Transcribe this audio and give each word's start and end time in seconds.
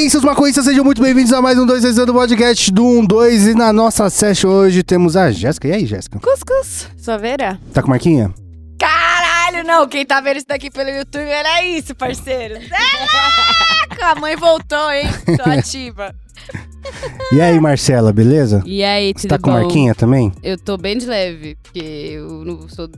aí, 0.00 0.08
seus 0.08 0.24
maconhistas, 0.24 0.64
sejam 0.64 0.82
muito 0.82 1.02
bem-vindos 1.02 1.30
a 1.30 1.42
mais 1.42 1.58
um 1.58 1.66
2 1.66 1.94
do 1.94 2.14
podcast 2.14 2.72
do 2.72 2.86
1 2.86 3.04
2 3.04 3.46
e 3.48 3.54
na 3.54 3.70
nossa 3.70 4.08
session 4.08 4.48
hoje 4.48 4.82
temos 4.82 5.14
a 5.14 5.30
Jéssica. 5.30 5.68
E 5.68 5.72
aí, 5.72 5.84
Jéssica? 5.86 6.18
Cuscuz. 6.18 6.88
Sua 6.96 7.18
vera? 7.18 7.60
Tá 7.74 7.82
com 7.82 7.90
marquinha? 7.90 8.32
Caralho, 8.78 9.62
não. 9.66 9.86
Quem 9.86 10.06
tá 10.06 10.20
vendo 10.22 10.38
isso 10.38 10.46
daqui 10.48 10.70
pelo 10.70 10.88
YouTube 10.88 11.28
era 11.28 11.62
isso, 11.64 11.94
parceiro. 11.94 12.54
É 12.64 13.98
louco! 13.98 14.02
A 14.02 14.14
mãe 14.14 14.36
voltou, 14.36 14.90
hein? 14.90 15.06
Tô 15.36 15.44
ativa. 15.50 16.14
E 17.32 17.40
aí, 17.40 17.60
Marcela, 17.60 18.10
beleza? 18.12 18.62
E 18.64 18.82
aí, 18.82 19.12
Você 19.14 19.28
tudo 19.28 19.30
tá 19.30 19.38
com 19.38 19.50
bom? 19.52 19.60
marquinha 19.60 19.94
também? 19.94 20.32
Eu 20.42 20.56
tô 20.56 20.78
bem 20.78 20.96
de 20.96 21.04
leve, 21.04 21.58
porque 21.62 21.78
eu 21.80 22.44
não 22.46 22.66
sou. 22.68 22.88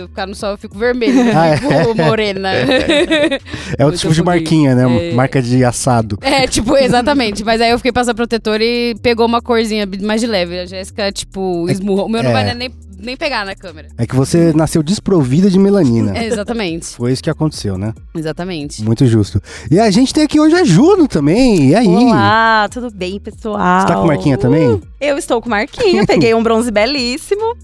Se 0.00 0.04
eu 0.04 0.08
ficar 0.08 0.26
no 0.26 0.34
sol, 0.34 0.52
eu 0.52 0.58
fico 0.58 0.78
vermelho, 0.78 1.22
né? 1.24 1.32
Ah, 1.36 1.46
é? 1.48 1.56
Fico 1.58 1.94
morena. 1.94 2.50
É 3.78 3.84
outro 3.84 3.86
Muito 3.86 3.98
tipo 4.00 4.14
de 4.14 4.22
marquinha, 4.22 4.74
né? 4.74 5.10
É. 5.10 5.12
Marca 5.12 5.40
de 5.42 5.64
assado. 5.64 6.18
É, 6.22 6.46
tipo, 6.46 6.76
exatamente. 6.76 7.44
Mas 7.44 7.60
aí 7.60 7.70
eu 7.70 7.78
fiquei 7.78 7.92
passando 7.92 8.16
protetor 8.16 8.60
e 8.60 8.94
pegou 9.02 9.26
uma 9.26 9.40
corzinha 9.40 9.86
mais 10.02 10.20
de 10.20 10.26
leve. 10.26 10.58
A 10.58 10.66
Jéssica, 10.66 11.12
tipo, 11.12 11.68
esmurrou. 11.68 12.06
O 12.06 12.08
meu 12.08 12.22
não 12.22 12.30
É. 12.30 12.32
vai 12.32 12.54
nem, 12.54 12.70
nem 13.02 13.16
pegar 13.16 13.44
na 13.44 13.54
câmera. 13.54 13.88
É 13.96 14.06
que 14.06 14.14
você 14.14 14.52
nasceu 14.52 14.82
desprovida 14.82 15.50
de 15.50 15.58
melanina. 15.58 16.16
É, 16.16 16.26
exatamente. 16.26 16.86
Foi 16.96 17.12
isso 17.12 17.22
que 17.22 17.30
aconteceu, 17.30 17.78
né? 17.78 17.92
Exatamente. 18.14 18.82
Muito 18.82 19.06
justo. 19.06 19.40
E 19.70 19.78
a 19.78 19.90
gente 19.90 20.12
tem 20.12 20.24
aqui 20.24 20.38
hoje 20.38 20.54
a 20.54 20.64
Juno 20.64 21.08
também. 21.08 21.70
E 21.70 21.74
aí? 21.74 21.88
Olá, 21.88 22.68
tudo 22.70 22.90
bem, 22.90 23.18
pessoal? 23.18 23.80
Você 23.80 23.86
tá 23.86 23.94
com 23.94 24.06
marquinha 24.06 24.38
também? 24.38 24.80
Eu 25.00 25.16
estou 25.16 25.40
com 25.40 25.48
marquinha, 25.48 26.06
peguei 26.06 26.34
um 26.34 26.42
bronze 26.42 26.70
belíssimo. 26.70 27.56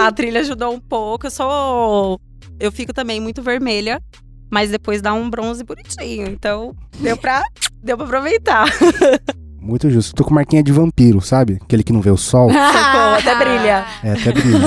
A 0.00 0.12
trilha 0.12 0.40
ajudou 0.40 0.72
um 0.72 0.80
pouco. 0.80 1.26
Eu 1.26 1.30
sou. 1.30 2.20
Eu 2.58 2.70
fico 2.70 2.92
também 2.92 3.20
muito 3.20 3.42
vermelha, 3.42 4.02
mas 4.50 4.70
depois 4.70 5.00
dá 5.00 5.14
um 5.14 5.30
bronze 5.30 5.64
bonitinho. 5.64 6.28
Então, 6.28 6.74
deu 6.98 7.16
pra, 7.16 7.42
deu 7.82 7.96
pra 7.96 8.06
aproveitar. 8.06 8.66
Muito 9.60 9.90
justo. 9.90 10.14
Tô 10.14 10.24
com 10.24 10.32
marquinha 10.34 10.62
de 10.62 10.72
vampiro, 10.72 11.20
sabe? 11.20 11.58
Aquele 11.62 11.82
que 11.82 11.92
não 11.92 12.00
vê 12.00 12.10
o 12.10 12.16
sol. 12.16 12.48
Socorro, 12.52 13.14
até 13.18 13.34
brilha. 13.36 13.84
É, 14.02 14.12
até 14.12 14.32
brilha. 14.32 14.58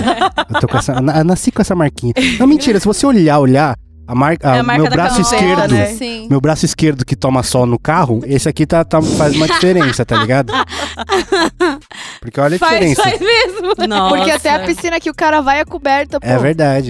Eu 0.54 0.60
tô 0.60 0.68
com 0.68 0.78
essa. 0.78 1.02
na- 1.02 1.24
nasci 1.24 1.52
com 1.52 1.62
essa 1.62 1.74
marquinha. 1.76 2.14
Não, 2.40 2.46
mentira, 2.48 2.80
se 2.80 2.86
você 2.86 3.06
olhar, 3.06 3.40
olhar, 3.40 3.76
a 4.08 4.14
marca. 4.14 4.56
É 4.56 4.60
a 4.60 4.64
marca 4.64 4.82
meu 4.84 4.92
braço 4.92 5.16
camiseta, 5.24 5.44
esquerdo. 5.44 5.72
né? 5.74 5.86
Sim. 5.88 6.28
Meu 6.30 6.40
braço 6.40 6.66
esquerdo 6.66 7.04
que 7.06 7.16
toma 7.16 7.42
sol 7.42 7.66
no 7.66 7.80
carro, 7.80 8.22
esse 8.26 8.48
aqui 8.48 8.66
tá, 8.68 8.84
tá- 8.84 9.02
faz 9.02 9.36
uma 9.36 9.48
diferença, 9.48 10.06
tá 10.06 10.18
ligado? 10.18 10.54
Porque 12.22 12.40
olha 12.40 12.56
a 12.56 12.60
Faz, 12.60 12.72
diferença. 12.74 13.02
faz 13.04 13.20
mesmo. 13.20 13.74
Nossa. 13.88 14.16
Porque 14.16 14.32
até 14.32 14.50
a 14.56 14.60
piscina 14.60 15.00
que 15.00 15.10
o 15.10 15.14
cara 15.14 15.42
vai 15.42 15.60
é 15.60 15.66
coberta, 15.66 16.20
pô. 16.20 16.26
É 16.28 16.38
verdade. 16.38 16.90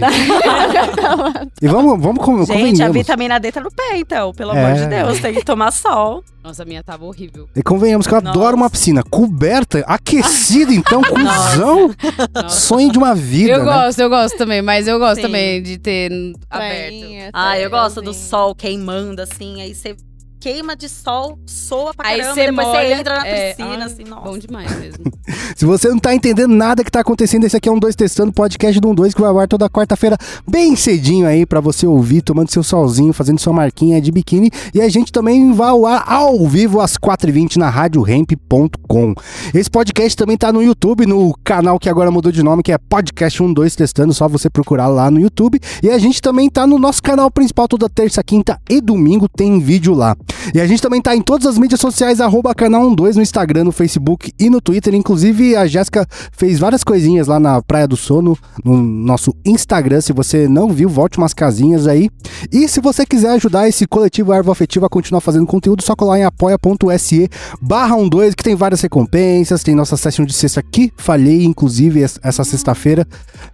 e 1.61 1.67
vamos, 1.67 1.99
vamos 2.01 2.23
com, 2.23 2.45
Gente, 2.45 2.83
a 2.83 2.89
vitamina 2.89 3.39
D 3.39 3.51
tá 3.51 3.61
no 3.61 3.71
pé, 3.71 3.97
então. 3.97 4.31
Pelo 4.33 4.53
É. 4.55 4.63
amor 4.65 4.77
de 4.79 4.85
Deus, 4.87 5.19
tem 5.19 5.33
que 5.33 5.43
tomar 5.43 5.71
sol. 5.71 6.23
Nossa, 6.43 6.63
a 6.63 6.65
minha 6.65 6.83
tava 6.83 7.05
horrível. 7.05 7.47
E 7.55 7.63
convenhamos 7.63 8.05
que 8.05 8.13
eu 8.13 8.17
adoro 8.17 8.39
Nossa. 8.39 8.55
uma 8.55 8.69
piscina 8.69 9.01
coberta, 9.03 9.79
aquecida, 9.87 10.73
então, 10.73 11.01
cuzão. 11.07 11.95
Nossa. 12.33 12.49
Sonho 12.59 12.91
de 12.91 12.97
uma 12.97 13.15
vida, 13.15 13.53
Eu 13.53 13.59
né? 13.59 13.65
gosto, 13.65 13.99
eu 13.99 14.09
gosto 14.09 14.37
também, 14.37 14.61
mas 14.61 14.87
eu 14.87 14.99
gosto 14.99 15.15
Sim. 15.17 15.21
também 15.23 15.63
de 15.63 15.77
ter 15.77 16.11
aberto. 16.49 16.89
Prainha, 16.89 17.29
Ah, 17.33 17.57
eu 17.57 17.69
gosto 17.69 18.01
do 18.01 18.13
sol 18.13 18.53
queimando, 18.53 19.21
assim. 19.21 19.61
Aí 19.61 19.73
você 19.73 19.95
queima 20.43 20.75
de 20.75 20.89
sol, 20.89 21.39
soa 21.45 21.93
pra 21.93 22.09
Aí 22.09 22.17
caramba. 22.17 22.35
você 22.35 22.47
depois 22.47 22.67
molha, 22.67 22.87
você 22.87 22.93
entra 22.95 23.15
na 23.15 23.25
é, 23.25 23.53
piscina, 23.53 23.75
ai, 23.77 23.83
assim, 23.83 24.03
nossa. 24.03 24.29
Bom 24.29 24.37
demais 24.37 24.77
mesmo. 24.77 25.05
Se 25.55 25.65
você 25.65 25.87
não 25.87 25.97
tá 25.97 26.13
entendendo 26.13 26.53
nada 26.53 26.83
que 26.83 26.91
tá 26.91 26.99
acontecendo, 26.99 27.45
esse 27.45 27.55
aqui 27.55 27.69
é 27.69 27.71
um 27.71 27.79
2 27.79 27.95
Testando, 27.95 28.33
podcast 28.33 28.77
do 28.77 28.89
1 28.89 28.95
2 28.95 29.13
que 29.13 29.21
vai 29.21 29.29
ao 29.29 29.39
ar 29.39 29.47
toda 29.47 29.69
quarta-feira, 29.69 30.17
bem 30.45 30.75
cedinho 30.75 31.25
aí 31.25 31.45
pra 31.45 31.61
você 31.61 31.87
ouvir, 31.87 32.21
tomando 32.21 32.51
seu 32.51 32.61
solzinho, 32.61 33.13
fazendo 33.13 33.39
sua 33.39 33.53
marquinha 33.53 34.01
de 34.01 34.11
biquíni. 34.11 34.51
E 34.73 34.81
a 34.81 34.89
gente 34.89 35.13
também 35.13 35.53
vai 35.53 35.69
ao 35.69 35.85
ar 35.85 36.03
ao 36.05 36.45
vivo 36.45 36.81
às 36.81 36.97
4h20 36.97 37.55
na 37.55 37.69
radioremp.com. 37.69 39.13
Esse 39.53 39.69
podcast 39.69 40.17
também 40.17 40.35
tá 40.35 40.51
no 40.51 40.61
YouTube, 40.61 41.05
no 41.05 41.33
canal 41.41 41.79
que 41.79 41.87
agora 41.87 42.11
mudou 42.11 42.33
de 42.33 42.43
nome, 42.43 42.63
que 42.63 42.73
é 42.73 42.77
Podcast 42.77 43.41
1 43.41 43.53
2 43.53 43.75
Testando, 43.77 44.13
só 44.13 44.27
você 44.27 44.49
procurar 44.49 44.87
lá 44.87 45.09
no 45.09 45.21
YouTube. 45.21 45.57
E 45.81 45.89
a 45.89 45.97
gente 45.97 46.21
também 46.21 46.49
tá 46.49 46.67
no 46.67 46.77
nosso 46.77 47.01
canal 47.01 47.31
principal 47.31 47.69
toda 47.69 47.87
terça, 47.87 48.21
quinta 48.21 48.59
e 48.69 48.81
domingo 48.81 49.29
tem 49.29 49.57
vídeo 49.61 49.93
lá. 49.93 50.17
E 50.53 50.59
a 50.61 50.67
gente 50.67 50.81
também 50.81 51.01
tá 51.01 51.15
em 51.15 51.21
todas 51.21 51.47
as 51.47 51.57
mídias 51.57 51.79
sociais, 51.79 52.19
arroba 52.21 52.53
canal 52.53 52.93
12 52.93 53.15
no 53.17 53.23
Instagram, 53.23 53.63
no 53.65 53.71
Facebook 53.71 54.31
e 54.39 54.49
no 54.49 54.61
Twitter. 54.61 54.93
Inclusive, 54.93 55.55
a 55.55 55.65
Jéssica 55.67 56.07
fez 56.31 56.59
várias 56.59 56.83
coisinhas 56.83 57.27
lá 57.27 57.39
na 57.39 57.61
Praia 57.61 57.87
do 57.87 57.95
Sono, 57.97 58.37
no 58.63 58.81
nosso 58.81 59.33
Instagram. 59.45 60.01
Se 60.01 60.13
você 60.13 60.47
não 60.47 60.69
viu, 60.69 60.89
volte 60.89 61.17
umas 61.17 61.33
casinhas 61.33 61.87
aí. 61.87 62.09
E 62.51 62.67
se 62.67 62.79
você 62.81 63.05
quiser 63.05 63.31
ajudar 63.31 63.67
esse 63.67 63.85
coletivo 63.87 64.33
Ervo 64.33 64.51
Afetivo 64.51 64.85
a 64.85 64.89
continuar 64.89 65.21
fazendo 65.21 65.45
conteúdo, 65.45 65.83
só 65.83 65.95
colar 65.95 66.19
em 66.19 66.23
apoia.se 66.23 67.29
barra 67.61 67.95
12, 68.03 68.35
que 68.35 68.43
tem 68.43 68.55
várias 68.55 68.81
recompensas. 68.81 69.63
Tem 69.63 69.75
nossa 69.75 69.95
sessão 69.97 70.25
de 70.25 70.33
sexta 70.33 70.61
que 70.61 70.91
falhei, 70.97 71.43
inclusive, 71.45 72.01
es- 72.01 72.19
essa 72.23 72.43
sexta-feira. 72.43 73.07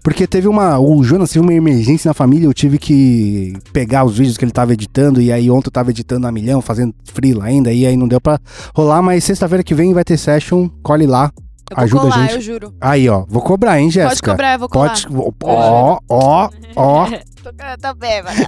Porque 0.03 0.25
teve 0.27 0.47
uma. 0.47 0.79
O 0.79 1.03
Jonas 1.03 1.29
teve 1.31 1.39
uma 1.43 1.53
emergência 1.53 2.09
na 2.09 2.13
família, 2.13 2.45
eu 2.47 2.53
tive 2.53 2.77
que 2.77 3.53
pegar 3.73 4.03
os 4.05 4.17
vídeos 4.17 4.37
que 4.37 4.45
ele 4.45 4.51
tava 4.51 4.73
editando. 4.73 5.21
E 5.21 5.31
aí 5.31 5.49
ontem 5.49 5.67
eu 5.67 5.71
tava 5.71 5.89
editando 5.91 6.25
a 6.27 6.31
milhão, 6.31 6.61
fazendo 6.69 6.93
freela 7.03 7.45
ainda. 7.45 7.73
E 7.73 7.87
aí 7.87 7.97
não 7.97 8.07
deu 8.07 8.21
pra 8.21 8.39
rolar, 8.75 9.01
mas 9.01 9.23
sexta-feira 9.23 9.63
que 9.63 9.73
vem 9.73 9.91
vai 9.91 10.03
ter 10.03 10.17
session. 10.17 10.69
Colhe 10.83 11.07
lá. 11.07 11.31
Eu 11.71 11.75
vou 11.75 11.83
Ajuda 11.83 12.01
a 12.01 12.03
colar, 12.11 12.21
gente. 12.21 12.35
eu 12.35 12.41
juro. 12.41 12.73
Aí, 12.79 13.09
ó. 13.09 13.25
Vou 13.27 13.41
cobrar, 13.41 13.79
hein, 13.79 13.89
Jéssica? 13.89 14.35
Pode 14.35 14.37
cobrar, 14.37 14.53
eu 14.53 14.59
vou 14.59 14.69
colar. 14.69 14.89
Pode. 14.89 15.07
Ó, 15.43 15.99
ó, 16.07 16.49
ó. 16.75 17.07
Tô, 17.41 17.51
tô 17.81 17.93
bêbada. 17.95 18.35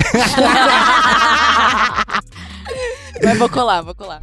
Mas 3.23 3.37
vou 3.37 3.49
colar, 3.49 3.81
vou 3.81 3.95
colar. 3.95 4.19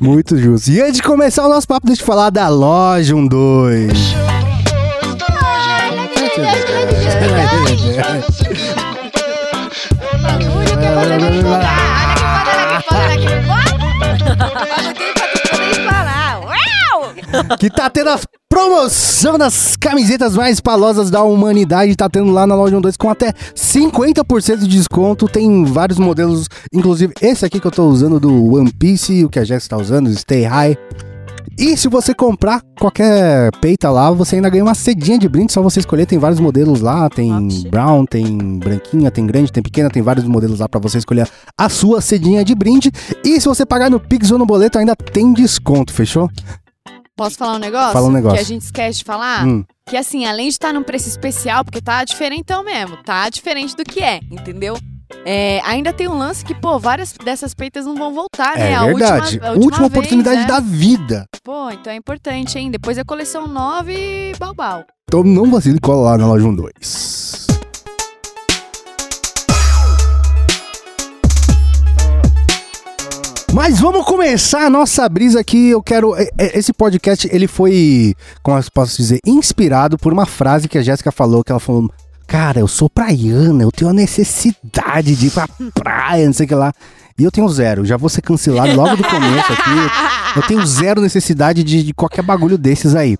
Muito 0.00 0.36
justo. 0.38 0.70
E 0.70 0.80
antes 0.80 0.96
de 0.96 1.02
começar 1.02 1.44
o 1.44 1.48
nosso 1.48 1.66
papo, 1.66 1.86
deixa 1.86 2.02
eu 2.02 2.06
falar 2.06 2.30
da 2.30 2.48
loja 2.48 3.14
12. 3.14 3.88
Que 6.34 6.40
tá 17.70 17.90
tendo 17.90 18.10
a 18.10 18.18
promoção 18.48 19.36
das 19.36 19.76
camisetas 19.76 20.34
mais 20.34 20.60
palosas 20.60 21.10
da 21.10 21.22
humanidade. 21.22 21.94
Tá 21.94 22.08
tendo 22.08 22.32
lá 22.32 22.46
na 22.46 22.54
loja 22.54 22.80
12 22.80 22.98
com 22.98 23.10
até 23.10 23.32
50% 23.54 24.58
de 24.58 24.68
desconto. 24.68 25.28
Tem 25.28 25.64
vários 25.64 25.98
modelos, 25.98 26.48
inclusive 26.72 27.12
esse 27.20 27.44
aqui 27.44 27.60
que 27.60 27.66
eu 27.66 27.70
tô 27.70 27.86
usando 27.86 28.18
do 28.18 28.54
One 28.54 28.72
Piece, 28.72 29.24
o 29.24 29.28
que 29.28 29.38
a 29.38 29.44
Jéssica 29.44 29.76
tá 29.76 29.82
usando, 29.82 30.10
Stay 30.16 30.44
High. 30.44 30.76
E 31.58 31.76
se 31.76 31.88
você 31.88 32.14
comprar 32.14 32.60
qualquer 32.78 33.50
peita 33.60 33.90
lá, 33.90 34.10
você 34.10 34.36
ainda 34.36 34.50
ganha 34.50 34.62
uma 34.62 34.74
cedinha 34.74 35.18
de 35.18 35.26
brinde, 35.26 35.52
só 35.52 35.62
você 35.62 35.80
escolher, 35.80 36.04
tem 36.04 36.18
vários 36.18 36.38
modelos 36.38 36.82
lá, 36.82 37.08
tem 37.08 37.32
brown, 37.70 38.04
tem 38.04 38.58
branquinha, 38.58 39.10
tem 39.10 39.26
grande, 39.26 39.50
tem 39.50 39.62
pequena, 39.62 39.88
tem 39.88 40.02
vários 40.02 40.26
modelos 40.26 40.60
lá 40.60 40.68
pra 40.68 40.78
você 40.78 40.98
escolher 40.98 41.26
a 41.58 41.68
sua 41.70 42.02
cedinha 42.02 42.44
de 42.44 42.54
brinde. 42.54 42.92
E 43.24 43.40
se 43.40 43.48
você 43.48 43.64
pagar 43.64 43.90
no 43.90 43.98
Pix 43.98 44.30
ou 44.30 44.38
no 44.38 44.44
boleto, 44.44 44.78
ainda 44.78 44.94
tem 44.94 45.32
desconto, 45.32 45.92
fechou? 45.92 46.30
Posso 47.16 47.38
falar 47.38 47.54
um 47.54 47.58
negócio? 47.58 47.92
Fala 47.94 48.08
um 48.08 48.12
negócio. 48.12 48.36
Que 48.36 48.44
a 48.44 48.46
gente 48.46 48.62
esquece 48.62 48.98
de 48.98 49.04
falar. 49.04 49.46
Hum. 49.46 49.64
Que 49.88 49.96
assim, 49.96 50.26
além 50.26 50.48
de 50.48 50.54
estar 50.54 50.74
num 50.74 50.82
preço 50.82 51.08
especial, 51.08 51.64
porque 51.64 51.80
tá 51.80 52.04
diferentão 52.04 52.62
mesmo, 52.62 52.98
tá 52.98 53.30
diferente 53.30 53.74
do 53.74 53.84
que 53.84 54.00
é, 54.00 54.20
entendeu? 54.30 54.76
É, 55.24 55.60
ainda 55.64 55.92
tem 55.92 56.06
um 56.08 56.16
lance 56.16 56.44
que, 56.44 56.54
pô, 56.54 56.78
várias 56.78 57.12
dessas 57.12 57.52
peitas 57.54 57.84
não 57.84 57.96
vão 57.96 58.14
voltar, 58.14 58.56
né? 58.56 58.70
É 58.70 58.74
A 58.74 58.84
verdade. 58.84 59.22
Última, 59.34 59.46
a 59.46 59.50
Última, 59.50 59.64
última 59.64 59.88
vez, 59.88 59.98
oportunidade 59.98 60.40
né? 60.42 60.46
da 60.46 60.60
vida. 60.60 61.26
Pô, 61.42 61.70
então 61.70 61.92
é 61.92 61.96
importante, 61.96 62.58
hein? 62.58 62.70
Depois 62.70 62.96
é 62.98 63.04
coleção 63.04 63.46
nova 63.48 63.92
e 63.92 64.32
balbal. 64.38 64.84
Então 65.08 65.24
não 65.24 65.50
vacile 65.50 65.80
cola 65.80 66.10
lá 66.10 66.18
na 66.18 66.26
loja 66.26 66.46
12. 66.50 67.46
Mas 73.56 73.80
vamos 73.80 74.04
começar 74.04 74.66
a 74.66 74.70
nossa 74.70 75.08
brisa 75.08 75.40
aqui. 75.40 75.70
Eu 75.70 75.82
quero. 75.82 76.14
é, 76.14 76.28
é, 76.36 76.58
Esse 76.58 76.74
podcast, 76.74 77.26
ele 77.32 77.46
foi, 77.46 78.14
como 78.42 78.58
eu 78.58 78.62
posso 78.72 78.96
dizer, 78.98 79.18
inspirado 79.26 79.96
por 79.96 80.12
uma 80.12 80.26
frase 80.26 80.68
que 80.68 80.76
a 80.76 80.82
Jéssica 80.82 81.10
falou, 81.10 81.42
que 81.42 81.50
ela 81.50 81.58
falou. 81.58 81.90
Cara, 82.26 82.60
eu 82.60 82.68
sou 82.68 82.90
praiana, 82.90 83.62
eu 83.62 83.70
tenho 83.70 83.90
a 83.90 83.94
necessidade 83.94 85.14
de 85.14 85.26
ir 85.28 85.30
pra 85.30 85.48
praia, 85.72 86.26
não 86.26 86.32
sei 86.32 86.44
o 86.44 86.48
que 86.48 86.54
lá. 86.54 86.72
E 87.18 87.24
eu 87.24 87.30
tenho 87.30 87.48
zero, 87.48 87.82
já 87.82 87.96
vou 87.96 88.10
ser 88.10 88.20
cancelado 88.20 88.74
logo 88.76 88.96
do 88.96 89.04
começo 89.04 89.52
aqui. 89.52 90.36
Eu 90.36 90.42
tenho 90.42 90.66
zero 90.66 91.00
necessidade 91.00 91.64
de, 91.64 91.82
de 91.82 91.94
qualquer 91.94 92.20
bagulho 92.22 92.58
desses 92.58 92.94
aí. 92.94 93.16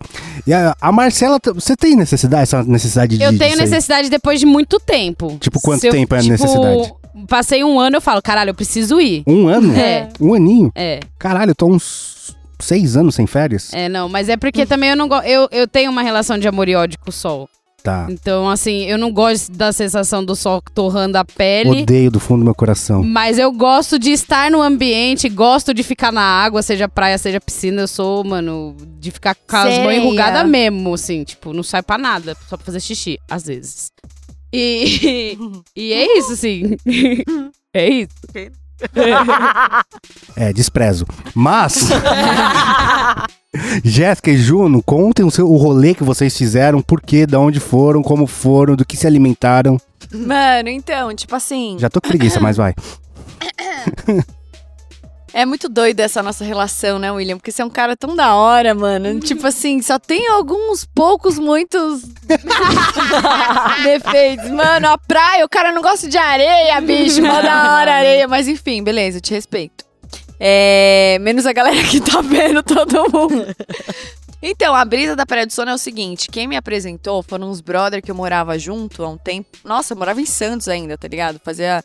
E 0.46 0.52
a, 0.52 0.76
a 0.78 0.92
Marcela, 0.92 1.38
você 1.54 1.74
tem 1.74 1.96
necessidade, 1.96 2.42
essa 2.42 2.62
necessidade 2.62 3.16
de. 3.16 3.24
Eu 3.24 3.38
tenho 3.38 3.56
necessidade 3.56 4.10
depois 4.10 4.38
de 4.38 4.44
muito 4.44 4.78
tempo. 4.78 5.38
Tipo, 5.40 5.60
quanto 5.62 5.84
eu, 5.84 5.92
tempo 5.92 6.14
é 6.14 6.18
a 6.18 6.20
tipo, 6.20 6.32
necessidade? 6.32 6.92
Passei 7.26 7.64
um 7.64 7.80
ano, 7.80 7.96
eu 7.96 8.00
falo, 8.02 8.20
caralho, 8.20 8.50
eu 8.50 8.54
preciso 8.54 9.00
ir. 9.00 9.22
Um 9.26 9.48
ano? 9.48 9.74
É. 9.74 10.10
Um 10.20 10.34
aninho? 10.34 10.70
É, 10.74 11.00
Caralho, 11.18 11.52
eu 11.52 11.54
tô 11.54 11.66
uns 11.66 12.36
seis 12.60 12.98
anos 12.98 13.14
sem 13.14 13.26
férias. 13.26 13.72
é, 13.72 13.88
não, 13.88 14.10
mas 14.10 14.28
é 14.28 14.36
porque 14.36 14.66
também 14.66 14.90
eu 14.90 14.96
não 14.96 15.08
gosto. 15.08 15.26
Eu, 15.26 15.48
eu 15.50 15.66
tenho 15.66 15.90
uma 15.90 16.02
relação 16.02 16.38
de 16.38 16.46
amor 16.46 16.68
e 16.68 16.74
ódio 16.74 16.98
com 16.98 17.08
o 17.08 17.12
sol. 17.12 17.48
Tá. 17.86 18.08
Então, 18.10 18.50
assim, 18.50 18.82
eu 18.86 18.98
não 18.98 19.12
gosto 19.12 19.52
da 19.52 19.70
sensação 19.72 20.24
do 20.24 20.34
sol 20.34 20.60
torrando 20.74 21.16
a 21.18 21.24
pele. 21.24 21.82
Odeio 21.82 22.10
do 22.10 22.18
fundo 22.18 22.40
do 22.40 22.46
meu 22.46 22.54
coração. 22.54 23.04
Mas 23.04 23.38
eu 23.38 23.52
gosto 23.52 23.96
de 23.96 24.10
estar 24.10 24.50
no 24.50 24.60
ambiente, 24.60 25.28
gosto 25.28 25.72
de 25.72 25.84
ficar 25.84 26.10
na 26.10 26.20
água, 26.20 26.62
seja 26.62 26.88
praia, 26.88 27.16
seja 27.16 27.40
piscina. 27.40 27.82
Eu 27.82 27.86
sou, 27.86 28.24
mano, 28.24 28.76
de 28.98 29.12
ficar 29.12 29.36
com 29.36 29.56
as 29.56 29.78
mãos 29.78 29.94
enrugadas 29.94 30.44
mesmo, 30.48 30.92
assim. 30.94 31.22
Tipo, 31.22 31.52
não 31.52 31.62
sai 31.62 31.80
pra 31.80 31.96
nada, 31.96 32.36
só 32.48 32.56
pra 32.56 32.66
fazer 32.66 32.80
xixi, 32.80 33.20
às 33.30 33.44
vezes. 33.44 33.92
E, 34.52 35.38
e 35.76 35.92
é 35.92 36.18
isso, 36.18 36.32
assim. 36.32 36.76
É 37.78 37.90
isso. 37.90 38.08
É, 40.34 40.50
desprezo. 40.50 41.06
Mas. 41.34 41.90
Jéssica 43.84 44.30
e 44.30 44.36
Juno, 44.36 44.82
contem 44.82 45.24
o, 45.24 45.30
seu, 45.30 45.50
o 45.50 45.56
rolê 45.56 45.94
que 45.94 46.04
vocês 46.04 46.36
fizeram, 46.36 46.82
por 46.82 47.00
quê, 47.00 47.26
de 47.26 47.36
onde 47.36 47.58
foram, 47.60 48.02
como 48.02 48.26
foram, 48.26 48.76
do 48.76 48.84
que 48.84 48.96
se 48.96 49.06
alimentaram. 49.06 49.78
Mano, 50.12 50.68
então, 50.68 51.14
tipo 51.14 51.34
assim, 51.34 51.76
Já 51.78 51.88
tô 51.88 52.00
com 52.00 52.08
preguiça, 52.08 52.38
mas 52.38 52.56
vai. 52.56 52.74
é 55.32 55.46
muito 55.46 55.68
doido 55.68 56.00
essa 56.00 56.22
nossa 56.22 56.44
relação, 56.44 56.98
né, 56.98 57.10
William? 57.10 57.36
Porque 57.38 57.50
você 57.50 57.62
é 57.62 57.64
um 57.64 57.70
cara 57.70 57.96
tão 57.96 58.14
da 58.14 58.34
hora, 58.34 58.74
mano. 58.74 59.20
Tipo 59.24 59.46
assim, 59.46 59.80
só 59.80 59.98
tem 59.98 60.28
alguns 60.28 60.84
poucos, 60.84 61.38
muitos 61.38 62.02
defeitos. 63.82 64.50
Mano, 64.50 64.88
a 64.88 64.98
praia, 64.98 65.44
o 65.44 65.48
cara 65.48 65.72
não 65.72 65.80
gosta 65.82 66.08
de 66.08 66.18
areia, 66.18 66.80
bicho. 66.80 67.22
Mó 67.22 67.40
da 67.40 67.74
hora 67.74 67.94
areia. 67.94 68.28
Mas 68.28 68.48
enfim, 68.48 68.82
beleza, 68.82 69.18
eu 69.18 69.22
te 69.22 69.32
respeito. 69.34 69.85
É, 70.38 71.18
menos 71.20 71.46
a 71.46 71.52
galera 71.52 71.82
que 71.88 72.00
tá 72.00 72.20
vendo 72.20 72.62
todo 72.62 73.10
mundo. 73.10 73.46
Então, 74.42 74.74
a 74.74 74.84
brisa 74.84 75.16
da 75.16 75.24
Praia 75.24 75.46
do 75.46 75.52
Sono 75.52 75.70
é 75.70 75.74
o 75.74 75.78
seguinte: 75.78 76.28
quem 76.30 76.46
me 76.46 76.56
apresentou 76.56 77.22
foram 77.22 77.50
uns 77.50 77.60
brother 77.60 78.02
que 78.02 78.10
eu 78.10 78.14
morava 78.14 78.58
junto 78.58 79.02
há 79.02 79.08
um 79.08 79.16
tempo. 79.16 79.58
Nossa, 79.64 79.94
eu 79.94 79.98
morava 79.98 80.20
em 80.20 80.26
Santos 80.26 80.68
ainda, 80.68 80.96
tá 80.96 81.08
ligado? 81.08 81.40
Fazia, 81.42 81.82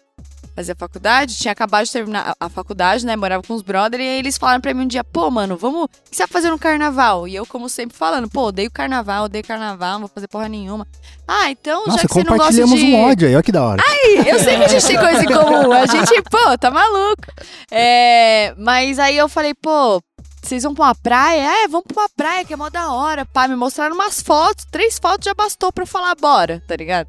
fazia 0.56 0.76
faculdade, 0.76 1.38
tinha 1.38 1.52
acabado 1.52 1.86
de 1.86 1.92
terminar 1.92 2.36
a 2.40 2.50
faculdade, 2.50 3.06
né? 3.06 3.16
Morava 3.16 3.44
com 3.44 3.54
os 3.54 3.62
brother 3.62 4.00
e 4.00 4.04
aí 4.04 4.20
eles 4.20 4.38
falaram 4.38 4.62
pra 4.62 4.74
mim 4.74 4.84
um 4.84 4.88
dia: 4.88 5.04
pô, 5.04 5.30
mano, 5.32 5.58
vamos. 5.58 5.86
O 5.86 5.88
que 5.88 6.16
você 6.16 6.24
vai 6.24 6.28
fazer 6.28 6.50
no 6.50 6.60
carnaval? 6.60 7.28
E 7.28 7.36
eu, 7.36 7.46
como 7.46 7.70
sempre, 7.70 7.98
falando: 7.98 8.30
pô, 8.30 8.44
odeio 8.48 8.70
carnaval, 8.72 9.26
odeio 9.26 9.44
carnaval, 9.44 9.94
não 9.94 10.00
vou 10.02 10.10
fazer 10.10 10.28
porra 10.28 10.50
nenhuma. 10.50 10.88
Ah, 11.28 11.50
então, 11.50 11.86
Nossa, 11.86 12.02
já 12.02 12.08
que 12.08 12.14
você 12.14 12.24
não 12.24 12.38
gosta 12.38 12.54
de. 12.54 12.64
um 12.64 13.04
ódio 13.04 13.28
aí, 13.28 13.34
olha 13.36 13.44
que 13.44 13.52
da 13.52 13.64
hora. 13.64 13.82
Eu 14.26 14.40
sei 14.40 14.58
que 14.58 14.64
a 14.64 14.68
gente 14.68 14.86
tem 14.88 14.98
coisa 15.00 15.24
em 15.24 15.28
comum. 15.28 15.72
A 15.72 15.86
gente, 15.86 16.22
pô, 16.24 16.58
tá 16.58 16.70
maluco. 16.70 17.24
É, 17.70 18.54
mas 18.58 19.00
aí 19.00 19.16
eu 19.18 19.30
falei, 19.30 19.54
pô, 19.54 20.02
vocês 20.44 20.64
vão 20.64 20.74
pra 20.74 20.86
uma 20.86 20.96
praia? 20.96 21.64
É, 21.64 21.68
vamos 21.68 21.86
pra 21.88 22.02
uma 22.04 22.10
praia, 22.18 22.44
que 22.44 22.54
é 22.54 22.58
mó 22.58 22.70
da 22.70 22.92
hora. 22.92 23.26
Pá, 23.26 23.48
me 23.48 23.56
mostraram 23.56 23.96
umas 23.96 24.22
fotos. 24.22 24.66
Três 24.72 25.00
fotos 25.00 25.26
já 25.26 25.34
bastou 25.34 25.72
pra 25.72 25.84
eu 25.84 25.88
falar, 25.88 26.16
bora, 26.16 26.62
tá 26.68 26.76
ligado? 26.76 27.08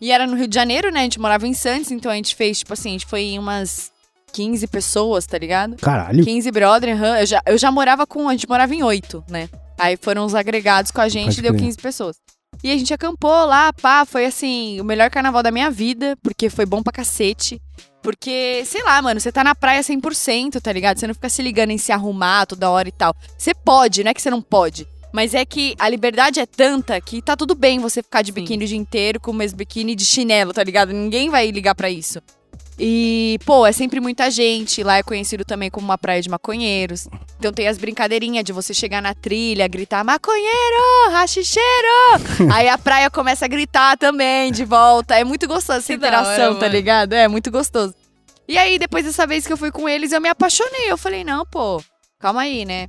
E 0.00 0.12
era 0.12 0.26
no 0.26 0.36
Rio 0.36 0.46
de 0.46 0.54
Janeiro, 0.54 0.90
né? 0.90 1.00
A 1.00 1.02
gente 1.04 1.20
morava 1.20 1.46
em 1.46 1.54
Santos, 1.54 1.90
então 1.90 2.10
a 2.10 2.16
gente 2.16 2.34
fez, 2.34 2.58
tipo 2.58 2.72
assim, 2.72 2.90
a 2.90 2.92
gente 2.92 3.06
foi 3.06 3.22
em 3.22 3.38
umas 3.38 3.90
15 4.32 4.66
pessoas, 4.66 5.26
tá 5.26 5.38
ligado? 5.38 5.76
Caralho. 5.76 6.24
15 6.24 6.50
brother, 6.50 6.94
aham. 6.94 7.18
eu, 7.20 7.26
já, 7.26 7.42
eu 7.46 7.58
já 7.58 7.70
morava 7.70 8.06
com. 8.06 8.28
A 8.28 8.32
gente 8.32 8.48
morava 8.48 8.74
em 8.74 8.82
oito, 8.82 9.24
né? 9.28 9.48
Aí 9.78 9.96
foram 9.96 10.24
os 10.24 10.34
agregados 10.34 10.90
com 10.90 11.00
a 11.00 11.08
gente 11.08 11.38
e 11.38 11.42
deu 11.42 11.52
crer. 11.52 11.64
15 11.64 11.78
pessoas. 11.78 12.16
E 12.62 12.70
a 12.70 12.76
gente 12.76 12.92
acampou 12.92 13.44
lá, 13.44 13.72
pá, 13.72 14.04
foi 14.04 14.24
assim, 14.24 14.80
o 14.80 14.84
melhor 14.84 15.10
carnaval 15.10 15.42
da 15.42 15.50
minha 15.50 15.70
vida, 15.70 16.16
porque 16.22 16.48
foi 16.48 16.64
bom 16.64 16.82
pra 16.82 16.92
cacete. 16.92 17.60
Porque, 18.02 18.62
sei 18.64 18.82
lá, 18.82 19.02
mano, 19.02 19.20
você 19.20 19.32
tá 19.32 19.42
na 19.42 19.54
praia 19.54 19.80
100%, 19.80 20.60
tá 20.60 20.72
ligado? 20.72 20.98
Você 20.98 21.06
não 21.06 21.14
fica 21.14 21.28
se 21.28 21.42
ligando 21.42 21.70
em 21.70 21.78
se 21.78 21.90
arrumar 21.90 22.46
toda 22.46 22.70
hora 22.70 22.88
e 22.88 22.92
tal. 22.92 23.14
Você 23.36 23.52
pode, 23.52 24.04
não 24.04 24.10
é 24.10 24.14
que 24.14 24.22
você 24.22 24.30
não 24.30 24.40
pode. 24.40 24.86
Mas 25.16 25.32
é 25.32 25.46
que 25.46 25.74
a 25.78 25.88
liberdade 25.88 26.40
é 26.40 26.44
tanta 26.44 27.00
que 27.00 27.22
tá 27.22 27.34
tudo 27.34 27.54
bem 27.54 27.78
você 27.78 28.02
ficar 28.02 28.20
de 28.20 28.30
biquíni 28.30 28.66
o 28.66 28.68
dia 28.68 28.76
inteiro 28.76 29.18
com 29.18 29.30
o 29.30 29.34
mesmo 29.34 29.56
biquíni 29.56 29.94
de 29.94 30.04
chinelo, 30.04 30.52
tá 30.52 30.62
ligado? 30.62 30.92
Ninguém 30.92 31.30
vai 31.30 31.50
ligar 31.50 31.74
pra 31.74 31.88
isso. 31.88 32.20
E, 32.78 33.38
pô, 33.46 33.64
é 33.64 33.72
sempre 33.72 33.98
muita 33.98 34.30
gente. 34.30 34.82
Lá 34.82 34.98
é 34.98 35.02
conhecido 35.02 35.42
também 35.42 35.70
como 35.70 35.86
uma 35.86 35.96
praia 35.96 36.20
de 36.20 36.28
maconheiros. 36.28 37.08
Então 37.38 37.50
tem 37.50 37.66
as 37.66 37.78
brincadeirinhas 37.78 38.44
de 38.44 38.52
você 38.52 38.74
chegar 38.74 39.00
na 39.00 39.14
trilha, 39.14 39.66
gritar 39.66 40.04
maconheiro, 40.04 41.10
rachicheiro. 41.10 41.62
Aí 42.52 42.68
a 42.68 42.76
praia 42.76 43.08
começa 43.08 43.46
a 43.46 43.48
gritar 43.48 43.96
também 43.96 44.52
de 44.52 44.66
volta. 44.66 45.14
É 45.14 45.24
muito 45.24 45.48
gostoso 45.48 45.78
essa 45.78 45.86
Que 45.86 45.94
interação, 45.94 46.50
hora, 46.50 46.60
tá 46.60 46.68
ligado? 46.68 47.14
É 47.14 47.26
muito 47.26 47.50
gostoso. 47.50 47.94
E 48.46 48.58
aí, 48.58 48.78
depois 48.78 49.06
dessa 49.06 49.26
vez 49.26 49.46
que 49.46 49.52
eu 49.54 49.56
fui 49.56 49.72
com 49.72 49.88
eles, 49.88 50.12
eu 50.12 50.20
me 50.20 50.28
apaixonei. 50.28 50.90
Eu 50.90 50.98
falei, 50.98 51.24
não, 51.24 51.46
pô, 51.46 51.82
calma 52.20 52.42
aí, 52.42 52.66
né? 52.66 52.88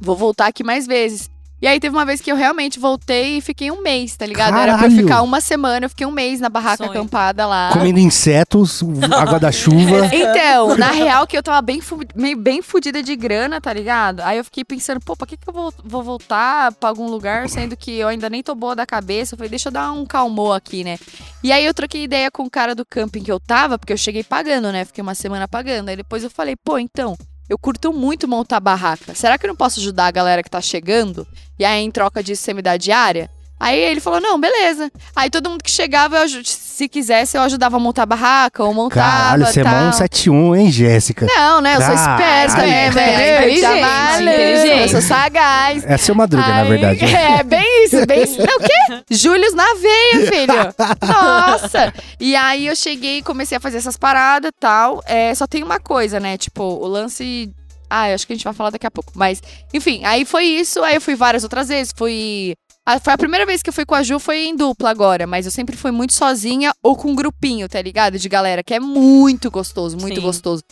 Vou 0.00 0.14
voltar 0.14 0.46
aqui 0.46 0.62
mais 0.62 0.86
vezes. 0.86 1.28
E 1.60 1.66
aí 1.66 1.80
teve 1.80 1.96
uma 1.96 2.04
vez 2.06 2.20
que 2.20 2.30
eu 2.30 2.36
realmente 2.36 2.78
voltei 2.78 3.38
e 3.38 3.40
fiquei 3.40 3.68
um 3.68 3.82
mês, 3.82 4.16
tá 4.16 4.24
ligado? 4.24 4.56
Era 4.56 4.76
pra 4.78 4.86
eu 4.86 4.90
Caralho! 4.90 4.96
ficar 4.96 5.22
uma 5.22 5.40
semana, 5.40 5.86
eu 5.86 5.90
fiquei 5.90 6.06
um 6.06 6.10
mês 6.12 6.38
na 6.38 6.48
barraca 6.48 6.76
Sonho. 6.84 6.90
acampada 6.90 7.46
lá. 7.48 7.70
Comendo 7.72 7.98
insetos, 7.98 8.80
água 9.18 9.40
da 9.40 9.50
chuva. 9.50 10.06
Então, 10.14 10.76
na 10.76 10.92
real 10.92 11.26
que 11.26 11.36
eu 11.36 11.42
tava 11.42 11.60
bem, 11.60 11.80
fu- 11.80 11.98
meio 12.14 12.36
bem 12.36 12.62
fudida 12.62 13.02
de 13.02 13.16
grana, 13.16 13.60
tá 13.60 13.72
ligado? 13.72 14.20
Aí 14.20 14.38
eu 14.38 14.44
fiquei 14.44 14.64
pensando, 14.64 15.00
pô, 15.00 15.16
pra 15.16 15.26
que, 15.26 15.36
que 15.36 15.48
eu 15.48 15.52
vou, 15.52 15.74
vou 15.84 16.02
voltar 16.04 16.70
pra 16.74 16.90
algum 16.90 17.08
lugar, 17.08 17.48
sendo 17.48 17.76
que 17.76 17.90
eu 17.98 18.06
ainda 18.06 18.30
nem 18.30 18.40
tô 18.42 18.54
boa 18.54 18.76
da 18.76 18.86
cabeça? 18.86 19.34
Eu 19.34 19.38
falei, 19.38 19.50
deixa 19.50 19.68
eu 19.68 19.72
dar 19.72 19.90
um 19.90 20.06
calmou 20.06 20.52
aqui, 20.52 20.84
né? 20.84 20.96
E 21.42 21.50
aí 21.50 21.64
eu 21.64 21.74
troquei 21.74 22.04
ideia 22.04 22.30
com 22.30 22.44
o 22.44 22.50
cara 22.50 22.72
do 22.72 22.86
camping 22.86 23.24
que 23.24 23.32
eu 23.32 23.40
tava, 23.40 23.76
porque 23.76 23.92
eu 23.92 23.98
cheguei 23.98 24.22
pagando, 24.22 24.70
né? 24.70 24.84
Fiquei 24.84 25.02
uma 25.02 25.14
semana 25.14 25.48
pagando. 25.48 25.88
Aí 25.88 25.96
depois 25.96 26.22
eu 26.22 26.30
falei, 26.30 26.54
pô, 26.54 26.78
então, 26.78 27.16
eu 27.48 27.58
curto 27.58 27.92
muito 27.92 28.28
montar 28.28 28.60
barraca. 28.60 29.14
Será 29.14 29.38
que 29.38 29.46
eu 29.46 29.48
não 29.48 29.56
posso 29.56 29.80
ajudar 29.80 30.06
a 30.06 30.10
galera 30.10 30.42
que 30.42 30.50
tá 30.50 30.60
chegando? 30.60 31.26
E 31.58 31.64
aí, 31.64 31.82
em 31.82 31.90
troca 31.90 32.22
disso, 32.22 32.42
você 32.42 32.52
me 32.52 32.62
dá 32.62 32.76
diária? 32.76 33.30
Aí 33.60 33.78
ele 33.78 34.00
falou, 34.00 34.20
não, 34.20 34.40
beleza. 34.40 34.90
Aí 35.16 35.28
todo 35.28 35.50
mundo 35.50 35.62
que 35.64 35.70
chegava, 35.70 36.16
eu, 36.18 36.28
se 36.44 36.88
quisesse, 36.88 37.36
eu 37.36 37.42
ajudava 37.42 37.76
a 37.76 37.80
montar 37.80 38.04
a 38.04 38.06
barraca 38.06 38.62
ou 38.62 38.72
montava 38.72 39.34
Caralho, 39.34 39.46
você 39.46 39.60
é 39.60 39.64
tal. 39.64 39.74
mó 39.74 39.88
um 39.88 39.92
71, 39.92 40.56
hein, 40.56 40.70
Jéssica? 40.70 41.26
Não, 41.26 41.60
né? 41.60 41.74
Eu 41.76 41.82
sou 41.82 41.94
esperta, 41.94 42.54
Caralho. 42.54 42.68
né, 42.70 42.90
velho? 42.90 43.36
Inteligente, 43.50 43.64
Eu 43.64 43.70
trabalho, 43.80 44.22
inteligente. 44.28 44.80
Eu 44.82 44.88
sou 44.88 45.02
sagaz. 45.02 45.84
É 45.84 45.96
seu 45.96 46.14
Madruga, 46.14 46.46
na 46.46 46.56
Aí- 46.62 46.68
verdade. 46.68 47.04
É, 47.18 47.42
bem 47.42 47.84
isso, 47.84 48.06
bem 48.06 48.22
isso. 48.22 48.38
Não, 48.38 48.56
o 48.56 48.60
quê? 48.60 49.02
Július 49.10 49.54
na 49.54 49.74
veia, 49.74 50.26
filho. 50.30 50.74
Nossa! 51.06 51.92
E 52.20 52.36
aí 52.36 52.66
eu 52.66 52.76
cheguei 52.76 53.18
e 53.18 53.22
comecei 53.22 53.56
a 53.56 53.60
fazer 53.60 53.78
essas 53.78 53.96
paradas 53.96 54.50
e 54.50 54.60
tal. 54.60 55.02
É, 55.06 55.34
só 55.34 55.46
tem 55.46 55.62
uma 55.64 55.80
coisa, 55.80 56.20
né? 56.20 56.36
Tipo, 56.38 56.62
o 56.62 56.86
lance. 56.86 57.50
Ah, 57.90 58.08
eu 58.10 58.14
acho 58.14 58.26
que 58.26 58.32
a 58.34 58.36
gente 58.36 58.44
vai 58.44 58.52
falar 58.52 58.70
daqui 58.70 58.86
a 58.86 58.90
pouco. 58.90 59.10
Mas, 59.14 59.42
enfim, 59.72 60.04
aí 60.04 60.24
foi 60.24 60.44
isso. 60.44 60.82
Aí 60.84 60.94
eu 60.94 61.00
fui 61.00 61.14
várias 61.14 61.42
outras 61.42 61.68
vezes. 61.68 61.92
Fui. 61.96 62.54
A- 62.94 63.00
Foi 63.00 63.12
a 63.12 63.18
primeira 63.18 63.44
vez 63.46 63.62
que 63.62 63.68
eu 63.70 63.72
fui 63.74 63.84
com 63.84 63.94
a 63.94 64.02
Ju, 64.02 64.18
foi 64.18 64.46
em 64.46 64.56
dupla 64.56 64.90
agora. 64.90 65.26
Mas 65.26 65.44
eu 65.46 65.52
sempre 65.52 65.76
fui 65.76 65.90
muito 65.90 66.14
sozinha 66.14 66.72
ou 66.82 66.96
com 66.96 67.10
um 67.10 67.14
grupinho, 67.14 67.68
tá 67.68 67.80
ligado? 67.80 68.18
De 68.18 68.28
galera, 68.28 68.62
que 68.62 68.74
é 68.74 68.80
muito 68.80 69.50
gostoso, 69.50 69.96
muito 69.96 70.16
Sim. 70.16 70.20
gostoso. 70.22 70.62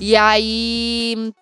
E 0.00 0.14
aí 0.16 1.32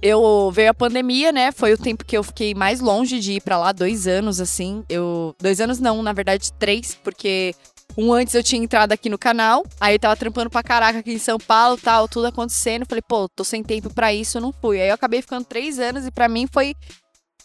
eu 0.00 0.50
veio 0.52 0.70
a 0.70 0.74
pandemia, 0.74 1.32
né? 1.32 1.50
Foi 1.52 1.72
o 1.72 1.78
tempo 1.78 2.04
que 2.04 2.16
eu 2.16 2.22
fiquei 2.22 2.54
mais 2.54 2.80
longe 2.80 3.18
de 3.18 3.32
ir 3.34 3.40
pra 3.42 3.58
lá, 3.58 3.72
dois 3.72 4.06
anos, 4.06 4.40
assim. 4.40 4.84
Eu. 4.88 5.34
Dois 5.40 5.60
anos 5.60 5.78
não, 5.80 6.02
na 6.02 6.12
verdade, 6.12 6.52
três, 6.52 6.94
porque 7.02 7.54
um 7.96 8.12
antes 8.12 8.34
eu 8.34 8.42
tinha 8.44 8.62
entrado 8.62 8.92
aqui 8.92 9.08
no 9.08 9.18
canal, 9.18 9.64
aí 9.80 9.94
eu 9.96 9.98
tava 9.98 10.14
trampando 10.14 10.48
pra 10.50 10.62
caraca 10.62 11.00
aqui 11.00 11.12
em 11.14 11.18
São 11.18 11.36
Paulo, 11.38 11.76
tal, 11.82 12.06
tudo 12.06 12.26
acontecendo. 12.26 12.86
Falei, 12.88 13.02
pô, 13.08 13.28
tô 13.28 13.42
sem 13.42 13.62
tempo 13.62 13.92
pra 13.92 14.14
isso, 14.14 14.38
eu 14.38 14.42
não 14.42 14.52
fui. 14.52 14.80
Aí 14.80 14.88
eu 14.88 14.94
acabei 14.94 15.20
ficando 15.20 15.44
três 15.44 15.78
anos 15.80 16.06
e 16.06 16.10
pra 16.12 16.28
mim 16.28 16.46
foi 16.52 16.76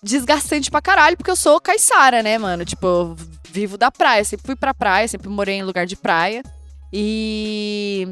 desgastante 0.04 0.70
pra 0.70 0.82
caralho, 0.82 1.16
porque 1.16 1.32
eu 1.32 1.36
sou 1.36 1.60
caiçara, 1.62 2.22
né, 2.22 2.38
mano? 2.38 2.66
Tipo, 2.66 2.86
eu 2.86 3.18
vivo 3.50 3.78
da 3.78 3.90
praia, 3.90 4.24
sempre 4.24 4.46
fui 4.46 4.56
pra 4.56 4.74
praia, 4.74 5.08
sempre 5.08 5.30
morei 5.30 5.56
em 5.56 5.64
lugar 5.64 5.86
de 5.86 5.96
praia. 5.96 6.44
E 6.92 8.08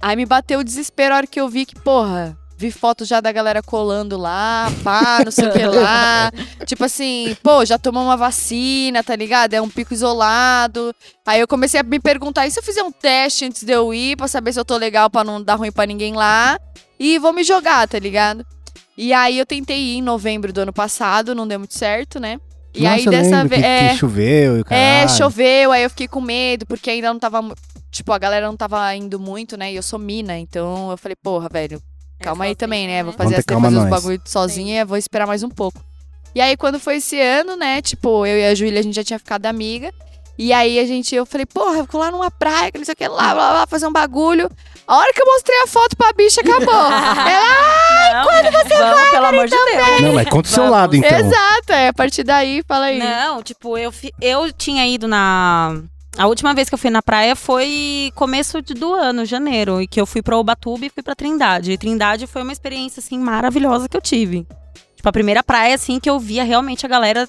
aí 0.00 0.16
me 0.16 0.24
bateu 0.24 0.60
o 0.60 0.64
desespero 0.64 1.14
a 1.14 1.16
hora 1.18 1.26
que 1.26 1.40
eu 1.40 1.48
vi 1.48 1.66
que, 1.66 1.74
porra, 1.74 2.38
vi 2.56 2.70
foto 2.70 3.04
já 3.04 3.20
da 3.20 3.32
galera 3.32 3.62
colando 3.62 4.16
lá, 4.16 4.70
pá, 4.82 5.22
não 5.24 5.32
sei 5.32 5.48
o 5.48 5.52
que 5.52 5.66
lá. 5.66 6.30
Tipo 6.64 6.84
assim, 6.84 7.36
pô, 7.42 7.64
já 7.64 7.78
tomou 7.78 8.02
uma 8.02 8.16
vacina, 8.16 9.02
tá 9.02 9.16
ligado? 9.16 9.54
É 9.54 9.60
um 9.60 9.68
pico 9.68 9.92
isolado. 9.92 10.94
Aí 11.26 11.40
eu 11.40 11.48
comecei 11.48 11.80
a 11.80 11.82
me 11.82 11.98
perguntar, 11.98 12.46
e 12.46 12.50
se 12.50 12.58
eu 12.58 12.62
fizer 12.62 12.82
um 12.82 12.92
teste 12.92 13.44
antes 13.44 13.64
de 13.64 13.72
eu 13.72 13.92
ir, 13.92 14.16
pra 14.16 14.28
saber 14.28 14.52
se 14.52 14.60
eu 14.60 14.64
tô 14.64 14.76
legal 14.76 15.10
pra 15.10 15.24
não 15.24 15.42
dar 15.42 15.56
ruim 15.56 15.72
pra 15.72 15.84
ninguém 15.86 16.14
lá? 16.14 16.58
E 16.98 17.18
vou 17.18 17.32
me 17.32 17.42
jogar, 17.42 17.88
tá 17.88 17.98
ligado? 17.98 18.46
E 18.96 19.12
aí 19.12 19.38
eu 19.38 19.46
tentei 19.46 19.78
ir 19.78 19.96
em 19.96 20.02
novembro 20.02 20.52
do 20.52 20.60
ano 20.60 20.72
passado, 20.72 21.34
não 21.34 21.46
deu 21.46 21.58
muito 21.58 21.74
certo, 21.74 22.20
né? 22.20 22.40
E 22.74 22.82
Nossa, 22.82 22.94
aí 22.94 23.04
eu 23.04 23.10
dessa 23.10 23.44
vez. 23.44 23.62
que, 23.62 23.66
É, 23.66 23.88
que 23.90 23.96
choveu 23.96 24.56
e 24.56 24.58
o 24.58 24.60
é, 24.60 24.64
caralho. 24.64 25.10
choveu, 25.10 25.72
aí 25.72 25.82
eu 25.84 25.90
fiquei 25.90 26.08
com 26.08 26.20
medo, 26.20 26.66
porque 26.66 26.90
ainda 26.90 27.12
não 27.12 27.18
tava. 27.18 27.40
Tipo, 27.90 28.12
a 28.12 28.18
galera 28.18 28.46
não 28.46 28.56
tava 28.56 28.94
indo 28.96 29.18
muito, 29.20 29.56
né? 29.56 29.72
E 29.72 29.76
eu 29.76 29.82
sou 29.82 29.98
mina, 29.98 30.36
então 30.38 30.90
eu 30.90 30.96
falei, 30.96 31.14
porra, 31.14 31.48
velho, 31.48 31.80
calma 32.20 32.44
aí 32.44 32.48
sozinha, 32.50 32.56
também, 32.56 32.86
né? 32.88 33.02
Vou 33.04 33.12
Vamos 33.12 33.32
fazer, 33.32 33.40
as, 33.48 33.62
fazer 33.62 33.76
os 33.76 33.90
bagulho 33.90 34.22
sozinha, 34.24 34.84
vou 34.84 34.96
esperar 34.96 35.26
mais 35.26 35.44
um 35.44 35.48
pouco. 35.48 35.80
E 36.34 36.40
aí, 36.40 36.56
quando 36.56 36.80
foi 36.80 36.96
esse 36.96 37.20
ano, 37.20 37.54
né? 37.54 37.80
Tipo, 37.80 38.26
eu 38.26 38.36
e 38.36 38.46
a 38.46 38.54
Júlia, 38.54 38.80
a 38.80 38.82
gente 38.82 38.96
já 38.96 39.04
tinha 39.04 39.18
ficado 39.20 39.46
amiga. 39.46 39.92
E 40.36 40.52
aí 40.52 40.80
a 40.80 40.84
gente, 40.84 41.14
eu 41.14 41.24
falei, 41.24 41.46
porra, 41.46 41.78
eu 41.78 41.86
vou 41.88 42.00
lá 42.00 42.10
numa 42.10 42.28
praia, 42.28 42.72
que 42.72 42.78
não 42.78 42.84
sei 42.84 42.94
o 42.94 42.96
que, 42.96 43.06
lá, 43.06 43.32
lá, 43.32 43.52
lá, 43.52 43.66
fazer 43.68 43.86
um 43.86 43.92
bagulho. 43.92 44.50
A 44.86 44.96
hora 44.96 45.12
que 45.14 45.22
eu 45.22 45.26
mostrei 45.26 45.62
a 45.62 45.66
foto 45.66 45.96
pra 45.96 46.12
bicha, 46.12 46.40
acabou. 46.42 46.68
Ela, 46.74 46.92
ai, 46.92 48.12
Não, 48.14 48.24
quando 48.24 48.52
você 48.52 48.76
vai, 48.78 49.10
pelo 49.10 49.26
amor 49.26 49.44
de 49.46 49.56
Deus. 49.56 50.00
Não, 50.02 50.12
mas 50.12 50.28
conta 50.28 50.48
o 50.48 50.52
seu 50.52 50.64
Vamos. 50.64 50.78
lado, 50.78 50.96
então. 50.96 51.18
Exato, 51.18 51.72
é 51.72 51.88
a 51.88 51.92
partir 51.92 52.22
daí, 52.22 52.62
fala 52.66 52.86
aí. 52.86 52.98
Não, 52.98 53.42
tipo, 53.42 53.78
eu, 53.78 53.92
eu 54.20 54.52
tinha 54.52 54.86
ido 54.86 55.08
na. 55.08 55.80
A 56.16 56.26
última 56.28 56.54
vez 56.54 56.68
que 56.68 56.74
eu 56.74 56.78
fui 56.78 56.90
na 56.90 57.02
praia 57.02 57.34
foi 57.34 58.12
começo 58.14 58.62
do 58.62 58.92
ano, 58.92 59.24
janeiro, 59.24 59.80
e 59.80 59.86
que 59.86 60.00
eu 60.00 60.06
fui 60.06 60.22
pra 60.22 60.38
Ubatuba 60.38 60.86
e 60.86 60.90
fui 60.90 61.02
pra 61.02 61.14
Trindade. 61.14 61.72
E 61.72 61.78
Trindade 61.78 62.26
foi 62.26 62.42
uma 62.42 62.52
experiência, 62.52 63.00
assim, 63.00 63.18
maravilhosa 63.18 63.88
que 63.88 63.96
eu 63.96 64.00
tive. 64.02 64.46
Tipo, 64.94 65.08
a 65.08 65.12
primeira 65.12 65.42
praia, 65.42 65.74
assim, 65.74 65.98
que 65.98 66.08
eu 66.08 66.20
via 66.20 66.44
realmente 66.44 66.86
a 66.86 66.88
galera 66.88 67.28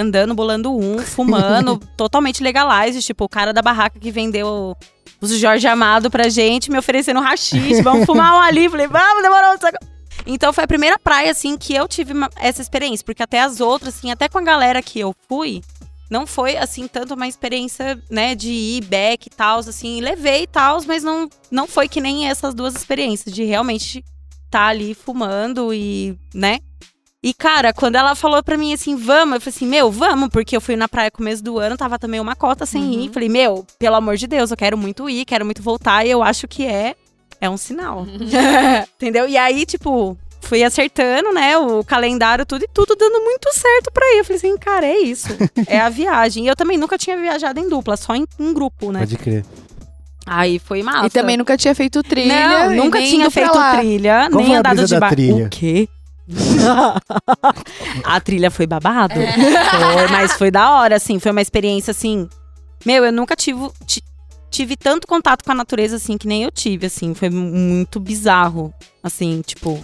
andando, 0.00 0.34
bolando 0.34 0.76
um, 0.76 0.98
fumando, 0.98 1.78
totalmente 1.96 2.42
legalized. 2.42 3.02
Tipo, 3.02 3.24
o 3.24 3.28
cara 3.28 3.52
da 3.52 3.62
barraca 3.62 3.98
que 3.98 4.10
vendeu 4.10 4.76
os 5.20 5.30
Jorge 5.38 5.66
Amado 5.66 6.10
pra 6.10 6.28
gente, 6.28 6.70
me 6.70 6.78
oferecendo 6.78 7.20
rachixe, 7.20 7.82
vamos 7.82 8.06
fumar 8.06 8.34
um 8.34 8.40
ali. 8.40 8.68
Falei, 8.68 8.86
vamos, 8.86 9.22
demorou. 9.22 9.56
Então 10.26 10.52
foi 10.52 10.64
a 10.64 10.68
primeira 10.68 10.98
praia, 10.98 11.30
assim, 11.30 11.56
que 11.56 11.74
eu 11.74 11.86
tive 11.86 12.14
essa 12.36 12.62
experiência. 12.62 13.04
Porque 13.04 13.22
até 13.22 13.40
as 13.40 13.60
outras, 13.60 13.96
assim, 13.96 14.10
até 14.10 14.28
com 14.28 14.38
a 14.38 14.42
galera 14.42 14.82
que 14.82 14.98
eu 14.98 15.14
fui, 15.28 15.62
não 16.10 16.26
foi, 16.26 16.56
assim, 16.56 16.88
tanto 16.88 17.14
uma 17.14 17.28
experiência, 17.28 18.00
né, 18.10 18.34
de 18.34 18.50
ir 18.50 18.84
back 18.84 19.28
e 19.28 19.30
tal, 19.30 19.60
assim, 19.60 20.00
levei 20.00 20.42
e 20.42 20.46
tal, 20.46 20.82
mas 20.86 21.04
não, 21.04 21.28
não 21.50 21.68
foi 21.68 21.88
que 21.88 22.00
nem 22.00 22.28
essas 22.28 22.52
duas 22.52 22.74
experiências, 22.74 23.32
de 23.32 23.44
realmente 23.44 24.04
estar 24.46 24.66
ali 24.66 24.92
fumando 24.92 25.72
e, 25.72 26.18
né? 26.34 26.58
E, 27.22 27.34
cara, 27.34 27.72
quando 27.74 27.96
ela 27.96 28.14
falou 28.14 28.42
pra 28.42 28.56
mim 28.56 28.72
assim, 28.72 28.96
vamos, 28.96 29.34
eu 29.34 29.40
falei 29.42 29.54
assim, 29.54 29.66
meu, 29.66 29.90
vamos, 29.90 30.30
porque 30.30 30.56
eu 30.56 30.60
fui 30.60 30.74
na 30.74 30.88
praia 30.88 31.10
começo 31.10 31.44
do 31.44 31.58
ano, 31.58 31.76
tava 31.76 31.98
também 31.98 32.18
uma 32.18 32.34
cota 32.34 32.64
sem 32.64 33.04
ir. 33.04 33.10
Falei, 33.10 33.28
meu, 33.28 33.66
pelo 33.78 33.96
amor 33.96 34.16
de 34.16 34.26
Deus, 34.26 34.50
eu 34.50 34.56
quero 34.56 34.78
muito 34.78 35.08
ir, 35.08 35.26
quero 35.26 35.44
muito 35.44 35.62
voltar, 35.62 36.06
e 36.06 36.10
eu 36.10 36.22
acho 36.22 36.48
que 36.48 36.64
é, 36.64 36.94
é 37.38 37.50
um 37.50 37.58
sinal. 37.58 38.06
Entendeu? 38.96 39.28
E 39.28 39.36
aí, 39.36 39.66
tipo, 39.66 40.16
fui 40.40 40.64
acertando, 40.64 41.30
né, 41.30 41.58
o 41.58 41.84
calendário, 41.84 42.46
tudo, 42.46 42.64
e 42.64 42.68
tudo 42.72 42.96
dando 42.96 43.20
muito 43.22 43.52
certo 43.52 43.90
pra 43.92 44.06
ir. 44.14 44.20
Eu 44.20 44.24
falei 44.24 44.38
assim, 44.38 44.56
cara, 44.56 44.86
é 44.86 44.98
isso. 45.00 45.28
é 45.66 45.78
a 45.78 45.90
viagem. 45.90 46.44
E 46.46 46.48
eu 46.48 46.56
também 46.56 46.78
nunca 46.78 46.96
tinha 46.96 47.18
viajado 47.18 47.60
em 47.60 47.68
dupla, 47.68 47.98
só 47.98 48.14
em, 48.14 48.26
em 48.38 48.54
grupo, 48.54 48.90
né? 48.90 49.00
Pode 49.00 49.18
crer. 49.18 49.44
Aí 50.26 50.58
foi 50.58 50.82
massa. 50.82 51.06
E 51.06 51.10
também 51.10 51.36
nunca 51.36 51.54
tinha 51.56 51.74
feito 51.74 52.02
trilha. 52.02 52.68
Não, 52.68 52.84
nunca 52.84 52.98
nem 52.98 53.10
tinha 53.10 53.30
feito 53.30 53.58
trilha, 53.76 54.28
Qual 54.30 54.42
nem 54.42 54.56
andado 54.56 54.86
de 54.86 54.98
barco. 54.98 55.20
O 55.20 55.48
quê? 55.50 55.86
a 58.04 58.20
trilha 58.20 58.50
foi 58.50 58.66
babado. 58.66 59.14
É. 59.20 59.32
Foi, 59.32 60.08
mas 60.10 60.32
foi 60.32 60.50
da 60.50 60.70
hora, 60.72 60.96
assim. 60.96 61.18
Foi 61.18 61.30
uma 61.32 61.40
experiência, 61.42 61.90
assim. 61.90 62.28
Meu, 62.84 63.04
eu 63.04 63.12
nunca 63.12 63.36
tive, 63.36 63.68
ti- 63.86 64.02
tive 64.50 64.76
tanto 64.76 65.06
contato 65.06 65.44
com 65.44 65.52
a 65.52 65.54
natureza, 65.54 65.96
assim, 65.96 66.16
que 66.16 66.26
nem 66.26 66.42
eu 66.44 66.50
tive, 66.50 66.86
assim. 66.86 67.14
Foi 67.14 67.30
muito 67.30 67.98
bizarro. 68.00 68.72
Assim, 69.02 69.42
tipo. 69.44 69.82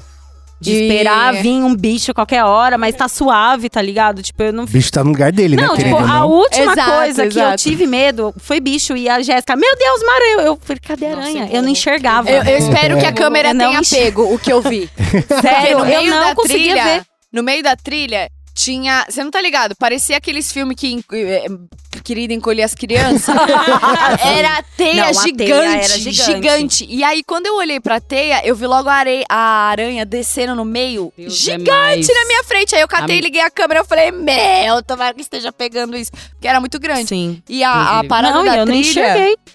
De 0.59 0.73
E- 0.73 0.83
esperar 0.89 1.35
vir 1.35 1.63
um 1.63 1.75
bicho 1.77 2.11
a 2.13 2.15
qualquer 2.15 2.43
hora, 2.43 2.79
mas 2.79 2.95
tá 2.95 3.09
suave, 3.09 3.69
tá 3.69 3.83
ligado? 3.83 4.23
Tipo, 4.23 4.43
eu 4.45 4.53
não 4.55 4.65
O 4.65 4.67
bicho 4.67 4.91
tá 4.91 5.05
no 5.05 5.11
lugar 5.11 5.31
dele, 5.31 5.55
né? 5.55 5.63
não, 5.63 5.77
tipo, 5.77 5.83
Querendo 5.91 5.97
ou 5.97 6.05
a 6.05 6.19
não. 6.21 6.29
última 6.31 6.73
Exato, 6.73 6.91
coisa 6.93 7.27
que 7.29 7.39
eu 7.39 7.43
exato. 7.43 7.63
tive 7.63 7.87
medo 7.87 8.35
foi 8.39 8.59
bicho. 8.59 8.97
E 8.97 9.07
a 9.09 9.21
Jéssica, 9.21 9.55
meu 9.55 9.77
Deus, 9.77 10.01
Mara, 10.07 10.25
eu, 10.33 10.41
eu 10.41 10.59
falei, 10.63 10.81
cadê 10.81 11.07
a 11.07 11.11
Nossa, 11.17 11.21
aranha? 11.29 11.49
eu 11.51 11.57
eu, 11.57 11.63
não 11.63 11.69
enxergava. 11.69 12.31
Eu, 12.31 12.43
eu 12.43 12.57
espero 12.59 12.99
que 12.99 13.05
a 13.05 13.11
Eu 13.11 13.15
câmera 13.15 13.53
não 13.53 13.67
tenha 13.67 13.81
enxergo. 13.81 14.23
pego 14.23 14.35
o 14.35 14.39
que 14.39 14.51
eu 14.53 14.63
vi. 14.63 14.89
Sério, 15.43 15.79
no 15.79 15.85
eu 15.85 15.89
meio 15.99 16.11
não 16.11 16.21
da 16.29 16.35
conseguia 16.35 16.73
trilha, 16.73 16.85
ver. 16.85 17.03
No 17.33 17.43
meio 17.43 17.63
da 17.63 17.77
trilha 17.77 18.31
tinha. 18.55 19.05
Você 19.11 19.23
não 19.23 19.31
tá 19.31 19.43
ligado? 19.43 19.77
Parecia 19.77 20.17
aqueles 20.17 20.51
filmes 20.51 20.75
que. 20.79 21.05
Querida 22.07 22.33
encolher 22.33 22.63
as 22.63 22.73
crianças. 22.73 23.35
era 24.25 24.63
teia 24.77 24.95
Não, 24.95 25.09
a 25.09 25.13
gigante, 25.13 25.37
teia 25.37 25.73
era 25.73 25.99
gigante. 25.99 26.25
gigante. 26.25 26.87
E 26.89 27.03
aí, 27.03 27.25
quando 27.25 27.47
eu 27.47 27.57
olhei 27.57 27.81
pra 27.81 27.99
teia, 27.99 28.47
eu 28.47 28.55
vi 28.55 28.65
logo 28.65 28.89
a, 28.89 28.95
areia, 28.95 29.25
a 29.29 29.69
aranha 29.71 30.07
descendo 30.07 30.55
no 30.55 30.65
meio. 30.65 31.13
Deus 31.19 31.37
gigante 31.37 32.15
na 32.15 32.25
minha 32.27 32.45
frente. 32.45 32.77
Aí 32.77 32.81
eu 32.81 32.87
catei, 32.87 33.19
liguei 33.19 33.41
a 33.41 33.51
câmera 33.51 33.81
e 33.81 33.85
falei, 33.85 34.13
meu, 34.13 34.85
tomara 34.85 35.15
que 35.15 35.21
esteja 35.21 35.51
pegando 35.51 35.97
isso. 35.97 36.13
Porque 36.31 36.47
era 36.47 36.61
muito 36.61 36.79
grande. 36.79 37.09
Sim. 37.09 37.43
E 37.49 37.65
a, 37.65 37.99
a 37.99 38.05
parada 38.05 38.37
não, 38.37 38.45
da 38.45 38.59
eu 38.59 38.67
trilha. 38.67 38.81
enxerguei. 38.81 39.37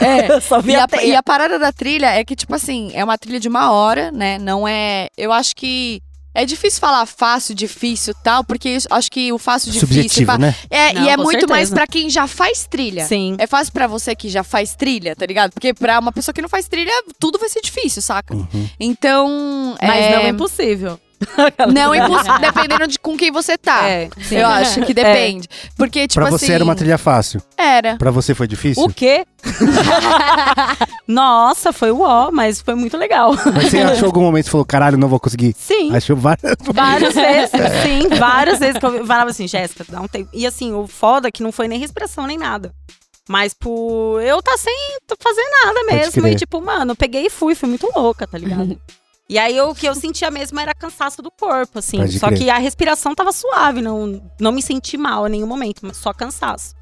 É, 0.00 0.32
Eu 0.32 0.40
só 0.40 0.62
vi 0.62 0.72
e 0.72 0.76
a, 0.76 0.86
a, 0.90 1.04
e 1.04 1.14
a 1.14 1.22
parada 1.22 1.58
da 1.58 1.70
trilha 1.70 2.06
é 2.06 2.24
que, 2.24 2.34
tipo 2.34 2.54
assim, 2.54 2.90
é 2.94 3.04
uma 3.04 3.18
trilha 3.18 3.38
de 3.38 3.48
uma 3.48 3.70
hora, 3.70 4.10
né? 4.10 4.38
Não 4.38 4.66
é. 4.66 5.08
Eu 5.14 5.30
acho 5.30 5.54
que. 5.54 6.00
É 6.40 6.44
difícil 6.44 6.78
falar 6.80 7.04
fácil, 7.04 7.52
difícil 7.52 8.14
tal, 8.22 8.44
porque 8.44 8.68
eu 8.68 8.96
acho 8.96 9.10
que 9.10 9.32
o 9.32 9.38
fácil, 9.38 9.72
difícil. 9.72 9.88
Subjetivo, 9.88 10.30
fa- 10.32 10.38
né? 10.38 10.54
É, 10.70 10.92
Não, 10.92 11.02
e 11.04 11.08
é 11.08 11.16
muito 11.16 11.48
mais 11.48 11.68
certeza. 11.68 11.74
pra 11.74 11.86
quem 11.88 12.08
já 12.08 12.28
faz 12.28 12.64
trilha. 12.64 13.04
Sim. 13.06 13.34
É 13.40 13.46
fácil 13.48 13.72
pra 13.72 13.88
você 13.88 14.14
que 14.14 14.28
já 14.28 14.44
faz 14.44 14.76
trilha, 14.76 15.16
tá 15.16 15.26
ligado? 15.26 15.50
Porque 15.52 15.74
pra 15.74 15.98
uma 15.98 16.12
pessoa 16.12 16.32
que 16.32 16.40
não 16.40 16.48
faz 16.48 16.68
trilha, 16.68 16.92
tudo 17.18 17.40
vai 17.40 17.48
ser 17.48 17.60
difícil, 17.60 18.00
saca? 18.00 18.36
Uhum. 18.36 18.68
Então. 18.78 19.76
Mas 19.82 20.04
é... 20.04 20.10
não 20.16 20.22
é 20.22 20.28
impossível. 20.28 21.00
Não 21.72 21.92
é 21.92 21.98
impossível, 21.98 22.38
dependendo 22.38 22.86
de 22.86 22.98
com 22.98 23.16
quem 23.16 23.30
você 23.30 23.58
tá. 23.58 23.88
É. 23.88 24.08
Eu 24.30 24.46
acho 24.46 24.82
que 24.82 24.94
depende. 24.94 25.48
Porque, 25.76 26.06
tipo 26.06 26.20
pra 26.20 26.30
você 26.30 26.46
assim. 26.46 26.54
era 26.54 26.64
uma 26.64 26.74
trilha 26.74 26.98
fácil. 26.98 27.42
Era. 27.56 27.96
Pra 27.96 28.10
você 28.10 28.34
foi 28.34 28.46
difícil? 28.46 28.82
O 28.82 28.92
quê? 28.92 29.26
Nossa, 31.06 31.72
foi 31.72 31.90
o 31.90 32.02
ó, 32.02 32.30
mas 32.30 32.60
foi 32.60 32.74
muito 32.74 32.96
legal. 32.96 33.34
Mas 33.54 33.70
você 33.70 33.78
achou 33.78 34.06
algum 34.06 34.20
momento 34.20 34.46
e 34.46 34.50
falou, 34.50 34.64
caralho, 34.64 34.96
não 34.96 35.08
vou 35.08 35.18
conseguir? 35.20 35.54
Sim. 35.56 35.94
Achou 35.94 36.16
várias. 36.16 36.56
Várias 36.72 37.14
vezes, 37.14 37.50
sim, 37.82 38.08
várias 38.16 38.58
vezes 38.58 38.78
que 38.78 38.86
eu 38.86 39.06
falava 39.06 39.30
assim, 39.30 39.48
Jéssica, 39.48 39.84
dá 39.88 40.00
um 40.00 40.08
tempo. 40.08 40.30
E 40.32 40.46
assim, 40.46 40.72
o 40.72 40.86
foda 40.86 41.28
é 41.28 41.30
que 41.30 41.42
não 41.42 41.52
foi 41.52 41.68
nem 41.68 41.78
respiração 41.78 42.26
nem 42.26 42.38
nada. 42.38 42.72
Mas 43.28 43.52
por 43.52 44.22
eu 44.22 44.42
tá 44.42 44.56
sem 44.56 44.74
fazer 45.20 45.44
nada 45.64 45.84
mesmo. 45.84 46.26
E 46.26 46.34
tipo, 46.34 46.60
mano, 46.62 46.96
peguei 46.96 47.26
e 47.26 47.30
fui, 47.30 47.54
fui 47.54 47.68
muito 47.68 47.90
louca, 47.94 48.26
tá 48.26 48.38
ligado? 48.38 48.80
E 49.30 49.38
aí 49.38 49.56
eu- 49.56 49.68
o 49.70 49.74
que 49.74 49.86
eu 49.86 49.94
sentia 49.94 50.30
mesmo 50.30 50.58
era 50.58 50.72
cansaço 50.74 51.20
do 51.20 51.30
corpo, 51.30 51.78
assim. 51.78 51.98
Pode 51.98 52.18
só 52.18 52.28
crer. 52.28 52.38
que 52.38 52.50
a 52.50 52.56
respiração 52.58 53.14
tava 53.14 53.30
suave, 53.32 53.82
não, 53.82 54.22
não 54.40 54.52
me 54.52 54.62
senti 54.62 54.96
mal 54.96 55.26
em 55.26 55.30
nenhum 55.30 55.46
momento, 55.46 55.80
mas 55.82 55.98
só 55.98 56.12
cansaço. 56.14 56.74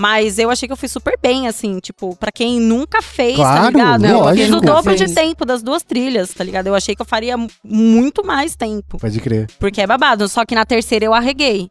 Mas 0.00 0.38
eu 0.38 0.48
achei 0.48 0.68
que 0.68 0.72
eu 0.72 0.76
fui 0.76 0.86
super 0.88 1.18
bem, 1.20 1.48
assim, 1.48 1.80
tipo, 1.80 2.14
pra 2.16 2.30
quem 2.30 2.60
nunca 2.60 3.02
fez, 3.02 3.34
Claro, 3.34 3.62
tá 3.62 3.70
ligado? 3.70 4.04
eu 4.06 4.18
lógico. 4.20 4.46
fiz 4.46 4.54
o 4.56 4.60
dobro 4.60 4.94
de 4.94 5.12
tempo 5.12 5.44
das 5.44 5.60
duas 5.60 5.82
trilhas, 5.82 6.32
tá 6.32 6.44
ligado? 6.44 6.68
Eu 6.68 6.74
achei 6.76 6.94
que 6.94 7.02
eu 7.02 7.06
faria 7.06 7.36
mu- 7.36 7.48
muito 7.64 8.24
mais 8.24 8.54
tempo. 8.54 8.96
Pode 8.98 9.20
crer. 9.20 9.48
Porque 9.58 9.80
é 9.80 9.86
babado. 9.88 10.28
Só 10.28 10.44
que 10.44 10.54
na 10.54 10.64
terceira 10.64 11.04
eu 11.04 11.12
arreguei. 11.14 11.68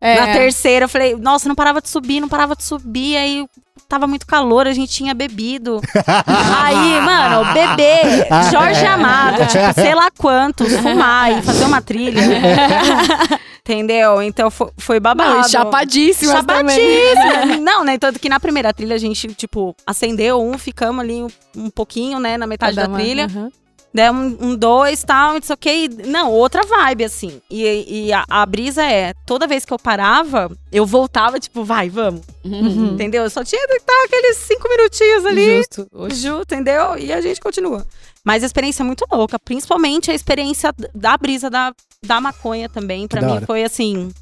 É. 0.00 0.18
Na 0.18 0.26
terceira 0.32 0.86
eu 0.86 0.88
falei, 0.88 1.14
nossa, 1.14 1.46
não 1.48 1.54
parava 1.54 1.80
de 1.80 1.88
subir, 1.88 2.20
não 2.20 2.28
parava 2.28 2.56
de 2.56 2.64
subir. 2.64 3.16
Aí 3.16 3.46
tava 3.88 4.06
muito 4.06 4.26
calor, 4.26 4.66
a 4.66 4.72
gente 4.72 4.92
tinha 4.92 5.14
bebido. 5.14 5.80
aí, 6.62 7.00
mano, 7.00 7.52
beber, 7.54 8.28
Jorge 8.52 8.84
Amado, 8.84 9.46
tipo, 9.46 9.74
sei 9.74 9.94
lá 9.94 10.10
quantos, 10.10 10.72
fumar 10.76 11.38
e 11.38 11.42
fazer 11.42 11.64
uma 11.64 11.80
trilha. 11.80 12.20
Entendeu? 13.64 14.22
Então 14.22 14.50
foi, 14.50 14.70
foi 14.78 15.00
babado. 15.00 15.36
Não, 15.36 15.48
chapadíssima 15.48 16.42
também. 16.42 16.74
Chapadíssima. 17.14 17.56
Não, 17.60 17.84
né? 17.84 17.98
Tanto 17.98 18.18
que 18.18 18.28
na 18.28 18.40
primeira 18.40 18.72
trilha 18.72 18.94
a 18.94 18.98
gente, 18.98 19.28
tipo, 19.34 19.74
acendeu 19.86 20.40
um, 20.42 20.56
ficamos 20.56 21.00
ali 21.00 21.22
um, 21.22 21.28
um 21.56 21.70
pouquinho, 21.70 22.18
né, 22.18 22.38
na 22.38 22.46
metade 22.46 22.74
Cada 22.74 22.86
da 22.86 22.92
uma, 22.92 22.98
trilha. 22.98 23.26
uhum. 23.34 23.50
Né, 23.92 24.10
um, 24.10 24.36
um 24.40 24.54
dois, 24.54 25.02
tal, 25.02 25.34
não 25.34 25.42
sei 25.42 25.54
o 25.54 25.56
que. 25.56 25.88
Não, 26.06 26.30
outra 26.30 26.62
vibe, 26.62 27.04
assim. 27.04 27.40
E, 27.50 28.06
e 28.06 28.12
a, 28.12 28.24
a 28.28 28.44
brisa 28.44 28.84
é, 28.84 29.14
toda 29.26 29.46
vez 29.46 29.64
que 29.64 29.72
eu 29.72 29.78
parava, 29.78 30.50
eu 30.70 30.84
voltava, 30.84 31.40
tipo, 31.40 31.64
vai, 31.64 31.88
vamos. 31.88 32.20
Uhum. 32.44 32.92
Entendeu? 32.92 33.24
Eu 33.24 33.30
só 33.30 33.42
tinha 33.42 33.66
que 33.66 33.74
estar 33.76 34.04
aqueles 34.04 34.36
cinco 34.36 34.68
minutinhos 34.68 35.24
ali. 35.24 35.56
Justo. 35.56 35.88
Ju, 36.10 36.40
entendeu? 36.42 36.98
E 36.98 37.12
a 37.12 37.20
gente 37.22 37.40
continua. 37.40 37.86
Mas 38.22 38.42
a 38.42 38.46
experiência 38.46 38.82
é 38.82 38.86
muito 38.86 39.06
louca. 39.10 39.38
Principalmente 39.38 40.10
a 40.10 40.14
experiência 40.14 40.72
da 40.94 41.16
brisa 41.16 41.48
da, 41.48 41.72
da 42.04 42.20
maconha 42.20 42.68
também. 42.68 43.08
Pra 43.08 43.22
da 43.22 43.26
mim 43.26 43.32
hora. 43.36 43.46
foi 43.46 43.64
assim. 43.64 44.12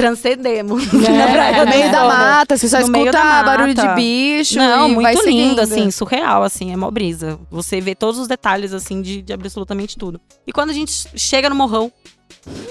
Transcendemos. 0.00 0.82
É, 0.94 1.64
no 1.64 1.70
meio 1.70 1.92
da 1.92 2.04
mata, 2.04 2.56
você 2.56 2.68
só 2.68 2.80
No 2.80 2.88
meio 2.88 3.04
escuta 3.06 3.18
da 3.18 3.24
mata. 3.24 3.44
barulho 3.44 3.74
de 3.74 3.88
bicho. 3.94 4.56
Não, 4.58 4.90
e 4.90 4.94
muito 4.94 5.26
lindo, 5.26 5.60
assim, 5.60 5.90
surreal, 5.90 6.42
assim, 6.42 6.72
é 6.72 6.76
mó 6.76 6.90
brisa. 6.90 7.38
Você 7.50 7.80
vê 7.80 7.94
todos 7.94 8.18
os 8.18 8.26
detalhes, 8.26 8.72
assim, 8.72 9.02
de, 9.02 9.20
de 9.22 9.32
absolutamente 9.32 9.96
tudo. 9.96 10.20
E 10.46 10.52
quando 10.52 10.70
a 10.70 10.72
gente 10.72 10.92
chega 11.16 11.48
no 11.50 11.54
morrão, 11.54 11.92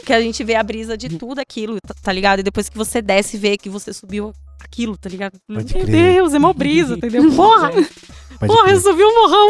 que 0.05 0.12
a 0.13 0.21
gente 0.21 0.43
vê 0.43 0.55
a 0.55 0.63
brisa 0.63 0.98
de 0.98 1.09
tudo 1.09 1.39
aquilo, 1.39 1.77
tá, 1.86 1.93
tá 2.01 2.12
ligado? 2.12 2.39
E 2.39 2.43
depois 2.43 2.67
que 2.69 2.77
você 2.77 3.01
desce 3.01 3.38
e 3.38 3.39
vê 3.39 3.57
que 3.57 3.69
você 3.69 3.93
subiu 3.93 4.33
aquilo, 4.59 4.98
tá 4.98 5.09
ligado? 5.09 5.33
Pode 5.48 5.75
Meu 5.75 5.86
crer. 5.86 6.13
Deus, 6.13 6.33
é 6.33 6.39
mó 6.39 6.51
brisa, 6.53 6.95
entendeu? 6.95 7.29
Porra! 7.33 7.69
Pode 7.71 7.88
Porra, 8.48 8.63
crer. 8.63 8.75
eu 8.75 8.81
subi 8.81 9.03
um 9.03 9.13
morrão! 9.15 9.48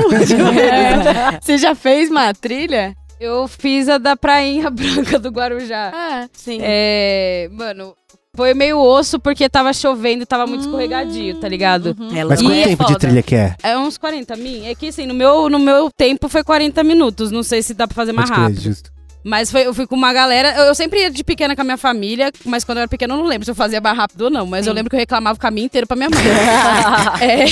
É. 0.59 1.39
Você 1.41 1.57
já 1.57 1.73
fez 1.75 2.09
uma 2.09 2.33
trilha? 2.33 2.95
Eu 3.19 3.47
fiz 3.47 3.89
a 3.89 3.97
da 3.97 4.15
Prainha 4.15 4.69
Branca 4.71 5.19
do 5.19 5.29
Guarujá. 5.29 5.91
Ah, 5.93 6.27
Sim. 6.31 6.59
É, 6.61 7.49
mano, 7.51 7.93
foi 8.35 8.53
meio 8.53 8.79
osso 8.79 9.19
porque 9.19 9.49
tava 9.49 9.73
chovendo 9.73 10.23
e 10.23 10.25
tava 10.25 10.47
muito 10.47 10.61
escorregadio, 10.61 11.35
tá 11.35 11.47
ligado? 11.49 11.95
É 12.15 12.23
Mas 12.23 12.39
E 12.39 12.43
quanto 12.43 12.55
é 12.55 12.63
tempo 12.63 12.83
de 12.85 12.93
foda. 12.93 12.99
trilha 12.99 13.21
que 13.23 13.35
é? 13.35 13.55
É 13.61 13.77
uns 13.77 13.97
40 13.97 14.35
mil. 14.37 14.63
É 14.65 14.73
que 14.73 14.87
assim, 14.87 15.05
no 15.05 15.13
meu, 15.13 15.49
no 15.49 15.59
meu 15.59 15.89
tempo 15.91 16.29
foi 16.29 16.43
40 16.43 16.81
minutos. 16.83 17.31
Não 17.31 17.43
sei 17.43 17.61
se 17.61 17.73
dá 17.73 17.85
pra 17.87 17.95
fazer 17.95 18.13
mais 18.13 18.29
Pode 18.29 18.41
rápido. 18.41 18.61
justo. 18.61 18.91
Mas 19.21 19.51
foi, 19.51 19.67
eu 19.67 19.73
fui 19.73 19.85
com 19.85 19.97
uma 19.97 20.13
galera. 20.13 20.55
Eu, 20.55 20.63
eu 20.67 20.75
sempre 20.75 21.01
ia 21.01 21.11
de 21.11 21.21
pequena 21.25 21.53
com 21.53 21.61
a 21.61 21.65
minha 21.65 21.77
família, 21.77 22.31
mas 22.45 22.63
quando 22.63 22.77
eu 22.77 22.83
era 22.83 22.87
pequena 22.87 23.13
eu 23.13 23.17
não 23.17 23.25
lembro 23.25 23.43
se 23.43 23.51
eu 23.51 23.55
fazia 23.55 23.81
mais 23.81 23.97
rápido 23.97 24.21
ou 24.21 24.29
não. 24.29 24.45
Mas 24.45 24.65
eu 24.65 24.71
Sim. 24.71 24.75
lembro 24.77 24.89
que 24.89 24.95
eu 24.95 24.99
reclamava 24.99 25.35
o 25.35 25.41
caminho 25.41 25.65
inteiro 25.65 25.85
pra 25.85 25.97
minha 25.97 26.09
mãe. 26.09 26.19
É, 27.21 27.45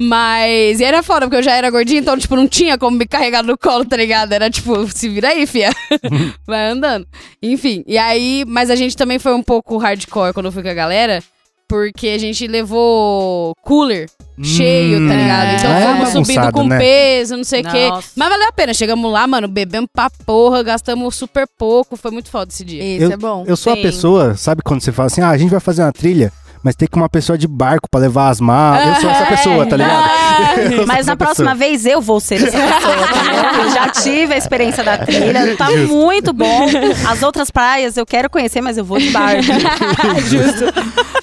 Mas. 0.00 0.80
E 0.80 0.84
era 0.84 1.02
foda, 1.02 1.26
porque 1.26 1.36
eu 1.36 1.42
já 1.42 1.52
era 1.52 1.70
gordinha, 1.70 2.00
então, 2.00 2.16
tipo, 2.16 2.34
não 2.34 2.48
tinha 2.48 2.78
como 2.78 2.96
me 2.96 3.06
carregar 3.06 3.42
no 3.42 3.58
colo, 3.58 3.84
tá 3.84 3.96
ligado? 3.96 4.32
Era 4.32 4.48
tipo, 4.48 4.88
se 4.90 5.08
vira 5.08 5.28
aí, 5.28 5.46
fia. 5.46 5.70
Vai 6.46 6.70
andando. 6.70 7.06
Enfim. 7.42 7.84
E 7.86 7.98
aí. 7.98 8.44
Mas 8.46 8.70
a 8.70 8.76
gente 8.76 8.96
também 8.96 9.18
foi 9.18 9.34
um 9.34 9.42
pouco 9.42 9.76
hardcore 9.76 10.32
quando 10.32 10.46
eu 10.46 10.52
fui 10.52 10.62
com 10.62 10.70
a 10.70 10.74
galera. 10.74 11.22
Porque 11.68 12.08
a 12.08 12.18
gente 12.18 12.48
levou 12.48 13.54
cooler 13.62 14.10
cheio, 14.42 15.06
tá 15.06 15.14
Hum, 15.14 15.16
ligado? 15.16 15.56
Então 15.56 15.70
é 15.72 15.86
fomos 15.86 16.08
subindo 16.08 16.34
bagunçado, 16.36 16.52
com 16.52 16.64
né? 16.64 16.78
peso, 16.78 17.36
não 17.36 17.44
sei 17.44 17.60
o 17.60 17.70
quê. 17.70 17.88
Mas 18.16 18.28
valeu 18.28 18.48
a 18.48 18.52
pena. 18.52 18.74
Chegamos 18.74 19.12
lá, 19.12 19.24
mano, 19.26 19.46
bebemos 19.46 19.88
pra 19.92 20.10
porra, 20.26 20.64
gastamos 20.64 21.14
super 21.14 21.46
pouco. 21.56 21.96
Foi 21.96 22.10
muito 22.10 22.28
foda 22.28 22.50
esse 22.50 22.64
dia. 22.64 22.82
Isso 22.82 23.12
é 23.12 23.16
bom. 23.16 23.44
Eu 23.46 23.56
sou 23.56 23.72
a 23.72 23.76
Sim. 23.76 23.82
pessoa, 23.82 24.34
sabe 24.34 24.62
quando 24.64 24.80
você 24.80 24.90
fala 24.90 25.06
assim, 25.06 25.20
ah, 25.20 25.28
a 25.28 25.38
gente 25.38 25.50
vai 25.50 25.60
fazer 25.60 25.82
uma 25.82 25.92
trilha, 25.92 26.32
mas 26.62 26.74
tem 26.74 26.86
que 26.88 26.96
uma 26.96 27.08
pessoa 27.08 27.36
de 27.38 27.46
barco 27.48 27.88
pra 27.90 28.00
levar 28.00 28.28
as 28.28 28.40
malas. 28.40 28.96
Eu 28.96 29.00
sou 29.02 29.10
essa 29.10 29.26
pessoa, 29.26 29.66
tá 29.66 29.76
ligado? 29.76 30.10
Sou 30.76 30.86
Mas 30.86 31.06
na 31.06 31.16
próxima 31.16 31.50
pessoa. 31.52 31.68
vez 31.68 31.84
eu 31.86 32.00
vou 32.00 32.18
ser 32.18 32.36
essa 32.36 32.46
pessoa, 32.56 32.94
entendeu? 32.94 33.64
Eu 33.64 33.70
já 33.70 33.88
tive 33.90 34.34
a 34.34 34.36
experiência 34.38 34.82
da 34.82 34.96
trilha, 34.98 35.54
tá 35.56 35.66
Justo. 35.70 35.94
muito 35.94 36.32
bom. 36.32 36.66
As 37.08 37.22
outras 37.22 37.50
praias 37.50 37.96
eu 37.96 38.06
quero 38.06 38.28
conhecer, 38.30 38.60
mas 38.62 38.78
eu 38.78 38.84
vou 38.84 38.98
de 38.98 39.10
barco. 39.10 39.42
Justo. 40.26 40.64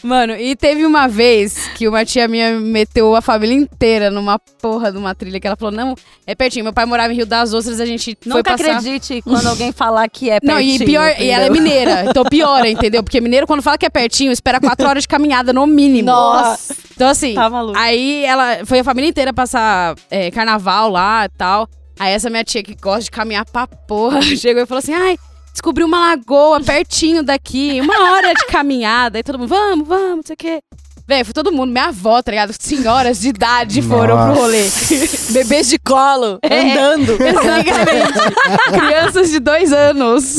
Mano, 0.04 0.34
e 0.36 0.56
teve 0.56 0.86
uma 0.86 1.08
vez 1.08 1.68
que 1.76 1.88
uma 1.88 2.06
tia 2.06 2.28
minha 2.28 2.60
meteu 2.60 3.16
a 3.16 3.22
família 3.22 3.56
inteira 3.56 4.10
numa 4.12 4.40
porra 4.40 4.92
de 4.92 4.98
uma 4.98 5.14
trilha 5.16 5.40
que 5.40 5.48
ela 5.48 5.56
falou: 5.56 5.74
não, 5.74 5.96
é 6.26 6.36
pertinho. 6.36 6.64
Meu 6.64 6.74
pai 6.74 6.86
morava 6.86 7.12
em 7.12 7.16
Rio 7.16 7.26
das 7.26 7.54
Ostras, 7.54 7.80
a 7.82 7.86
gente 7.86 8.18
foi 8.22 8.34
Nunca 8.38 8.52
passar. 8.52 8.78
acredite 8.78 9.22
quando 9.24 9.48
alguém 9.48 9.72
falar 9.72 10.08
que 10.10 10.30
é 10.30 10.40
Não, 10.44 10.56
pertinho. 10.56 10.84
e 10.84 10.86
pior, 10.86 11.14
e 11.20 11.30
ela 11.30 11.44
é 11.46 11.48
entendeu? 11.48 11.64
mineira, 11.64 12.06
então 12.08 12.24
piora, 12.30 12.70
entendeu? 12.70 13.04
Porque 13.04 13.20
mineiro, 13.20 13.48
quando 13.48 13.62
fala 13.62 13.78
que 13.78 13.86
é 13.86 13.90
pertinho, 13.90 14.32
espera 14.32 14.60
quatro 14.60 14.88
horas 14.88 15.04
de 15.04 15.08
caminhada 15.28 15.52
no 15.54 15.68
mínimo. 15.68 16.08
Nossa. 16.08 16.76
Então, 16.96 17.10
assim, 17.10 17.36
Tá 17.36 17.50
maluco. 17.50 17.78
aí 17.78 18.24
ela 18.26 18.66
foi 18.66 18.80
a 18.80 18.84
família 18.84 19.10
inteira 19.10 19.34
passar 19.34 19.96
é, 20.10 20.32
carnaval 20.32 20.90
lá 20.90 21.26
e 21.26 21.30
tal. 21.38 21.68
Aí 22.00 22.14
essa 22.14 22.30
minha 22.30 22.44
tia 22.44 22.64
que 22.64 22.76
gosta 22.76 23.04
de 23.04 23.12
caminhar 23.12 23.46
pra 23.46 23.68
porra 23.68 24.22
chegou 24.36 24.64
e 24.64 24.66
falou 24.66 24.80
assim: 24.80 24.94
ai, 24.94 25.18
descobri 25.52 25.84
uma 25.84 26.00
lagoa 26.00 26.62
pertinho 26.62 27.22
daqui, 27.24 27.80
uma 27.82 28.12
hora 28.14 28.34
de 28.34 28.46
caminhada. 28.48 29.18
Aí 29.20 29.24
todo 29.24 29.38
mundo, 29.40 29.50
vamos, 29.50 29.88
vamos, 29.88 30.16
não 30.18 30.24
sei 30.26 30.34
o 30.34 30.38
quê. 30.38 30.60
Véi, 31.08 31.24
foi 31.24 31.34
todo 31.34 31.54
mundo, 31.54 31.72
minha 31.72 31.86
avó, 31.86 32.22
tá 32.22 32.32
ligado? 32.32 32.54
Senhoras 32.60 33.22
de 33.22 33.30
idade 33.30 33.82
foram 33.82 34.18
pro 34.26 34.42
rolê. 34.42 34.64
Bebês 35.32 35.70
de 35.70 35.80
colo, 35.80 36.38
É. 36.42 36.74
andando. 36.74 37.14
Exatamente. 37.24 38.78
Crianças 38.78 39.30
de 39.30 39.40
dois 39.40 39.72
anos. 39.72 40.36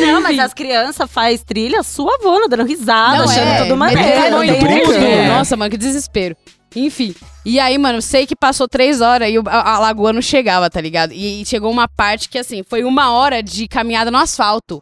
Não, 0.00 0.20
mas 0.20 0.38
as 0.38 0.52
crianças 0.52 1.10
faz 1.10 1.42
trilha 1.42 1.82
suavona, 1.82 2.46
dando 2.46 2.64
risada, 2.64 3.18
Não, 3.18 3.24
achando 3.24 3.48
é, 3.48 3.58
tudo 3.62 3.72
é 3.72 3.76
maneiro. 3.76 4.42
em 4.42 4.60
tem 4.60 4.82
tudo. 4.82 4.94
É. 4.96 5.28
Nossa, 5.28 5.56
mano, 5.56 5.70
que 5.70 5.78
desespero. 5.78 6.36
Enfim. 6.74 7.14
E 7.44 7.58
aí, 7.58 7.76
mano, 7.76 8.00
sei 8.00 8.26
que 8.26 8.36
passou 8.36 8.68
três 8.68 9.00
horas 9.00 9.28
e 9.28 9.36
a, 9.48 9.74
a 9.74 9.78
lagoa 9.80 10.12
não 10.12 10.22
chegava, 10.22 10.70
tá 10.70 10.80
ligado? 10.80 11.12
E, 11.12 11.42
e 11.42 11.44
chegou 11.46 11.70
uma 11.70 11.88
parte 11.88 12.28
que, 12.28 12.38
assim, 12.38 12.62
foi 12.68 12.84
uma 12.84 13.12
hora 13.12 13.42
de 13.42 13.66
caminhada 13.66 14.10
no 14.10 14.18
asfalto. 14.18 14.80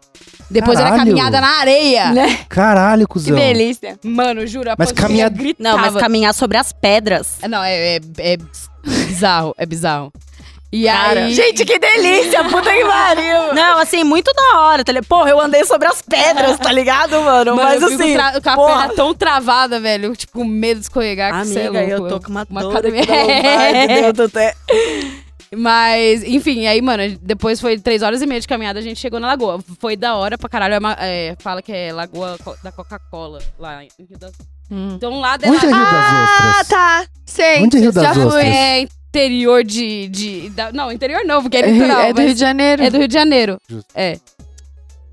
Depois 0.51 0.79
era 0.79 0.91
Caralho. 0.91 1.09
caminhada 1.11 1.41
na 1.41 1.59
areia. 1.61 2.13
Né? 2.13 2.39
Caralho, 2.49 3.07
Que 3.07 3.13
cuzão. 3.15 3.37
delícia. 3.37 3.99
Mano, 4.05 4.47
juro, 4.47 4.71
a 4.71 4.75
Mas 4.79 4.93
caminhada- 4.93 5.35
gritava. 5.37 5.69
Não, 5.77 5.79
mas 5.79 5.95
caminhar 5.97 6.35
sobre 6.35 6.59
as 6.59 6.73
pedras. 6.73 7.39
Não, 7.49 7.63
é, 7.63 7.97
é, 7.97 8.01
é 8.19 8.37
bizarro, 8.85 9.55
é 9.57 9.65
bizarro. 9.65 10.13
E 10.73 10.85
Cara, 10.85 11.25
aí... 11.25 11.35
Gente, 11.35 11.65
que 11.65 11.79
delícia. 11.81 12.45
Puta 12.45 12.71
que 12.73 12.85
pariu. 12.85 13.53
Não, 13.55 13.79
assim, 13.79 14.05
muito 14.05 14.33
da 14.33 14.61
hora. 14.61 14.85
Tá 14.85 14.93
ligado? 14.93 15.09
Porra, 15.09 15.31
eu 15.31 15.41
andei 15.41 15.65
sobre 15.65 15.89
as 15.89 16.01
pedras, 16.01 16.59
tá 16.59 16.71
ligado, 16.71 17.21
mano? 17.23 17.57
Mano, 17.57 17.69
mas 17.69 17.83
eu 17.83 17.89
assim. 17.89 18.13
tra- 18.15 18.41
com 18.41 18.51
a 18.51 18.55
porra. 18.55 18.79
perna 18.79 18.95
tão 18.95 19.13
travada, 19.15 19.81
velho. 19.81 20.15
Tipo, 20.15 20.39
com 20.39 20.45
medo 20.45 20.79
de 20.79 20.85
escorregar. 20.87 21.31
que 21.45 21.59
é 21.59 21.67
Amiga, 21.67 21.97
louco, 21.97 22.05
eu 22.07 22.09
tô 22.09 22.25
com 22.25 22.31
uma, 22.31 22.47
uma 22.49 22.61
dor 22.63 22.71
academia. 22.71 23.03
aqui 23.03 23.11
da 23.13 23.17
lombar, 23.23 23.75
entendeu? 23.75 24.05
Eu 24.05 24.15
tô 24.15 24.23
até- 24.23 24.55
Mas, 25.57 26.23
enfim, 26.23 26.67
aí, 26.69 26.81
mano, 26.81 27.19
depois 27.21 27.61
foi 27.61 27.77
três 27.77 28.03
horas 28.03 28.23
e 28.23 28.27
meia 28.27 28.41
de 28.41 28.47
caminhada, 28.47 28.79
a 28.79 28.83
gente 28.83 29.01
chegou 29.01 29.19
na 29.19 29.27
lagoa. 29.27 29.59
Foi 29.81 29.97
da 29.97 30.15
hora 30.15 30.39
pra 30.39 30.49
caralho. 30.49 30.75
é 30.75 30.79
uma- 30.79 30.97
é, 31.01 31.35
fala 31.41 31.61
que 31.61 31.73
é 31.73 31.93
Lagoa 31.93 32.39
da 32.63 32.71
Coca-Cola, 32.71 33.41
lá 33.59 33.83
em 33.83 33.89
Rio 33.99 34.17
das 34.19 34.33
Então 34.71 35.19
lá 35.19 35.37
de 35.37 35.49
Onde 35.49 35.67
é 35.67 35.69
Rio 35.69 35.71
das 35.71 35.93
Ah, 35.93 36.49
Ostras? 36.61 36.69
tá. 36.69 37.05
Sei. 37.27 37.61
Onde 37.65 37.77
é 37.77 37.81
Rio 37.81 37.93
das 37.93 38.05
Já 38.05 38.15
fui. 38.15 38.25
Ostras? 38.27 38.45
é 38.45 38.87
interior 39.11 39.65
de. 39.65 40.09
de 40.09 40.49
da- 40.51 40.73
não, 40.73 40.91
interior 40.91 41.23
não, 41.25 41.43
porque 41.43 41.57
é 41.57 41.61
É, 41.61 41.71
litoral. 41.71 42.01
é 42.01 42.13
do 42.13 42.21
Rio 42.23 42.35
de 42.35 42.41
Janeiro. 42.41 42.83
é 42.83 42.91
do 42.91 42.99
Rio 42.99 43.09
de 43.09 43.15
Janeiro. 43.15 43.59
Justo. 43.69 43.89
É. 43.95 44.17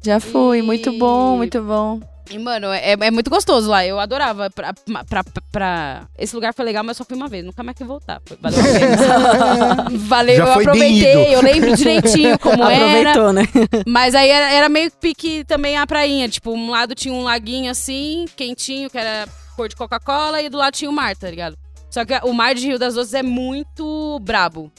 Já 0.03 0.19
fui. 0.19 0.59
E- 0.59 0.61
Muito 0.61 0.91
bom, 0.93 1.35
muito 1.37 1.61
bom. 1.61 1.99
E, 2.29 2.37
mano, 2.37 2.67
é, 2.73 2.91
é 2.99 3.09
muito 3.11 3.29
gostoso 3.29 3.69
lá. 3.69 3.85
Eu 3.85 3.99
adorava. 3.99 4.49
Pra, 4.49 4.73
pra, 5.09 5.23
pra- 5.49 6.07
Esse 6.17 6.35
lugar 6.35 6.53
foi 6.53 6.65
legal, 6.65 6.83
mas 6.83 6.97
só 6.97 7.05
fui 7.05 7.15
uma 7.15 7.27
vez. 7.29 7.43
Nunca 7.45 7.63
mais 7.63 7.77
que 7.77 7.85
voltar. 7.85 8.21
Foi- 8.25 8.37
Valeu 8.41 8.59
a 8.59 8.63
pena. 8.63 9.87
Valeu, 9.97 10.35
Já 10.37 10.43
eu 10.45 10.51
aproveitei. 10.51 11.35
Eu 11.35 11.41
lembro 11.41 11.75
direitinho 11.75 12.37
como 12.39 12.63
era. 12.65 12.85
Aproveitou, 12.85 13.33
né? 13.33 13.43
Mas 13.87 14.13
aí 14.13 14.29
era, 14.29 14.51
era 14.51 14.67
meio 14.69 14.91
pique 14.91 15.43
também 15.45 15.77
a 15.77 15.87
prainha. 15.87 16.27
Tipo, 16.27 16.51
um 16.51 16.69
lado 16.69 16.93
tinha 16.93 17.13
um 17.13 17.23
laguinho 17.23 17.71
assim, 17.71 18.25
quentinho, 18.35 18.89
que 18.89 18.97
era 18.97 19.25
cor 19.55 19.69
de 19.69 19.75
Coca-Cola, 19.75 20.41
e 20.41 20.49
do 20.49 20.57
lado 20.57 20.73
tinha 20.73 20.89
o 20.89 20.93
mar, 20.93 21.15
tá 21.15 21.29
ligado? 21.29 21.57
Só 21.89 22.03
que 22.05 22.13
o 22.23 22.33
mar 22.33 22.53
de 22.55 22.65
Rio 22.67 22.77
das 22.79 22.95
Ostras 22.97 23.13
é 23.13 23.23
muito 23.23 24.19
brabo. 24.21 24.71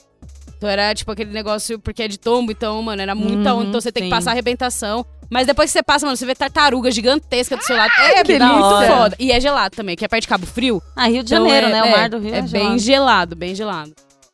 Então 0.56 0.68
era 0.68 0.92
tipo 0.94 1.10
aquele 1.12 1.32
negócio, 1.32 1.78
porque 1.78 2.02
é 2.02 2.08
de 2.08 2.18
tombo, 2.18 2.50
então, 2.50 2.82
mano, 2.82 3.00
era 3.00 3.14
muita 3.14 3.52
Uhum, 3.54 3.60
onda. 3.60 3.68
Então 3.68 3.80
você 3.80 3.92
tem 3.92 4.04
que 4.04 4.10
passar 4.10 4.32
arrebentação. 4.32 5.06
Mas 5.30 5.46
depois 5.46 5.70
que 5.70 5.72
você 5.78 5.82
passa, 5.82 6.06
mano, 6.06 6.16
você 6.16 6.24
vê 6.26 6.34
tartaruga 6.34 6.90
gigantesca 6.90 7.56
do 7.56 7.62
seu 7.62 7.76
lado. 7.76 7.90
É 8.00 8.24
que 8.24 8.38
muito 8.38 8.64
hora. 8.64 8.86
foda. 8.96 9.16
E 9.18 9.30
é 9.30 9.38
gelado 9.40 9.76
também, 9.76 9.94
que 9.94 10.04
é 10.04 10.08
perto 10.08 10.22
de 10.22 10.28
Cabo 10.28 10.46
Frio. 10.46 10.82
Ah, 10.96 11.06
Rio 11.06 11.22
de 11.22 11.32
Então 11.34 11.44
Janeiro, 11.46 11.66
é- 11.68 11.70
né? 11.72 11.82
O 11.82 11.86
é, 11.86 11.90
mar 11.96 12.08
do 12.08 12.18
Rio 12.18 12.34
é, 12.34 12.38
É 12.38 12.42
bem 12.42 12.48
gelado. 12.50 12.78
gelado, 12.78 13.36
bem 13.36 13.54
gelado. 13.54 13.92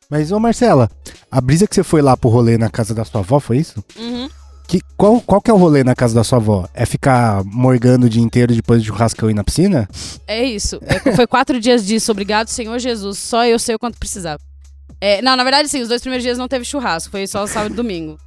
Mas, 0.09 0.31
ô 0.31 0.39
Marcela, 0.39 0.89
a 1.29 1.41
brisa 1.41 1.67
que 1.67 1.75
você 1.75 1.83
foi 1.83 2.01
lá 2.01 2.15
pro 2.15 2.29
rolê 2.29 2.57
na 2.57 2.69
casa 2.69 2.93
da 2.93 3.03
sua 3.03 3.21
avó, 3.21 3.39
foi 3.39 3.57
isso? 3.57 3.83
Uhum. 3.97 4.29
Que, 4.67 4.81
qual, 4.97 5.21
qual 5.21 5.41
que 5.41 5.51
é 5.51 5.53
o 5.53 5.57
rolê 5.57 5.83
na 5.83 5.95
casa 5.95 6.15
da 6.15 6.23
sua 6.23 6.39
avó? 6.39 6.67
É 6.73 6.85
ficar 6.85 7.43
morgando 7.45 8.07
o 8.07 8.09
dia 8.09 8.21
inteiro 8.21 8.53
depois 8.53 8.81
de 8.81 8.87
churrascão 8.87 9.29
e 9.29 9.33
na 9.33 9.43
piscina? 9.43 9.87
É 10.27 10.43
isso. 10.43 10.79
É, 10.83 11.15
foi 11.15 11.27
quatro 11.27 11.59
dias 11.59 11.85
disso. 11.85 12.11
Obrigado, 12.11 12.47
Senhor 12.47 12.77
Jesus. 12.79 13.19
Só 13.19 13.45
eu 13.45 13.59
sei 13.59 13.75
o 13.75 13.79
quanto 13.79 13.99
precisava. 13.99 14.39
É, 14.99 15.21
não, 15.21 15.35
na 15.35 15.43
verdade, 15.43 15.69
sim, 15.69 15.81
os 15.81 15.87
dois 15.87 16.01
primeiros 16.01 16.23
dias 16.23 16.37
não 16.37 16.47
teve 16.47 16.65
churrasco. 16.65 17.11
Foi 17.11 17.27
só 17.27 17.45
sábado 17.45 17.73
e 17.73 17.75
domingo. 17.75 18.17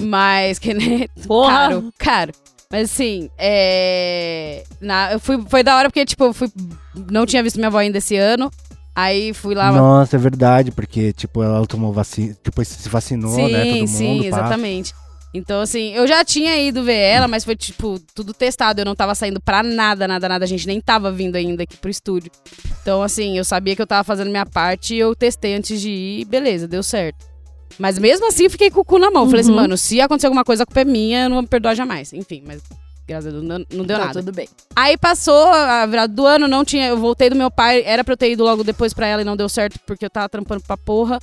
Mas, 0.00 0.58
que 0.58 0.72
né? 0.72 1.06
Porra. 1.26 1.52
Caro, 1.52 1.92
caro. 1.98 2.32
Mas 2.70 2.90
assim, 2.90 3.28
é. 3.36 4.64
Na, 4.80 5.12
eu 5.12 5.20
fui, 5.20 5.44
foi 5.46 5.62
da 5.62 5.76
hora 5.76 5.90
porque, 5.90 6.06
tipo, 6.06 6.24
eu 6.24 6.32
fui. 6.32 6.48
Não 7.10 7.26
tinha 7.26 7.42
visto 7.42 7.56
minha 7.56 7.68
avó 7.68 7.78
ainda 7.78 7.98
esse 7.98 8.16
ano. 8.16 8.50
Aí 8.94 9.34
fui 9.34 9.54
lá. 9.54 9.70
Nossa, 9.72 10.16
é 10.16 10.18
verdade, 10.18 10.70
porque, 10.70 11.12
tipo, 11.12 11.42
ela 11.42 11.66
tomou 11.66 11.92
vacina, 11.92 12.36
depois 12.44 12.68
se 12.68 12.88
vacinou, 12.88 13.34
sim, 13.34 13.50
né, 13.50 13.78
todo 13.78 13.86
sim, 13.86 14.08
mundo, 14.08 14.20
pá. 14.22 14.26
exatamente. 14.26 14.94
Então, 15.34 15.60
assim, 15.62 15.94
eu 15.94 16.06
já 16.06 16.22
tinha 16.24 16.56
ido 16.58 16.82
ver 16.84 16.94
ela, 16.98 17.26
mas 17.26 17.42
foi, 17.44 17.56
tipo, 17.56 17.98
tudo 18.14 18.34
testado. 18.34 18.80
Eu 18.80 18.84
não 18.84 18.94
tava 18.94 19.14
saindo 19.14 19.40
pra 19.40 19.62
nada, 19.62 20.06
nada, 20.06 20.28
nada. 20.28 20.44
A 20.44 20.48
gente 20.48 20.66
nem 20.66 20.78
tava 20.80 21.10
vindo 21.10 21.36
ainda 21.36 21.62
aqui 21.62 21.76
pro 21.78 21.90
estúdio. 21.90 22.30
Então, 22.82 23.02
assim, 23.02 23.38
eu 23.38 23.44
sabia 23.44 23.74
que 23.74 23.80
eu 23.80 23.86
tava 23.86 24.04
fazendo 24.04 24.30
minha 24.30 24.44
parte 24.44 24.94
e 24.94 24.98
eu 24.98 25.14
testei 25.16 25.54
antes 25.54 25.80
de 25.80 25.88
ir 25.90 26.20
e 26.20 26.24
beleza, 26.26 26.68
deu 26.68 26.82
certo. 26.82 27.24
Mas 27.78 27.98
mesmo 27.98 28.26
assim, 28.28 28.50
fiquei 28.50 28.70
com 28.70 28.80
o 28.80 28.84
cu 28.84 28.98
na 28.98 29.10
mão. 29.10 29.24
Falei 29.26 29.40
assim, 29.40 29.50
Uhum. 29.50 29.56
mano, 29.56 29.78
se 29.78 29.98
acontecer 30.02 30.26
alguma 30.26 30.44
coisa, 30.44 30.64
a 30.64 30.66
culpa 30.66 30.80
é 30.82 30.84
minha, 30.84 31.22
eu 31.24 31.28
não 31.30 31.36
vou 31.36 31.42
me 31.42 31.48
perdoar 31.48 31.74
jamais. 31.74 32.12
Enfim, 32.12 32.42
mas 32.46 32.60
graças 33.08 33.28
a 33.28 33.30
Deus 33.30 33.42
não, 33.42 33.58
não 33.72 33.84
deu 33.86 33.96
Tá, 33.98 34.04
nada. 34.06 34.20
tudo 34.20 34.32
bem. 34.34 34.46
Aí 34.76 34.98
passou 34.98 35.46
a 35.46 35.86
virada 35.86 36.12
do 36.12 36.26
ano, 36.26 36.46
não 36.46 36.62
tinha. 36.66 36.88
Eu 36.88 36.98
voltei 36.98 37.30
do 37.30 37.36
meu 37.36 37.50
pai, 37.50 37.82
era 37.86 38.04
pra 38.04 38.12
eu 38.12 38.16
ter 38.18 38.30
ido 38.30 38.44
logo 38.44 38.62
depois 38.62 38.92
pra 38.92 39.06
ela 39.06 39.22
e 39.22 39.24
não 39.24 39.34
deu 39.36 39.48
certo 39.48 39.80
porque 39.86 40.04
eu 40.04 40.10
tava 40.10 40.28
trampando 40.28 40.62
pra 40.62 40.76
porra. 40.76 41.18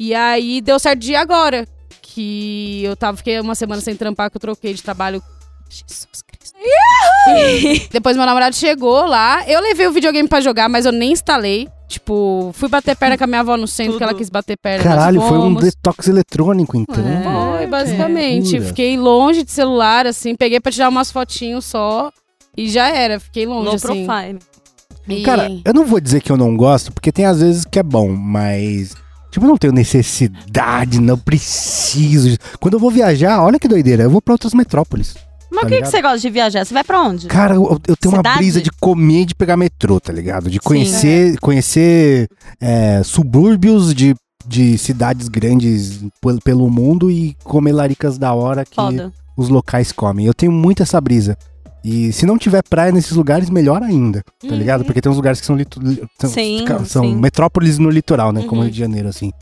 E 0.00 0.14
aí 0.14 0.62
deu 0.62 0.78
certo 0.78 1.00
de 1.00 1.14
agora. 1.14 1.68
Que 2.00 2.82
eu 2.84 2.96
tava, 2.96 3.16
fiquei 3.16 3.38
uma 3.40 3.54
semana 3.54 3.80
sem 3.80 3.94
trampar, 3.94 4.30
que 4.30 4.36
eu 4.36 4.40
troquei 4.40 4.72
de 4.74 4.82
trabalho. 4.82 5.22
Jesus 5.68 6.22
Cristo. 6.26 6.58
Depois 7.90 8.16
meu 8.16 8.26
namorado 8.26 8.54
chegou 8.54 9.06
lá. 9.06 9.42
Eu 9.48 9.60
levei 9.60 9.86
o 9.86 9.92
videogame 9.92 10.28
pra 10.28 10.40
jogar, 10.40 10.68
mas 10.68 10.84
eu 10.84 10.92
nem 10.92 11.12
instalei. 11.12 11.68
Tipo, 11.88 12.50
fui 12.54 12.68
bater 12.68 12.96
perna 12.96 13.18
com 13.18 13.24
a 13.24 13.26
minha 13.26 13.40
avó 13.40 13.56
no 13.56 13.66
centro, 13.66 13.98
que 13.98 14.02
ela 14.02 14.12
Tudo. 14.12 14.18
quis 14.20 14.30
bater 14.30 14.56
perna. 14.56 14.82
Caralho, 14.82 15.20
foi 15.20 15.38
um 15.38 15.54
detox 15.54 16.08
eletrônico, 16.08 16.76
então. 16.76 17.04
É. 17.06 17.56
Foi, 17.58 17.66
basicamente. 17.66 18.44
loucura. 18.52 18.68
Fiquei 18.68 18.96
longe 18.98 19.42
de 19.42 19.50
celular, 19.50 20.06
assim. 20.06 20.34
Peguei 20.34 20.58
pra 20.58 20.72
tirar 20.72 20.88
umas 20.88 21.10
fotinhos 21.12 21.64
só. 21.66 22.10
E 22.56 22.68
já 22.68 22.88
era, 22.88 23.20
fiquei 23.20 23.44
longe, 23.46 23.66
Low 23.66 23.74
assim. 23.74 24.06
profile. 24.06 24.38
E- 25.08 25.22
Cara, 25.22 25.48
eu 25.64 25.74
não 25.74 25.84
vou 25.84 26.00
dizer 26.00 26.22
que 26.22 26.30
eu 26.30 26.36
não 26.36 26.56
gosto, 26.56 26.92
porque 26.92 27.10
tem 27.12 27.24
às 27.26 27.40
vezes 27.40 27.64
que 27.64 27.78
é 27.78 27.82
bom, 27.82 28.08
mas. 28.10 28.94
Tipo, 29.32 29.46
eu 29.46 29.48
não 29.48 29.56
tenho 29.56 29.72
necessidade, 29.72 31.00
não 31.00 31.16
preciso. 31.18 32.36
Quando 32.60 32.74
eu 32.74 32.80
vou 32.80 32.90
viajar, 32.90 33.42
olha 33.42 33.58
que 33.58 33.66
doideira, 33.66 34.04
eu 34.04 34.10
vou 34.10 34.20
pra 34.22 34.34
outras 34.34 34.52
metrópoles. 34.54 35.14
Mas 35.50 35.60
Tá 35.62 35.66
o 35.66 35.68
que, 35.68 35.68
que 35.68 35.74
ligado? 35.76 35.90
você 35.90 36.02
gosta 36.02 36.18
de 36.18 36.30
viajar? 36.30 36.64
Você 36.64 36.72
vai 36.74 36.84
pra 36.84 37.02
onde? 37.02 37.26
Cara, 37.26 37.54
eu, 37.54 37.80
eu 37.88 37.96
tenho 37.96 38.14
uma 38.14 38.18
Cidade? 38.18 38.38
brisa 38.38 38.62
de 38.62 38.70
comer 38.72 39.22
e 39.22 39.24
de 39.26 39.34
pegar 39.34 39.56
metrô, 39.56 39.98
tá 39.98 40.12
ligado? 40.12 40.50
De 40.50 40.60
conhecer, 40.60 41.38
conhecer 41.40 42.28
é, 42.60 43.02
subúrbios 43.02 43.94
de, 43.94 44.14
de 44.46 44.76
cidades 44.78 45.28
grandes 45.28 46.00
pel- 46.20 46.38
pelo 46.44 46.70
mundo 46.70 47.10
e 47.10 47.34
comer 47.44 47.72
laricas 47.72 48.16
da 48.18 48.32
hora 48.34 48.64
que 48.64 48.76
Foda. 48.76 49.12
os 49.36 49.48
locais 49.48 49.92
comem. 49.92 50.26
Eu 50.26 50.34
tenho 50.34 50.52
muito 50.52 50.82
essa 50.82 51.00
brisa. 51.00 51.36
E 51.84 52.12
se 52.12 52.24
não 52.26 52.38
tiver 52.38 52.62
praia 52.62 52.92
nesses 52.92 53.12
lugares, 53.12 53.50
melhor 53.50 53.82
ainda, 53.82 54.22
tá 54.40 54.46
Uhum. 54.48 54.56
ligado? 54.56 54.84
Porque 54.84 55.00
tem 55.00 55.10
uns 55.10 55.16
lugares 55.16 55.40
que 55.40 55.46
são, 55.46 55.56
são, 56.20 56.30
Sim, 56.30 56.58
fica- 56.60 56.84
são 56.84 57.02
sim. 57.04 57.16
metrópoles 57.16 57.78
no 57.78 57.90
litoral, 57.90 58.30
né? 58.32 58.42
Como 58.44 58.56
Uhum. 58.60 58.62
Rio 58.66 58.72
de 58.72 58.78
Janeiro, 58.78 59.08
assim. 59.08 59.32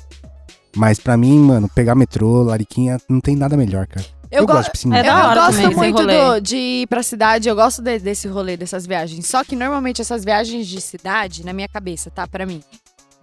Mas 0.75 0.99
pra 0.99 1.17
mim, 1.17 1.39
mano, 1.39 1.69
pegar 1.69 1.95
metrô, 1.95 2.43
Lariquinha, 2.43 2.99
não 3.09 3.21
tem 3.21 3.37
nada 3.37 3.57
melhor, 3.57 3.87
cara. 3.87 4.07
Eu, 4.31 4.47
go- 4.47 4.53
gosto 4.53 4.71
de. 4.73 4.95
É 4.95 5.03
da 5.03 5.09
eu, 5.09 5.35
gosto 5.35 5.77
muito 5.77 6.07
do- 6.07 6.41
de 6.41 6.57
ir 6.57 6.87
pra 6.87 7.03
cidade, 7.03 7.49
eu 7.49 7.55
gosto 7.57 7.83
de- 7.83 7.99
desse 7.99 8.29
rolê, 8.29 8.57
dessas 8.57 8.87
viagens. 8.87 9.27
Só 9.27 9.43
que 9.43 9.57
normalmente 9.57 10.01
essas 10.01 10.25
viagens 10.25 10.69
de 10.69 10.81
cidade, 10.81 11.45
na 11.45 11.53
minha 11.53 11.67
cabeça, 11.69 12.11
tá? 12.11 12.29
Pra 12.29 12.47
mim. 12.47 12.63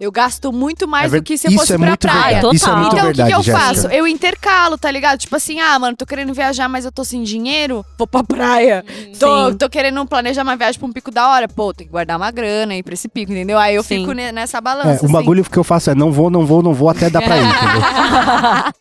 Eu 0.00 0.12
gasto 0.12 0.52
muito 0.52 0.86
mais 0.86 1.06
É 1.06 1.08
ver- 1.08 1.20
do 1.20 1.24
que 1.24 1.36
se 1.36 1.48
eu 1.48 1.50
Isso 1.50 1.58
fosse 1.58 1.72
é 1.72 1.76
pra 1.76 1.86
muito 1.88 1.98
praia. 2.00 2.34
verdade. 2.34 2.54
Isso 2.56 2.64
é 2.64 2.68
Total. 2.68 2.80
muito 2.82 2.94
Então, 2.94 2.98
o 3.08 3.10
que, 3.10 3.16
verdade, 3.16 3.30
que 3.30 3.36
eu 3.36 3.42
Jéssica. 3.42 3.64
faço? 3.74 3.86
Eu 3.88 4.06
intercalo, 4.06 4.78
tá 4.78 4.90
ligado? 4.92 5.18
Tipo 5.18 5.34
assim, 5.34 5.58
ah, 5.58 5.76
mano, 5.76 5.96
tô 5.96 6.06
querendo 6.06 6.32
viajar, 6.32 6.68
mas 6.68 6.84
eu 6.84 6.92
tô 6.92 7.02
sem 7.04 7.24
dinheiro, 7.24 7.84
vou 7.98 8.06
pra 8.06 8.22
praia. 8.22 8.84
Tô, 9.18 9.50
Sim. 9.50 9.56
tô 9.56 9.68
querendo 9.68 10.06
planejar 10.06 10.44
uma 10.44 10.54
viagem 10.56 10.78
pra 10.78 10.88
um 10.88 10.92
pico 10.92 11.10
da 11.10 11.28
hora. 11.28 11.48
Pô, 11.48 11.74
tem 11.74 11.84
que 11.86 11.90
guardar 11.92 12.16
uma 12.16 12.30
grana 12.30 12.74
aí 12.74 12.82
pra 12.82 12.94
esse 12.94 13.08
pico, 13.08 13.32
entendeu? 13.32 13.58
Aí 13.58 13.74
eu 13.74 13.82
Sim. 13.82 14.00
fico 14.00 14.12
ne- 14.12 14.30
nessa 14.30 14.58
É, 14.58 14.60
balança. 14.60 14.88
o 14.88 14.92
assim. 15.06 15.12
bagulho 15.12 15.42
que 15.44 15.56
eu 15.58 15.64
faço 15.64 15.90
é 15.90 15.96
não 15.96 16.12
vou, 16.12 16.30
não 16.30 16.46
vou, 16.46 16.62
não 16.62 16.72
vou 16.72 16.88
até 16.88 17.10
dar 17.10 17.20
pra 17.20 17.36
ir, 17.36 17.42
entendeu? 17.44 17.82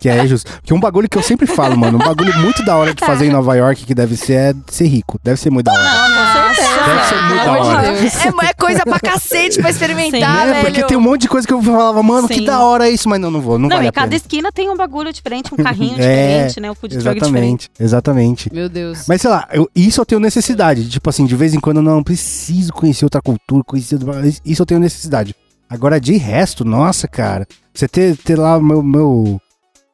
que 0.00 0.08
é 0.08 0.26
justo. 0.26 0.50
Porque 0.54 0.74
um 0.74 0.80
bagulho 0.80 1.08
que 1.08 1.16
eu 1.16 1.22
sempre 1.22 1.46
falo, 1.46 1.78
mano, 1.78 1.96
um 1.98 2.04
bagulho 2.04 2.36
muito 2.38 2.64
da 2.64 2.76
hora 2.76 2.92
de 2.92 3.04
fazer 3.04 3.26
em 3.26 3.30
Nova 3.30 3.54
York 3.54 3.86
que 3.86 3.94
deve 3.94 4.16
ser 4.16 4.32
é 4.34 4.54
ser 4.66 4.86
rico. 4.86 5.18
Deve 5.22 5.38
ser 5.40 5.50
muito 5.50 5.66
da 5.66 5.72
hora. 5.72 5.82
Não, 5.82 6.08
certeza. 6.54 8.18
É, 8.44 8.46
é 8.50 8.54
coisa 8.54 8.82
pra 8.84 8.98
cacete 9.00 9.60
pra 9.60 9.70
experimentar, 9.70 10.46
É, 10.48 10.52
velho. 10.52 10.64
porque 10.66 10.84
tem 10.84 10.96
um 10.96 11.00
monte 11.00 11.22
de 11.22 11.28
coisa 11.28 11.46
que 11.46 11.52
eu 11.52 11.62
falava, 11.62 12.02
mano, 12.02 12.28
que 12.28 12.34
Sim. 12.34 12.44
da 12.44 12.60
hora 12.62 12.88
isso, 12.88 13.08
mas 13.08 13.20
não, 13.20 13.30
não 13.30 13.40
vou, 13.40 13.58
não, 13.58 13.68
Não, 13.68 13.76
vale 13.76 13.86
e 13.86 13.88
a 13.88 13.92
cada 13.92 14.06
pena. 14.08 14.16
esquina 14.16 14.52
tem 14.52 14.68
um 14.70 14.76
bagulho 14.76 15.12
diferente, 15.12 15.52
um 15.52 15.56
carrinho 15.56 15.94
É, 15.98 16.46
diferente, 16.46 16.60
né? 16.60 16.70
O 16.70 16.74
food 16.74 16.98
truck 16.98 17.20
diferente. 17.20 17.70
Exatamente, 17.78 18.48
exatamente. 18.48 18.52
Meu 18.54 18.68
Deus. 18.68 19.04
Mas 19.08 19.20
sei 19.20 19.30
lá, 19.30 19.48
eu- 19.52 19.68
isso 19.74 20.00
eu 20.00 20.06
tenho 20.06 20.20
necessidade. 20.20 20.88
Tipo 20.88 21.10
assim, 21.10 21.24
de 21.26 21.36
vez 21.36 21.54
em 21.54 21.60
quando 21.60 21.78
eu 21.78 21.82
não 21.82 22.02
preciso 22.02 22.72
conhecer 22.72 23.04
outra 23.04 23.20
cultura, 23.22 23.62
conhecer. 23.64 23.96
outra- 23.96 24.22
Isso 24.44 24.62
eu 24.62 24.66
tenho 24.66 24.80
necessidade. 24.80 25.34
Agora, 25.68 26.00
de 26.00 26.16
resto, 26.16 26.64
nossa, 26.64 27.08
cara. 27.08 27.46
Você 27.72 27.88
ter, 27.88 28.16
ter 28.16 28.38
lá 28.38 28.56
o 28.58 28.62
meu, 28.62 28.82
meu. 28.82 29.40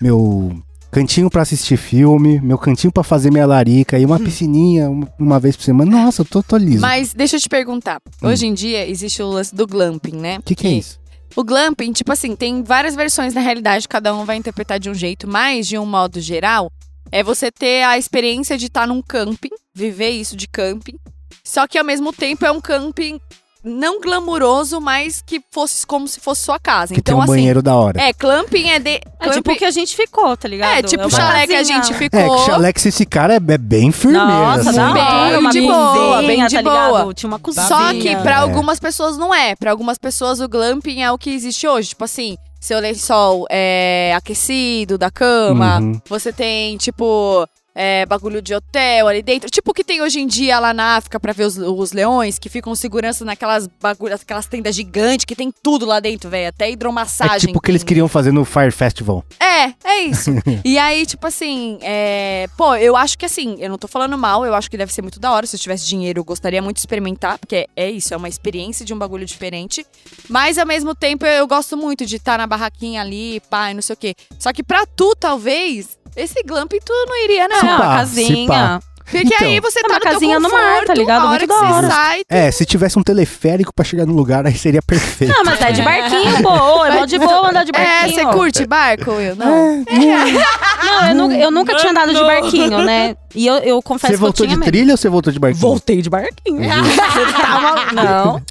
Meu 0.02 0.52
cantinho 0.90 1.30
pra 1.30 1.42
assistir 1.42 1.76
filme, 1.76 2.40
meu 2.40 2.58
cantinho 2.58 2.92
pra 2.92 3.02
fazer 3.02 3.30
minha 3.30 3.46
larica 3.46 3.98
e 3.98 4.04
uma 4.04 4.18
piscininha 4.18 4.90
uma, 5.18 5.38
vez 5.38 5.56
por 5.56 5.62
semana. 5.62 5.90
Nossa, 5.90 6.22
eu 6.22 6.26
tô, 6.26 6.42
tô 6.42 6.56
liso. 6.56 6.80
Mas 6.80 7.14
deixa 7.14 7.36
eu 7.36 7.40
te 7.40 7.48
perguntar. 7.48 8.00
Hum. 8.22 8.28
Hoje 8.28 8.46
em 8.46 8.54
dia 8.54 8.88
existe 8.88 9.22
o 9.22 9.28
lance 9.28 9.54
do 9.54 9.66
glamping, 9.66 10.16
né? 10.16 10.38
O 10.38 10.42
que, 10.42 10.54
que 10.54 10.66
é 10.66 10.72
isso? 10.72 10.98
O 11.36 11.44
glamping, 11.44 11.92
tipo 11.92 12.10
assim, 12.10 12.34
tem 12.34 12.62
várias 12.62 12.96
versões 12.96 13.32
na 13.32 13.40
realidade, 13.40 13.86
cada 13.86 14.14
um 14.14 14.24
vai 14.24 14.36
interpretar 14.36 14.80
de 14.80 14.90
um 14.90 14.94
jeito, 14.94 15.28
mas 15.28 15.68
de 15.68 15.78
um 15.78 15.86
modo 15.86 16.20
geral, 16.20 16.72
é 17.12 17.22
você 17.22 17.52
ter 17.52 17.84
a 17.84 17.96
experiência 17.96 18.58
de 18.58 18.66
estar 18.66 18.86
num 18.86 19.00
camping, 19.00 19.50
viver 19.72 20.10
isso 20.10 20.36
de 20.36 20.48
camping, 20.48 20.98
só 21.44 21.68
que 21.68 21.78
ao 21.78 21.84
mesmo 21.84 22.12
tempo 22.12 22.44
é 22.44 22.50
um 22.50 22.60
camping 22.60 23.20
não 23.62 24.00
glamuroso, 24.00 24.80
mas 24.80 25.22
que 25.24 25.40
fosse 25.50 25.86
como 25.86 26.08
se 26.08 26.18
fosse 26.20 26.42
sua 26.44 26.58
casa. 26.58 26.94
Que 26.94 27.00
então, 27.00 27.14
tem 27.14 27.20
um 27.20 27.22
assim, 27.22 27.32
banheiro 27.32 27.62
da 27.62 27.74
hora. 27.76 28.00
é, 28.00 28.12
glamping 28.12 28.68
é 28.70 28.78
de. 28.78 28.90
É 28.90 29.00
glamping- 29.18 29.34
tipo 29.36 29.52
o 29.52 29.56
que 29.56 29.64
a 29.64 29.70
gente 29.70 29.94
ficou, 29.96 30.36
tá 30.36 30.48
ligado? 30.48 30.78
é, 30.78 30.82
tipo 30.82 31.02
É 31.04 31.10
chalé 31.10 31.46
que 31.46 31.54
a 31.54 31.62
gente 31.62 31.92
ficou. 31.94 32.18
É, 32.20 32.28
que 32.28 32.46
Chalex, 32.46 32.86
esse 32.86 33.04
cara 33.06 33.34
é, 33.34 33.36
é 33.36 33.58
bem 33.58 33.92
firmeiro. 33.92 34.26
Nossa, 34.26 34.70
assim. 34.70 34.76
da 34.78 34.92
Bem 34.92 35.36
uma 35.38 35.50
de 35.50 35.60
boa, 35.60 36.22
bem 36.22 36.46
de 36.46 36.56
tá 36.56 36.62
boa. 36.62 36.86
ligado? 36.98 37.14
Tinha 37.14 37.28
uma 37.28 37.38
cozinha. 37.38 37.66
Só 37.66 37.90
que 37.92 38.16
pra 38.16 38.32
É. 38.32 38.38
algumas 38.38 38.80
pessoas 38.80 39.18
não 39.18 39.34
é. 39.34 39.54
Pra 39.56 39.70
algumas 39.70 39.98
pessoas 39.98 40.40
o 40.40 40.48
glamping 40.48 41.02
é 41.02 41.10
o 41.12 41.18
que 41.18 41.30
existe 41.30 41.66
hoje. 41.68 41.90
Tipo 41.90 42.04
assim, 42.04 42.36
seu 42.60 42.78
lençol 42.80 43.46
é 43.50 44.14
aquecido 44.16 44.96
da 44.96 45.10
cama. 45.10 45.80
Uhum. 45.80 46.00
Você 46.08 46.32
tem, 46.32 46.76
tipo, 46.76 47.46
é, 47.74 48.04
bagulho 48.06 48.42
de 48.42 48.54
hotel 48.54 49.08
ali 49.08 49.22
dentro. 49.22 49.50
Tipo 49.50 49.70
o 49.70 49.74
que 49.74 49.84
tem 49.84 50.02
hoje 50.02 50.20
em 50.20 50.26
dia 50.26 50.58
lá 50.58 50.74
na 50.74 50.96
África 50.96 51.18
pra 51.18 51.32
ver 51.32 51.44
os, 51.44 51.56
os 51.56 51.92
leões, 51.92 52.38
que 52.38 52.48
ficam 52.48 52.74
segurança 52.74 53.24
naquelas 53.24 53.66
bagulho, 53.80 54.14
aquelas 54.14 54.46
tendas 54.46 54.74
gigantes 54.74 55.24
que 55.24 55.36
tem 55.36 55.52
tudo 55.62 55.86
lá 55.86 56.00
dentro, 56.00 56.30
velho. 56.30 56.48
Até 56.48 56.70
hidromassagem. 56.70 57.36
É 57.36 57.38
tipo 57.38 57.58
o 57.58 57.60
que 57.60 57.70
eles 57.70 57.82
queriam 57.82 58.08
fazer 58.08 58.32
no 58.32 58.44
Fire 58.44 58.70
Festival. 58.70 59.24
É, 59.38 59.72
é 59.84 60.02
isso. 60.02 60.30
e 60.64 60.78
aí, 60.78 61.06
tipo 61.06 61.26
assim, 61.26 61.78
é... 61.82 62.48
pô, 62.56 62.74
eu 62.76 62.96
acho 62.96 63.16
que 63.16 63.26
assim, 63.26 63.56
eu 63.58 63.68
não 63.68 63.78
tô 63.78 63.88
falando 63.88 64.16
mal, 64.18 64.44
eu 64.44 64.54
acho 64.54 64.70
que 64.70 64.76
deve 64.76 64.92
ser 64.92 65.02
muito 65.02 65.20
da 65.20 65.32
hora. 65.32 65.46
Se 65.46 65.56
eu 65.56 65.60
tivesse 65.60 65.86
dinheiro, 65.86 66.20
eu 66.20 66.24
gostaria 66.24 66.60
muito 66.62 66.76
de 66.76 66.80
experimentar, 66.80 67.38
porque 67.38 67.68
é 67.76 67.90
isso, 67.90 68.12
é 68.14 68.16
uma 68.16 68.28
experiência 68.28 68.84
de 68.84 68.92
um 68.92 68.98
bagulho 68.98 69.24
diferente. 69.24 69.86
Mas 70.28 70.58
ao 70.58 70.66
mesmo 70.66 70.94
tempo, 70.94 71.24
eu 71.26 71.46
gosto 71.46 71.76
muito 71.76 72.04
de 72.06 72.16
estar 72.16 72.38
na 72.38 72.46
barraquinha 72.46 73.00
ali, 73.00 73.36
e 73.36 73.74
não 73.74 73.82
sei 73.82 73.94
o 73.94 73.96
quê. 73.96 74.14
Só 74.38 74.52
que 74.52 74.62
pra 74.62 74.86
tu, 74.86 75.14
talvez, 75.14 75.98
esse 76.22 76.42
glamping 76.44 76.78
tu 76.84 76.92
não 77.08 77.24
iria, 77.24 77.48
não. 77.48 77.60
Se 77.60 77.66
Não, 77.66 77.78
pá, 77.78 78.00
a 78.00 78.06
se 78.06 78.16
casinha. 78.22 78.80
Porque 79.10 79.26
Então. 79.26 79.48
aí 79.48 79.58
você 79.58 79.80
É 79.80 79.82
tá 79.82 79.88
uma 79.88 79.94
no 79.96 80.00
teu 80.02 80.12
casinha 80.12 80.38
no 80.38 80.48
mar, 80.48 80.60
tá 80.60 80.80
conforto, 80.82 80.98
ligado? 80.98 81.20
A 81.26 81.30
hora 81.30 81.30
Muito 81.30 81.40
que 81.40 81.46
da 81.48 81.58
você 81.58 81.72
hora. 81.74 81.88
sai, 81.90 82.22
É, 82.28 82.50
se 82.52 82.64
tivesse 82.64 82.96
um 82.96 83.02
teleférico 83.02 83.74
pra 83.74 83.84
chegar 83.84 84.06
no 84.06 84.12
lugar, 84.14 84.46
aí 84.46 84.56
seria 84.56 84.80
perfeito. 84.80 85.34
Não, 85.34 85.42
mas 85.44 85.60
é 85.60 85.72
de 85.72 85.82
barquinho, 85.82 86.42
pô. 86.44 86.48
Ô, 86.52 86.84
É 86.86 86.92
mó 86.94 87.04
de 87.04 87.18
boa 87.18 87.50
andar 87.50 87.64
de 87.64 87.72
É, 87.74 87.84
barquinho. 88.02 88.14
você 88.14 88.26
curte 88.26 88.66
barco, 88.66 89.10
Will? 89.10 89.34
Não. 89.34 89.84
Não, 89.84 91.08
eu, 91.08 91.14
nu- 91.16 91.32
eu 91.32 91.50
nunca 91.50 91.74
tinha 91.76 91.90
andado 91.90 92.14
de 92.14 92.20
barquinho, 92.22 92.78
né? 92.84 93.16
E 93.34 93.46
eu, 93.48 93.54
eu 93.56 93.82
confesso 93.82 94.12
Você 94.12 94.12
que 94.12 94.14
eu 94.14 94.20
voltou 94.20 94.46
tinha 94.46 94.56
de 94.56 94.60
medo. 94.60 94.70
trilha 94.70 94.92
ou 94.92 94.96
você 94.96 95.08
voltou 95.08 95.32
de 95.32 95.38
barquinho? 95.40 95.60
Voltei 95.60 96.02
de 96.02 96.10
barquinho. 96.10 96.60
Você 96.70 97.32
tá 97.32 97.60
mal- 97.60 97.92
Não. 97.92 98.42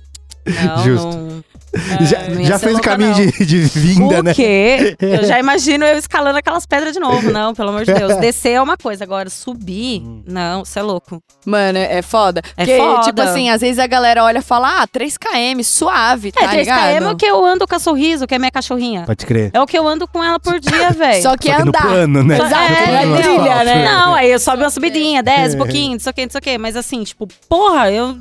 Não, 0.46 0.84
Justo. 0.84 1.08
não. 1.18 1.44
já 2.02 2.44
já 2.44 2.60
fez 2.60 2.78
o 2.78 2.82
caminho 2.82 3.12
não. 3.12 3.18
de, 3.18 3.46
de 3.46 3.60
vinda, 3.60 4.20
o 4.20 4.24
né? 4.24 4.34
quê? 4.34 4.96
Eu 5.02 5.26
já 5.26 5.40
imagino 5.40 5.86
eu 5.86 5.98
escalando 5.98 6.38
aquelas 6.38 6.66
pedras 6.66 6.94
de 6.94 7.00
novo. 7.00 7.32
Não, 7.32 7.54
pelo 7.54 7.70
amor 7.70 7.86
de 7.86 7.94
Deus. 7.94 8.18
Descer 8.20 8.54
é 8.54 8.62
uma 8.62 8.78
coisa, 8.78 9.04
agora 9.04 9.30
subir, 9.30 10.02
não, 10.26 10.64
você 10.66 10.80
é 10.80 10.82
louco. 10.82 11.22
Mano, 11.46 11.78
é 11.78 12.00
é 12.00 12.02
foda. 12.02 12.42
É 12.58 12.66
Porque, 12.66 12.78
foda. 12.78 13.02
tipo 13.04 13.22
assim, 13.22 13.50
às 13.50 13.62
vezes 13.62 13.78
a 13.78 13.88
galera 13.88 14.24
olha 14.24 14.40
e 14.40 14.42
fala, 14.42 14.82
ah, 14.82 14.88
3km, 14.88 15.64
suave, 15.64 16.32
tá 16.32 16.46
é, 16.46 16.48
3 16.48 16.60
ligado? 16.60 16.80
km 16.80 17.06
é 17.06 17.12
o 17.12 17.16
que 17.16 17.26
eu 17.26 17.46
ando 17.46 17.68
com 17.68 17.76
a 17.76 17.80
Sorriso, 17.80 18.26
que 18.26 18.36
é 18.36 18.40
minha 18.40 18.52
cachorrinha. 18.52 19.04
Pode 19.06 19.26
crer. 19.26 19.52
É 19.54 19.62
o 19.62 19.68
que 19.68 19.78
eu 19.78 19.88
ando 19.88 20.08
com 20.08 20.24
ela 20.24 20.40
por 20.40 20.60
dia, 20.60 20.92
velho. 20.92 21.22
Só 21.22 21.36
que 21.38 21.50
Só 21.50 21.54
é 21.54 21.58
que 21.58 21.64
no 21.64 21.70
andar. 21.70 21.82
plano, 21.82 22.24
né? 22.24 22.38
No 22.38 22.46
é, 22.46 22.50
plano, 22.50 23.16
é 23.16 23.22
trilha, 23.22 23.64
né? 23.64 23.86
Não, 23.86 24.16
aí 24.16 24.32
eu 24.32 24.40
sobe 24.40 24.64
uma 24.64 24.70
subidinha, 24.70 25.22
desce 25.22 25.56
um 25.56 25.60
pouquinho, 25.60 25.94
não 25.94 26.00
sei 26.00 26.10
o 26.10 26.14
que, 26.14 26.24
não 26.24 26.32
sei 26.32 26.40
o 26.40 26.42
que. 26.42 26.58
Mas 26.58 26.76
assim, 26.76 27.04
tipo, 27.04 27.28
porra, 27.48 27.92
eu 27.92 28.16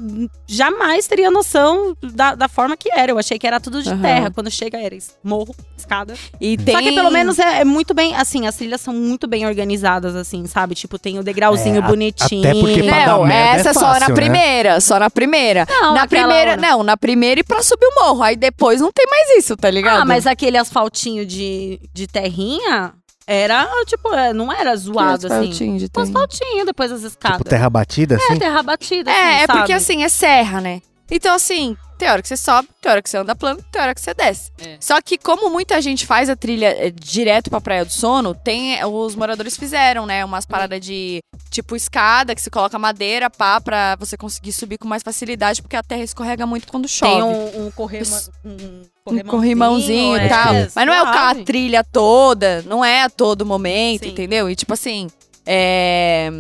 jamais 0.47 1.07
teria 1.07 1.31
noção 1.31 1.97
da, 2.03 2.35
da 2.35 2.49
forma 2.49 2.77
que 2.77 2.91
era. 2.93 3.13
Eu 3.13 3.19
achei 3.19 3.38
que 3.39 3.47
era 3.47 3.61
tudo 3.61 3.83
de 3.83 3.89
Aham. 3.91 4.03
terra. 4.03 4.31
Quando 4.31 4.51
chega, 4.51 4.79
era 4.79 4.97
morro, 5.23 5.55
escada. 5.77 6.15
E 6.41 6.57
tem... 6.57 6.75
Só 6.75 6.83
que 6.83 6.93
pelo 6.93 7.11
menos 7.11 7.39
é, 7.39 7.61
é 7.61 7.65
muito 7.65 7.95
bem, 7.95 8.15
assim, 8.15 8.47
as 8.47 8.57
trilhas 8.57 8.81
são 8.81 8.93
muito 8.95 9.27
bem 9.27 9.47
organizadas, 9.47 10.15
assim, 10.17 10.47
sabe? 10.47 10.75
Tipo, 10.75 10.99
tem 10.99 11.19
o 11.19 11.23
degrauzinho 11.23 11.79
É, 11.79 11.83
bonitinho. 11.83 12.49
até 12.49 12.59
porque 12.61 12.83
pra 12.83 12.99
dar 13.05 13.07
Não, 13.19 13.27
é 13.29 13.57
essa 13.57 13.73
só 13.75 13.81
fácil, 13.81 14.01
na 14.01 14.09
né? 14.09 14.15
primeira, 14.15 14.81
só 14.81 14.99
na 14.99 15.11
primeira. 15.11 15.67
Não, 15.69 15.95
na 15.95 16.07
primeira, 16.07 16.53
hora. 16.53 16.57
não, 16.61 16.83
na 16.83 16.97
primeira 16.97 17.41
e 17.41 17.45
pra 17.45 17.63
subir 17.63 17.87
o 17.87 18.05
morro. 18.05 18.23
Aí 18.23 18.37
depois 18.37 18.81
não 18.81 18.91
tem 18.93 19.07
mais 19.09 19.31
isso, 19.39 19.57
tá 19.57 19.71
ligado? 19.71 20.03
Ah, 20.03 20.05
mas 20.05 20.27
aquele 20.27 20.57
asfaltinho 20.59 21.25
de, 21.27 21.81
de 21.93 22.07
terrinha 22.07 22.93
era, 23.27 23.69
tipo, 23.87 24.13
é, 24.15 24.33
não 24.33 24.51
era 24.51 24.75
zoado, 24.77 25.27
assim. 25.27 25.51
de 25.51 25.85
Um 25.85 25.89
terra. 25.89 26.07
asfaltinho 26.07 26.65
depois 26.65 26.91
das 26.91 27.03
escadas. 27.03 27.39
Tipo, 27.39 27.51
terra 27.51 27.69
batida, 27.69 28.15
É, 28.15 28.17
assim? 28.19 28.39
terra 28.39 28.63
batida, 28.63 29.11
É, 29.11 29.15
assim, 29.15 29.43
é 29.43 29.47
porque 29.47 29.59
sabe? 29.61 29.73
assim, 29.75 30.03
é 30.03 30.09
serra, 30.09 30.61
né? 30.61 30.81
Então, 31.11 31.35
assim, 31.35 31.77
tem 31.99 32.09
hora 32.09 32.23
que 32.23 32.29
você 32.29 32.37
sobe, 32.37 32.69
tem 32.81 32.91
hora 32.91 33.03
que 33.03 33.11
você 33.11 33.17
anda 33.19 33.35
plano, 33.35 33.63
tem 33.71 33.83
hora 33.83 33.95
que 33.95 34.01
você 34.01 34.15
desce. 34.15 34.53
É. 34.59 34.77
Só 34.81 35.01
que, 35.03 35.19
como 35.19 35.51
muita 35.51 35.83
gente 35.83 36.07
faz 36.07 36.31
a 36.31 36.37
trilha 36.37 36.69
é, 36.69 36.91
direto 36.91 37.51
pra 37.51 37.61
Praia 37.61 37.85
do 37.85 37.93
Sono, 37.93 38.35
tem. 38.35 38.83
Os 38.85 39.15
moradores 39.15 39.57
fizeram, 39.57 40.07
né? 40.07 40.25
Umas 40.25 40.47
paradas 40.47 40.81
de 40.81 41.19
tipo 41.51 41.75
escada, 41.75 42.35
que 42.35 42.41
se 42.41 42.51
coloca 42.51 42.79
madeira, 42.79 43.29
pá, 43.29 43.61
pra 43.61 43.97
você 43.97 44.17
conseguir 44.17 44.53
subir 44.53 44.79
com 44.79 44.87
mais 44.87 45.03
facilidade, 45.03 45.61
porque 45.61 45.77
a 45.77 45.83
terra 45.83 46.03
escorrega 46.03 46.47
muito 46.47 46.69
quando 46.69 46.87
chove. 46.87 47.13
Tem 47.13 47.23
um, 47.23 47.67
um, 47.67 47.71
correma, 47.73 48.21
um 48.45 48.83
Um 49.07 49.19
corrimãozinho 49.21 50.17
e 50.17 50.21
é, 50.21 50.29
tal. 50.29 50.55
Mas 50.75 50.87
não 50.87 50.93
é 50.93 51.03
o 51.03 51.07
a 51.07 51.35
trilha 51.35 51.83
toda, 51.83 52.63
não 52.63 52.85
é 52.85 53.03
a 53.03 53.11
todo 53.11 53.45
momento, 53.45 54.05
Sim. 54.05 54.11
entendeu? 54.11 54.49
E 54.49 54.55
tipo 54.55 54.73
assim, 54.73 55.09
é. 55.45 56.31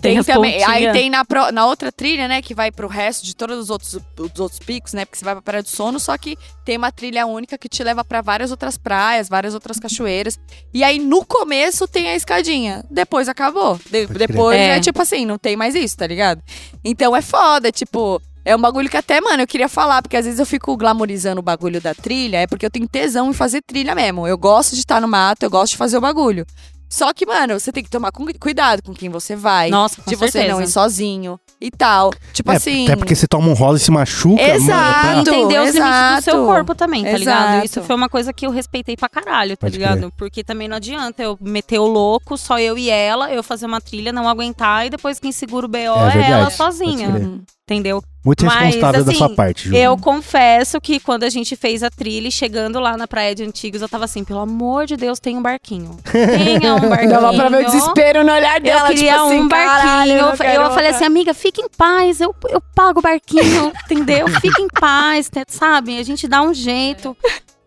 Tem 0.00 0.14
Tem 0.14 0.34
também. 0.34 0.62
Aí 0.64 0.92
tem 0.92 1.10
na, 1.10 1.24
pro- 1.24 1.50
na 1.50 1.66
outra 1.66 1.90
trilha, 1.90 2.28
né, 2.28 2.40
que 2.40 2.54
vai 2.54 2.70
pro 2.70 2.86
resto 2.88 3.24
de 3.24 3.34
todos 3.34 3.58
os 3.58 3.68
outros, 3.70 3.94
os 3.94 4.40
outros 4.40 4.58
picos, 4.60 4.92
né? 4.92 5.04
Porque 5.04 5.18
você 5.18 5.24
vai 5.24 5.34
pra 5.34 5.42
Praia 5.42 5.62
do 5.62 5.68
Sono, 5.68 5.98
só 5.98 6.16
que 6.16 6.36
tem 6.64 6.76
uma 6.76 6.92
trilha 6.92 7.26
única 7.26 7.58
que 7.58 7.68
te 7.68 7.82
leva 7.82 8.04
pra 8.04 8.20
várias 8.20 8.50
outras 8.50 8.76
praias, 8.78 9.28
várias 9.28 9.54
outras 9.54 9.78
cachoeiras. 9.80 10.38
E 10.72 10.84
aí 10.84 10.98
no 10.98 11.24
começo 11.24 11.88
tem 11.88 12.08
a 12.08 12.14
escadinha. 12.14 12.84
Depois 12.90 13.28
acabou. 13.28 13.78
De- 13.90 14.06
depois 14.06 14.56
é. 14.58 14.76
É. 14.76 14.80
tipo 14.80 15.02
assim, 15.02 15.26
não 15.26 15.36
tem 15.38 15.56
mais 15.56 15.74
isso, 15.74 15.96
tá 15.96 16.06
ligado? 16.06 16.40
Então 16.84 17.14
é 17.16 17.22
foda, 17.22 17.72
tipo. 17.72 18.22
É 18.44 18.56
um 18.56 18.60
bagulho 18.60 18.88
que 18.88 18.96
até, 18.96 19.20
mano, 19.20 19.42
eu 19.42 19.46
queria 19.46 19.68
falar, 19.68 20.00
porque 20.00 20.16
às 20.16 20.24
vezes 20.24 20.40
eu 20.40 20.46
fico 20.46 20.74
glamorizando 20.74 21.40
o 21.40 21.42
bagulho 21.42 21.82
da 21.82 21.92
trilha, 21.94 22.38
é 22.38 22.46
porque 22.46 22.64
eu 22.64 22.70
tenho 22.70 22.88
tesão 22.88 23.28
em 23.28 23.34
fazer 23.34 23.60
trilha 23.60 23.94
mesmo. 23.94 24.26
Eu 24.26 24.38
gosto 24.38 24.72
de 24.74 24.78
estar 24.80 25.02
no 25.02 25.08
mato, 25.08 25.42
eu 25.42 25.50
gosto 25.50 25.72
de 25.72 25.76
fazer 25.76 25.98
o 25.98 26.00
bagulho. 26.00 26.46
Só 26.88 27.12
que, 27.12 27.26
mano, 27.26 27.58
você 27.60 27.70
tem 27.70 27.82
que 27.84 27.90
tomar 27.90 28.10
cu- 28.10 28.26
cuidado 28.40 28.82
com 28.82 28.94
quem 28.94 29.08
você 29.10 29.36
vai. 29.36 29.68
Nossa, 29.70 30.00
com 30.02 30.10
de 30.10 30.16
você 30.16 30.30
certeza. 30.32 30.54
não 30.54 30.62
ir 30.62 30.66
sozinho 30.68 31.38
e 31.60 31.70
tal. 31.70 32.10
Tipo 32.32 32.50
É, 32.52 32.56
assim. 32.56 32.84
Até 32.84 32.96
porque 32.96 33.14
você 33.14 33.26
toma 33.26 33.48
um 33.48 33.52
rolo 33.52 33.76
e 33.76 33.80
se 33.80 33.90
machuca. 33.90 34.40
Exato. 34.42 35.06
mano, 35.06 35.24
tá- 35.24 35.30
entender 35.36 35.60
os 35.60 35.74
limites 35.74 36.16
do 36.16 36.22
seu 36.22 36.44
corpo 36.46 36.74
também, 36.74 37.04
tá 37.04 37.16
ligado? 37.18 37.48
Exato. 37.50 37.66
Isso 37.66 37.82
foi 37.82 37.94
uma 37.96 38.08
coisa 38.08 38.32
que 38.32 38.46
eu 38.46 38.50
respeitei 38.50 38.96
pra 38.96 39.08
caralho, 39.08 39.56
tá 39.56 39.66
Pode 39.66 39.76
ligado? 39.76 40.12
Porque 40.16 40.42
também 40.42 40.66
não 40.68 40.76
adianta 40.76 41.22
eu 41.22 41.36
meter 41.40 41.78
o 41.78 41.86
louco, 41.86 42.36
só 42.38 42.58
eu 42.58 42.78
e 42.78 42.88
ela, 42.88 43.30
eu 43.32 43.42
fazer 43.42 43.66
uma 43.66 43.80
trilha, 43.80 44.12
não 44.12 44.28
aguentar, 44.28 44.86
e 44.86 44.90
depois 44.90 45.18
quem 45.20 45.30
segura 45.32 45.66
o 45.66 45.68
BO 45.68 45.76
é, 45.78 46.10
verdade, 46.10 46.32
ela 46.32 46.44
pode 46.44 46.54
sozinha, 46.56 47.10
crer. 47.10 47.22
Uhum. 47.22 47.42
Entendeu? 47.68 48.02
Muito 48.24 48.44
Mas, 48.46 48.74
responsável 48.74 49.04
da 49.04 49.10
assim, 49.10 49.18
sua 49.18 49.28
parte, 49.30 49.68
Ju. 49.68 49.74
Eu 49.76 49.96
confesso 49.96 50.80
que 50.80 50.98
quando 50.98 51.24
a 51.24 51.30
gente 51.30 51.54
fez 51.54 51.82
a 51.82 51.90
trilha, 51.90 52.28
e 52.28 52.32
chegando 52.32 52.80
lá 52.80 52.96
na 52.96 53.06
Praia 53.06 53.34
de 53.34 53.44
Antigos, 53.44 53.82
eu 53.82 53.88
tava 53.88 54.04
assim, 54.06 54.24
pelo 54.24 54.40
amor 54.40 54.86
de 54.86 54.96
Deus, 54.96 55.18
tem 55.20 55.36
um 55.36 55.42
barquinho. 55.42 55.96
Tenha 56.10 56.74
um 56.74 56.88
barquinho. 56.88 57.10
Dava 57.20 57.32
pra 57.34 57.48
ver 57.48 57.62
o 57.62 57.66
desespero 57.66 58.24
no 58.24 58.32
olhar 58.32 58.56
Eu 58.56 58.62
dela. 58.62 58.88
queria 58.88 59.12
tipo 59.12 59.24
assim, 59.26 59.38
um 59.40 59.48
barquinho. 59.48 59.82
caralho, 59.82 60.12
eu, 60.12 60.26
eu 60.28 60.36
quero 60.36 60.70
falei 60.70 60.90
assim, 60.90 61.04
amiga, 61.04 61.34
fica 61.34 61.60
em 61.60 61.68
paz. 61.68 62.20
Eu, 62.20 62.34
eu 62.48 62.60
pago 62.74 63.00
o 63.00 63.02
barquinho, 63.02 63.72
entendeu? 63.84 64.26
Fica 64.40 64.60
em 64.62 64.68
paz, 64.68 65.28
te- 65.28 65.44
sabe? 65.48 65.98
A 65.98 66.02
gente 66.02 66.26
dá 66.26 66.42
um 66.42 66.52
jeito. 66.54 67.16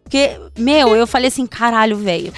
Porque, 0.03 0.37
meu, 0.57 0.95
eu 0.95 1.07
falei 1.07 1.29
assim, 1.29 1.47
caralho, 1.47 1.95
velho. 1.97 2.33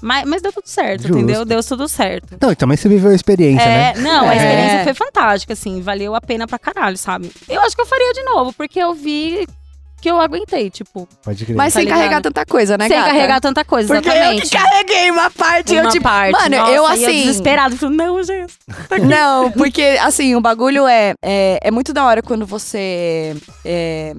Mas, 0.00 0.24
mas 0.28 0.40
deu 0.42 0.52
tudo 0.52 0.66
certo, 0.66 1.02
Justo. 1.02 1.16
entendeu? 1.18 1.44
Deu 1.44 1.62
tudo 1.62 1.88
certo. 1.88 2.36
Não, 2.40 2.52
e 2.52 2.56
também 2.56 2.76
você 2.76 2.88
viveu 2.88 3.10
a 3.10 3.14
experiência, 3.14 3.66
né? 3.66 3.92
É, 3.96 3.98
não, 3.98 4.28
a 4.28 4.34
É. 4.34 4.36
experiência 4.36 4.84
foi 4.84 4.94
fantástica, 4.94 5.52
assim, 5.54 5.80
valeu 5.80 6.14
a 6.14 6.20
pena 6.20 6.46
pra 6.46 6.58
caralho, 6.58 6.96
sabe? 6.96 7.30
Eu 7.48 7.60
acho 7.62 7.74
que 7.74 7.82
eu 7.82 7.86
faria 7.86 8.12
de 8.12 8.22
novo, 8.22 8.52
porque 8.52 8.78
eu 8.78 8.94
vi 8.94 9.46
que 10.00 10.08
eu 10.08 10.20
aguentei, 10.20 10.70
tipo, 10.70 11.08
Pode 11.24 11.44
crer. 11.44 11.56
Mas 11.56 11.72
Tá 11.72 11.80
sem 11.80 11.84
ligado? 11.86 11.98
carregar 11.98 12.20
tanta 12.20 12.46
coisa, 12.46 12.78
né, 12.78 12.86
sem 12.86 12.96
gata? 12.96 13.10
carregar 13.10 13.40
tanta 13.40 13.64
coisa, 13.64 13.92
Porque 13.92 14.08
eu 14.08 14.12
exatamente. 14.12 14.42
que 14.42 14.56
carreguei 14.56 15.10
uma 15.10 15.28
parte. 15.28 15.74
eu, 15.74 15.82
Uma 15.82 15.90
tipo, 15.90 16.04
parte. 16.04 16.30
Mano, 16.32 16.56
Nossa, 16.56 16.70
eu 16.72 16.86
assim. 16.86 17.22
desesperado, 17.24 17.76
falei, 17.76 17.96
não, 17.96 18.22
gente. 18.22 18.54
Não, 19.08 19.50
porque 19.50 19.98
assim, 20.00 20.36
o 20.36 20.40
bagulho 20.40 20.86
é, 20.86 21.14
é, 21.20 21.58
é 21.60 21.70
muito 21.72 21.92
da 21.92 22.04
hora 22.04 22.22
quando 22.22 22.46
você. 22.46 23.34
é, 23.64 24.14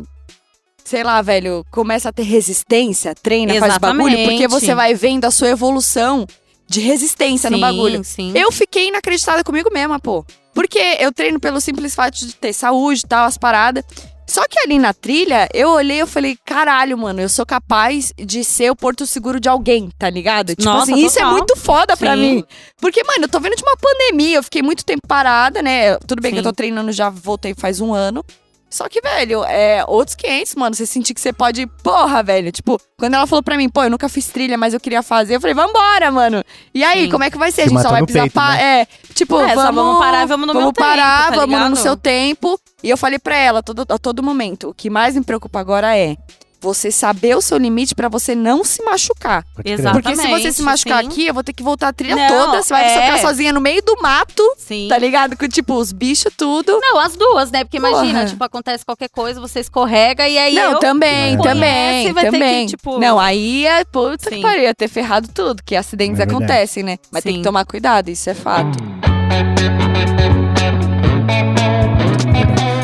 sei 0.89 1.03
lá, 1.03 1.21
velho, 1.21 1.63
começa 1.69 2.09
a 2.09 2.11
ter 2.11 2.23
resistência, 2.23 3.13
treina, 3.13 3.53
faz 3.59 3.77
bagulho, 3.77 4.17
porque 4.23 4.43
Exatamente. 4.43 4.47
você 4.47 4.73
vai 4.73 4.95
vendo 4.95 5.25
a 5.25 5.29
sua 5.29 5.49
evolução 5.49 6.25
de 6.67 6.79
resistência 6.79 7.47
no 7.47 7.57
Sim, 7.57 7.61
bagulho. 7.61 8.03
Sim. 8.03 8.31
Eu 8.35 8.51
fiquei 8.51 8.87
inacreditada 8.87 9.43
comigo 9.43 9.69
mesma, 9.71 9.99
pô. 9.99 10.25
Porque 10.51 10.79
eu 10.99 11.11
treino 11.13 11.39
pelo 11.39 11.61
simples 11.61 11.93
fato 11.93 12.25
de 12.25 12.35
ter 12.35 12.53
saúde 12.53 13.01
e 13.05 13.07
tal, 13.07 13.25
as 13.25 13.37
paradas. 13.37 13.83
Só 14.25 14.47
que 14.47 14.59
ali 14.59 14.79
na 14.79 14.91
trilha, 14.91 15.47
eu 15.53 15.69
olhei 15.69 16.01
e 16.01 16.05
falei, 16.07 16.37
caralho, 16.43 16.97
mano, 16.97 17.21
eu 17.21 17.29
sou 17.29 17.45
capaz 17.45 18.11
de 18.17 18.43
ser 18.43 18.71
o 18.71 18.75
porto 18.75 19.05
seguro 19.05 19.39
de 19.39 19.47
alguém, 19.47 19.89
tá 19.97 20.09
ligado? 20.09 20.55
Tipo 20.55 20.69
Nossa, 20.69 20.91
assim, 20.91 21.05
isso 21.05 21.19
é 21.19 21.21
total. 21.21 21.37
muito 21.37 21.55
foda 21.55 21.95
pra 21.95 22.15
Sim. 22.15 22.21
mim. 22.21 22.43
Porque, 22.79 23.03
mano, 23.03 23.25
eu 23.25 23.29
tô 23.29 23.39
vendo 23.39 23.55
de 23.55 23.63
uma 23.63 23.77
pandemia, 23.77 24.37
eu 24.37 24.43
fiquei 24.43 24.63
muito 24.63 24.83
tempo 24.83 25.07
parada, 25.07 25.61
né? 25.61 25.97
Tudo 25.99 26.21
bem 26.21 26.31
que 26.31 26.39
eu 26.39 26.43
Sim. 26.43 26.49
tô 26.49 26.53
treinando, 26.53 26.91
já 26.91 27.09
voltei 27.11 27.53
faz 27.55 27.79
um 27.79 27.93
ano. 27.93 28.23
Só 28.69 28.87
que, 28.87 29.01
velho, 29.01 29.43
é 29.45 29.83
outros 29.87 30.15
500, 30.15 30.55
mano. 30.55 30.75
Você 30.75 30.85
sentir 30.85 31.13
que 31.13 31.19
você 31.21 31.33
pode. 31.33 31.65
Porra, 31.83 32.21
velho. 32.21 32.51
Tipo, 32.51 32.79
quando 32.99 33.15
ela 33.15 33.25
falou 33.25 33.41
pra 33.41 33.57
mim, 33.57 33.67
pô, 33.67 33.83
eu 33.83 33.89
nunca 33.89 34.07
fiz 34.07 34.27
trilha, 34.27 34.57
mas 34.57 34.73
eu 34.73 34.79
queria 34.79 35.01
fazer, 35.01 35.35
eu 35.35 35.41
falei, 35.41 35.55
vambora, 35.55 36.11
mano. 36.11 36.43
E 36.73 36.83
aí, 36.83 37.05
Sim. 37.05 37.09
como 37.09 37.23
é 37.23 37.31
que 37.31 37.37
vai 37.37 37.51
ser? 37.51 37.63
Se 37.63 37.67
a 37.67 37.69
gente 37.69 37.81
só 37.81 37.89
vai 37.89 38.01
no 38.01 38.05
precisar. 38.05 38.23
peito, 38.23 38.33
pa- 38.33 38.53
né? 38.55 38.81
É, 38.81 38.87
tipo, 39.13 39.39
É, 39.39 39.55
só 39.55 39.63
vamos, 39.63 39.75
vamos 39.83 39.99
parar 39.99 40.23
e 40.23 40.27
vamos 40.27 40.45
no 40.47 40.53
vamos 40.53 40.65
meu 40.67 40.73
tempo, 40.73 40.87
parar, 40.87 41.29
tá 41.31 41.35
vamos 41.45 41.69
no 41.71 41.75
seu 41.75 41.97
tempo. 41.97 42.59
E 42.83 42.89
eu 42.89 42.95
falei 42.97 43.17
pra 43.19 43.35
ela 43.35 43.63
todo, 43.63 43.85
a 43.89 43.97
todo 43.97 44.21
momento: 44.21 44.69
o 44.69 44.73
que 44.73 44.89
mais 44.89 45.15
me 45.15 45.23
preocupa 45.23 45.59
agora 45.59 45.97
é 45.97 46.15
você 46.61 46.91
saber 46.91 47.35
o 47.37 47.41
seu 47.41 47.57
limite 47.57 47.95
pra 47.95 48.09
você 48.09 48.35
não 48.35 48.63
se 48.63 48.83
machucar. 48.83 49.45
Exato. 49.63 50.01
Porque 50.01 50.15
se 50.15 50.27
você 50.27 50.51
se 50.51 50.61
machucar 50.61 51.01
sim. 51.03 51.07
aqui, 51.09 51.27
eu 51.27 51.33
vou 51.33 51.43
ter 51.43 51.53
que 51.53 51.63
voltar 51.63 51.87
a 51.89 51.93
trilha 51.93 52.15
Não, 52.15 52.27
toda. 52.27 52.61
Você 52.61 52.73
vai 52.73 52.85
é. 52.85 53.01
ficar 53.01 53.19
sozinha 53.19 53.53
no 53.53 53.61
meio 53.61 53.81
do 53.81 53.95
mato, 54.01 54.43
Sim. 54.57 54.87
tá 54.89 54.97
ligado? 54.97 55.37
Com, 55.37 55.47
tipo, 55.47 55.73
os 55.75 55.91
bichos, 55.91 56.31
tudo. 56.35 56.77
Não, 56.81 56.99
as 56.99 57.15
duas, 57.15 57.49
né? 57.51 57.63
Porque 57.63 57.77
imagina, 57.77 58.19
Porra. 58.19 58.25
tipo, 58.25 58.43
acontece 58.43 58.85
qualquer 58.85 59.09
coisa, 59.09 59.39
você 59.39 59.59
escorrega 59.61 60.27
e 60.27 60.37
aí 60.37 60.55
não, 60.55 60.73
eu... 60.73 60.79
também, 60.79 61.35
É. 61.35 61.37
também, 61.37 62.03
Conhece, 62.09 62.13
vai 62.13 62.23
ter 62.25 62.31
que, 62.31 62.37
também. 62.39 62.65
tipo- 62.67 62.99
Não, 62.99 63.19
aí 63.19 63.65
é 63.65 63.85
puta 63.85 64.29
que 64.29 64.35
Sim. 64.35 64.41
pariu, 64.41 64.63
ia 64.63 64.75
ter 64.75 64.87
ferrado 64.87 65.29
tudo, 65.33 65.63
que 65.63 65.75
acidentes 65.75 66.19
É 66.19 66.23
acontecem, 66.23 66.83
né? 66.83 66.97
Mas 67.11 67.23
tem 67.23 67.37
que 67.37 67.43
tomar 67.43 67.65
cuidado, 67.65 68.09
isso 68.09 68.29
é 68.29 68.33
fato. 68.33 68.77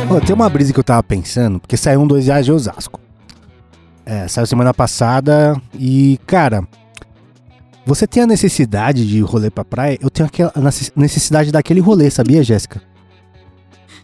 Pô, 0.08 0.22
tem 0.22 0.34
uma 0.36 0.48
brisa 0.50 0.72
que 0.72 0.80
eu 0.80 0.84
tava 0.84 1.04
pensando, 1.04 1.60
porque 1.60 1.76
saiu 1.76 2.02
um 2.02 2.08
dois 2.08 2.28
reais 2.28 2.46
de 2.46 2.52
Osasco. 2.52 3.00
É, 4.06 4.28
saiu 4.28 4.46
semana 4.46 4.74
passada 4.74 5.60
e, 5.74 6.20
cara, 6.28 6.64
você 7.86 8.06
tem 8.06 8.24
a 8.24 8.28
necessidade 8.28 9.06
de 9.08 9.20
rolê 9.22 9.50
pra 9.50 9.66
praia? 9.66 9.98
Eu 10.02 10.10
tenho 10.10 10.28
aquela 10.28 10.52
necess- 10.58 10.92
necessidade 10.96 11.52
daquele 11.52 11.80
rolê, 11.80 12.10
sabia, 12.12 12.44
Jéssica? 12.44 12.82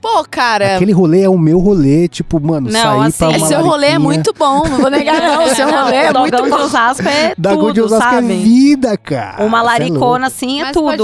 Pô, 0.01 0.25
cara, 0.27 0.77
Aquele 0.77 0.91
rolê 0.93 1.21
é 1.21 1.29
o 1.29 1.37
meu 1.37 1.59
rolê, 1.59 2.07
tipo, 2.07 2.39
mano, 2.39 2.71
Não, 2.71 2.81
sair 2.81 3.07
assim, 3.09 3.17
pra 3.19 3.31
é, 3.33 3.37
uma 3.37 3.47
seu 3.47 3.61
rolê 3.63 3.87
é 3.89 3.99
muito 3.99 4.33
bom, 4.33 4.63
não 4.67 4.79
vou 4.79 4.89
negar 4.89 5.21
não, 5.21 5.47
seu 5.53 5.69
rolê 5.69 5.95
é 5.97 6.09
o 6.11 6.19
muito 6.19 6.31
dogão 6.31 6.45
de 6.45 6.49
bom. 6.57 6.63
Osasco 6.63 7.07
é 7.07 7.33
Da 7.37 7.53
Gol 7.53 7.71
de 7.71 7.81
tudo, 7.81 7.93
Osasco 7.93 8.09
sabe? 8.15 8.33
é 8.33 8.35
vida, 8.37 8.97
cara. 8.97 9.45
Uma 9.45 9.59
é 9.59 9.61
laricona 9.61 10.25
assim 10.25 10.59
é 10.61 10.63
Mas 10.63 10.73
tudo. 10.73 11.03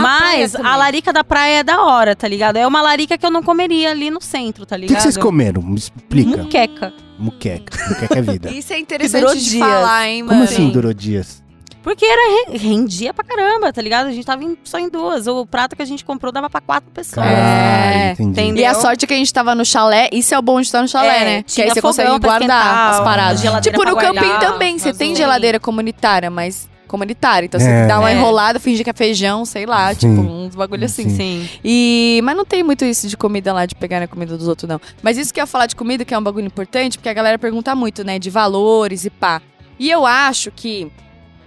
Mas 0.00 0.54
a 0.54 0.76
larica 0.76 1.12
da 1.12 1.24
praia 1.24 1.58
é 1.58 1.64
da 1.64 1.82
hora, 1.82 2.14
tá 2.14 2.28
ligado? 2.28 2.54
É 2.56 2.64
uma 2.64 2.80
larica 2.80 3.18
que 3.18 3.26
eu 3.26 3.32
não 3.32 3.42
comeria 3.42 3.90
ali 3.90 4.12
no 4.12 4.20
centro, 4.20 4.64
tá 4.64 4.76
O 4.76 4.78
que, 4.78 4.86
ligado? 4.86 4.96
que 4.98 5.02
vocês 5.02 5.16
comeram? 5.16 5.60
Me 5.60 5.74
explica. 5.74 6.36
Muqueca. 6.44 6.92
Muqueca. 7.20 7.76
Muqueca 7.88 8.18
é 8.18 8.22
vida. 8.22 8.50
Isso 8.50 8.72
é 8.72 8.78
interessante 8.78 9.38
de 9.38 9.50
dias. 9.50 9.68
falar, 9.68 10.08
hein, 10.08 10.22
mano. 10.22 10.32
Como 10.32 10.44
assim 10.44 10.56
Sim. 10.66 10.70
durou 10.70 10.92
dias? 10.94 11.42
Porque 11.82 12.04
era 12.04 12.50
re- 12.50 12.58
rendia 12.58 13.14
pra 13.14 13.24
caramba, 13.24 13.72
tá 13.72 13.80
ligado? 13.80 14.06
A 14.08 14.12
gente 14.12 14.24
tava 14.26 14.44
em- 14.44 14.56
só 14.64 14.78
em 14.78 14.88
duas. 14.90 15.26
O 15.26 15.46
prato 15.46 15.74
que 15.74 15.80
a 15.80 15.84
gente 15.86 16.04
comprou 16.04 16.30
dava 16.30 16.50
pra 16.50 16.60
quatro 16.60 16.90
pessoas. 16.90 17.24
Caralho, 17.26 17.40
É, 17.40 18.16
entendi. 18.18 18.60
E 18.60 18.64
a 18.66 18.74
sorte 18.74 19.04
é 19.06 19.08
que 19.08 19.14
a 19.14 19.16
gente 19.16 19.32
tava 19.32 19.54
no 19.54 19.64
chalé, 19.64 20.08
isso 20.12 20.34
é 20.34 20.38
o 20.38 20.42
bom 20.42 20.60
de 20.60 20.66
estar 20.66 20.82
no 20.82 20.88
chalé, 20.88 21.16
É, 21.16 21.24
né? 21.24 21.42
Que 21.46 21.62
aí 21.62 21.70
você 21.70 21.80
consegue 21.80 22.08
guardar 22.10 22.34
esquentar, 22.40 22.90
as 22.90 23.00
paradas. 23.00 23.40
Tipo, 23.62 23.82
no 23.84 23.96
camping 23.96 24.38
também, 24.40 24.78
você 24.78 24.92
tem 24.92 25.14
geladeira 25.16 25.58
comunitária, 25.58 26.30
mas 26.30 26.68
comunitária. 26.90 27.46
Então 27.46 27.60
você 27.60 27.68
É. 27.68 27.86
dá 27.86 27.98
uma 28.00 28.10
É. 28.10 28.14
enrolada, 28.14 28.58
finge 28.58 28.82
que 28.84 28.90
é 28.90 28.92
feijão, 28.92 29.44
sei 29.44 29.64
lá, 29.64 29.94
Sim. 29.94 30.00
tipo, 30.14 30.20
uns 30.28 30.54
bagulho 30.54 30.84
assim. 30.84 31.08
Sim. 31.08 31.16
Sim. 31.16 31.48
E, 31.64 32.20
mas 32.24 32.36
não 32.36 32.44
tem 32.44 32.62
muito 32.62 32.84
isso 32.84 33.06
de 33.08 33.16
comida 33.16 33.52
lá, 33.52 33.64
de 33.64 33.74
pegar 33.74 34.00
na 34.00 34.08
comida 34.08 34.36
dos 34.36 34.48
outros, 34.48 34.68
não. 34.68 34.80
Mas 35.02 35.16
isso 35.16 35.32
que 35.32 35.40
eu 35.40 35.42
ia 35.42 35.46
falar 35.46 35.66
de 35.66 35.76
comida, 35.76 36.04
que 36.04 36.12
é 36.12 36.18
um 36.18 36.22
bagulho 36.22 36.46
importante, 36.46 36.98
porque 36.98 37.08
a 37.08 37.14
galera 37.14 37.38
pergunta 37.38 37.74
muito, 37.74 38.02
né, 38.04 38.18
de 38.18 38.28
valores 38.28 39.04
e 39.04 39.10
pá. 39.10 39.40
E 39.78 39.88
eu 39.90 40.04
acho 40.04 40.50
que, 40.50 40.90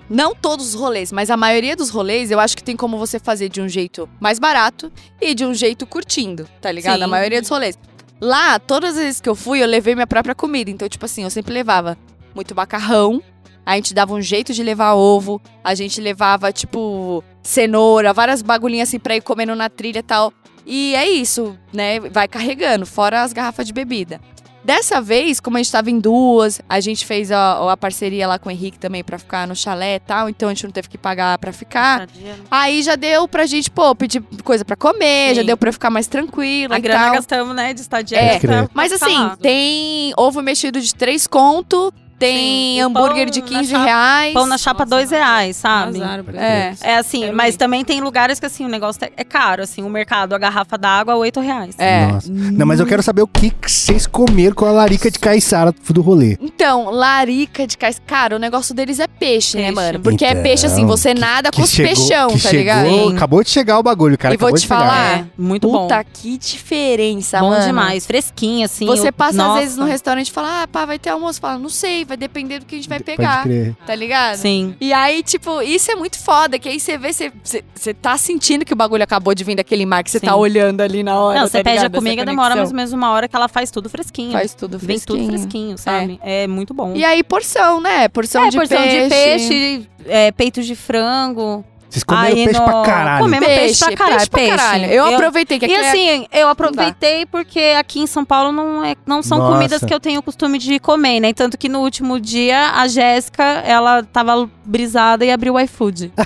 não 0.10 0.34
todos 0.34 0.70
os 0.70 0.74
rolês, 0.74 1.12
mas 1.12 1.30
a 1.30 1.38
maioria 1.38 1.76
dos 1.76 1.90
rolês, 1.90 2.32
eu 2.32 2.40
acho 2.40 2.56
que 2.58 2.64
tem 2.64 2.76
como 2.76 2.98
você 2.98 3.20
fazer 3.20 3.50
de 3.50 3.62
um 3.62 3.68
jeito 3.70 4.08
mais 4.20 4.40
barato 4.40 4.92
e 5.22 5.34
de 5.36 5.46
um 5.46 5.54
jeito 5.54 5.86
curtindo, 5.86 6.48
tá 6.62 6.72
ligado? 6.72 6.98
Sim. 6.98 7.04
A 7.04 7.08
maioria 7.08 7.42
dos 7.42 7.50
rolês. 7.50 7.78
Lá, 8.22 8.58
todas 8.58 8.96
as 8.98 9.04
vezes 9.04 9.22
que 9.22 9.28
eu 9.28 9.36
fui, 9.36 9.62
eu 9.62 9.68
levei 9.68 9.94
minha 9.96 10.08
própria 10.08 10.34
comida. 10.34 10.72
Então, 10.72 10.88
tipo 10.88 11.04
assim, 11.06 11.24
eu 11.24 11.30
sempre 11.30 11.54
levava 11.54 11.98
muito 12.34 12.56
macarrão, 12.56 13.22
a 13.66 13.76
gente 13.76 13.94
dava 13.94 14.14
um 14.14 14.22
jeito 14.22 14.54
de 14.54 14.62
levar 14.64 14.94
ovo, 14.94 15.42
a 15.64 15.74
gente 15.76 16.00
levava, 16.02 16.52
tipo, 16.52 17.24
cenoura, 17.42 18.14
várias 18.14 18.42
bagulhinhas 18.42 18.90
assim 18.90 19.00
pra 19.00 19.16
ir 19.16 19.22
comendo 19.22 19.56
na 19.56 19.70
trilha 19.70 20.00
e 20.00 20.04
tal. 20.04 20.34
E 20.66 20.96
é 20.96 21.10
isso, 21.10 21.58
né? 21.74 22.00
Vai 22.00 22.28
carregando, 22.28 22.86
fora 22.86 23.22
as 23.22 23.34
garrafas 23.34 23.68
de 23.68 23.74
bebida. 23.74 24.20
Dessa 24.64 25.02
vez, 25.02 25.42
como 25.42 25.58
a 25.58 25.60
gente 25.62 25.70
tava 25.74 25.92
em 25.92 26.00
duas, 26.00 26.62
a 26.70 26.80
gente 26.80 27.06
fez 27.06 27.34
a, 27.34 27.70
a 27.74 27.76
parceria 27.76 28.26
lá 28.26 28.40
com 28.40 28.48
o 28.48 28.52
Henrique 28.52 28.80
também 28.80 29.04
pra 29.04 29.20
ficar 29.20 29.46
no 29.46 29.54
chalé 29.54 29.96
e 29.96 30.00
tal, 30.00 30.30
então 30.30 30.48
a 30.48 30.54
gente 30.54 30.64
não 30.64 30.72
teve 30.72 30.88
que 30.88 30.98
pagar 30.98 31.38
pra 31.38 31.52
ficar. 31.52 32.08
Aí 32.50 32.82
já 32.82 32.96
deu 32.96 33.28
pra 33.28 33.46
gente, 33.46 33.70
pô, 33.70 33.94
pedir 33.94 34.24
coisa 34.42 34.64
pra 34.64 34.78
comer, 34.78 35.32
Sim. 35.32 35.36
já 35.36 35.44
deu 35.44 35.58
pra 35.58 35.70
ficar 35.74 35.90
mais 35.90 36.08
tranquila 36.08 36.76
A 36.76 36.78
e 36.78 36.82
grana 36.82 37.04
tal. 37.08 37.14
gastamos, 37.16 37.54
né? 37.54 37.74
De 37.74 37.82
estadia. 37.82 38.18
É. 38.18 38.40
Mas 38.74 38.94
assim, 38.94 39.32
tem 39.42 40.14
ovo 40.16 40.42
mexido 40.42 40.80
de 40.80 40.96
três 40.96 41.28
conto, 41.28 41.94
tem 42.20 42.76
Sim, 42.76 42.82
hambúrguer 42.82 43.30
de 43.30 43.42
na 43.42 43.48
15 43.48 43.72
chapa- 43.72 43.86
reais. 43.86 44.34
Pão 44.34 44.46
na 44.46 44.58
chapa, 44.58 44.86
dois 44.86 45.12
reais, 45.12 45.56
sabe? 45.58 46.02
Azar, 46.02 46.24
É. 46.36 46.74
É 46.82 46.98
assim, 46.98 47.22
Quero 47.22 47.36
mas 47.36 47.56
ir. 47.56 47.58
também 47.58 47.84
tem 47.84 48.00
lugares 48.02 48.40
que 48.40 48.46
assim, 48.46 48.66
o 48.66 48.70
negócio 48.70 49.04
é- 49.06 49.12
é 49.18 49.24
caro, 49.24 49.64
assim, 49.64 49.84
o 49.84 49.90
mercado, 49.90 50.34
a 50.34 50.38
garrafa 50.38 50.78
d'água, 50.78 51.16
oito 51.16 51.40
reais. 51.40 51.76
É. 51.78 52.08
Nossa. 52.08 52.28
Não, 52.32 52.66
mas 52.66 52.80
eu 52.80 52.86
quero 52.86 53.04
saber 53.04 53.22
o 53.22 53.28
que 53.28 53.50
que 53.50 53.72
vocês 53.72 54.08
comeram 54.08 54.56
com 54.56 54.66
a 54.66 54.72
larica 54.72 55.10
de 55.12 55.20
caiçara 55.20 55.74
do 55.90 56.02
rolê. 56.02 56.38
Então, 56.42 56.90
larica 56.90 57.68
de 57.68 57.78
cais. 57.78 58.02
Cara, 58.06 58.36
o 58.36 58.40
negócio 58.40 58.74
deles 58.74 59.00
é 59.00 59.08
peixe, 59.08 59.58
né, 59.58 59.64
Peixe. 59.64 59.76
mano? 59.76 60.00
Porque 60.00 60.26
é 60.26 60.32
Então, 60.32 60.44
peixe 60.44 60.66
assim, 60.66 60.86
você 60.86 61.14
nada 61.14 61.52
com 61.52 61.62
os 61.62 61.70
chegou- 61.72 61.94
peixão, 61.94 62.28
que 62.30 62.34
tá 62.34 62.40
chegou- 62.50 62.58
ligado? 62.60 62.88
Sim. 62.88 63.16
Acabou 63.16 63.44
de 63.44 63.50
chegar 63.50 63.80
o 63.80 63.84
bagulho, 63.84 64.18
cara. 64.18 64.34
E 64.34 64.38
vou 64.38 64.54
te 64.54 64.66
falar, 64.68 65.20
É, 65.20 65.26
muito 65.38 65.70
bom. 65.70 65.84
Puta, 65.84 66.04
que 66.04 66.38
diferença, 66.38 67.40
bom 67.40 67.50
mano. 67.50 67.66
demais, 67.66 68.06
fresquinho, 68.06 68.66
assim. 68.66 68.86
Você 68.86 69.10
o- 69.10 69.14
passa 69.14 69.38
Nossa. 69.38 69.54
às 69.54 69.60
vezes 69.64 69.78
no 69.78 69.86
restaurante 69.86 70.28
e 70.28 70.32
fala, 70.32 70.64
ah, 70.64 70.68
pá, 70.68 70.86
vai 70.86 70.98
ter 71.00 71.10
almoço. 71.10 71.40
Fala, 71.40 71.58
não 71.60 71.70
sei, 71.70 72.03
vai 72.06 72.18
depender 72.18 72.60
do 72.60 72.66
que 72.66 72.76
a 72.76 72.78
gente 72.78 72.90
vai 72.90 73.00
pegar, 73.00 73.44
Pode 73.44 73.50
crer. 73.50 73.76
tá 73.86 73.96
ligado? 73.96 74.38
Sim. 74.38 74.76
E 74.80 74.94
aí, 74.94 75.24
tipo, 75.24 75.62
isso 75.62 75.92
é 75.92 75.96
muito 75.96 76.18
foda, 76.20 76.58
que 76.60 76.70
aí 76.70 76.80
você 76.80 76.98
vê, 76.98 77.14
você, 77.14 77.32
você, 77.74 77.94
tá 77.94 78.18
sentindo 78.18 78.66
que 78.66 78.74
o 78.74 78.76
bagulho 78.76 79.04
acabou 79.04 79.34
de 79.34 79.44
vir 79.44 79.56
daquele 79.56 79.86
mar 79.86 80.04
que 80.04 80.12
você 80.12 80.20
Sim. 80.20 80.26
tá 80.26 80.36
olhando 80.36 80.82
ali 80.82 81.04
na 81.04 81.20
hora. 81.20 81.40
Não, 81.40 81.48
você 81.48 81.60
tá 81.60 81.70
pede 81.70 81.86
a 81.86 81.90
comida, 81.90 82.26
demora 82.26 82.56
mais 82.56 82.70
ou 82.70 82.76
menos 82.76 82.94
uma 82.94 83.12
hora 83.12 83.28
que 83.28 83.36
ela 83.36 83.48
faz 83.48 83.72
tudo 83.72 83.90
fresquinho. 83.90 84.32
Faz 84.32 84.54
tudo 84.54 84.78
Vem 84.78 84.98
fresquinho. 84.98 85.20
tudo 85.20 85.30
fresquinho, 85.30 85.78
sabe? 85.78 86.20
É, 86.24 86.48
muito 86.48 86.74
bom. 86.74 86.94
E 86.96 87.04
aí, 87.04 87.24
porção, 87.24 87.82
né? 87.82 88.08
Porção, 88.08 88.46
é, 88.46 88.50
de, 88.50 88.58
porção 88.58 88.78
peixe. 88.78 89.04
de 89.04 89.10
peixe, 89.10 89.90
é, 90.06 90.32
peitos 90.32 90.66
de 90.66 90.76
frango. 90.76 91.64
Vocês 91.94 92.04
comeram 92.04 92.28
Aí 92.28 92.34
peixe 92.46 92.60
no- 92.60 92.66
pra 92.66 92.82
caralho. 92.82 93.24
Comemos 93.24 93.48
peixe, 93.48 93.86
pra 93.86 93.96
caralho. 93.96 94.30
pra 94.32 94.48
caralho. 94.48 94.86
Eu, 94.88 95.06
aproveitei 95.14 95.60
que 95.60 95.66
E 95.68 95.76
aqui 95.76 95.86
é- 95.86 95.90
assim, 95.90 96.26
eu 96.34 96.50
aproveitei 96.50 97.26
porque 97.28 97.76
aqui 97.78 98.00
em 98.00 98.08
São 98.08 98.26
Paulo 98.26 98.52
não, 98.52 98.84
é, 98.84 98.96
não 99.06 99.22
são 99.22 99.38
Nossa. 99.38 99.54
comidas 99.54 99.84
que 99.84 99.94
eu 99.94 100.00
tenho 100.00 100.20
o 100.20 100.24
costume 100.24 100.58
de 100.58 100.80
comer, 100.80 101.20
né? 101.20 101.32
Tanto 101.34 101.56
que 101.56 101.70
no 101.70 101.82
último 101.82 102.20
dia, 102.20 102.72
a 102.72 102.88
Jéssica, 102.88 103.44
ela 103.44 104.02
tava 104.02 104.50
brisada 104.66 105.24
e 105.24 105.30
abriu 105.32 105.54
o 105.54 105.60
iFood. 105.60 106.12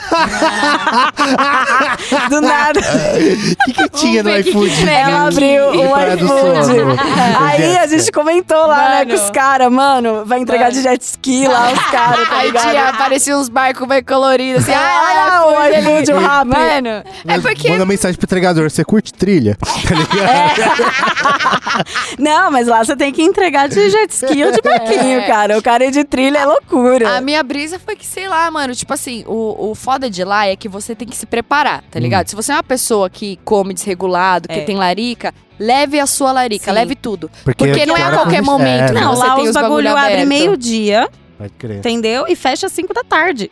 O 3.67 3.73
que, 3.73 3.73
que 3.73 3.89
tinha 3.89 4.23
no 4.23 4.35
iFood? 4.37 4.89
Ela 4.89 5.27
abriu 5.27 5.65
o 5.69 5.73
iFood. 5.83 6.99
Aí 7.39 7.77
a 7.77 7.87
gente 7.87 8.11
comentou 8.11 8.65
lá, 8.67 8.89
né, 8.89 9.05
com 9.05 9.13
os 9.13 9.29
caras, 9.29 9.71
mano, 9.71 10.23
vai 10.25 10.39
entregar 10.39 10.65
Mano. 10.65 10.75
de 10.75 10.81
jet 10.81 11.01
ski 11.01 11.47
lá, 11.47 11.71
os 11.71 11.79
caras, 11.91 12.27
tá 12.29 12.37
Aí 12.37 12.47
ligado? 12.47 12.69
tinha, 12.69 12.89
aparecia 12.89 13.37
uns 13.37 13.49
barcos 13.49 13.87
bem 13.87 14.03
coloridos, 14.03 14.63
assim. 14.63 14.73
Ah, 14.73 15.43
olha, 15.45 15.79
o 15.79 15.81
iFood, 15.81 16.11
o 16.13 16.19
Rappi. 16.19 16.51
Mano, 16.51 16.89
é 17.27 17.39
porque... 17.41 17.69
Manda 17.69 17.85
mensagem 17.85 18.17
pro 18.17 18.25
entregador, 18.25 18.69
você 18.69 18.83
curte 18.85 19.13
trilha? 19.13 19.57
Tá 19.57 19.95
ligado? 19.95 21.87
Não, 22.19 22.51
mas 22.51 22.67
lá 22.67 22.83
você 22.83 22.95
tem 22.95 23.11
que 23.11 23.21
entregar 23.21 23.67
de 23.67 23.89
jet 23.89 24.09
ski 24.11 24.43
ou 24.43 24.51
de 24.51 24.61
barquinho, 24.61 25.19
É. 25.19 25.27
cara. 25.27 25.57
O 25.57 25.61
cara 25.61 25.85
ir 25.85 25.91
de 25.91 26.03
trilha 26.03 26.39
é 26.39 26.45
loucura. 26.45 27.17
A 27.17 27.21
minha 27.21 27.41
brisa 27.43 27.79
foi 27.79 27.95
que, 27.95 28.05
sei 28.05 28.27
lá, 28.27 28.49
mano, 28.51 28.73
tipo 28.75 28.93
assim, 28.93 29.23
o, 29.27 29.69
o 29.71 29.75
foda 29.75 30.09
de 30.09 30.23
lá 30.23 30.47
é 30.47 30.55
que 30.55 30.67
você 30.69 30.95
tem 30.95 31.07
que 31.07 31.15
se 31.15 31.25
preparar, 31.25 31.83
tá 31.91 31.99
ligado? 31.99 32.27
Se 32.27 32.35
você 32.35 32.51
é 32.51 32.55
uma 32.55 32.63
pessoa 32.63 33.06
que 33.09 33.39
come 33.43 33.73
desregulado, 33.73 34.47
que 34.47 34.59
É. 34.59 34.63
tem 34.63 34.75
larica, 34.75 35.33
leve 35.59 35.99
a 35.99 36.05
sua 36.05 36.31
larica, 36.31 36.65
Sim. 36.65 36.71
leve 36.71 36.95
tudo. 36.95 37.29
Porque, 37.43 37.65
Porque 37.65 37.85
não 37.85 37.95
é 37.97 38.03
a 38.03 38.11
qualquer 38.11 38.37
é, 38.37 38.41
momento, 38.41 38.93
né? 38.93 39.01
Não, 39.01 39.15
você 39.15 39.27
lá 39.27 39.35
tem 39.35 39.47
os 39.47 39.53
bagulho 39.53 39.89
bagulho 39.89 39.97
abre 39.97 40.25
meio-dia, 40.25 41.09
entendeu? 41.77 42.25
E 42.27 42.35
fecha 42.35 42.67
às 42.67 42.71
5 42.71 42.93
da 42.93 43.03
tarde. 43.03 43.51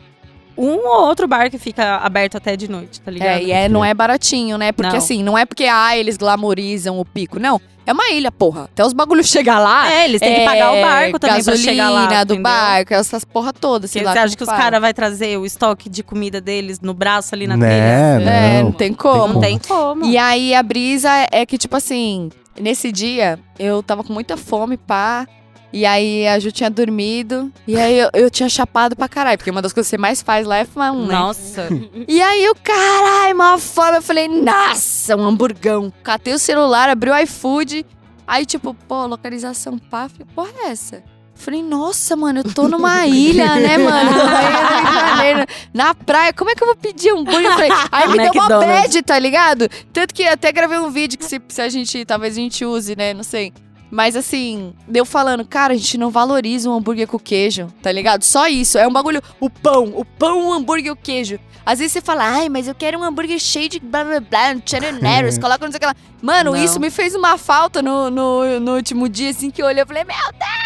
Um 0.57 0.87
ou 0.87 1.05
outro 1.07 1.27
bar 1.27 1.49
que 1.49 1.57
fica 1.57 1.97
aberto 1.97 2.37
até 2.37 2.55
de 2.55 2.69
noite, 2.69 3.01
tá 3.01 3.11
ligado? 3.11 3.27
É, 3.39 3.43
e 3.43 3.51
é, 3.51 3.67
não 3.67 3.83
é 3.83 3.93
baratinho, 3.93 4.57
né? 4.57 4.71
Porque 4.71 4.91
Não. 4.91 4.97
assim, 4.97 5.21
não 5.23 5.37
é 5.37 5.45
porque, 5.45 5.65
ah, 5.65 5.97
eles 5.97 6.15
glamorizam 6.17 6.97
o 6.99 7.03
pico. 7.03 7.39
Não, 7.39 7.59
é 7.85 7.91
uma 7.91 8.09
ilha, 8.11 8.31
porra. 8.31 8.63
Até 8.63 8.85
os 8.85 8.93
bagulhos 8.93 9.27
chegar 9.29 9.59
lá... 9.59 9.91
É, 9.91 10.05
eles 10.05 10.19
têm 10.21 10.35
que 10.39 10.45
pagar 10.45 10.71
o 10.71 10.81
barco 10.81 11.19
também 11.19 11.43
pra 11.43 11.55
chegar 11.57 11.89
lá. 11.89 12.23
do 12.23 12.33
entendeu? 12.35 12.43
barco, 12.43 12.93
essas 12.93 13.25
porra 13.25 13.51
todas. 13.51 13.91
sei 13.91 14.01
Porque 14.01 14.07
lá 14.07 14.13
você 14.13 14.19
acha 14.19 14.37
como 14.37 14.47
que 14.49 14.53
os 14.53 14.59
caras 14.59 14.79
vão 14.81 14.93
trazer 14.93 15.37
o 15.37 15.45
estoque 15.45 15.89
de 15.89 16.01
comida 16.03 16.39
deles 16.39 16.79
no 16.79 16.93
braço 16.93 17.35
ali 17.35 17.47
na 17.47 17.57
Né, 17.57 18.15
trilha? 18.17 18.31
É, 18.31 18.57
não. 18.59 18.63
não 18.65 18.71
tem 18.71 18.93
como. 18.93 19.33
Não 19.35 19.41
tem 19.41 19.59
como. 19.59 20.05
E 20.05 20.17
aí 20.17 20.55
a 20.55 20.63
brisa 20.63 21.09
é 21.31 21.45
que, 21.45 21.57
tipo 21.57 21.75
assim, 21.75 22.29
nesse 22.59 22.91
dia 22.93 23.37
eu 23.59 23.83
tava 23.83 24.03
com 24.03 24.13
muita 24.13 24.37
fome, 24.37 24.77
pá. 24.77 25.27
E 25.75 25.85
aí 25.85 26.25
a 26.25 26.39
Ju 26.39 26.53
tinha 26.53 26.69
dormido. 26.69 27.51
E 27.67 27.75
aí 27.75 27.99
eu, 27.99 28.09
eu 28.13 28.31
tinha 28.31 28.47
chapado 28.47 28.95
pra 28.95 29.09
caralho. 29.09 29.37
Porque 29.37 29.51
uma 29.51 29.61
das 29.61 29.73
coisas 29.73 29.89
que 29.89 29.97
você 29.97 30.01
mais 30.01 30.21
faz 30.21 30.47
lá 30.47 30.55
é 30.55 30.63
fumar 30.63 30.93
um, 30.93 31.05
né? 31.05 31.13
Nossa. 31.13 31.67
E 32.07 32.21
aí 32.21 32.45
eu, 32.45 32.55
caralho, 32.55 33.35
uma 33.35 33.57
fome. 33.57 33.97
Eu 33.97 34.01
falei, 34.01 34.29
nossa, 34.29 35.17
um 35.17 35.27
hamburgão. 35.27 35.91
Catei 36.01 36.33
o 36.33 36.39
celular, 36.39 36.87
abri 36.87 37.09
o 37.09 37.17
iFood. 37.17 37.85
Aí, 38.25 38.45
tipo, 38.45 38.73
pô, 38.73 39.05
localização 39.05 39.77
pá. 39.77 40.07
Falei, 40.07 40.25
porra 40.33 40.49
é 40.63 40.71
essa? 40.71 41.03
Falei, 41.33 41.61
nossa, 41.61 42.15
mano, 42.15 42.39
eu 42.39 42.53
tô 42.53 42.69
numa 42.69 43.03
ilha, 43.05 43.55
né, 43.55 43.77
mano? 43.77 44.11
Janeiro, 44.13 45.45
na 45.73 45.93
praia. 45.93 46.31
Como 46.31 46.51
é 46.51 46.55
que 46.55 46.63
eu 46.63 46.67
vou 46.67 46.77
pedir 46.77 47.11
um? 47.11 47.29
Eu 47.29 47.51
Falei, 47.51 47.69
aí 47.91 48.07
me 48.07 48.17
deu 48.17 48.31
uma 48.31 48.47
bad, 48.47 49.01
tá 49.01 49.19
ligado? 49.19 49.67
Tanto 49.91 50.13
que 50.13 50.23
até 50.23 50.53
gravei 50.53 50.79
um 50.79 50.89
vídeo 50.89 51.19
que 51.19 51.25
se, 51.25 51.41
se 51.49 51.61
a 51.61 51.67
gente, 51.67 52.05
talvez 52.05 52.37
a 52.37 52.39
gente 52.39 52.63
use, 52.63 52.95
né, 52.95 53.13
não 53.13 53.23
sei. 53.23 53.51
Mas 53.91 54.15
assim, 54.15 54.73
deu 54.87 55.05
falando, 55.05 55.45
cara, 55.45 55.73
a 55.73 55.77
gente 55.77 55.97
não 55.97 56.09
valoriza 56.09 56.69
um 56.69 56.73
hambúrguer 56.73 57.07
com 57.07 57.19
queijo, 57.19 57.67
tá 57.81 57.91
ligado? 57.91 58.23
Só 58.23 58.47
isso. 58.47 58.77
É 58.77 58.87
um 58.87 58.91
bagulho. 58.91 59.21
O 59.39 59.49
pão, 59.49 59.93
o 59.95 60.03
pão, 60.03 60.49
o 60.49 60.53
hambúrguer 60.53 60.87
e 60.87 60.91
o 60.91 60.95
queijo. 60.95 61.39
Às 61.65 61.79
vezes 61.79 61.93
você 61.93 62.01
fala, 62.01 62.23
ai, 62.23 62.47
mas 62.47 62.67
eu 62.67 62.75
quero 62.75 62.99
um 62.99 63.03
hambúrguer 63.03 63.39
cheio 63.39 63.67
de 63.67 63.79
blá 63.79 64.03
blá 64.03 64.19
blá, 64.19 64.55
charaneros, 64.65 65.37
coloca 65.39 65.65
não 65.65 65.71
sei 65.71 65.77
o 65.77 65.79
que 65.79 65.85
lá. 65.87 65.95
Mano, 66.21 66.51
Não. 66.51 66.63
isso 66.63 66.79
me 66.79 66.91
fez 66.91 67.15
uma 67.15 67.37
falta 67.37 67.81
no, 67.81 68.09
no, 68.11 68.59
no 68.59 68.75
último 68.75 69.09
dia, 69.09 69.31
assim, 69.31 69.49
que 69.49 69.61
eu 69.61 69.65
olhei 69.65 69.81
e 69.81 69.85
falei, 69.85 70.03
meu 70.03 70.15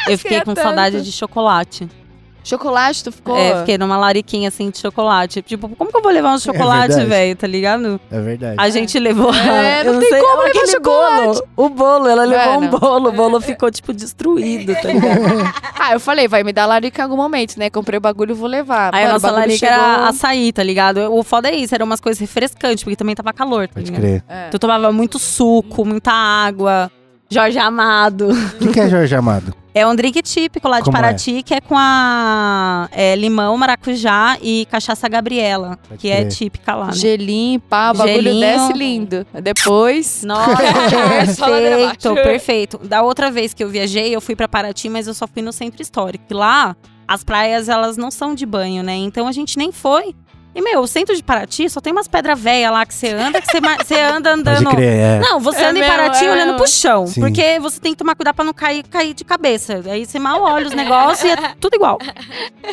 Eu 0.08 0.18
fiquei 0.18 0.40
com 0.40 0.54
tanto. 0.54 0.62
saudade 0.66 1.02
de 1.02 1.12
chocolate. 1.12 1.90
Chocolate, 2.44 3.04
tu 3.04 3.12
ficou. 3.12 3.38
É, 3.38 3.60
fiquei 3.60 3.78
numa 3.78 3.98
lariquinha 3.98 4.48
assim 4.50 4.70
de 4.70 4.78
chocolate. 4.80 5.42
Tipo, 5.42 5.70
como 5.70 5.90
que 5.92 5.98
eu 5.98 6.02
vou 6.02 6.12
levar 6.12 6.34
um 6.34 6.40
chocolate, 6.40 6.88
verdade. 6.90 7.10
velho, 7.10 7.36
tá 7.36 7.48
ligado? 7.48 8.00
É 8.12 8.20
verdade. 8.22 8.56
A 8.58 8.70
gente 8.70 8.98
levou. 9.00 9.34
É, 9.34 9.84
não 9.84 10.00
tem 10.00 10.10
como 10.10 10.38
levar 10.38 10.46
aquele 10.48 10.68
chocolate. 10.68 11.26
bolo. 11.26 11.44
O 11.56 11.70
bolo, 11.70 12.08
ela 12.08 12.24
levou 12.26 12.58
um 12.58 12.62
Mano. 12.62 12.80
bolo. 12.80 13.10
O 13.10 13.12
bolo 13.12 13.42
ficou, 13.42 13.70
tipo, 13.72 13.94
destruído, 13.94 14.74
tá 14.76 14.88
ligado? 14.88 15.20
Ah, 15.82 15.94
eu 15.94 16.00
falei, 16.00 16.28
vai 16.28 16.44
me 16.44 16.52
dar 16.52 16.66
larica 16.66 17.02
em 17.02 17.04
algum 17.04 17.16
momento, 17.16 17.58
né? 17.58 17.70
Comprei 17.70 17.98
o 17.98 18.02
bagulho, 18.02 18.36
vou 18.36 18.50
levar. 18.50 18.94
Aí 18.94 19.04
Mano, 19.06 19.12
a 19.12 19.14
nossa 19.14 19.32
larica 19.32 19.58
chegou- 19.58 19.74
era 19.74 20.10
açaí, 20.10 20.52
tá 20.52 20.62
ligado? 20.62 21.12
O 21.14 21.24
foda 21.24 21.48
é 21.50 21.56
isso, 21.56 21.74
eram 21.74 21.86
umas 21.86 22.02
coisas 22.02 22.20
refrescantes, 22.20 22.84
porque 22.84 22.98
também 22.98 23.16
tava 23.16 23.32
calor, 23.32 23.68
tá 23.68 23.76
Pode 23.76 23.90
crer. 23.92 24.22
É. 24.28 24.48
Então 24.48 24.50
eu 24.54 24.60
tomava 24.60 24.92
muito 24.92 25.18
suco, 25.18 25.86
muita 25.86 26.12
água. 26.12 26.92
Jorge 27.30 27.58
Amado. 27.58 28.30
O 28.30 28.58
que, 28.60 28.74
que 28.74 28.80
é 28.82 28.90
Jorge 28.90 29.16
Amado? 29.16 29.54
É 29.74 29.86
um 29.86 29.96
drink 29.96 30.22
típico 30.24 30.68
lá 30.68 30.80
de 30.80 30.86
Como 30.86 30.98
Paraty, 30.98 31.44
que 31.44 31.54
é 31.54 31.62
com 31.62 31.76
a 31.78 32.90
é, 32.92 33.16
limão, 33.16 33.56
maracujá 33.56 34.38
e 34.42 34.66
cachaça 34.70 35.08
Gabriela, 35.08 35.78
Pode 35.88 36.02
que 36.02 36.10
é 36.10 36.26
típica 36.26 36.76
lá. 36.76 36.88
Né? 36.88 36.94
Gelinho, 36.94 37.60
pá, 37.60 37.92
o 37.92 37.98
bagulho 37.98 38.24
Gelinho. 38.24 38.40
desce 38.40 38.74
lindo. 38.74 39.28
Depois. 39.44 40.24
Nossa, 40.24 40.58
perfeito, 41.10 42.14
perfeito. 42.16 42.78
Da 42.80 43.04
outra 43.04 43.30
vez 43.30 43.54
que 43.54 43.64
eu 43.64 43.70
viajei, 43.70 44.16
eu 44.16 44.22
fui 44.22 44.36
pra 44.36 44.48
Paraty, 44.48 44.90
mas 44.90 45.08
eu 45.08 45.14
só 45.14 45.28
fui 45.28 45.42
no 45.42 45.54
centro 45.54 45.82
histórico. 45.82 46.26
E 46.30 46.34
lá, 46.34 46.76
as 47.08 47.24
praias, 47.24 47.70
elas 47.70 47.96
não 47.96 48.10
são 48.10 48.34
de 48.34 48.46
banho, 48.46 48.84
né? 48.84 48.96
Então 48.96 49.28
a 49.28 49.32
gente 49.32 49.58
nem 49.58 49.72
foi. 49.72 50.16
E, 50.54 50.62
meu, 50.62 50.80
o 50.82 50.88
centro 50.88 51.16
de 51.16 51.22
Paraty 51.24 51.70
só 51.70 51.80
tem 51.80 51.94
umas 51.94 52.08
pedras 52.08 52.38
velhas 52.40 52.72
lá 52.72 52.84
que 52.86 52.94
você 52.94 53.10
anda, 53.10 53.40
que 53.40 53.48
você, 53.48 53.58
anda 54.00 54.30
Pode 54.36 54.50
andando. 54.50 54.70
crer, 54.72 54.98
é. 55.00 55.20
Não, 55.20 55.40
você 55.40 55.60
É 55.62 55.66
anda 55.68 55.78
em 55.78 55.82
mesmo, 55.82 55.96
Paraty 55.96 56.26
é 56.26 56.32
olhando 56.32 56.46
mesmo. 56.48 56.58
pro 56.58 56.68
chão. 56.68 57.06
Sim. 57.08 57.22
Porque 57.22 57.60
você 57.60 57.80
tem 57.80 57.92
que 57.94 57.98
tomar 58.00 58.16
cuidado 58.16 58.34
pra 58.36 58.44
não 58.44 58.54
cair, 58.54 58.84
cair 58.84 59.14
de 59.14 59.24
cabeça. 59.24 59.82
Aí 59.90 60.06
você 60.06 60.18
mal 60.18 60.42
olha 60.42 60.68
os 60.68 60.74
negócios 60.74 61.24
e 61.24 61.32
é 61.32 61.54
tudo 61.62 61.76
igual. 61.76 62.00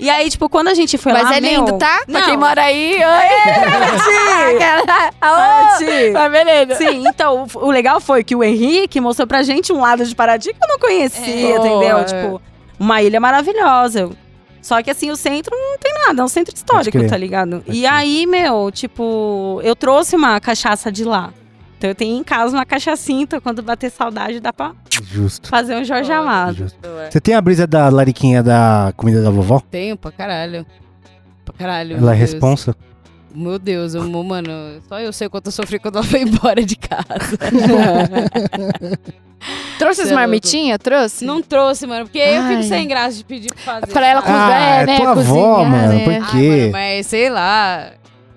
E 0.01 0.09
aí, 0.09 0.29
tipo, 0.31 0.49
quando 0.49 0.69
a 0.69 0.75
gente 0.75 0.97
foi 0.97 1.13
Mas 1.13 1.25
lá, 1.25 1.37
é 1.37 1.41
lindo, 1.41 1.65
meu, 1.65 1.79
tá? 1.79 2.01
Pra 2.11 2.21
Não. 2.21 2.27
quem 2.29 2.37
mora 2.39 2.63
aí. 2.63 2.95
Oi! 2.97 4.59
Paraty. 5.21 6.11
Mas 6.13 6.33
beleza. 6.33 6.75
Sim, 6.77 7.05
então, 7.07 7.47
o, 7.55 7.67
o 7.67 7.71
legal 7.71 8.01
foi 8.01 8.25
que 8.25 8.35
o 8.35 8.43
Henrique 8.43 9.01
mostrou 9.01 9.27
pra 9.27 9.43
gente 9.43 9.73
um 9.73 9.81
lado 9.81 10.05
de 10.05 10.15
Paraty 10.15 10.53
que 10.53 10.59
eu 10.65 10.69
não 10.69 10.79
conhecia, 10.79 11.25
É. 11.55 11.57
entendeu? 11.57 11.97
Boa, 11.97 12.05
Tipo, 12.05 12.43
uma 12.79 13.03
ilha 13.03 13.21
maravilhosa. 13.21 14.11
Só 14.67 14.83
que 14.83 14.91
assim, 14.91 15.13
o 15.13 15.17
centro 15.17 15.55
não 15.57 15.79
tem 15.79 15.95
nada, 15.95 16.23
é 16.23 16.25
um 16.25 16.29
centro 16.29 16.53
histórico, 16.53 16.99
tá 17.09 17.17
ligado? 17.17 17.61
Pode 17.61 17.71
e 17.79 17.83
crer. 17.83 17.93
aí, 17.93 18.27
meu, 18.27 18.69
tipo, 18.73 19.61
eu 19.63 19.77
trouxe 19.77 20.17
uma 20.17 20.41
cachaça 20.41 20.91
de 20.91 21.05
lá. 21.05 21.33
Então 21.79 21.89
eu 21.89 21.95
tenho 21.95 22.19
em 22.19 22.25
casa 22.25 22.57
uma 22.57 22.67
cachaçinha, 22.67 23.23
então 23.23 23.41
quando 23.41 23.63
bater 23.63 23.93
saudade 23.93 24.41
dá 24.41 24.53
pra 24.53 24.73
Justo. 24.91 25.49
fazer 25.49 25.77
um 25.77 25.85
Jorge 25.85 26.09
Boa. 26.09 26.21
Amado. 26.21 26.55
Justo. 26.57 26.79
Você 27.09 27.21
tem 27.21 27.37
a 27.37 27.41
brisa 27.41 27.65
da 27.65 27.89
lariquinha 27.89 28.43
da 28.43 28.93
comida 28.97 29.23
da 29.23 29.31
vovó? 29.31 29.63
Tenho 29.71 29.97
pra 29.97 30.11
caralho. 30.11 30.67
Pra 31.45 31.55
caralho. 31.55 31.97
Ela 31.99 32.13
é 32.13 32.19
Deus. 32.19 32.33
responsa? 32.33 32.75
Meu 33.39 33.59
Deus, 33.59 33.95
eu, 33.95 34.03
mano, 34.25 34.49
só 34.89 34.99
eu 34.99 35.13
sei 35.13 35.27
o 35.27 35.31
quanto 35.31 35.47
eu 35.49 35.53
sofri 35.53 35.79
quando 35.79 35.97
ela 35.97 36.05
foi 36.07 36.23
embora 36.23 36.65
de 36.65 36.75
casa. 36.77 37.37
Trouxe 39.79 40.03
as 40.03 40.11
é 40.11 40.15
marmitinhas? 40.15 40.79
Trouxe? 40.83 41.25
Não 41.25 41.43
trouxe, 41.43 41.87
mano, 41.87 42.07
porque 42.07 42.19
eu 42.19 42.43
fico 42.43 42.55
Ai. 42.55 42.63
sem 42.63 42.89
graça 42.89 43.17
de 43.19 43.25
pedir 43.25 43.49
pra 43.53 43.81
fazer. 43.81 43.93
Pra 43.93 44.07
ela 44.07 44.23
cozinhar, 44.23 44.53
Ah, 44.53 44.81
é 44.83 44.87
né? 44.87 44.97
tua 44.97 45.11
avó, 45.13 45.65
mano, 45.65 45.89
né? 45.93 46.05
por 46.05 46.13
Ai, 46.15 46.23
quê? 46.31 46.59
mano, 46.61 46.73
mas 46.73 47.07
sei 47.07 47.31
lá. 47.31 47.91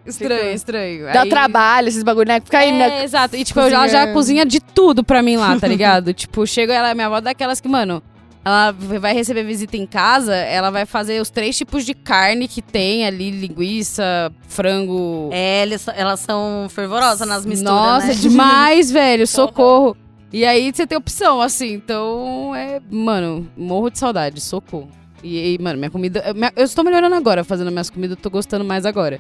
Estranho, 0.05 0.53
estranho. 0.53 1.05
Dá 1.13 1.21
Aí- 1.21 1.29
trabalho, 1.29 1.87
esses 1.87 2.03
bagulho, 2.03 2.27
né? 2.27 2.39
Fica 2.41 2.57
aí, 2.59 2.69
É, 2.69 2.73
né? 2.73 3.03
exato. 3.03 3.35
E, 3.35 3.43
tipo, 3.43 3.59
ela 3.59 3.87
já 3.87 3.99
cozinha- 4.07 4.13
cozinha 4.13 4.45
de 4.45 4.59
tudo 4.59 5.03
pra 5.03 5.21
mim 5.21 5.37
lá, 5.37 5.57
tá 5.59 5.67
ligado? 5.67 6.13
tipo, 6.13 6.45
chega 6.47 6.73
ela, 6.73 6.93
minha 6.93 7.07
avó 7.07 7.17
é 7.17 7.21
daquelas 7.21 7.61
que, 7.61 7.67
mano, 7.69 8.01
ela 8.43 8.71
vai 8.71 9.13
receber 9.13 9.43
visita 9.43 9.75
em 9.77 9.85
casa, 9.85 10.33
ela 10.35 10.69
vai 10.69 10.85
fazer 10.85 11.21
os 11.21 11.29
três 11.29 11.57
tipos 11.57 11.85
de 11.85 11.93
carne 11.93 12.47
que 12.47 12.61
tem 12.61 13.05
ali, 13.05 13.29
linguiça, 13.31 14.31
frango. 14.47 15.29
É, 15.31 15.63
eles- 15.63 15.87
elas 15.95 16.19
são 16.21 16.67
fervorosas 16.69 17.27
nas 17.27 17.45
misturas, 17.45 17.73
Nossa, 17.73 18.07
né? 18.07 18.13
demais, 18.19 18.89
velho. 18.91 19.27
Socorro. 19.27 19.95
E 20.31 20.45
aí 20.45 20.71
você 20.73 20.85
tem 20.87 20.97
opção, 20.97 21.41
assim. 21.41 21.73
Então, 21.73 22.53
é. 22.55 22.79
Mano, 22.89 23.47
morro 23.57 23.89
de 23.89 23.99
saudade, 23.99 24.39
socorro. 24.41 24.89
E, 25.23 25.55
e, 25.55 25.61
mano, 25.61 25.77
minha 25.77 25.89
comida. 25.91 26.23
eu- 26.27 26.33
minha- 26.35 26.53
eu 26.55 26.63
estou 26.63 26.83
melhorando 26.83 27.15
agora 27.15 27.43
fazendo 27.43 27.71
minhas 27.71 27.89
comidas, 27.89 28.15
eu 28.17 28.21
tô 28.21 28.29
gostando 28.29 28.63
mais 28.63 28.85
agora. 28.85 29.19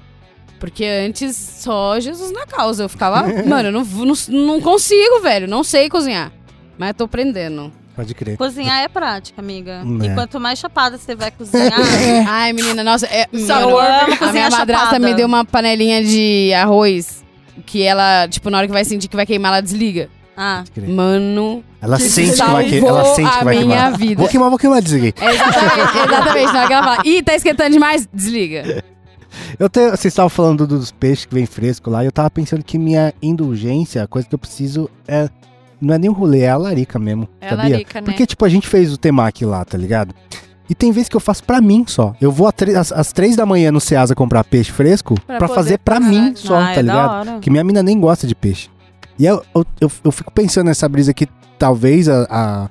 Porque 0.59 0.85
antes 0.85 1.35
só 1.35 1.99
Jesus 1.99 2.31
na 2.31 2.45
causa. 2.45 2.83
Eu 2.83 2.89
ficava, 2.89 3.23
mano, 3.47 3.69
eu 3.69 3.71
não, 3.71 3.83
não, 3.83 4.15
não 4.45 4.61
consigo, 4.61 5.19
velho. 5.21 5.47
Não 5.47 5.63
sei 5.63 5.89
cozinhar. 5.89 6.31
Mas 6.77 6.93
tô 6.95 7.05
aprendendo. 7.05 7.71
Pode 7.99 8.13
crer. 8.13 8.37
Cozinhar 8.37 8.79
é 8.81 8.87
prática, 8.87 9.41
amiga. 9.41 9.83
É. 10.01 10.05
E 10.05 10.13
quanto 10.15 10.39
mais 10.39 10.57
chapada 10.57 10.97
você 10.97 11.15
vai 11.15 11.31
cozinhar, 11.31 11.73
Ai, 12.29 12.53
menina, 12.53 12.81
nossa. 12.83 13.05
É, 13.07 13.27
Só 13.45 13.59
eu 13.59 13.77
amo 13.77 13.87
a 13.89 14.05
minha 14.05 14.17
cozinhar 14.17 14.51
madrasta 14.51 14.85
chapada. 14.85 14.99
me 15.05 15.13
deu 15.13 15.27
uma 15.27 15.43
panelinha 15.43 16.03
de 16.03 16.53
arroz. 16.53 17.23
Que 17.65 17.83
ela, 17.83 18.25
tipo, 18.29 18.49
na 18.49 18.57
hora 18.59 18.67
que 18.67 18.71
vai 18.73 18.85
sentir 18.85 19.07
que 19.09 19.15
vai 19.17 19.25
queimar, 19.25 19.51
ela 19.51 19.61
desliga. 19.61 20.09
ah. 20.37 20.63
Mano, 20.87 21.61
Ela 21.81 21.97
que 21.97 22.03
sente 22.03 22.31
que 22.41 22.49
vai 22.49 22.65
que- 22.65 22.79
salvou 22.79 22.99
Ela 22.99 23.15
sente 23.15 23.37
que 23.37 23.43
vai 23.43 23.57
a 23.57 23.59
minha 23.61 23.75
queimar. 23.75 23.97
vida. 23.97 24.21
Vou 24.21 24.29
queimar, 24.29 24.49
vou 24.49 24.57
queimar, 24.57 24.81
desliguei. 24.81 25.13
É 25.19 25.33
exatamente, 25.35 25.97
exatamente. 25.97 26.53
Na 26.53 26.59
hora 26.59 26.67
que 26.67 26.73
ela 26.73 26.83
fala, 26.83 27.01
ih, 27.05 27.21
tá 27.21 27.35
esquentando 27.35 27.71
demais, 27.71 28.07
desliga. 28.13 28.83
Eu 29.59 29.69
te, 29.69 29.91
vocês 29.91 30.05
estavam 30.05 30.29
falando 30.29 30.65
dos 30.65 30.91
peixes 30.91 31.25
que 31.25 31.33
vem 31.35 31.45
fresco 31.45 31.89
lá, 31.89 32.01
e 32.03 32.07
eu 32.07 32.11
tava 32.11 32.31
pensando 32.31 32.63
que 32.63 32.79
minha 32.79 33.13
indulgência, 33.21 34.01
a 34.01 34.07
coisa 34.07 34.27
que 34.27 34.33
eu 34.33 34.39
preciso 34.39 34.89
é. 35.07 35.29
Não 35.81 35.93
é 35.93 35.97
nem 35.97 36.09
o 36.09 36.13
rolê, 36.13 36.41
é 36.41 36.49
a 36.49 36.57
larica 36.57 36.97
mesmo. 36.99 37.27
É 37.39 37.47
a 37.47 37.49
sabia? 37.51 37.69
larica, 37.71 38.01
né? 38.01 38.05
Porque, 38.05 38.25
tipo, 38.25 38.43
a 38.45 38.49
gente 38.49 38.67
fez 38.67 38.91
o 38.93 38.97
temaki 38.97 39.45
lá, 39.45 39.63
tá 39.63 39.77
ligado? 39.77 40.13
E 40.69 40.75
tem 40.75 40.91
vezes 40.91 41.09
que 41.09 41.15
eu 41.15 41.19
faço 41.19 41.43
pra 41.43 41.59
mim 41.59 41.83
só. 41.87 42.13
Eu 42.21 42.31
vou 42.31 42.47
às, 42.93 43.11
três 43.11 43.35
da 43.35 43.45
manhã 43.45 43.71
no 43.71 43.79
Ceasa 43.81 44.13
comprar 44.13 44.43
peixe 44.43 44.71
fresco 44.71 45.15
poder 45.21 45.47
fazer 45.55 45.77
pra 45.79 45.99
fazer. 45.99 46.09
mim 46.09 46.33
só, 46.35 46.55
ah, 46.59 46.65
tá 46.65 46.73
é 46.73 46.81
ligado? 46.81 47.39
Que 47.39 47.49
minha 47.49 47.63
mina 47.63 47.81
nem 47.81 47.99
gosta 47.99 48.27
de 48.27 48.35
peixe. 48.35 48.69
E 49.17 49.25
eu, 49.25 49.43
eu, 49.55 49.65
eu, 49.81 49.91
eu 50.03 50.11
fico 50.11 50.31
pensando 50.31 50.67
nessa 50.67 50.87
brisa 50.87 51.13
que 51.13 51.27
talvez 51.57 52.07
a. 52.07 52.27
a- 52.29 52.69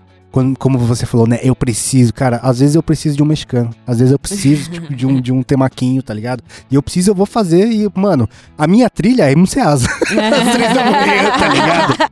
como 0.59 0.79
você 0.79 1.05
falou, 1.05 1.27
né? 1.27 1.41
Eu 1.43 1.57
preciso, 1.57 2.15
cara, 2.15 2.37
às 2.45 2.61
vezes 2.61 2.77
eu 2.77 2.83
preciso 2.83 3.17
de 3.17 3.23
um 3.23 3.27
mexicano. 3.27 3.71
Às 3.85 3.99
vezes 3.99 4.13
eu 4.13 4.19
preciso 4.21 4.71
tipo, 4.71 4.95
de, 4.95 5.05
um, 5.05 5.21
de 5.21 5.33
um 5.33 5.43
temaquinho, 5.43 6.01
tá 6.01 6.15
ligado? 6.15 6.45
E 6.71 6.77
eu 6.77 6.83
preciso, 6.83 7.11
eu 7.11 7.15
vou 7.15 7.27
fazer. 7.27 7.67
E, 7.67 7.91
mano, 7.95 8.29
a 8.57 8.67
minha 8.69 8.89
trilha 8.89 9.29
é 9.29 9.35
no 9.35 9.47
Ceasa. 9.49 9.89
Às 9.91 10.55
três 10.55 10.75
da 10.75 10.85
manhã, 10.85 11.31
tá 11.37 11.49
ligado? 11.49 12.11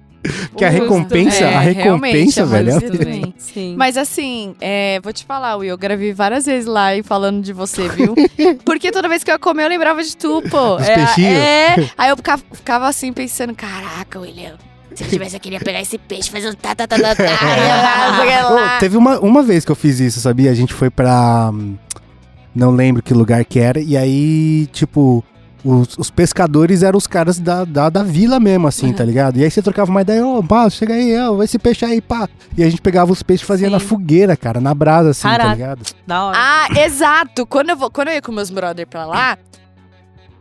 Que 0.57 0.65
a 0.65 0.69
recompensa, 0.71 1.45
É, 1.45 1.55
a 1.55 1.61
recompensa, 1.61 2.43
é 2.43 2.45
velho. 2.45 2.71
é-. 2.71 3.33
Sim. 3.39 3.75
Mas 3.77 3.97
assim, 3.97 4.55
é, 4.61 5.01
vou 5.03 5.13
te 5.13 5.25
falar, 5.25 5.57
Will, 5.57 5.71
eu 5.71 5.79
gravei 5.79 6.13
várias 6.13 6.47
vezes 6.47 6.67
lá 6.67 6.95
e 6.95 7.03
falando 7.03 7.43
de 7.43 7.53
você, 7.53 7.89
viu? 7.89 8.15
Porque 8.65 8.91
toda 8.91 9.09
vez 9.09 9.23
que 9.25 9.31
eu 9.31 9.35
ia 9.35 9.39
comer, 9.39 9.65
eu 9.65 9.69
lembrava 9.69 10.03
de 10.03 10.17
tu, 10.17 10.43
pô. 10.51 10.77
Dos 10.77 10.89
é? 10.89 10.95
É. 11.25 11.91
Aí 11.97 12.11
eu 12.11 12.17
ficava, 12.17 12.43
ficava 12.53 12.89
assim 12.89 13.13
pensando, 13.13 13.55
caraca, 13.55 14.19
William. 14.21 14.55
Se 14.95 15.05
eu 15.05 15.09
tivesse, 15.09 15.37
eu 15.37 15.41
queria 15.41 15.61
pegar 15.61 15.81
esse 15.83 15.99
peixe, 15.99 16.31
fazer 16.31 16.49
um 16.49 16.55
tá, 16.55 16.75
tá, 16.75 16.87
tá, 16.87 16.97
tá, 16.99 17.15
tá, 17.15 17.25
lá, 18.49 18.77
Ô, 18.77 18.81
teve 18.81 18.97
uma, 18.97 19.19
uma 19.21 19.43
vez 19.43 19.63
que 19.63 19.71
eu 19.71 19.77
fiz 19.77 20.01
isso, 20.01 20.21
sabia? 20.21 20.51
A 20.51 20.55
gente 20.55 20.73
foi 20.73 20.89
pra. 20.89 21.51
hum, 21.53 21.77
Não 22.55 22.71
lembro 22.71 23.03
que 23.03 23.13
lugar 23.13 23.45
que 23.45 23.59
era. 23.59 23.79
E 23.79 23.95
aí, 23.95 24.67
tipo, 24.73 25.23
os, 25.67 25.99
os 25.99 26.11
pescadores 26.11 26.83
eram 26.83 26.97
os 26.97 27.07
caras 27.07 27.39
da, 27.39 27.65
da, 27.65 27.91
da 27.91 28.03
vila 28.03 28.39
mesmo, 28.39 28.69
assim, 28.69 28.93
tá 28.93 29.05
ligado? 29.05 29.39
E 29.39 29.45
aí 29.45 29.51
você 29.51 29.61
trocava 29.61 29.91
uma 29.91 30.03
ideia, 30.03 30.25
ô, 30.25 30.43
pá, 30.43 30.71
chega 30.71 30.95
aí, 30.95 31.19
ó, 31.19 31.43
esse 31.43 31.59
peixe 31.59 31.85
aí, 31.85 32.01
pá. 32.01 32.29
E 32.57 32.63
a 32.63 32.71
gente 32.71 32.81
pegava 32.81 33.11
os 33.11 33.23
peixes 33.23 33.45
e 33.45 33.47
fazia 33.47 33.67
Sim. 33.67 33.73
na 33.73 33.81
fogueira, 33.81 34.37
cara, 34.37 34.61
na 34.61 34.73
brasa, 34.73 35.11
assim, 35.11 35.23
tá 35.23 35.31
Caraca. 35.31 35.53
ligado? 35.55 35.83
Da 36.07 36.25
hora. 36.25 36.39
Ah, 36.39 36.69
exato. 36.81 37.45
Quando 37.47 37.71
eu, 37.71 37.77
vou, 37.77 37.91
quando 37.91 38.09
eu 38.09 38.15
ia 38.15 38.23
com 38.23 38.33
meus 38.33 38.51
brother 38.51 38.87
pra 38.87 39.05
lá, 39.05 39.39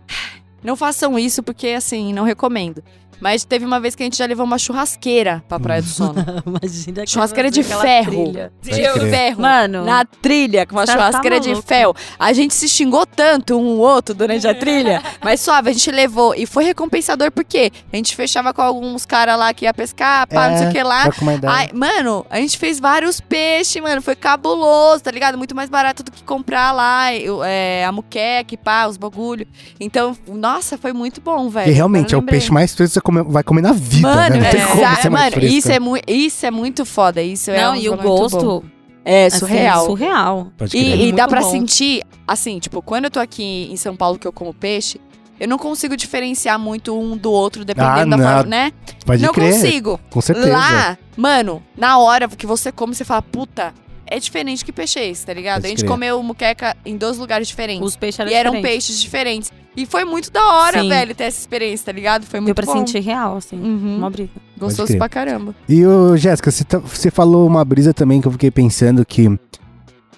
não 0.63 0.75
façam 0.75 1.17
isso 1.17 1.41
porque, 1.41 1.69
assim, 1.69 2.13
não 2.13 2.23
recomendo. 2.23 2.83
Mas 3.19 3.43
teve 3.45 3.65
uma 3.65 3.79
vez 3.79 3.95
que 3.95 4.03
a 4.03 4.05
gente 4.05 4.17
já 4.17 4.25
levou 4.25 4.45
uma 4.45 4.57
churrasqueira 4.57 5.43
pra 5.47 5.59
Praia 5.59 5.81
do 5.81 5.87
Sono. 5.87 6.13
Imagina 6.45 6.91
aquela- 6.91 7.07
Churrasqueira 7.07 7.49
de 7.51 7.63
ferro. 7.63 8.11
trilha. 8.11 8.51
De 8.61 8.71
ferro. 9.09 9.41
Mano, 9.41 9.85
Na 9.85 10.05
trilha, 10.05 10.65
com 10.65 10.75
uma 10.75 10.85
Você 10.85 10.91
tá 10.93 10.97
churrasqueira 10.97 11.39
de 11.39 11.49
maluco. 11.49 11.67
ferro. 11.67 11.95
A 12.19 12.33
gente 12.33 12.53
se 12.53 12.67
xingou 12.67 13.05
tanto 13.05 13.55
um 13.57 13.65
ou 13.65 13.77
outro 13.79 14.13
durante 14.13 14.47
a 14.47 14.53
trilha, 14.53 15.01
mas 15.23 15.39
suave, 15.41 15.69
a 15.69 15.73
gente 15.73 15.89
levou. 15.91 16.35
E 16.35 16.45
foi 16.45 16.63
recompensador 16.65 17.31
porque 17.31 17.71
a 17.91 17.95
gente 17.95 18.15
fechava 18.15 18.53
com 18.53 18.61
alguns 18.61 19.05
caras 19.05 19.37
lá 19.37 19.53
que 19.53 19.65
ia 19.65 19.73
pescar, 19.73 20.27
pá, 20.27 20.49
não 20.49 20.57
sei 20.57 20.67
o 20.67 20.71
que 20.71 20.83
lá. 20.83 21.03
Troca 21.03 21.21
uma 21.21 21.33
ideia. 21.33 21.53
Ai, 21.53 21.69
mano, 21.73 22.25
a 22.29 22.37
gente 22.37 22.57
fez 22.57 22.79
vários 22.79 23.19
peixes, 23.21 23.81
mano. 23.81 24.01
Foi 24.01 24.15
cabuloso, 24.15 25.03
tá 25.03 25.11
ligado? 25.11 25.37
Muito 25.37 25.55
mais 25.55 25.69
barato 25.69 26.03
do 26.03 26.11
que 26.11 26.23
comprar 26.23 26.71
lá 26.71 27.13
eu, 27.13 27.43
é, 27.43 27.85
a 27.85 27.91
muqueca, 27.91 28.55
pá, 28.57 28.87
os 28.87 28.97
bagulho. 28.97 29.47
Então, 29.79 30.15
nossa, 30.27 30.77
foi 30.77 30.93
muito 30.93 31.21
bom, 31.21 31.49
velho. 31.49 31.69
e 31.71 31.73
realmente, 31.73 32.13
é 32.13 32.17
o 32.17 32.21
peixe 32.21 32.51
mais 32.51 32.73
fresco 32.73 33.01
que 33.05 33.11
você 33.13 33.21
come- 33.23 33.31
vai 33.33 33.43
comer 33.43 33.61
na 33.61 33.71
vida, 33.73 34.07
Mano, 34.07 34.35
né? 34.35 34.41
Não 34.43 34.49
tem 34.51 34.61
é, 34.61 34.65
como 34.65 34.81
exa- 34.81 34.95
ser 35.01 35.09
mais 35.09 35.33
mano 35.35 35.45
isso, 35.45 35.71
é 35.71 36.11
isso 36.11 36.45
é 36.45 36.51
muito 36.51 36.85
foda. 36.85 37.21
Isso 37.21 37.51
é 37.51 37.61
não, 37.61 37.73
um 37.73 37.75
e 37.75 37.89
o 37.89 37.95
bom. 37.95 38.03
gosto 38.03 38.63
É 39.03 39.25
assim, 39.27 39.39
surreal. 39.39 39.85
surreal. 39.85 40.51
Pode 40.57 40.71
crer. 40.71 40.83
E, 40.99 41.09
e 41.09 41.11
dá 41.11 41.27
pra 41.27 41.41
bom. 41.41 41.51
sentir, 41.51 42.01
assim, 42.27 42.59
tipo, 42.59 42.81
quando 42.81 43.05
eu 43.05 43.11
tô 43.11 43.19
aqui 43.19 43.69
em 43.71 43.75
São 43.77 43.95
Paulo 43.95 44.17
que 44.17 44.27
eu 44.27 44.33
como 44.33 44.53
peixe, 44.53 44.99
eu 45.39 45.47
não 45.47 45.57
consigo 45.57 45.95
diferenciar 45.97 46.57
muito 46.57 46.97
um 46.97 47.15
do 47.17 47.31
outro, 47.31 47.65
dependendo 47.65 48.15
Ah, 48.15 48.17
da 48.17 48.23
forma, 48.35 48.43
né? 48.49 48.71
Pode 49.05 49.21
não 49.21 49.33
crer, 49.33 49.53
consigo. 49.53 49.99
com 50.09 50.21
certeza. 50.21 50.49
Lá, 50.49 50.97
mano, 51.17 51.61
na 51.77 51.97
hora 51.97 52.27
que 52.29 52.47
você 52.47 52.71
come, 52.71 52.95
você 52.95 53.03
fala, 53.03 53.21
puta, 53.21 53.73
é 54.07 54.17
diferente 54.17 54.63
que 54.63 54.71
peixe 54.71 54.97
é 54.97 55.09
esse, 55.09 55.25
tá 55.25 55.33
ligado? 55.33 55.55
Pode 55.57 55.65
a 55.67 55.69
gente 55.69 55.79
crer. 55.79 55.89
comeu 55.89 56.23
muqueca 56.23 56.75
em 56.85 56.95
dois 56.95 57.17
lugares 57.17 57.47
diferentes. 57.49 57.85
Os 57.85 57.95
peixes 57.97 58.19
eram 58.21 58.31
e 58.31 58.33
eram 58.33 58.51
diferentes. 58.51 58.85
peixes 58.87 59.01
diferentes. 59.01 59.51
E 59.75 59.85
foi 59.85 60.05
muito 60.05 60.31
da 60.31 60.41
hora, 60.45 60.81
Sim. 60.81 60.89
velho, 60.89 61.13
ter 61.13 61.25
essa 61.25 61.39
experiência, 61.39 61.85
tá 61.87 61.91
ligado? 61.91 62.25
Foi 62.25 62.39
muito 62.39 62.55
Deu 62.55 62.63
pra 62.63 62.65
bom. 62.73 62.79
sentir 62.79 62.99
real, 62.99 63.37
assim. 63.37 63.57
Uhum. 63.57 63.97
Uma 63.97 64.09
brisa. 64.09 64.29
Gostoso 64.57 64.97
pra 64.97 65.09
caramba. 65.09 65.53
E, 65.67 65.85
ô, 65.85 66.15
Jéssica, 66.15 66.49
você, 66.49 66.63
tá- 66.63 66.77
você 66.79 67.11
falou 67.11 67.45
uma 67.45 67.63
brisa 67.65 67.93
também 67.93 68.21
que 68.21 68.27
eu 68.27 68.31
fiquei 68.31 68.49
pensando 68.49 69.05
que 69.05 69.37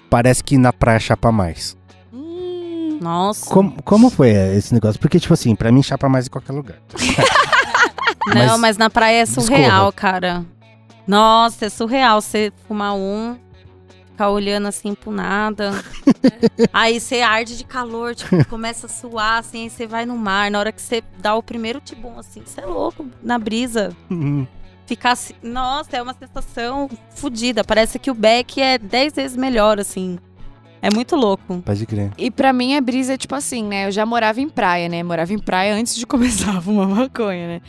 parece 0.08 0.44
que 0.44 0.56
na 0.56 0.72
praia 0.72 1.00
chapa 1.00 1.32
mais. 1.32 1.76
Hum, 2.12 2.98
Nossa. 3.02 3.50
Como, 3.50 3.82
como 3.82 4.10
foi 4.10 4.30
esse 4.30 4.72
negócio? 4.72 5.00
Porque, 5.00 5.18
tipo 5.18 5.34
assim, 5.34 5.56
pra 5.56 5.72
mim 5.72 5.82
chapa 5.82 6.08
mais 6.08 6.26
em 6.26 6.30
qualquer 6.30 6.52
lugar. 6.52 6.76
Não, 8.28 8.34
Mas- 8.34 8.60
mas 8.60 8.76
na 8.76 8.90
praia 8.90 9.22
é 9.22 9.26
surreal, 9.26 9.90
cara. 9.92 10.44
Nossa, 11.06 11.64
é 11.66 11.68
surreal 11.70 12.20
você 12.20 12.52
fumar 12.66 12.94
um, 12.94 13.36
ficar 14.18 14.30
olhando 14.30 14.66
assim 14.66 14.94
pro 14.94 15.12
nada. 15.12 15.70
aí 16.72 16.98
você 16.98 17.20
arde 17.20 17.56
de 17.56 17.64
calor, 17.64 18.16
tipo, 18.16 18.44
começa 18.50 18.86
a 18.86 18.88
suar, 18.88 19.38
assim, 19.38 19.62
aí 19.62 19.70
você 19.70 19.86
vai 19.86 20.04
no 20.04 20.18
mar. 20.18 20.50
Na 20.50 20.58
hora 20.58 20.72
que 20.72 20.82
você 20.82 21.04
dá 21.18 21.36
o 21.36 21.42
primeiro 21.42 21.80
tibum, 21.80 22.18
assim, 22.18 22.42
você 22.44 22.60
é 22.60 22.66
louco, 22.66 23.06
na 23.22 23.38
brisa. 23.38 23.96
Uhum. 24.10 24.44
Ficar 24.86 25.12
assim, 25.12 25.34
nossa, 25.40 25.96
é 25.96 26.02
uma 26.02 26.14
sensação 26.14 26.90
fodida. 27.14 27.62
Parece 27.62 27.98
que 27.98 28.10
o 28.10 28.14
beck 28.14 28.60
é 28.60 28.76
10 28.76 29.12
vezes 29.12 29.36
melhor, 29.36 29.78
assim. 29.78 30.18
É 30.82 30.90
muito 30.92 31.14
louco. 31.14 31.60
Pode 31.64 31.86
crer. 31.86 32.10
E 32.18 32.30
pra 32.30 32.52
mim 32.52 32.74
a 32.74 32.80
brisa 32.80 33.14
é 33.14 33.16
tipo 33.16 33.34
assim, 33.34 33.64
né? 33.64 33.86
Eu 33.86 33.92
já 33.92 34.06
morava 34.06 34.40
em 34.40 34.48
praia, 34.48 34.88
né? 34.88 35.02
Morava 35.02 35.32
em 35.32 35.38
praia 35.38 35.74
antes 35.74 35.94
de 35.94 36.06
começar 36.06 36.56
a 36.56 36.60
fumar 36.60 36.88
maconha, 36.88 37.46
né? 37.46 37.60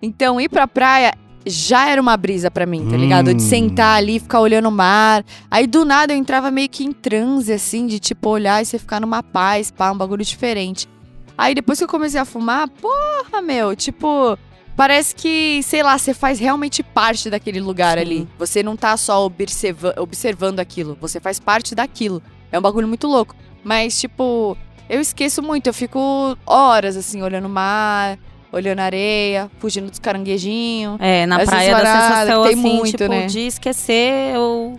Então 0.00 0.40
ir 0.40 0.48
pra 0.48 0.68
praia 0.68 1.12
já 1.46 1.88
era 1.88 2.00
uma 2.00 2.16
brisa 2.16 2.50
pra 2.50 2.66
mim, 2.66 2.88
tá 2.90 2.96
ligado? 2.96 3.32
De 3.32 3.42
Hum. 3.42 3.48
sentar 3.48 3.96
ali, 3.98 4.18
ficar 4.18 4.40
olhando 4.40 4.68
o 4.68 4.72
mar. 4.72 5.24
Aí 5.50 5.66
do 5.66 5.84
nada 5.84 6.12
eu 6.12 6.18
entrava 6.18 6.50
meio 6.50 6.68
que 6.68 6.84
em 6.84 6.92
transe, 6.92 7.52
assim, 7.52 7.86
de 7.86 7.98
tipo 8.00 8.28
olhar 8.28 8.60
e 8.60 8.64
você 8.66 8.78
ficar 8.78 9.00
numa 9.00 9.22
paz, 9.22 9.70
pá, 9.70 9.90
um 9.92 9.96
bagulho 9.96 10.24
diferente. 10.24 10.88
Aí 11.38 11.54
depois 11.54 11.78
que 11.78 11.84
eu 11.84 11.88
comecei 11.88 12.18
a 12.20 12.24
fumar, 12.24 12.68
porra, 12.68 13.40
meu, 13.42 13.76
tipo. 13.76 14.36
Parece 14.76 15.14
que, 15.14 15.62
sei 15.62 15.82
lá, 15.82 15.96
você 15.96 16.12
faz 16.12 16.38
realmente 16.38 16.82
parte 16.82 17.30
daquele 17.30 17.60
lugar 17.60 17.96
Sim. 17.96 18.02
ali. 18.04 18.28
Você 18.38 18.62
não 18.62 18.76
tá 18.76 18.94
só 18.98 19.24
observa 19.24 19.94
observando 19.98 20.60
aquilo, 20.60 20.98
você 21.00 21.18
faz 21.18 21.40
parte 21.40 21.74
daquilo. 21.74 22.22
É 22.52 22.58
um 22.58 22.62
bagulho 22.62 22.86
muito 22.86 23.06
louco. 23.06 23.34
Mas, 23.64 23.98
tipo, 23.98 24.54
eu 24.88 25.00
esqueço 25.00 25.42
muito. 25.42 25.66
Eu 25.66 25.72
fico 25.72 26.36
horas, 26.44 26.94
assim, 26.94 27.22
olhando 27.22 27.46
o 27.46 27.50
mar, 27.50 28.18
olhando 28.52 28.80
a 28.80 28.84
areia, 28.84 29.50
fugindo 29.58 29.90
dos 29.90 29.98
caranguejinhos. 29.98 30.96
É, 31.00 31.26
na 31.26 31.38
praia 31.40 31.72
da 31.72 31.78
sensação, 31.78 32.42
tem 32.44 32.52
assim, 32.54 32.62
muito, 32.62 32.90
tipo, 32.98 33.08
né? 33.08 33.26
de 33.26 33.40
esquecer 33.40 34.36
o, 34.38 34.76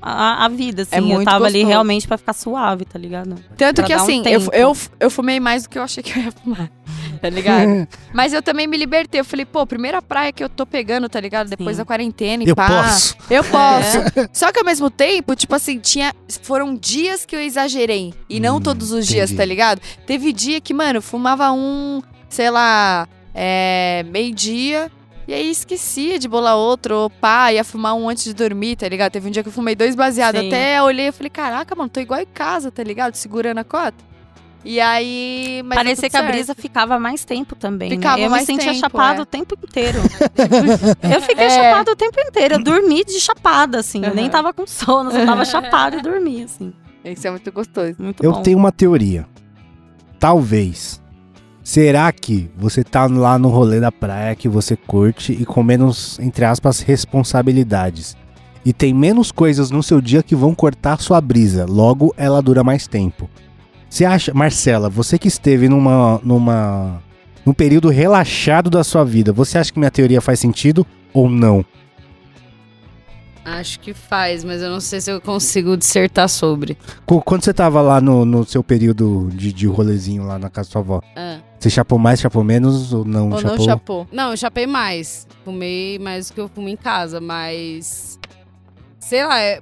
a, 0.00 0.44
a 0.44 0.48
vida, 0.48 0.82
assim. 0.82 0.96
É 0.96 0.98
eu 0.98 1.02
muito 1.04 1.24
tava 1.24 1.44
ali 1.44 1.54
gostoso. 1.58 1.68
realmente 1.68 2.08
pra 2.08 2.16
ficar 2.18 2.32
suave, 2.32 2.84
tá 2.84 2.98
ligado? 2.98 3.36
Tanto 3.56 3.76
Pra 3.76 3.84
que, 3.84 3.94
dar 3.94 4.00
um 4.00 4.02
assim, 4.04 4.22
eu, 4.26 4.40
eu, 4.52 4.76
eu 4.98 5.10
fumei 5.10 5.38
mais 5.40 5.64
do 5.64 5.68
que 5.68 5.78
eu 5.78 5.82
achei 5.82 6.02
que 6.02 6.18
eu 6.18 6.22
ia 6.24 6.32
fumar. 6.32 6.70
Tá 7.20 7.28
ligado? 7.28 7.86
Mas 8.14 8.32
eu 8.32 8.40
também 8.40 8.66
me 8.66 8.78
libertei. 8.78 9.20
Eu 9.20 9.24
falei, 9.26 9.44
pô, 9.44 9.66
primeira 9.66 10.00
praia 10.00 10.32
que 10.32 10.42
eu 10.42 10.48
tô 10.48 10.64
pegando, 10.64 11.06
tá 11.06 11.20
ligado? 11.20 11.50
Depois 11.50 11.76
Sim. 11.76 11.82
da 11.82 11.84
quarentena 11.84 12.42
e 12.44 12.48
Eu 12.48 12.56
pá. 12.56 12.66
posso. 12.66 13.14
Eu 13.28 13.44
posso. 13.50 13.98
Só 14.32 14.50
que 14.50 14.58
ao 14.58 14.64
mesmo 14.64 14.88
tempo, 14.88 15.36
tipo 15.36 15.54
assim, 15.54 15.78
tinha. 15.78 16.14
Foram 16.42 16.74
dias 16.74 17.26
que 17.26 17.36
eu 17.36 17.40
exagerei. 17.40 18.14
E 18.26 18.40
não 18.40 18.56
Hum, 18.56 18.60
todos 18.62 18.90
os 18.90 19.06
dias, 19.06 19.28
entendi. 19.30 19.36
tá 19.36 19.44
ligado? 19.44 19.82
Teve 20.06 20.32
dia 20.32 20.62
que, 20.62 20.72
mano, 20.72 20.96
eu 20.98 21.02
fumava 21.02 21.52
um, 21.52 22.00
sei 22.30 22.48
lá, 22.50 23.06
é, 23.34 24.02
meio-dia. 24.08 24.90
E 25.28 25.34
aí 25.34 25.50
esquecia 25.50 26.18
de 26.18 26.26
bolar 26.26 26.56
outro, 26.56 26.96
ou 26.96 27.10
pá, 27.10 27.52
ia 27.52 27.62
fumar 27.62 27.94
um 27.94 28.08
antes 28.08 28.24
de 28.24 28.32
dormir, 28.34 28.76
tá 28.76 28.88
ligado? 28.88 29.12
Teve 29.12 29.28
um 29.28 29.30
dia 29.30 29.42
que 29.42 29.48
eu 29.48 29.52
fumei 29.52 29.74
dois 29.76 29.94
baseados. 29.94 30.40
Até 30.44 30.82
olhei 30.82 31.08
e 31.08 31.12
falei, 31.12 31.30
caraca, 31.30 31.74
mano, 31.76 31.88
tô 31.90 32.00
igual 32.00 32.20
em 32.20 32.26
casa, 32.26 32.70
tá 32.72 32.82
ligado? 32.82 33.14
Segurando 33.14 33.58
a 33.58 33.64
cota. 33.64 34.08
E 34.64 34.78
aí. 34.80 35.62
Mas 35.64 35.76
Parecia 35.76 36.02
deu 36.02 36.10
que 36.10 36.16
a 36.16 36.20
certo. 36.20 36.32
brisa 36.32 36.54
ficava 36.54 36.98
mais 36.98 37.24
tempo 37.24 37.54
também. 37.54 37.90
né? 37.90 37.96
Ficava 37.96 38.20
Eu 38.20 38.28
mais 38.28 38.42
me 38.42 38.54
sentia 38.54 38.72
tempo, 38.72 38.80
chapada 38.80 39.18
é. 39.20 39.22
o 39.22 39.26
tempo 39.26 39.54
inteiro. 39.62 39.98
eu 41.14 41.22
fiquei 41.22 41.44
É. 41.46 41.50
chapada 41.50 41.92
o 41.92 41.96
tempo 41.96 42.20
inteiro. 42.20 42.54
Eu 42.56 42.62
dormi 42.62 43.02
de 43.04 43.18
chapada, 43.20 43.78
assim. 43.78 44.04
Eu 44.04 44.14
nem 44.14 44.28
tava 44.28 44.52
com 44.52 44.66
sono, 44.66 45.10
só 45.12 45.24
tava 45.24 45.44
chapada 45.46 45.96
e 45.96 46.02
dormi, 46.02 46.42
assim. 46.42 46.74
Isso 47.04 47.26
é 47.26 47.30
muito 47.30 47.50
gostoso. 47.52 47.94
Muito 47.98 48.22
Eu 48.22 48.32
bom. 48.32 48.42
tenho 48.42 48.58
uma 48.58 48.70
teoria. 48.72 49.26
Talvez. 50.18 50.99
Será 51.70 52.10
que 52.10 52.50
você 52.58 52.82
tá 52.82 53.06
lá 53.06 53.38
no 53.38 53.48
rolê 53.48 53.78
da 53.78 53.92
praia 53.92 54.34
que 54.34 54.48
você 54.48 54.74
curte 54.74 55.30
e 55.32 55.44
com 55.46 55.62
menos, 55.62 56.18
entre 56.18 56.44
aspas, 56.44 56.80
responsabilidades? 56.80 58.16
E 58.64 58.72
tem 58.72 58.92
menos 58.92 59.30
coisas 59.30 59.70
no 59.70 59.80
seu 59.80 60.00
dia 60.00 60.20
que 60.20 60.34
vão 60.34 60.52
cortar 60.52 61.00
sua 61.00 61.20
brisa. 61.20 61.66
Logo, 61.68 62.12
ela 62.16 62.42
dura 62.42 62.64
mais 62.64 62.88
tempo. 62.88 63.30
Você 63.88 64.04
acha, 64.04 64.34
Marcela, 64.34 64.90
você 64.90 65.16
que 65.16 65.28
esteve 65.28 65.68
numa, 65.68 66.20
numa, 66.24 67.00
num 67.46 67.52
período 67.52 67.88
relaxado 67.88 68.68
da 68.68 68.82
sua 68.82 69.04
vida, 69.04 69.32
você 69.32 69.56
acha 69.56 69.72
que 69.72 69.78
minha 69.78 69.92
teoria 69.92 70.20
faz 70.20 70.40
sentido 70.40 70.84
ou 71.14 71.30
não? 71.30 71.64
Acho 73.44 73.78
que 73.78 73.94
faz, 73.94 74.42
mas 74.42 74.60
eu 74.60 74.70
não 74.70 74.80
sei 74.80 75.00
se 75.00 75.12
eu 75.12 75.20
consigo 75.20 75.76
dissertar 75.76 76.28
sobre. 76.28 76.76
Qu- 77.06 77.22
Quando 77.22 77.44
você 77.44 77.54
tava 77.54 77.80
lá 77.80 78.00
no, 78.00 78.24
no 78.24 78.44
seu 78.44 78.64
período 78.64 79.28
de, 79.32 79.52
de 79.52 79.68
rolezinho 79.68 80.24
lá 80.24 80.36
na 80.36 80.50
casa 80.50 80.68
da 80.68 80.72
sua 80.72 80.80
avó, 80.80 81.00
Ah. 81.14 81.38
Você 81.62 81.70
chapou 81.70 81.98
mais, 81.98 82.20
chapou 82.20 82.42
menos 82.42 82.92
ou 82.92 83.04
não 83.04 83.30
Ou 83.30 83.38
chapou? 83.38 83.56
não 83.58 83.64
chapou. 83.64 84.08
Não, 84.10 84.30
eu 84.30 84.36
chapei 84.36 84.66
mais. 84.66 85.26
Fumei 85.44 85.98
mais 85.98 86.28
do 86.28 86.34
que 86.34 86.40
eu 86.40 86.48
fumo 86.48 86.68
em 86.68 86.76
casa, 86.76 87.20
mas. 87.20 88.18
Sei 88.98 89.24
lá, 89.24 89.38
é. 89.40 89.60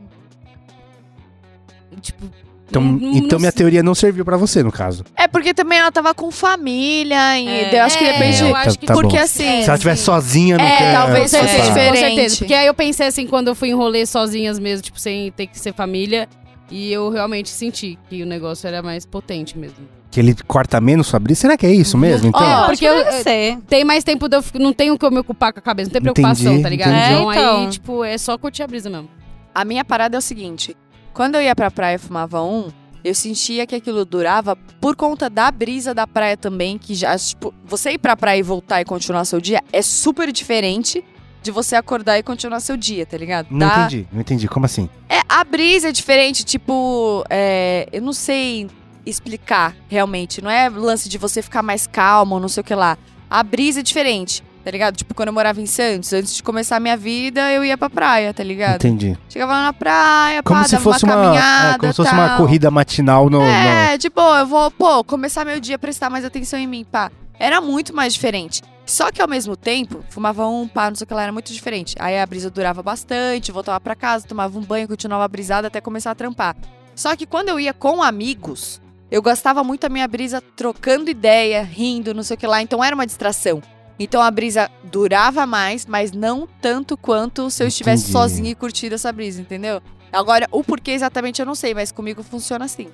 Tipo. 2.01 2.27
Então, 2.71 2.83
não- 2.83 3.13
então 3.15 3.29
não 3.31 3.39
minha 3.39 3.51
teoria 3.53 3.83
não 3.83 3.95
serviu 3.95 4.27
pra 4.27 4.37
você, 4.37 4.63
no 4.63 4.71
caso. 4.71 5.03
É 5.17 5.27
porque 5.27 5.55
também 5.55 5.79
ela 5.79 5.91
tava 5.91 6.13
com 6.13 6.31
família, 6.31 7.39
e 7.41 7.49
É, 7.49 7.79
eu 7.81 7.83
acho 7.83 7.97
que 7.97 8.05
é, 8.05 8.13
depende. 8.13 8.43
eu 8.45 8.53
Tá- 8.53 8.59
acho 8.61 8.79
que 8.79 8.87
tá 8.87 8.93
porque 8.93 9.17
bom. 9.17 9.23
assim. 9.23 9.63
Se 9.63 9.65
ela 9.65 9.75
estiver 9.75 9.97
sozinha, 9.97 10.59
não 10.59 10.65
É, 10.65 10.93
talvez 10.93 11.31
fosse 11.31 11.47
tá. 11.57 11.63
diferente. 11.63 11.89
Com 11.95 11.97
certeza. 11.97 12.37
Porque 12.37 12.53
aí 12.55 12.67
eu 12.67 12.75
pensei 12.75 13.07
assim, 13.07 13.27
quando 13.27 13.49
eu 13.49 13.55
fui 13.55 13.71
em 13.71 13.75
rolê 13.75 14.05
sozinhas 14.05 14.59
mesmo, 14.59 14.83
tipo, 14.83 15.01
sem 15.01 15.33
ter 15.33 15.47
que 15.47 15.59
ser 15.59 15.73
família. 15.73 16.29
E 16.71 16.93
eu 16.93 17.09
realmente 17.09 17.49
senti 17.49 17.99
que 18.11 18.23
o 18.23 18.27
negócio 18.27 18.69
era 18.69 18.83
mais 18.83 19.07
potente 19.07 19.57
mesmo. 19.57 19.89
Que 20.11 20.21
ele 20.21 20.35
corta 20.47 20.81
menos 20.81 21.07
sua 21.07 21.19
brisa? 21.21 21.43
Será 21.43 21.57
que 21.57 21.67
é 21.67 21.73
isso 21.73 21.99
mesmo, 21.99 22.29
então? 22.29 22.67
Porque 22.67 22.85
eu- 22.87 23.05
deve 23.05 23.23
ser. 23.23 23.59
Tem 23.69 23.85
mais 23.85 24.03
tempo 24.03 24.29
de 24.29 24.37
eu. 24.37 24.45
Não 24.55 24.73
tenho 24.73 24.99
que 24.99 25.05
eu 25.05 25.11
me 25.11 25.19
ocupar 25.19 25.53
com 25.53 25.59
a 25.59 25.63
cabeça, 25.63 25.89
não 25.89 25.93
tem 25.93 26.11
Entendi, 26.11 26.23
preocupação, 26.23 26.63
tá 26.63 26.69
ligado? 26.69 26.89
entendi. 26.91 27.13
Então, 27.13 27.33
É, 27.33 27.37
então. 27.37 27.61
aí, 27.61 27.69
tipo, 27.69 28.05
é 28.05 28.17
só 28.17 28.39
curtir 28.39 28.63
a 28.63 28.67
brisa 28.67 28.89
mesmo. 28.89 29.09
A 29.55 29.65
minha 29.65 29.85
parada 29.85 30.17
é 30.17 30.19
o 30.19 30.23
seguinte: 30.23 30.75
quando 31.13 31.35
eu 31.35 31.43
ia 31.43 31.55
pra 31.55 31.71
praia 31.71 31.97
e 31.97 31.99
fumava 31.99 32.43
um, 32.43 32.69
eu 33.05 33.15
sentia 33.15 33.67
que 33.67 33.75
aquilo 33.75 34.05
durava 34.07 34.57
por 34.81 34.97
conta 34.97 35.29
da 35.29 35.51
brisa 35.51 35.93
da 35.95 36.07
praia 36.07 36.37
também, 36.39 36.79
que 36.79 36.95
já, 36.95 37.17
tipo, 37.19 37.53
você 37.67 37.91
ir 37.93 37.99
pra 37.99 38.17
praia 38.17 38.39
e 38.39 38.43
voltar 38.43 38.81
e 38.81 38.85
continuar 38.87 39.25
seu 39.27 39.41
dia 39.41 39.63
é 39.73 39.83
super 39.83 40.33
diferente 40.33 41.05
de 41.43 41.51
você 41.51 41.77
acordar 41.77 42.19
e 42.19 42.23
continuar 42.23 42.61
seu 42.61 42.77
dia, 42.77 43.05
tá 43.07 43.17
ligado? 43.17 43.47
Não 43.51 43.67
entendi, 43.67 44.09
não 44.13 44.21
entendi. 44.23 44.49
Como 44.49 44.65
assim? 44.67 44.89
É, 45.09 45.21
a 45.29 45.45
brisa 45.45 45.91
é 45.91 45.93
diferente, 45.93 46.45
tipo, 46.45 47.25
é, 47.31 47.89
eu 47.93 48.03
não 48.03 48.13
sei 48.13 48.67
explicar 49.09 49.75
realmente. 49.89 50.41
Não 50.43 50.51
é 50.51 50.69
lance 50.69 51.09
de 51.09 51.19
você 51.19 51.43
ficar 51.43 51.63
mais 51.63 51.87
calmo, 51.87 52.39
não 52.39 52.49
sei 52.49 52.61
o 52.61 52.65
que 52.65 52.75
lá. 52.75 52.97
A 53.31 53.43
brisa 53.43 53.81
é 53.81 53.83
diferente, 53.83 54.43
tá 54.65 54.71
ligado? 54.71 54.97
Tipo, 54.97 55.15
quando 55.15 55.29
eu 55.29 55.33
morava 55.35 55.61
em 55.61 55.67
Santos, 55.67 56.13
antes 56.13 56.35
de 56.35 56.43
começar 56.43 56.77
a 56.77 56.81
minha 56.81 56.97
vida, 56.97 57.51
eu 57.53 57.65
ia 57.65 57.77
pra 57.77 57.91
praia, 57.91 58.33
tá 58.33 58.43
ligado? 58.43 58.77
Entendi. 58.77 59.19
Chegava 59.29 59.53
lá 59.53 59.63
na 59.65 59.73
praia, 59.73 60.43
Como 60.43 60.59
pá, 60.61 60.65
se 60.65 60.73
dava 60.73 60.85
fosse 60.85 61.05
uma 61.05 61.15
uma, 61.17 61.25
caminhada, 61.25 61.75
é, 61.75 61.79
como 61.79 61.93
se 61.93 61.97
fosse 61.97 62.13
uma 62.13 62.29
tal. 62.29 62.37
corrida 62.39 62.71
matinal 62.71 63.29
no... 63.29 63.41
no- 63.41 63.45
É, 63.47 63.99
de 63.99 64.09
boa, 64.09 64.41
eu 64.41 64.47
vou, 64.47 64.71
pô, 64.71 65.05
começar 65.05 65.45
meu 65.45 65.61
dia, 65.61 65.79
prestar 65.79 66.09
mais 66.09 66.25
atenção 66.25 66.59
em 66.59 66.67
mim, 66.67 66.85
pá. 66.85 67.11
Era 67.39 67.61
muito 67.61 67.95
mais 67.95 68.15
diferente. 68.15 68.63
Só 68.87 69.13
que 69.13 69.21
ao 69.21 69.29
mesmo 69.29 69.55
tempo, 69.55 70.03
fumava 70.09 70.47
um, 70.49 70.67
pá, 70.67 70.89
não 70.89 70.97
sei 70.97 71.05
o 71.05 71.07
que 71.09 71.13
lá, 71.13 71.23
era 71.25 71.33
muito 71.33 71.53
diferente. 71.53 71.95
Aí 72.01 72.19
a 72.19 72.25
brisa 72.25 72.51
durava 72.51 72.83
bastante, 72.83 73.53
voltava 73.53 73.79
pra 73.79 73.95
casa, 73.95 74.27
tomava 74.27 74.59
um 74.59 74.63
banho, 74.63 74.89
continuava 74.89 75.29
brisada 75.29 75.69
até 75.69 75.79
começar 75.79 76.11
a 76.13 76.15
trampar. 76.15 76.57
Só 76.97 77.15
que 77.15 77.27
quando 77.27 77.51
eu 77.51 77.61
ia 77.61 77.75
com 77.75 78.03
amigos, 78.03 78.81
eu 79.11 79.23
gastava 79.23 79.63
muito 79.65 79.85
a 79.85 79.89
minha 79.89 80.07
brisa 80.07 80.43
trocando 80.57 81.11
ideia, 81.11 81.63
rindo, 81.63 82.13
não 82.15 82.23
sei 82.23 82.35
o 82.35 82.39
que 82.39 82.47
lá, 82.47 82.61
então 82.63 82.83
era 82.83 82.95
uma 82.95 83.07
distração. 83.07 83.63
Então 83.99 84.23
a 84.23 84.31
brisa 84.31 84.71
durava 84.85 85.45
mais, 85.47 85.85
mas 85.87 86.13
não 86.13 86.49
tanto 86.61 86.97
quanto 86.97 87.51
se 87.51 87.63
eu 87.63 87.67
estivesse 87.67 88.05
Entendi. 88.05 88.13
sozinha 88.13 88.51
e 88.51 88.55
curtindo 88.55 88.95
essa 88.95 89.11
brisa, 89.13 89.41
entendeu? 89.41 89.83
Agora, 90.13 90.47
o 90.53 90.63
porquê 90.63 90.93
exatamente 90.93 91.41
eu 91.41 91.47
não 91.47 91.55
sei, 91.55 91.75
mas 91.75 91.91
comigo 91.91 92.23
funciona 92.23 92.65
assim. 92.65 92.89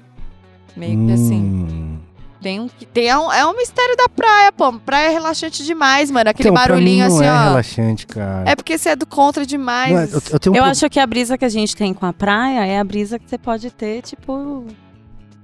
Meio 0.77 1.07
que 1.07 1.13
assim. 1.13 1.35
Hum. 1.43 1.99
Tem 2.41 2.61
um, 2.61 2.69
tem 2.69 3.15
um, 3.17 3.33
é 3.33 3.47
um 3.47 3.57
mistério 3.57 3.97
da 3.97 4.09
praia, 4.09 4.53
pô. 4.53 4.71
Praia 4.75 5.07
é 5.09 5.11
relaxante 5.13 5.65
demais, 5.65 6.11
mano. 6.11 6.29
Aquele 6.29 6.49
Então, 6.51 6.55
pra 6.63 6.75
barulhinho 6.75 7.05
mim 7.05 7.11
não 7.11 7.17
assim, 7.17 7.25
é 7.27 7.33
ó. 7.33 7.45
relaxante, 7.45 8.07
cara. 8.07 8.51
É 8.51 8.57
porque 8.57 8.77
você 8.77 8.91
é 8.91 8.97
do 8.97 9.07
contra 9.07 9.47
demais. 9.47 9.93
Não 9.93 9.99
é- 10.01 10.05
eu, 10.05 10.23
eu 10.33 10.39
tenho 10.41 10.53
um 10.55 10.57
Eu 10.59 10.63
pro- 10.63 10.71
acho 10.73 10.91
que 10.91 10.99
a 11.01 11.07
brisa 11.07 11.39
que 11.39 11.45
a 11.45 11.49
gente 11.49 11.75
tem 11.77 11.95
com 11.95 12.05
a 12.05 12.13
praia 12.13 12.67
é 12.67 12.79
a 12.79 12.85
brisa 12.85 13.19
que 13.19 13.29
você 13.31 13.39
pode 13.39 13.71
ter, 13.71 14.03
tipo, 14.03 14.67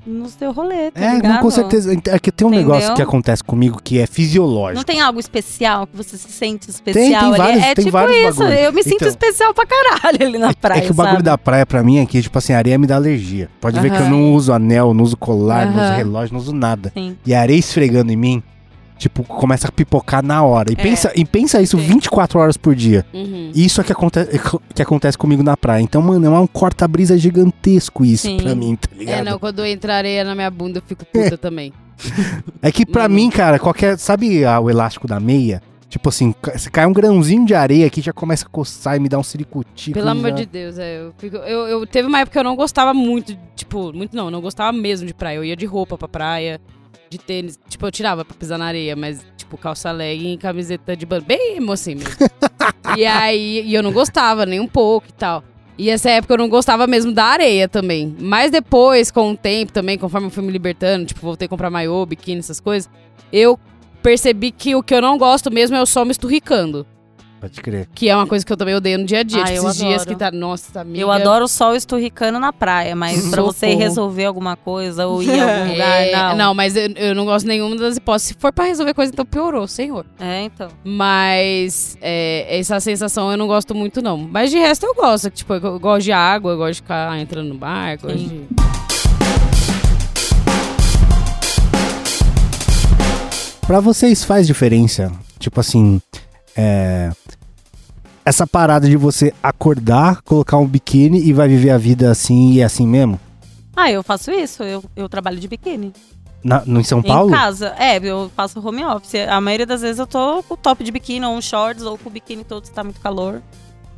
no 0.07 0.29
seu 0.29 0.51
rolê, 0.53 0.91
tá 0.91 1.01
É, 1.01 1.15
ligado? 1.17 1.33
não, 1.35 1.41
com 1.43 1.51
certeza. 1.51 1.93
É 2.09 2.19
que 2.19 2.33
tem 2.33 2.47
um 2.47 2.51
Entendeu? 2.51 2.69
negócio 2.75 2.95
que 2.95 3.03
acontece 3.03 3.45
comigo 3.45 3.81
que 3.83 3.99
é 3.99 4.07
fisiológico. 4.07 4.77
Não 4.77 4.85
tem 4.85 5.01
algo 5.01 5.21
especial 5.21 5.87
que 5.87 5.97
você 5.97 6.17
se 6.17 6.31
sente 6.33 6.67
tem 6.67 6.75
especial 6.75 7.29
ali? 7.29 7.37
vários- 7.39 7.63
é 7.65 7.75
tem 7.75 7.85
tipo 7.85 7.93
vários 7.97 8.17
isso, 8.35 8.43
eu 8.43 8.73
me 8.73 8.83
sinto 8.83 8.95
Então. 8.97 9.09
especial 9.09 9.53
pra 9.55 9.67
caralho 9.67 10.27
ali 10.27 10.39
na 10.39 10.51
É- 10.51 10.55
praia, 10.55 10.79
é 10.79 10.83
que 10.83 10.91
o 10.91 10.95
bagulho 10.95 11.13
sabe? 11.17 11.25
da 11.25 11.37
praia 11.39 11.67
pra 11.67 11.83
mim 11.83 11.99
é 11.99 12.07
que, 12.07 12.23
tipo 12.23 12.37
assim, 12.39 12.53
a 12.53 12.59
areia 12.59 12.79
me 12.79 12.87
dá 12.87 12.97
alergia. 12.97 13.49
Pode 13.61 13.79
ver 13.81 13.91
que 13.91 13.99
eu 13.99 14.09
não 14.09 14.33
uso 14.35 14.53
anel, 14.53 14.95
não 14.95 15.05
uso 15.05 15.17
colar, 15.17 15.67
não 15.67 15.73
uso 15.75 15.81
Aham. 15.83 15.97
relógio, 15.97 16.33
não 16.33 16.41
uso 16.41 16.53
nada. 16.53 16.91
Sim. 16.97 17.17
E 17.27 17.35
a 17.35 17.41
areia 17.41 17.59
esfregando 17.59 18.11
em 18.13 18.17
mim, 18.17 18.43
tipo, 19.01 19.25
começa 19.25 19.67
a 19.67 19.73
pipocar 19.73 20.23
na 20.23 20.43
hora. 20.45 20.71
E, 20.71 20.75
É. 20.75 20.77
pensa, 20.77 21.11
e 21.17 21.25
pensa 21.25 21.61
isso 21.63 21.79
Sim. 21.79 21.87
24 21.87 22.39
horas 22.39 22.57
por 22.59 22.75
dia. 22.75 23.05
Uhum. 23.15 23.51
Isso 23.55 23.81
é 23.81 23.85
que, 23.85 23.93
aconte 23.93 24.19
que 24.75 24.83
acontece 24.83 25.17
comigo 25.17 25.43
na 25.43 25.57
praia. 25.57 25.81
Então, 25.83 26.03
mano, 26.03 26.27
é 26.27 26.39
um 26.39 26.47
corta-brisa 26.47 27.17
gigantesco 27.17 28.05
isso 28.05 28.27
Sim. 28.29 28.37
pra 28.37 28.55
mim, 28.55 28.77
tá 28.77 28.89
É, 28.95 28.99
ligado? 28.99 29.25
não, 29.25 29.39
quando 29.39 29.65
entra 29.65 29.95
areia 29.97 30.23
na 30.23 30.35
minha 30.35 30.51
bunda, 30.51 30.79
eu 30.79 30.83
fico 30.87 31.05
puta 31.07 31.37
também. 31.41 31.73
É 32.63 32.71
que 32.71 32.85
pra 32.85 33.05
Uhum. 33.07 33.09
mim, 33.15 33.31
cara, 33.31 33.59
qualquer. 33.59 33.99
Sabe 33.99 34.45
ah, 34.45 34.61
o 34.61 34.69
elástico 34.71 35.07
da 35.09 35.19
meia? 35.19 35.63
Tipo 35.89 36.09
assim, 36.09 36.33
se 36.57 36.71
cai 36.71 36.87
um 36.87 36.93
grãozinho 36.93 37.45
de 37.45 37.53
areia 37.53 37.87
aqui, 37.87 38.01
já 38.01 38.13
começa 38.13 38.47
a 38.47 38.49
coçar 38.49 38.97
e 38.97 39.01
me 39.01 39.09
dá 39.09 39.19
um 39.19 39.25
ciricutico. 39.25 39.99
Pelo 39.99 40.09
amor 40.11 40.31
já. 40.31 40.37
de 40.37 40.47
Deus, 40.47 40.79
é, 40.79 41.01
eu, 41.01 41.13
fico- 41.19 41.37
eu, 41.39 41.67
eu- 41.67 41.87
Teve 41.87 42.07
uma 42.07 42.21
época 42.21 42.35
que 42.35 42.39
eu 42.39 42.45
não 42.45 42.55
gostava 42.55 42.95
muito, 42.95 43.37
tipo, 43.57 43.93
muito 43.93 44.15
não, 44.17 44.31
não 44.31 44.41
gostava 44.41 44.71
mesmo 44.77 45.05
de 45.07 45.13
praia. 45.13 45.37
Eu 45.39 45.45
ia 45.45 45.57
de 45.57 45.67
roupa 45.67 45.99
pra 45.99 46.07
praia, 46.07 46.61
de 47.11 47.19
tênis. 47.19 47.59
Tipo, 47.69 47.87
eu 47.87 47.91
tirava 47.91 48.25
pra 48.25 48.37
pisar 48.37 48.57
na 48.57 48.67
areia, 48.67 48.95
mas, 48.95 49.21
tipo, 49.37 49.59
calça 49.59 49.91
legging 49.91 50.35
e 50.35 50.39
camiseta 50.39 50.97
de 50.97 51.05
banda. 51.05 51.25
Bem 51.27 51.59
assim 51.73 51.97
mesmo. 51.97 52.15
e 52.97 53.05
aí, 53.05 53.63
e 53.67 53.75
eu 53.75 53.83
não 53.83 53.93
gostava 53.93 54.47
nem 54.47 54.61
um 54.61 54.69
pouco 54.69 55.09
e 55.09 55.13
tal. 55.13 55.43
E 55.77 55.91
essa 55.91 56.09
época 56.09 56.35
eu 56.35 56.39
não 56.39 56.49
gostava 56.49 56.87
mesmo 56.87 57.11
da 57.11 57.25
areia 57.25 57.69
também. 57.69 58.15
Mas 58.21 58.53
depois, 58.53 59.11
com 59.11 59.33
o 59.33 59.37
tempo 59.37 59.73
também, 59.73 59.99
conforme 59.99 60.29
eu 60.29 60.31
fui 60.31 60.45
me 60.45 60.53
libertando, 60.53 61.07
tipo, 61.07 61.21
voltei 61.21 61.47
a 61.47 61.49
comprar 61.49 61.69
maiô, 61.69 62.07
biquíni, 62.07 62.39
essas 62.39 62.61
coisas, 62.61 62.89
eu 63.33 63.59
percebi 64.03 64.53
que 64.53 64.75
o 64.77 64.83
que 64.83 64.95
eu 64.95 65.03
não 65.03 65.19
gosto 65.19 65.51
mesmo 65.51 65.77
é 65.77 65.81
eu 65.81 65.87
só 65.87 66.05
me 66.05 66.13
esturricando. 66.13 66.87
Pode 67.41 67.61
crer. 67.62 67.88
Que 67.95 68.09
é 68.09 68.14
uma 68.14 68.26
coisa 68.26 68.45
que 68.45 68.53
eu 68.53 68.57
também 68.57 68.74
odeio 68.74 68.99
no 68.99 69.05
dia 69.07 69.20
a 69.20 69.22
dia. 69.22 69.43
Ah, 69.43 69.47
tipo, 69.47 69.57
eu 69.59 69.68
esses 69.70 69.78
dias 69.80 70.03
adoro. 70.03 70.11
que 70.11 70.16
tá. 70.16 70.30
Nossa, 70.30 70.80
amiga. 70.82 70.99
Eu 71.01 71.11
adoro 71.11 71.47
o 71.47 71.49
sol 71.49 71.74
esturricando 71.74 72.38
na 72.38 72.53
praia, 72.53 72.95
mas 72.95 73.28
pra 73.30 73.41
você 73.43 73.66
Socorro. 73.68 73.78
resolver 73.82 74.24
alguma 74.26 74.57
coisa 74.57 75.07
ou 75.07 75.22
ir 75.24 75.41
a 75.41 75.43
algum 75.61 75.70
lugar, 75.72 76.03
É, 76.03 76.34
não. 76.34 76.53
mas 76.53 76.76
eu, 76.76 76.91
eu 76.97 77.14
não 77.14 77.24
gosto 77.24 77.47
nenhuma 77.47 77.74
das 77.76 77.97
hipóteses. 77.97 78.28
Se 78.28 78.34
for 78.34 78.53
pra 78.53 78.66
resolver 78.66 78.93
coisa, 78.93 79.11
então 79.11 79.24
piorou, 79.24 79.66
senhor. 79.66 80.05
É, 80.20 80.43
então. 80.43 80.68
Mas 80.84 81.97
é, 82.03 82.59
essa 82.59 82.78
sensação 82.78 83.30
eu 83.30 83.38
não 83.38 83.47
gosto 83.47 83.74
muito, 83.74 84.03
não. 84.03 84.18
Mas 84.18 84.51
de 84.51 84.59
resto 84.59 84.84
eu 84.84 84.95
gosto. 84.95 85.30
Tipo, 85.30 85.55
eu, 85.55 85.61
eu 85.64 85.80
gosto 85.80 86.05
de 86.05 86.12
água, 86.12 86.53
eu 86.53 86.59
gosto 86.59 86.72
de 86.74 86.82
ficar 86.82 87.18
entrando 87.18 87.49
no 87.49 87.55
bar, 87.55 87.97
gosto 88.03 88.18
Sim. 88.18 88.47
de. 88.51 88.61
Pra 93.66 93.80
vocês 93.80 94.24
faz 94.24 94.47
diferença? 94.47 95.12
Tipo 95.38 95.61
assim, 95.61 96.01
é. 96.57 97.11
Essa 98.31 98.47
parada 98.47 98.89
de 98.89 98.97
você 98.97 99.35
acordar, 99.43 100.22
colocar 100.22 100.57
um 100.57 100.64
biquíni 100.64 101.20
e 101.20 101.33
vai 101.33 101.49
viver 101.49 101.70
a 101.70 101.76
vida 101.76 102.12
assim 102.12 102.53
e 102.53 102.61
é 102.61 102.64
assim 102.64 102.87
mesmo? 102.87 103.18
Ah, 103.74 103.91
eu 103.91 104.05
faço 104.05 104.31
isso. 104.31 104.62
Eu, 104.62 104.85
eu 104.95 105.09
trabalho 105.09 105.41
de 105.41 105.49
biquíni. 105.49 105.93
Na, 106.45 106.62
no, 106.64 106.78
em 106.78 106.85
São 106.85 107.03
Paulo? 107.03 107.31
Em 107.31 107.33
casa. 107.33 107.74
É, 107.76 107.99
eu 107.99 108.31
faço 108.37 108.64
home 108.64 108.85
office. 108.85 109.16
A 109.28 109.41
maioria 109.41 109.66
das 109.66 109.81
vezes 109.81 109.99
eu 109.99 110.07
tô 110.07 110.45
com 110.45 110.55
o 110.55 110.57
top 110.57 110.85
de 110.85 110.93
biquíni 110.93 111.26
ou 111.26 111.35
um 111.35 111.43
shorts 111.43 111.83
ou 111.83 111.99
com 111.99 112.09
o 112.09 112.12
biquíni 112.12 112.45
todo 112.45 112.64
se 112.64 112.70
tá 112.70 112.85
muito 112.85 113.01
calor. 113.01 113.43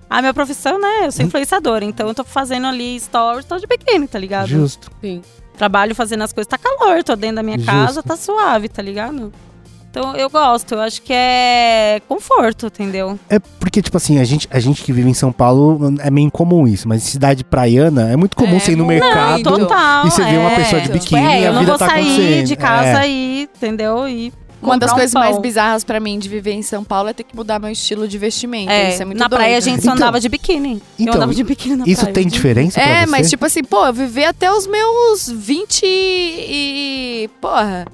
A 0.09 0.23
minha 0.23 0.33
profissão, 0.33 0.81
né? 0.81 1.05
Eu 1.05 1.13
sou 1.13 1.27
influenciadora, 1.27 1.85
então 1.85 2.09
eu 2.09 2.15
tô 2.15 2.25
fazendo 2.25 2.67
ali 2.67 2.99
stories, 2.99 3.45
tô 3.45 3.59
de 3.59 3.67
biquíni, 3.67 4.09
tá 4.09 4.19
ligado? 4.19 4.49
Justo. 4.49 4.91
Sim. 5.03 5.21
Trabalho 5.59 5.95
fazendo 5.95 6.23
as 6.23 6.33
coisas, 6.33 6.49
tá 6.49 6.57
calor, 6.57 7.05
tô 7.05 7.15
dentro 7.15 7.37
da 7.37 7.43
minha 7.43 7.59
Justo. 7.59 7.71
casa, 7.71 8.03
tá 8.03 8.17
suave, 8.17 8.71
tá 8.71 8.81
ligado? 8.81 9.31
Então 9.95 10.17
eu 10.17 10.31
gosto, 10.31 10.73
eu 10.73 10.81
acho 10.81 11.03
que 11.03 11.13
é 11.13 12.01
conforto, 12.09 12.67
entendeu? 12.67 13.19
É 13.29 13.39
porque, 13.39 13.83
tipo 13.83 13.95
assim, 13.99 14.19
a 14.19 14.25
gente, 14.25 14.49
a 14.51 14.59
gente 14.59 14.83
que 14.83 14.91
vive 14.91 15.11
em 15.11 15.15
São 15.15 15.31
Paulo 15.31 15.95
é 16.01 16.11
meio 16.11 16.27
incomum 16.27 16.67
isso, 16.67 16.89
mas 16.89 17.03
em 17.07 17.11
cidade 17.11 17.45
praiana 17.45 18.11
é 18.11 18.17
muito 18.17 18.35
comum 18.35 18.57
É, 18.57 18.59
você 18.59 18.73
ir 18.73 18.77
no 18.77 18.87
mercado. 18.87 19.43
Total. 19.43 20.07
e 20.07 20.11
você 20.11 20.25
vê 20.25 20.39
uma 20.39 20.51
é. 20.53 20.57
pessoa 20.57 20.81
de 20.81 20.89
biquíni 20.91 21.21
é, 21.21 21.41
e 21.43 21.45
a 21.45 21.49
eu 21.49 21.53
não 21.53 21.61
vida 21.61 21.73
vou 21.73 21.79
tá 21.79 21.89
sair 21.89 22.43
de 22.43 22.57
casa 22.57 22.89
É. 22.89 22.97
aí, 23.01 23.49
entendeu? 23.55 24.09
E 24.09 24.33
Uma 24.63 24.79
das 24.79 24.93
um 24.93 24.95
coisas 24.95 25.13
mais 25.13 25.33
pão. 25.33 25.43
bizarras 25.43 25.85
pra 25.85 26.01
mim 26.01 26.19
de 26.19 26.27
viver 26.29 26.53
em 26.53 26.63
São 26.63 26.83
Paulo 26.85 27.11
é 27.11 27.13
ter 27.13 27.25
que 27.25 27.37
mudar 27.37 27.59
meu 27.59 27.69
estilo 27.71 28.09
de 28.09 28.17
vestimento. 28.17 28.71
É, 28.71 28.93
Isso 28.95 29.03
é 29.03 29.05
muito 29.05 29.19
na 29.19 29.29
praia 29.29 29.59
a 29.59 29.61
doido. 29.61 29.65
gente 29.65 29.83
só 29.85 29.91
Então- 29.91 29.95
andava 30.07 30.19
de 30.21 30.29
biquíni. 30.31 30.81
então, 30.99 31.13
eu 31.13 31.17
andava 31.19 31.35
de 31.35 31.45
biquíni 31.45 31.77
na 31.77 31.85
Isso 31.87 32.01
praia. 32.01 32.15
tem 32.15 32.27
diferença 32.29 32.81
pra 32.81 32.89
É, 32.91 33.01
você? 33.05 33.11
mas 33.11 33.29
tipo 33.29 33.45
assim, 33.45 33.63
pô, 33.63 33.85
eu 33.85 33.93
vivi 33.93 34.25
até 34.25 34.51
os 34.51 34.67
meus 34.67 35.29
20 35.29 35.83
e. 35.85 37.29
Porra. 37.43 37.87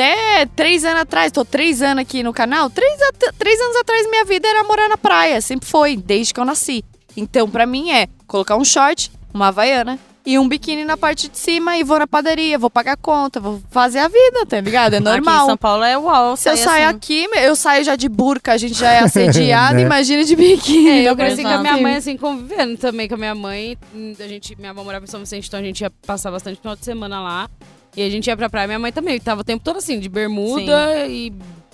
Até 0.00 0.44
três 0.54 0.84
anos 0.84 1.00
atrás, 1.00 1.32
tô 1.32 1.42
três 1.42 1.80
anos 1.80 2.02
aqui 2.02 2.22
no 2.22 2.30
canal. 2.30 2.68
Três, 2.68 3.00
at- 3.00 3.32
três 3.38 3.58
anos 3.58 3.76
atrás, 3.76 4.06
minha 4.10 4.26
vida 4.26 4.46
era 4.46 4.62
morar 4.62 4.90
na 4.90 4.98
praia. 4.98 5.40
Sempre 5.40 5.66
foi, 5.66 5.96
desde 5.96 6.34
que 6.34 6.38
eu 6.40 6.44
nasci. 6.44 6.84
Então, 7.16 7.48
pra 7.48 7.64
mim, 7.64 7.90
é 7.90 8.06
colocar 8.26 8.56
um 8.56 8.64
short, 8.64 9.10
uma 9.32 9.48
havaiana, 9.48 9.98
e 10.26 10.38
um 10.38 10.46
biquíni 10.46 10.84
na 10.84 10.98
parte 10.98 11.28
de 11.30 11.38
cima 11.38 11.78
e 11.78 11.82
vou 11.84 11.98
na 11.98 12.06
padaria, 12.06 12.58
vou 12.58 12.68
pagar 12.68 12.98
conta, 12.98 13.40
vou 13.40 13.62
fazer 13.70 14.00
a 14.00 14.08
vida, 14.08 14.44
tá 14.46 14.60
ligado? 14.60 14.92
É 14.92 14.96
Aqui 14.98 15.06
em 15.06 15.10
normal. 15.10 15.46
São 15.46 15.56
Paulo 15.56 15.82
é 15.82 15.96
uau. 15.96 16.36
Se 16.36 16.50
eu 16.50 16.56
sair 16.58 16.64
saio 16.64 16.86
assim. 16.88 16.96
aqui, 16.96 17.28
eu 17.36 17.56
saio 17.56 17.82
já 17.84 17.96
de 17.96 18.08
burca, 18.08 18.52
a 18.52 18.56
gente 18.58 18.74
já 18.74 18.90
é 18.92 18.98
assediado, 18.98 19.76
Né? 19.80 19.82
imagina 19.82 20.24
de 20.24 20.36
biquíni. 20.36 20.90
É, 20.90 21.02
eu 21.08 21.12
no 21.12 21.16
cresci 21.16 21.40
com 21.42 21.48
a 21.48 21.52
minha 21.52 21.62
Brasil. 21.62 21.82
mãe, 21.82 21.96
assim, 21.96 22.16
convivendo 22.18 22.76
também 22.76 23.08
com 23.08 23.14
a 23.14 23.18
minha 23.18 23.34
mãe. 23.34 23.78
A 24.20 24.28
gente, 24.28 24.54
minha 24.58 24.72
avó 24.72 24.84
morava 24.84 25.06
em 25.06 25.08
São 25.08 25.20
Vicente, 25.20 25.48
então 25.48 25.58
a 25.58 25.62
gente 25.62 25.80
ia 25.80 25.90
passar 26.06 26.30
bastante 26.30 26.60
final 26.60 26.76
de 26.76 26.84
semana 26.84 27.18
lá. 27.22 27.48
E 27.96 28.02
a 28.02 28.10
gente 28.10 28.26
ia 28.26 28.36
pra 28.36 28.50
praia, 28.50 28.66
minha 28.66 28.78
mãe 28.78 28.92
também. 28.92 29.18
Tava 29.18 29.40
o 29.40 29.44
tempo 29.44 29.64
todo 29.64 29.78
assim, 29.78 29.98
de 29.98 30.08
bermuda 30.08 31.06
e 31.06 31.32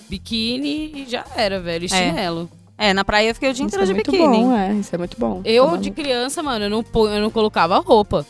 biquíni 0.09 0.91
e 0.95 1.05
já 1.09 1.25
era, 1.35 1.59
velho. 1.59 1.85
E 1.85 1.89
chinelo. 1.89 2.49
É, 2.77 2.93
na 2.93 3.03
praia 3.05 3.29
eu 3.29 3.33
fiquei 3.33 3.49
o 3.49 3.53
dia 3.53 3.65
Isso 3.65 3.75
inteiro 3.75 3.83
é 3.83 3.87
de 3.87 3.93
muito 3.93 4.11
biquíni. 4.11 4.27
bom, 4.43 4.57
é, 4.57 4.73
isso 4.73 4.93
é 4.93 4.97
muito 4.97 5.17
bom. 5.19 5.41
Eu, 5.45 5.69
Tá 5.71 5.77
de 5.77 5.91
criança, 5.91 6.41
mano, 6.41 6.65
eu 6.65 6.69
não, 6.69 6.83
eu 7.13 7.21
não 7.21 7.29
colocava 7.29 7.77
roupa. 7.79 8.25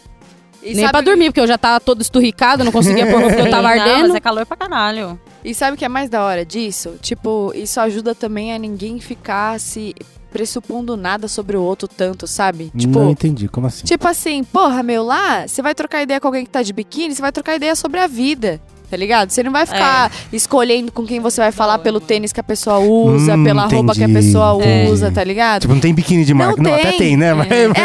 E 0.61 0.67
Nem 0.67 0.75
sabe- 0.75 0.91
pra 0.91 1.01
dormir, 1.01 1.25
porque 1.25 1.39
eu 1.41 1.47
já 1.47 1.57
tava 1.57 1.79
todo 1.79 2.01
esturricado, 2.01 2.63
não 2.63 2.71
conseguia 2.71 3.05
pôr 3.05 3.19
roupa 3.19 3.27
porque 3.35 3.41
eu 3.41 3.51
tava 3.51 3.63
Não, 3.75 3.81
ardendo. 3.81 4.07
mas 4.07 4.15
é 4.15 4.19
calor 4.19 4.45
pra 4.45 4.55
caralho. 4.57 5.19
E 5.43 5.53
sabe 5.53 5.75
o 5.75 5.77
que 5.77 5.83
é 5.85 5.89
mais 5.89 6.09
da 6.09 6.23
hora 6.23 6.45
disso? 6.45 6.95
Tipo, 7.01 7.51
isso 7.55 7.79
ajuda 7.79 8.15
também 8.15 8.53
a 8.53 8.57
ninguém 8.59 8.99
ficar 8.99 9.59
se 9.59 9.93
pressupondo 10.33 10.97
nada 10.97 11.27
sobre 11.27 11.55
o 11.55 11.61
outro 11.61 11.87
tanto, 11.87 12.25
sabe? 12.25 12.71
Tipo, 12.75 12.99
Não 12.99 13.11
entendi, 13.11 13.47
como 13.47 13.67
assim? 13.67 13.85
Tipo 13.85 14.07
assim, 14.07 14.43
porra, 14.43 14.81
meu, 14.81 15.03
lá, 15.03 15.47
você 15.47 15.61
vai 15.61 15.75
trocar 15.75 16.01
ideia 16.01 16.19
com 16.19 16.27
alguém 16.27 16.43
que 16.43 16.49
tá 16.49 16.63
de 16.63 16.73
biquíni, 16.73 17.13
você 17.13 17.21
vai 17.21 17.31
trocar 17.31 17.55
ideia 17.55 17.75
sobre 17.75 17.99
a 17.99 18.07
vida. 18.07 18.59
Tá 18.93 18.97
ligado? 18.97 19.31
Você 19.31 19.41
não 19.41 19.51
vai 19.51 19.65
ficar 19.65 20.11
escolhendo 20.31 20.91
com 20.91 21.03
quem 21.03 21.19
você 21.19 21.41
vai 21.41 21.51
falar 21.51 21.79
pelo 21.79 21.99
tênis 21.99 22.31
que 22.31 22.39
a 22.39 22.43
pessoa 22.43 22.77
usa, 22.77 23.33
Hum, 23.35 23.43
pela 23.43 23.63
roupa 23.65 23.93
que 23.95 24.03
a 24.03 24.07
entendi, 24.07 24.27
pessoa 24.27 24.55
entendi. 24.61 24.91
usa, 24.91 25.09
tá 25.11 25.23
ligado? 25.23 25.61
Tipo, 25.61 25.73
não 25.73 25.81
tem 25.81 25.95
biquíni 25.95 26.23
de 26.23 26.31
marca. 26.31 26.61
Não, 26.61 26.71
até 26.75 26.89
tem. 26.91 26.97
tem, 26.99 27.17
né? 27.17 27.33
Mas, 27.33 27.49
É, 27.51 27.67
mas 27.67 27.77
É, 27.79 27.81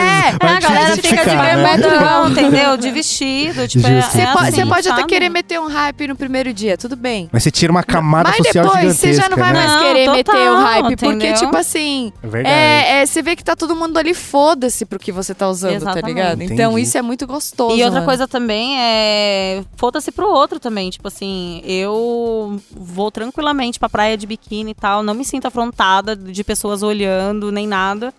a 0.56 0.60
galera 0.60 0.96
fica 0.96 1.08
de 1.08 1.08
justificar, 1.08 1.56
né? 1.56 1.76
bermudão, 1.78 2.28
entendeu? 2.30 2.76
De 2.76 2.90
vestido, 2.90 3.66
tipo, 3.66 3.86
é, 3.88 4.02
Justo. 4.02 4.12
Você 4.12 4.20
é 4.20 4.24
assim, 4.24 4.50
você 4.50 4.66
pode 4.66 4.88
até 4.88 5.00
sabe? 5.00 5.08
querer 5.08 5.30
meter 5.30 5.58
um 5.58 5.66
hype 5.68 6.08
no 6.08 6.14
primeiro 6.16 6.52
dia, 6.52 6.76
tudo 6.76 6.94
bem. 6.94 7.30
Mas 7.32 7.42
você 7.42 7.50
tira 7.50 7.72
uma 7.72 7.82
camada 7.82 8.28
Mas 8.28 8.36
social 8.46 8.66
depois 8.66 8.82
você 8.96 9.14
gigantesca, 9.14 9.22
já 9.22 9.28
não 9.30 9.36
vai 9.42 9.52
né? 9.54 9.58
mais 9.66 9.72
Não, 9.72 9.78
querer 9.88 10.04
total, 10.04 10.16
meter 10.36 10.50
o 10.50 10.56
hype, 10.58 10.96
porque, 10.96 11.06
entendeu? 11.06 11.34
tipo 11.34 11.56
assim, 11.56 12.12
É 12.22 12.26
verdade. 12.26 12.54
é, 12.54 13.00
é, 13.00 13.06
você 13.06 13.22
vê 13.22 13.34
que 13.34 13.42
tá 13.42 13.56
todo 13.56 13.74
mundo 13.74 13.96
ali, 13.96 14.12
foda-se 14.12 14.84
pro 14.84 14.98
que 14.98 15.10
você 15.10 15.34
tá 15.34 15.48
usando, 15.48 15.70
tá 15.70 15.76
Exatamente. 15.76 16.06
ligado? 16.14 16.42
Então 16.42 16.72
Entendi. 16.72 16.82
isso 16.82 16.98
é 16.98 17.02
muito 17.02 17.26
gostoso. 17.26 17.74
E 17.74 17.82
outra 17.82 18.00
mano. 18.00 18.04
coisa 18.04 18.28
também 18.28 18.78
é. 18.78 19.62
Foda-se 19.76 20.10
pro 20.12 20.28
outro 20.28 20.60
também. 20.60 20.90
Tipo 20.98 21.06
assim, 21.06 21.62
eu 21.64 22.60
vou 22.72 23.08
tranquilamente 23.12 23.78
pra 23.78 23.88
praia 23.88 24.16
de 24.16 24.26
biquíni 24.26 24.72
e 24.72 24.74
tal. 24.74 25.00
Não 25.00 25.14
me 25.14 25.24
sinto 25.24 25.46
afrontada 25.46 26.16
de 26.16 26.42
pessoas 26.42 26.82
olhando, 26.82 27.52
nem 27.52 27.68
nada. 27.68 28.12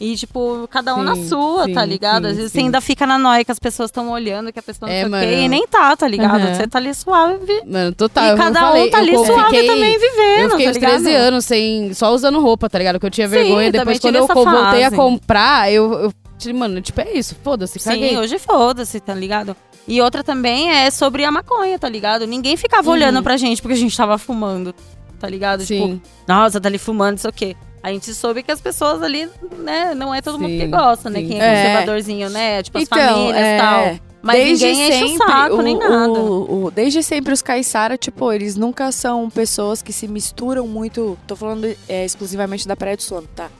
E, 0.00 0.16
tipo, 0.16 0.66
cada 0.70 0.94
um 0.94 1.02
na 1.02 1.14
Sim, 1.16 1.28
sua, 1.28 1.64
sim, 1.66 1.74
tá 1.74 1.84
ligado? 1.84 2.24
sim, 2.24 2.30
Às 2.30 2.36
vezes 2.38 2.52
você 2.52 2.60
ainda 2.60 2.80
fica 2.80 3.06
na 3.06 3.18
noia 3.18 3.44
que 3.44 3.52
as 3.52 3.58
pessoas 3.58 3.88
estão 3.90 4.10
olhando, 4.10 4.50
que 4.54 4.58
a 4.58 4.62
pessoa 4.62 4.88
não 4.90 4.96
É, 4.96 5.06
mano. 5.06 5.30
E 5.32 5.46
nem 5.48 5.66
tá, 5.66 5.94
tá 5.94 6.08
ligado? 6.08 6.44
Uhum. 6.46 6.54
Você 6.54 6.66
tá 6.66 6.78
ali 6.78 6.94
suave. 6.94 7.62
Mano, 7.66 7.94
total. 7.94 8.34
e 8.34 8.36
cada 8.38 8.58
falei, 8.60 8.88
um 8.88 8.90
tá 8.90 8.98
ali 8.98 9.14
suave 9.14 9.44
fiquei- 9.44 9.66
também 9.66 9.98
vivendo, 9.98 10.40
Eu 10.44 10.50
fiquei 10.50 10.64
tá 10.64 10.70
uns 10.70 10.74
ligado? 10.76 10.90
13 11.02 11.14
anos 11.14 11.44
sem, 11.44 11.92
só 11.92 12.12
usando 12.14 12.40
roupa, 12.40 12.70
tá 12.70 12.78
ligado? 12.78 12.98
Que 12.98 13.04
eu 13.06 13.10
tinha 13.10 13.28
vergonha. 13.28 13.70
Depois, 13.70 13.98
quando 14.00 14.16
eu 14.16 14.26
co- 14.26 14.44
voltei 14.44 14.82
a 14.82 14.90
fase. 14.90 14.96
comprar, 14.96 15.70
eu, 15.70 15.92
eu 15.92 16.12
tive, 16.38 16.54
mano, 16.54 16.80
tipo, 16.80 17.00
é 17.02 17.12
isso, 17.12 17.36
foda-se, 17.44 17.78
caguei. 17.78 18.08
Sim, 18.10 18.16
hoje 18.16 18.38
foda-se, 18.38 18.98
tá 18.98 19.14
ligado? 19.14 19.54
E 19.86 20.00
outra 20.00 20.24
também 20.24 20.70
é 20.70 20.90
sobre 20.90 21.24
a 21.24 21.30
maconha, 21.30 21.78
tá 21.78 21.88
ligado? 21.88 22.26
Ninguém 22.26 22.56
ficava 22.56 22.88
Uhum. 22.88 22.94
olhando 22.94 23.22
pra 23.22 23.36
gente 23.36 23.60
porque 23.60 23.74
a 23.74 23.78
gente 23.78 23.96
tava 23.96 24.16
fumando, 24.18 24.74
tá 25.20 25.28
ligado? 25.28 25.64
Tipo, 25.64 25.86
Sim. 25.86 26.02
nossa, 26.26 26.60
tá 26.60 26.68
ali 26.68 26.78
fumando, 26.78 27.18
sei 27.18 27.30
o 27.30 27.32
quê. 27.32 27.56
A 27.82 27.92
gente 27.92 28.14
soube 28.14 28.42
que 28.42 28.50
as 28.50 28.62
pessoas 28.62 29.02
ali, 29.02 29.28
né, 29.58 29.94
não 29.94 30.14
é 30.14 30.22
todo 30.22 30.38
mundo 30.38 30.48
que 30.52 30.60
Sim, 30.64 30.70
gosta, 30.70 31.10
né? 31.10 31.20
sim. 31.20 31.28
Quem 31.28 31.40
É. 31.42 31.44
é 31.44 31.62
conservadorzinho, 31.62 32.30
né? 32.30 32.62
Tipo, 32.62 32.78
as 32.78 32.84
Então, 32.84 32.98
famílias 32.98 33.36
e 33.36 33.40
é, 33.40 33.58
tal. 33.58 33.96
Mas 34.22 34.36
desde 34.42 34.64
ninguém 34.66 34.88
enche 34.88 34.98
sempre, 35.10 35.14
o 35.26 35.28
saco, 35.28 35.62
nem 35.62 35.76
o- 35.76 35.78
nada. 35.80 36.12
o- 36.12 36.64
o- 36.64 36.70
desde 36.70 37.02
sempre 37.02 37.34
os 37.34 37.42
caiçara, 37.42 37.98
tipo, 37.98 38.32
eles 38.32 38.56
nunca 38.56 38.90
são 38.90 39.28
pessoas 39.28 39.82
que 39.82 39.92
se 39.92 40.08
misturam 40.08 40.66
muito. 40.66 41.18
Tô 41.26 41.36
falando 41.36 41.66
é, 41.86 42.06
exclusivamente 42.06 42.66
da 42.66 42.74
Praia 42.74 42.96
do 42.96 43.02
Sono, 43.02 43.28
tá? 43.36 43.50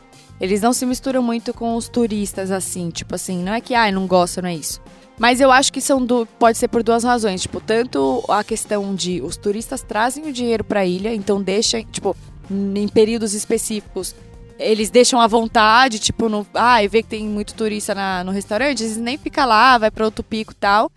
Eles 0.40 0.62
não 0.62 0.72
se 0.72 0.86
misturam 0.86 1.22
muito 1.22 1.52
com 1.52 1.76
os 1.76 1.86
turistas, 1.86 2.50
assim. 2.50 2.88
Tipo 2.88 3.14
assim, 3.14 3.42
não 3.42 3.52
é 3.52 3.60
que, 3.60 3.74
ai, 3.74 3.92
não 3.92 4.06
gosta, 4.06 4.40
não 4.40 4.48
é 4.48 4.54
isso. 4.54 4.80
Mas 5.18 5.40
eu 5.40 5.50
acho 5.52 5.72
que 5.72 5.80
são 5.80 6.04
du- 6.04 6.26
pode 6.38 6.58
ser 6.58 6.68
por 6.68 6.82
duas 6.82 7.04
razões. 7.04 7.42
Tipo, 7.42 7.60
tanto 7.60 8.24
a 8.28 8.42
questão 8.42 8.94
de 8.94 9.20
os 9.22 9.36
turistas 9.36 9.80
trazem 9.82 10.26
o 10.26 10.32
dinheiro 10.32 10.64
pra 10.64 10.84
ilha, 10.84 11.14
então 11.14 11.40
deixam, 11.40 11.82
tipo, 11.84 12.16
em 12.50 12.88
períodos 12.88 13.32
específicos, 13.32 14.14
eles 14.58 14.90
deixam 14.90 15.20
à 15.20 15.26
vontade, 15.26 15.98
tipo, 15.98 16.28
no, 16.28 16.46
ah, 16.54 16.82
e 16.82 16.88
vê 16.88 17.02
que 17.02 17.08
tem 17.08 17.24
muito 17.26 17.54
turista 17.54 17.94
na- 17.94 18.22
no 18.24 18.32
restaurante, 18.32 18.82
eles 18.82 18.96
nem 18.96 19.16
fica 19.16 19.44
lá, 19.44 19.78
vai 19.78 19.90
pra 19.90 20.04
outro 20.04 20.22
pico 20.24 20.52
e 20.52 20.56
tal. 20.56 20.90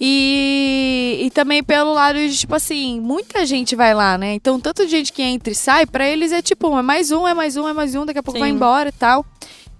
E, 0.00 1.18
e 1.24 1.30
também 1.30 1.62
pelo 1.62 1.92
lado 1.92 2.16
de, 2.18 2.36
tipo 2.36 2.54
assim, 2.54 3.00
muita 3.00 3.44
gente 3.44 3.74
vai 3.74 3.92
lá, 3.92 4.16
né? 4.16 4.34
Então, 4.34 4.60
tanto 4.60 4.84
de 4.84 4.90
gente 4.90 5.12
que 5.12 5.22
entra 5.22 5.52
e 5.52 5.56
sai, 5.56 5.84
pra 5.86 6.08
eles 6.08 6.30
é 6.30 6.40
tipo, 6.40 6.78
é 6.78 6.82
mais 6.82 7.10
um, 7.10 7.26
é 7.26 7.34
mais 7.34 7.56
um, 7.56 7.68
é 7.68 7.72
mais 7.72 7.94
um, 7.96 8.06
daqui 8.06 8.20
a 8.20 8.22
pouco 8.22 8.38
Sim. 8.38 8.44
vai 8.44 8.50
embora 8.50 8.88
e 8.90 8.92
tal. 8.92 9.26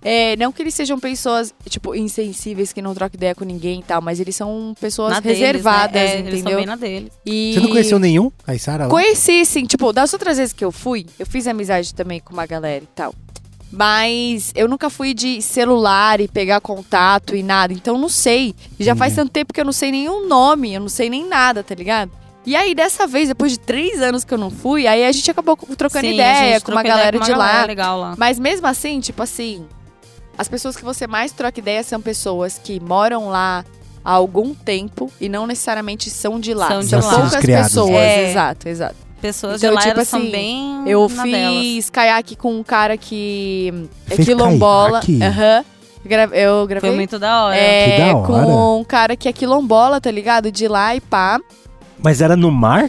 É, 0.00 0.36
não 0.36 0.52
que 0.52 0.62
eles 0.62 0.74
sejam 0.74 0.98
pessoas, 0.98 1.52
tipo, 1.68 1.92
insensíveis, 1.94 2.72
que 2.72 2.80
não 2.80 2.94
trocam 2.94 3.16
ideia 3.16 3.34
com 3.34 3.44
ninguém 3.44 3.80
e 3.80 3.82
tal, 3.82 4.00
mas 4.00 4.20
eles 4.20 4.36
são 4.36 4.72
pessoas 4.80 5.10
Na 5.12 5.20
deles, 5.20 5.40
né? 5.40 5.46
reservadas, 5.46 5.96
É, 6.00 6.18
Eles 6.18 6.30
são 6.30 6.38
entendeu? 6.38 6.56
bem 6.58 6.66
na 6.66 6.76
deles. 6.76 7.12
E... 7.26 7.52
Você 7.54 7.60
não 7.60 7.68
conheceu 7.70 7.98
nenhum? 7.98 8.30
Aí, 8.46 8.58
Sara? 8.60 8.84
lá? 8.84 8.90
Conheci, 8.90 9.44
sim. 9.44 9.64
Tipo, 9.66 9.92
das 9.92 10.12
outras 10.12 10.36
vezes 10.38 10.52
que 10.52 10.64
eu 10.64 10.70
fui, 10.70 11.04
eu 11.18 11.26
fiz 11.26 11.46
amizade 11.48 11.92
também 11.94 12.20
com 12.20 12.32
uma 12.32 12.46
galera 12.46 12.84
e 12.84 12.88
tal. 12.94 13.12
Mas 13.70 14.52
eu 14.54 14.66
nunca 14.66 14.88
fui 14.88 15.12
de 15.12 15.42
celular 15.42 16.20
e 16.20 16.28
pegar 16.28 16.60
contato 16.60 17.36
e 17.36 17.42
nada. 17.42 17.72
Então 17.72 17.98
não 17.98 18.08
sei. 18.08 18.54
E 18.78 18.84
já 18.84 18.94
faz 18.96 19.14
tanto 19.14 19.30
tempo 19.30 19.52
que 19.52 19.60
eu 19.60 19.64
não 19.64 19.72
sei 19.72 19.90
nenhum 19.90 20.26
nome, 20.26 20.72
eu 20.72 20.80
não 20.80 20.88
sei 20.88 21.10
nem 21.10 21.26
nada, 21.26 21.62
tá 21.62 21.74
ligado? 21.74 22.10
E 22.46 22.56
aí, 22.56 22.74
dessa 22.74 23.06
vez, 23.06 23.28
depois 23.28 23.52
de 23.52 23.58
três 23.58 24.00
anos 24.00 24.24
que 24.24 24.32
eu 24.32 24.38
não 24.38 24.48
fui, 24.48 24.86
aí 24.86 25.04
a 25.04 25.12
gente 25.12 25.30
acabou 25.30 25.54
trocando 25.76 26.00
Sim, 26.06 26.12
a 26.12 26.14
ideia 26.14 26.52
gente 26.54 26.64
com 26.64 26.72
uma 26.72 26.80
ideia 26.80 26.94
galera 26.94 27.18
com 27.18 27.24
de 27.24 27.30
lá. 27.32 27.36
galera 27.46 27.66
legal 27.66 28.00
lá. 28.00 28.14
Mas 28.16 28.38
mesmo 28.38 28.66
assim, 28.66 29.00
tipo 29.00 29.22
assim, 29.22 29.66
as 30.38 30.48
pessoas 30.48 30.76
que 30.76 30.84
você 30.84 31.06
mais 31.06 31.32
troca 31.32 31.58
ideia 31.58 31.82
são 31.82 32.00
pessoas 32.00 32.58
que 32.62 32.78
moram 32.80 33.28
lá 33.28 33.64
há 34.04 34.12
algum 34.12 34.54
tempo 34.54 35.10
e 35.20 35.28
não 35.28 35.46
necessariamente 35.46 36.08
são 36.08 36.38
de 36.40 36.54
lá. 36.54 36.68
São 36.68 36.80
de 36.80 36.86
são 36.86 37.00
lá. 37.00 37.14
poucas 37.14 37.36
Criados. 37.36 37.68
pessoas, 37.68 37.90
É. 37.96 38.30
exato, 38.30 38.68
exato. 38.68 38.96
Pessoas 39.20 39.56
Então, 39.60 39.70
de 39.70 39.74
lá 39.74 39.80
tipo 39.82 39.94
elas 39.94 40.08
são 40.08 40.20
assim, 40.20 40.30
bem 40.30 40.82
Eu 40.88 41.08
na 41.08 41.24
delas. 41.24 41.60
fiz 41.60 41.90
caiaque 41.90 42.36
com 42.36 42.54
um 42.56 42.62
cara 42.62 42.96
que 42.96 43.74
é 44.08 44.14
Fez 44.14 44.28
quilombola. 44.28 45.00
Aham. 45.00 45.64
Eu 46.32 46.66
gravei. 46.66 46.88
Foi 46.88 46.96
muito 46.96 47.18
da 47.18 47.44
hora. 47.46 47.56
é, 47.56 47.90
Que 47.90 47.98
da 48.12 48.16
hora. 48.16 48.26
com 48.26 48.80
um 48.80 48.84
cara 48.84 49.16
que 49.16 49.28
é 49.28 49.32
quilombola, 49.32 50.00
tá 50.00 50.10
ligado? 50.10 50.50
De 50.52 50.68
lá 50.68 50.94
e 50.94 51.00
pá. 51.00 51.38
Mas 52.00 52.20
era 52.20 52.36
no 52.36 52.50
mar? 52.52 52.88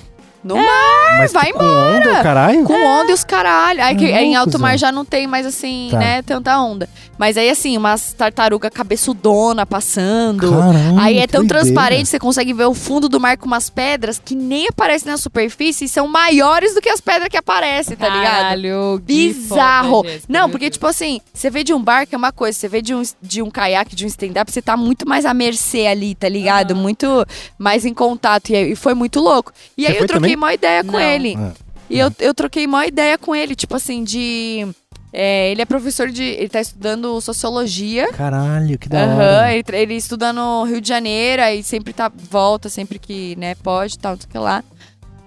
No 0.49 0.57
É. 0.57 0.65
mar, 0.65 1.27
vai 1.29 1.51
com 1.53 1.63
onda, 1.63 2.21
caralho? 2.23 2.63
com 2.63 2.73
onda 2.73 3.11
e 3.11 3.13
os 3.13 3.23
caralho. 3.23 3.83
Aí 3.83 3.95
que 3.95 4.05
Ah, 4.05 4.21
em 4.21 4.35
alto 4.35 4.57
mar 4.59 4.77
já 4.77 4.91
não 4.91 5.05
tem 5.05 5.27
mais 5.27 5.45
assim, 5.45 5.89
Tá. 5.91 5.97
né, 5.99 6.21
tanta 6.21 6.57
onda. 6.59 6.89
Mas 7.17 7.37
aí 7.37 7.49
assim, 7.49 7.75
umas 7.77 8.13
tartaruga 8.13 8.69
cabeçudona 8.71 9.65
passando. 9.65 10.49
Caramba, 10.51 11.01
Aí 11.01 11.17
é 11.19 11.27
tão 11.27 11.45
transparente, 11.45 12.07
você 12.07 12.17
consegue 12.19 12.53
ver 12.53 12.65
o 12.65 12.73
fundo 12.73 13.09
do 13.09 13.19
mar 13.19 13.37
com 13.37 13.45
umas 13.45 13.69
pedras 13.69 14.21
que 14.23 14.35
nem 14.35 14.67
aparecem 14.69 15.11
na 15.11 15.17
superfície 15.17 15.85
e 15.85 15.89
são 15.89 16.07
maiores 16.07 16.73
do 16.73 16.81
que 16.81 16.89
as 16.89 17.01
pedras 17.01 17.27
que 17.29 17.37
aparecem, 17.37 17.95
tá 17.97 18.07
ligado? 18.07 18.23
Caralho, 18.39 19.01
que 19.05 19.33
Bizarro. 19.33 20.03
foda, 20.03 20.19
Não, 20.29 20.49
porque, 20.49 20.69
tipo 20.69 20.87
assim, 20.87 21.19
você 21.33 21.49
vê 21.49 21.63
de 21.63 21.73
um 21.73 21.81
barco 21.81 22.15
é 22.15 22.17
uma 22.17 22.31
coisa, 22.31 22.57
você 22.57 22.67
vê 22.67 22.81
de 22.81 22.93
um, 22.95 23.01
de 23.21 23.41
um 23.41 23.49
caiaque, 23.51 23.95
de 23.95 24.05
um 24.05 24.07
stand-up, 24.07 24.51
você 24.51 24.61
tá 24.61 24.77
muito 24.77 25.07
mais 25.07 25.25
à 25.25 25.33
mercê 25.33 25.87
ali, 25.87 26.15
tá 26.15 26.29
ligado? 26.29 26.75
Muito 26.75 27.25
mais 27.57 27.85
em 27.85 27.93
contato. 27.93 28.49
E, 28.51 28.71
e 28.71 28.75
foi 28.75 28.93
muito 28.93 29.19
louco. 29.19 29.51
E 29.77 29.83
Você 29.83 29.91
aí 29.91 29.97
eu 29.97 30.07
troquei 30.07 30.35
uma 30.39 30.53
ideia 30.53 30.83
com 30.83 30.93
Não. 30.93 30.99
ele. 30.99 31.35
Ah. 31.37 31.51
E 31.89 31.97
eu, 31.99 32.11
eu 32.19 32.33
troquei 32.33 32.65
uma 32.65 32.85
ideia 32.85 33.17
com 33.17 33.35
ele, 33.35 33.55
tipo 33.55 33.75
assim, 33.75 34.03
de. 34.03 34.67
é, 35.11 35.51
ele 35.51 35.61
é 35.61 35.65
professor 35.65 36.09
de. 36.09 36.23
Ele 36.23 36.49
tá 36.49 36.61
estudando 36.61 37.19
sociologia. 37.21 38.11
Caralho, 38.13 38.77
que 38.77 38.87
da 38.87 39.03
Aham, 39.03 39.15
hora. 39.37 39.53
ele, 39.53 39.63
tra- 39.63 39.77
ele 39.77 39.95
estuda 39.95 40.31
no 40.31 40.63
Rio 40.65 40.79
de 40.81 40.87
Janeiro, 40.87 41.41
aí 41.41 41.63
sempre 41.63 41.91
tá, 41.93 42.11
volta, 42.15 42.69
sempre 42.69 42.99
que, 42.99 43.35
né, 43.37 43.55
pode, 43.55 43.97
tal, 43.97 44.13
não 44.13 44.19
sei 44.21 44.27
o 44.27 44.31
que 44.31 44.37
lá. 44.37 44.63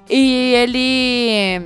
E 0.09 0.53
ele 0.55 1.63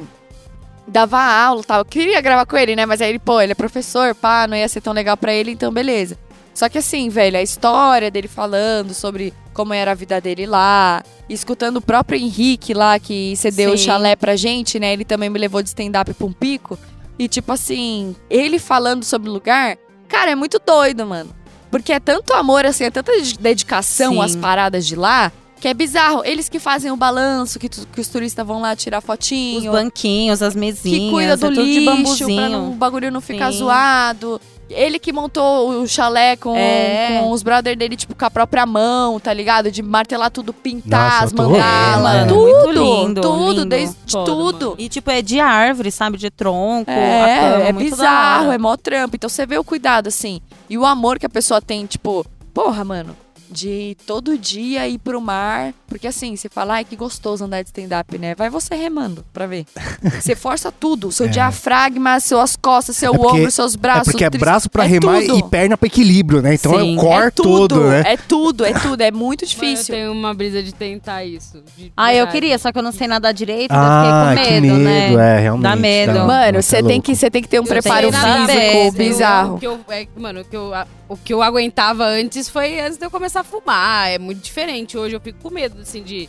dava 0.88 1.20
aula, 1.20 1.62
tal. 1.64 1.80
Eu 1.80 1.84
queria 1.84 2.20
gravar 2.20 2.46
com 2.46 2.56
ele, 2.56 2.74
né, 2.76 2.86
mas 2.86 3.00
aí 3.02 3.10
ele, 3.10 3.18
pô, 3.18 3.40
ele 3.40 3.52
é 3.52 3.54
professor, 3.54 4.14
pá, 4.14 4.46
não 4.46 4.56
ia 4.56 4.68
ser 4.68 4.80
tão 4.80 4.92
legal 4.92 5.16
pra 5.16 5.32
ele, 5.34 5.50
então 5.50 5.72
beleza. 5.72 6.16
Só 6.56 6.70
que 6.70 6.78
assim, 6.78 7.10
velho, 7.10 7.36
a 7.36 7.42
história 7.42 8.10
dele 8.10 8.28
falando 8.28 8.94
sobre 8.94 9.34
como 9.52 9.74
era 9.74 9.90
a 9.90 9.94
vida 9.94 10.18
dele 10.22 10.46
lá, 10.46 11.02
escutando 11.28 11.76
o 11.76 11.80
próprio 11.82 12.18
Henrique 12.18 12.72
lá, 12.72 12.98
que 12.98 13.36
cedeu 13.36 13.74
o 13.74 13.76
Sim. 13.76 13.84
chalé 13.84 14.16
pra 14.16 14.36
gente, 14.36 14.80
né, 14.80 14.90
ele 14.94 15.04
também 15.04 15.28
me 15.28 15.38
levou 15.38 15.62
de 15.62 15.68
stand-up 15.68 16.14
pra 16.14 16.26
um 16.26 16.32
pico. 16.32 16.78
E 17.18 17.28
tipo 17.28 17.52
assim, 17.52 18.16
ele 18.30 18.58
falando 18.58 19.04
sobre 19.04 19.28
o 19.28 19.32
lugar, 19.34 19.76
cara, 20.08 20.30
é 20.30 20.34
muito 20.34 20.58
doido, 20.58 21.04
mano. 21.06 21.28
Porque 21.70 21.92
é 21.92 22.00
tanto 22.00 22.32
amor, 22.32 22.64
assim, 22.64 22.84
é 22.84 22.90
tanta 22.90 23.12
de- 23.20 23.38
dedicação 23.38 24.14
Sim. 24.14 24.22
às 24.22 24.34
paradas 24.34 24.86
de 24.86 24.96
lá, 24.96 25.30
que 25.60 25.68
é 25.68 25.74
bizarro. 25.74 26.22
Eles 26.24 26.48
que 26.48 26.58
fazem 26.58 26.90
o 26.90 26.96
balanço, 26.96 27.58
que, 27.58 27.68
tu- 27.68 27.86
que 27.92 28.00
os 28.00 28.08
turistas 28.08 28.46
vão 28.46 28.62
lá 28.62 28.74
tirar 28.74 28.98
Os 29.00 29.04
fotinho. 29.04 29.72
banquinhos, 29.72 30.40
as 30.42 30.54
mesinhas, 30.54 31.00
Que 31.00 31.10
cuida 31.10 31.36
do 31.36 31.46
é 31.46 31.48
tudo 31.50 31.64
de 31.66 31.80
bambuzinho. 31.80 32.28
lixo, 32.28 32.40
pra 32.40 32.48
não- 32.48 32.70
o 32.70 32.74
bagulho 32.74 33.10
não 33.12 33.20
ficar 33.20 33.52
Sim. 33.52 33.58
zoado. 33.58 34.40
Ele 34.68 34.98
que 34.98 35.12
montou 35.12 35.80
o 35.82 35.86
chalé 35.86 36.34
com, 36.36 36.56
É. 36.56 37.20
com 37.20 37.30
os 37.30 37.42
brothers 37.42 37.76
dele, 37.78 37.96
tipo, 37.96 38.14
com 38.16 38.24
a 38.24 38.30
própria 38.30 38.66
mão, 38.66 39.20
tá 39.20 39.32
ligado? 39.32 39.70
De 39.70 39.80
martelar 39.82 40.30
tudo, 40.30 40.52
pintar 40.52 41.12
Nossa, 41.12 41.24
as 41.26 41.32
mandalas, 41.32 42.22
é. 42.22 42.26
tudo. 42.26 42.40
Muito 42.50 42.70
lindo, 42.72 43.20
tudo, 43.20 43.50
lindo. 43.52 43.64
desde 43.66 43.96
Foda, 44.10 44.24
tudo. 44.24 44.74
E, 44.78 44.88
tipo, 44.88 45.10
é 45.10 45.22
de 45.22 45.38
árvore, 45.38 45.90
sabe? 45.92 46.18
De 46.18 46.30
tronco, 46.30 46.90
a 46.90 46.94
cama, 46.94 47.28
É, 47.64 47.68
é 47.68 47.72
bizarro, 47.72 48.46
hora. 48.46 48.54
é 48.54 48.58
mó 48.58 48.76
trampo. 48.76 49.14
Então 49.16 49.30
você 49.30 49.46
vê 49.46 49.56
o 49.56 49.62
cuidado, 49.64 50.08
assim. 50.08 50.40
E 50.68 50.76
o 50.76 50.84
amor 50.84 51.18
que 51.18 51.26
a 51.26 51.30
pessoa 51.30 51.62
tem, 51.62 51.86
tipo, 51.86 52.26
porra, 52.52 52.84
mano, 52.84 53.16
de 53.50 53.96
todo 54.06 54.36
dia 54.38 54.86
ir 54.88 54.98
pro 54.98 55.20
mar. 55.20 55.72
Porque 55.88 56.06
assim, 56.08 56.34
você 56.36 56.48
fala, 56.48 56.74
ai, 56.74 56.84
que 56.84 56.96
gostoso 56.96 57.44
andar 57.44 57.62
de 57.62 57.68
stand-up, 57.68 58.18
né? 58.18 58.34
Vai 58.34 58.50
você 58.50 58.74
remando 58.74 59.24
pra 59.32 59.46
ver. 59.46 59.64
Você 60.20 60.34
força 60.34 60.72
tudo. 60.72 61.10
Seu 61.12 61.26
É. 61.26 61.28
diafragma, 61.28 62.18
suas 62.20 62.56
costas, 62.56 62.96
seu 62.96 63.14
É 63.14 63.16
porque- 63.16 63.36
ombro, 63.38 63.50
seus 63.50 63.74
É 63.74 63.78
braços. 63.78 64.12
porque 64.12 64.24
é 64.24 64.30
braço 64.30 64.68
pra 64.70 64.84
É 64.84 64.86
remar 64.88 65.20
tudo. 65.22 65.38
e 65.38 65.42
perna 65.44 65.76
pra 65.76 65.86
equilíbrio, 65.86 66.42
né? 66.42 66.54
Então 66.54 66.74
é 66.74 66.80
Sim. 66.82 66.96
o 66.96 67.00
core 67.00 67.26
é 67.26 67.30
tudo, 67.30 67.68
todo, 67.68 67.80
né? 67.88 68.02
É 68.04 68.16
tudo, 68.16 68.64
é 68.64 68.72
tudo. 68.72 69.00
É 69.00 69.10
muito 69.10 69.42
Mano, 69.44 69.52
eu 69.52 69.68
difícil. 69.70 69.94
tenho 69.94 70.12
uma 70.12 70.34
brisa 70.34 70.62
de 70.62 70.72
tentar 70.74 71.24
isso. 71.24 71.62
de 71.76 71.92
Ah, 71.96 72.12
eu 72.14 72.26
queria, 72.28 72.58
só 72.58 72.72
que 72.72 72.78
eu 72.78 72.82
não 72.82 72.92
sei 72.92 73.06
nadar 73.06 73.32
direito, 73.32 73.70
Ah, 73.72 74.32
eu 74.32 74.38
fiquei 74.38 74.60
que 74.60 74.68
com 74.68 74.74
medo, 74.74 74.84
medo, 74.84 75.16
né? 75.16 75.36
é, 75.36 75.40
realmente. 75.40 75.62
Dá 75.62 75.76
medo. 75.76 76.12
dá- 76.14 76.24
Mano, 76.26 76.62
você 76.62 76.76
é 76.78 76.82
tem, 76.82 77.00
que, 77.00 77.14
você 77.14 77.30
tem 77.30 77.42
que 77.42 77.48
ter 77.48 77.60
um 77.60 77.62
Eu 77.64 77.68
preparo 77.68 78.06
físico 78.12 78.26
mas 78.26 78.74
eu- 78.74 78.92
bizarro. 78.92 79.54
O 79.56 79.58
que 79.60 79.66
eu, 79.66 79.78
é, 79.88 80.06
mano, 80.16 80.40
o 80.40 80.44
que, 80.44 80.56
eu, 80.56 80.72
o 81.08 81.16
que 81.16 81.32
eu 81.32 81.42
aguentava 81.42 82.04
antes 82.04 82.48
foi 82.48 82.80
antes 82.80 82.98
de 82.98 83.04
eu 83.06 83.10
começar 83.10 83.35
a 83.40 83.44
fumar. 83.44 84.10
É 84.10 84.18
muito 84.18 84.40
diferente. 84.40 84.96
Hoje 84.96 85.14
eu 85.14 85.20
fico 85.20 85.38
com 85.40 85.50
medo, 85.50 85.80
assim, 85.80 86.02
de. 86.02 86.28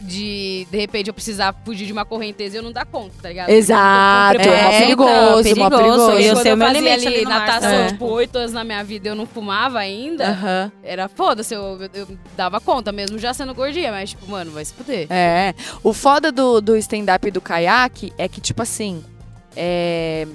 De, 0.00 0.66
de 0.70 0.76
repente, 0.76 1.08
eu 1.08 1.14
precisar 1.14 1.54
fugir 1.64 1.86
de 1.86 1.92
uma 1.92 2.04
correnteza 2.04 2.56
e 2.56 2.58
eu 2.58 2.62
não 2.62 2.72
dar 2.72 2.84
conta, 2.84 3.14
tá 3.22 3.28
ligado? 3.30 3.48
Exato, 3.48 4.38
tô 4.38 4.50
é, 4.50 4.52
mó 4.52 4.52
preparada. 4.52 4.78
perigoso, 4.84 5.42
perigoso, 5.42 5.60
mó 5.60 5.70
perigoso. 5.70 6.10
eu 6.10 6.36
sei 6.36 6.52
o 6.52 6.56
meu 6.58 6.66
fazia 6.66 6.80
limite 6.82 7.06
ali 7.06 7.16
ali 7.16 7.24
no 7.24 7.30
mar 7.30 7.40
natação, 7.40 7.70
também. 7.70 7.86
tipo, 7.86 8.04
oito 8.06 8.36
anos 8.36 8.52
na 8.52 8.64
minha 8.64 8.84
vida 8.84 9.08
eu 9.08 9.14
não 9.14 9.24
fumava 9.24 9.78
ainda. 9.78 10.28
Aham. 10.28 10.72
Era 10.82 11.08
foda-se, 11.08 11.54
eu, 11.54 11.78
eu, 11.80 11.88
eu 11.94 12.08
dava 12.36 12.60
conta, 12.60 12.92
mesmo 12.92 13.18
já 13.18 13.32
sendo 13.32 13.54
gordinha, 13.54 13.90
mas, 13.92 14.10
tipo, 14.10 14.30
mano, 14.30 14.50
vai 14.50 14.62
se 14.66 14.74
fuder. 14.74 15.06
É. 15.08 15.54
O 15.82 15.94
foda 15.94 16.30
do, 16.30 16.60
do 16.60 16.76
stand-up 16.76 17.26
e 17.26 17.30
do 17.30 17.40
caiaque 17.40 18.12
é 18.18 18.28
que, 18.28 18.42
tipo 18.42 18.60
assim. 18.60 19.02
É. 19.56 20.26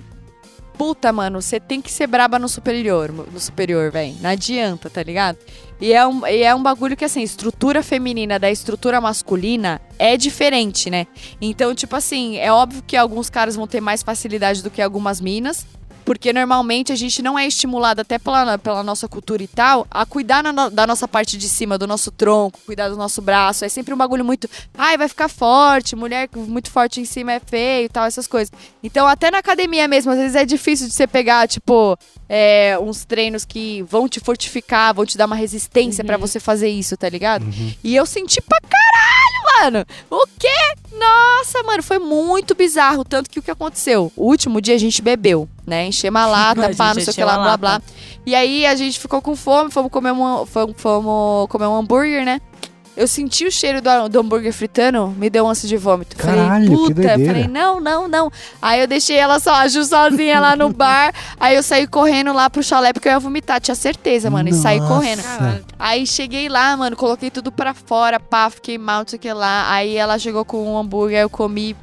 Puta, 0.80 1.12
mano, 1.12 1.42
você 1.42 1.60
tem 1.60 1.82
que 1.82 1.92
ser 1.92 2.08
braba 2.08 2.40
no 2.40 2.48
superior, 2.48 3.12
no 3.12 3.38
superior, 3.38 3.92
velho. 3.92 4.16
Não 4.22 4.30
adianta, 4.30 4.90
tá 4.90 5.04
ligado? 5.04 5.38
E 5.82 5.92
é, 5.92 6.08
um, 6.08 6.26
e 6.26 6.42
é 6.42 6.56
um 6.56 6.64
bagulho 6.64 6.96
que, 6.96 7.04
assim, 7.04 7.22
estrutura 7.22 7.84
feminina 7.84 8.40
da 8.40 8.50
estrutura 8.50 9.02
masculina 9.02 9.82
é 10.00 10.16
diferente, 10.16 10.90
né? 10.90 11.06
Então, 11.42 11.76
tipo 11.76 11.98
assim, 11.98 12.38
é 12.38 12.50
óbvio 12.50 12.82
que 12.88 12.96
alguns 12.96 13.30
caras 13.30 13.58
vão 13.58 13.68
ter 13.68 13.82
mais 13.82 14.02
facilidade 14.02 14.64
do 14.64 14.70
que 14.70 14.82
algumas 14.82 15.20
minas. 15.20 15.68
Porque 16.10 16.34
normalmente 16.34 16.92
a 16.92 16.96
gente 16.96 17.22
não 17.22 17.38
é 17.38 17.46
estimulado, 17.46 18.02
até 18.02 18.18
pela, 18.18 18.58
pela 18.58 18.82
nossa 18.82 19.08
cultura 19.08 19.44
e 19.44 19.48
tal, 19.48 19.86
a 19.92 20.08
cuidar 20.08 20.42
no- 20.42 20.72
da 20.72 20.88
nossa 20.88 21.08
parte 21.08 21.38
de 21.38 21.48
cima, 21.48 21.78
do 21.78 21.86
nosso 21.86 22.10
tronco, 22.10 22.60
cuidar 22.66 22.90
do 22.90 22.96
nosso 22.98 23.22
braço. 23.22 23.64
É 23.64 23.70
sempre 23.70 23.94
um 23.94 23.98
bagulho 23.98 24.26
muito. 24.26 24.50
Ai, 24.76 24.98
vai 24.98 25.08
ficar 25.08 25.30
forte, 25.30 25.96
mulher 25.96 26.28
muito 26.36 26.72
forte 26.72 27.00
em 27.00 27.06
cima 27.06 27.34
é 27.34 27.40
feio 27.40 27.86
e 27.86 27.90
tal, 27.90 28.06
essas 28.06 28.26
coisas. 28.26 28.52
Então, 28.82 29.06
até 29.06 29.30
na 29.30 29.38
academia 29.38 29.88
mesmo, 29.88 30.12
às 30.12 30.18
vezes 30.18 30.36
é 30.36 30.46
difícil 30.46 30.88
de 30.88 30.94
você 30.96 31.06
pegar, 31.06 31.48
tipo, 31.48 31.96
é, 32.28 32.76
uns 32.82 33.06
treinos 33.06 33.46
que 33.46 33.84
vão 33.84 34.10
te 34.10 34.20
fortificar, 34.20 34.96
vão 34.96 35.06
te 35.06 35.16
dar 35.16 35.28
uma 35.28 35.36
resistência 35.36 36.04
pra 36.04 36.18
você 36.18 36.40
fazer 36.40 36.70
isso, 36.70 36.98
tá 36.98 37.08
ligado? 37.08 37.46
E 37.84 37.96
eu 37.96 38.08
senti 38.08 38.42
pra 38.42 38.58
caralho, 38.62 39.74
mano. 39.74 39.86
O 40.10 40.26
quê? 40.40 40.48
Nossa, 41.00 41.64
mano, 41.64 41.82
foi 41.82 41.98
muito 41.98 42.54
bizarro. 42.54 43.06
Tanto 43.06 43.30
que 43.30 43.40
o 43.40 43.42
que 43.42 43.52
aconteceu? 43.52 44.12
O 44.16 44.26
último 44.26 44.60
dia 44.60 44.76
a 44.76 44.78
gente 44.78 45.02
bebeu, 45.02 45.48
né? 45.66 45.86
Enchemos 45.88 46.22
a 46.22 46.26
lata, 46.28 46.66
A 46.68 46.76
pá, 46.76 46.94
não 46.94 46.96
sei 46.96 47.04
o 47.04 47.06
que 47.06 47.12
encheu 47.12 47.26
lá, 47.26 47.38
blá, 47.38 47.58
blá. 47.58 47.82
E 48.26 48.36
aí 48.36 48.66
a 48.66 48.76
gente 48.76 49.00
ficou 49.00 49.22
com 49.22 49.36
fome, 49.36 49.72
fomos 49.72 49.92
comer 49.92 50.12
um, 50.12 50.46
fomos, 50.46 50.76
fomos 50.78 51.48
comer 51.50 51.68
um 51.68 51.76
hambúrguer, 51.76 52.26
né? 52.26 52.42
Eu 53.00 53.08
senti 53.08 53.46
o 53.46 53.52
cheiro 53.52 53.82
do, 53.82 54.10
do 54.10 54.20
hambúrguer 54.20 54.52
fritando, 54.52 55.08
me 55.18 55.30
deu 55.30 55.46
um 55.46 55.48
ânsia 55.48 55.70
de 55.70 55.78
vômito. 55.78 56.18
Caralho, 56.18 56.48
falei, 56.48 56.68
que 56.68 56.76
puta, 56.76 56.94
doideira. 56.96 57.26
falei, 57.34 57.48
não, 57.48 57.80
não, 57.80 58.10
não. 58.10 58.30
Aí 58.62 58.82
eu 58.82 58.88
deixei 58.88 59.16
ela 59.16 59.40
só, 59.40 59.54
a 59.54 59.70
Ju 59.70 59.86
sozinha 59.86 60.38
lá 60.38 60.54
no 60.54 60.68
bar. 60.74 61.14
Aí 61.40 61.56
eu 61.56 61.64
saí 61.64 61.88
correndo 61.88 62.34
lá 62.34 62.50
pro 62.50 62.62
chalé 62.62 62.92
porque 62.92 63.08
eu 63.08 63.14
ia 63.14 63.20
vomitar, 63.20 63.62
tinha 63.62 63.74
certeza, 63.74 64.30
mano. 64.30 64.50
E 64.50 64.54
saí 64.54 64.82
Nossa. 64.82 64.94
correndo. 64.94 65.24
Caralho. 65.24 65.66
Aí 65.80 66.06
cheguei 66.06 66.50
lá, 66.50 66.76
mano, 66.76 66.98
coloquei 66.98 67.32
tudo 67.32 67.54
pra 67.54 67.74
fora, 67.74 68.20
pá, 68.20 68.50
fiquei 68.50 68.78
mal, 68.78 69.00
não 69.00 69.08
sei 69.08 69.16
o 69.16 69.22
que 69.22 69.32
lá. 69.32 69.72
Aí 69.72 69.96
ela 69.96 70.20
chegou 70.20 70.44
com 70.44 70.74
um 70.74 70.78
hambúrguer, 70.78 71.22
eu 71.22 71.30
comi, 71.30 71.78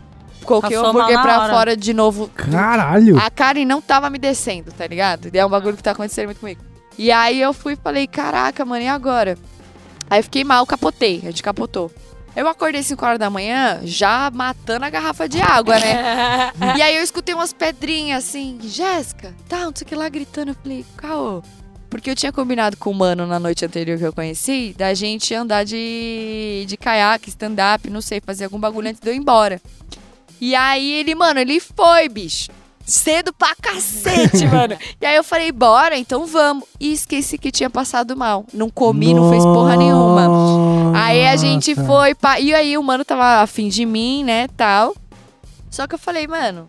coloquei 0.45 0.77
o 0.77 0.83
Passou 0.83 0.91
hambúrguer 1.01 1.23
pra 1.23 1.41
hora. 1.41 1.53
fora 1.55 1.75
de 1.75 1.95
novo. 1.95 2.29
Caralho. 2.35 3.17
A 3.19 3.31
Karen 3.31 3.65
não 3.65 3.81
tava 3.81 4.11
me 4.11 4.19
descendo, 4.19 4.71
tá 4.71 4.87
ligado? 4.87 5.31
E 5.33 5.39
é 5.39 5.47
um 5.47 5.49
bagulho 5.49 5.79
que 5.79 5.83
tá 5.83 5.93
acontecendo 5.93 6.27
muito 6.27 6.41
comigo. 6.41 6.61
E 6.99 7.11
aí 7.11 7.41
eu 7.41 7.55
fui 7.55 7.73
e 7.73 7.77
falei, 7.77 8.07
caraca, 8.07 8.67
mano, 8.67 8.83
e 8.83 8.89
agora? 8.89 9.39
Aí 10.09 10.23
fiquei 10.23 10.45
mal, 10.45 10.65
capotei, 10.67 11.21
a 11.25 11.27
gente 11.27 11.43
capotou. 11.43 11.91
Eu 12.37 12.47
acordei 12.47 12.83
5 12.83 13.03
horas 13.05 13.19
da 13.19 13.31
manhã, 13.31 13.81
já 13.83 14.31
matando 14.31 14.85
a 14.85 14.91
garrafa 14.91 15.27
de 15.27 15.41
água, 15.41 15.79
né? 15.79 16.53
e 16.77 16.83
aí 16.83 16.97
eu 16.97 17.03
escutei 17.03 17.35
umas 17.35 17.53
pedrinhas 17.53 18.25
assim, 18.25 18.59
Jéssica, 18.63 19.35
tá, 19.49 19.61
não 19.61 19.73
sei 19.75 19.87
o 19.87 19.89
que 19.89 19.95
lá, 19.95 20.07
gritando. 20.09 20.51
Eu 20.51 20.57
falei, 20.63 20.85
caô. 20.99 21.43
Porque 21.89 22.11
eu 22.11 22.15
tinha 22.15 22.33
combinado 22.33 22.77
com 22.77 22.91
o 22.91 22.95
mano 22.95 23.27
na 23.27 23.41
noite 23.41 23.65
anterior 23.65 23.97
que 23.97 24.05
eu 24.05 24.13
conheci, 24.13 24.75
da 24.77 24.93
gente 24.93 25.33
andar 25.35 25.65
de, 25.65 26.67
de 26.67 26.77
caiaque, 26.77 27.31
stand-up, 27.31 27.89
não 27.89 28.03
sei, 28.03 28.21
fazer 28.21 28.45
algum 28.45 28.59
bagulho 28.59 28.89
antes 28.89 29.01
de 29.01 29.09
eu 29.09 29.15
ir 29.15 29.19
embora. 29.19 29.63
E 30.39 30.55
aí 30.55 30.93
ele, 30.93 31.15
mano, 31.15 31.41
ele 31.41 31.59
foi, 31.59 32.07
bicho. 32.09 32.51
Cedo 32.87 33.33
pra 33.33 33.53
cacete, 33.61 34.47
mano. 34.49 34.79
E 35.01 35.05
aí 35.05 35.17
eu 35.17 35.25
falei, 35.25 35.51
bora, 35.51 35.99
então 35.99 36.25
vamos. 36.25 36.65
E 36.79 36.93
esqueci 36.93 37.37
que 37.37 37.51
tinha 37.51 37.69
passado 37.69 38.17
mal. 38.17 38.47
Não 38.55 38.71
comi, 38.71 39.13
não 39.13 39.29
fez 39.29 39.43
porra 39.43 39.75
nenhuma. 39.77 40.97
Aí 40.97 41.27
a 41.27 41.35
gente 41.35 41.75
Nossa. 41.75 41.85
foi, 41.85 42.15
pá, 42.15 42.39
e 42.39 42.55
aí 42.55 42.79
o 42.79 42.83
mano 42.85 43.05
tava 43.05 43.43
afim 43.43 43.69
de 43.69 43.85
mim, 43.85 44.23
né, 44.23 44.47
tal. 44.57 44.95
Só 45.69 45.89
que 45.89 45.97
eu 45.97 45.99
falei, 45.99 46.29
mano, 46.29 46.69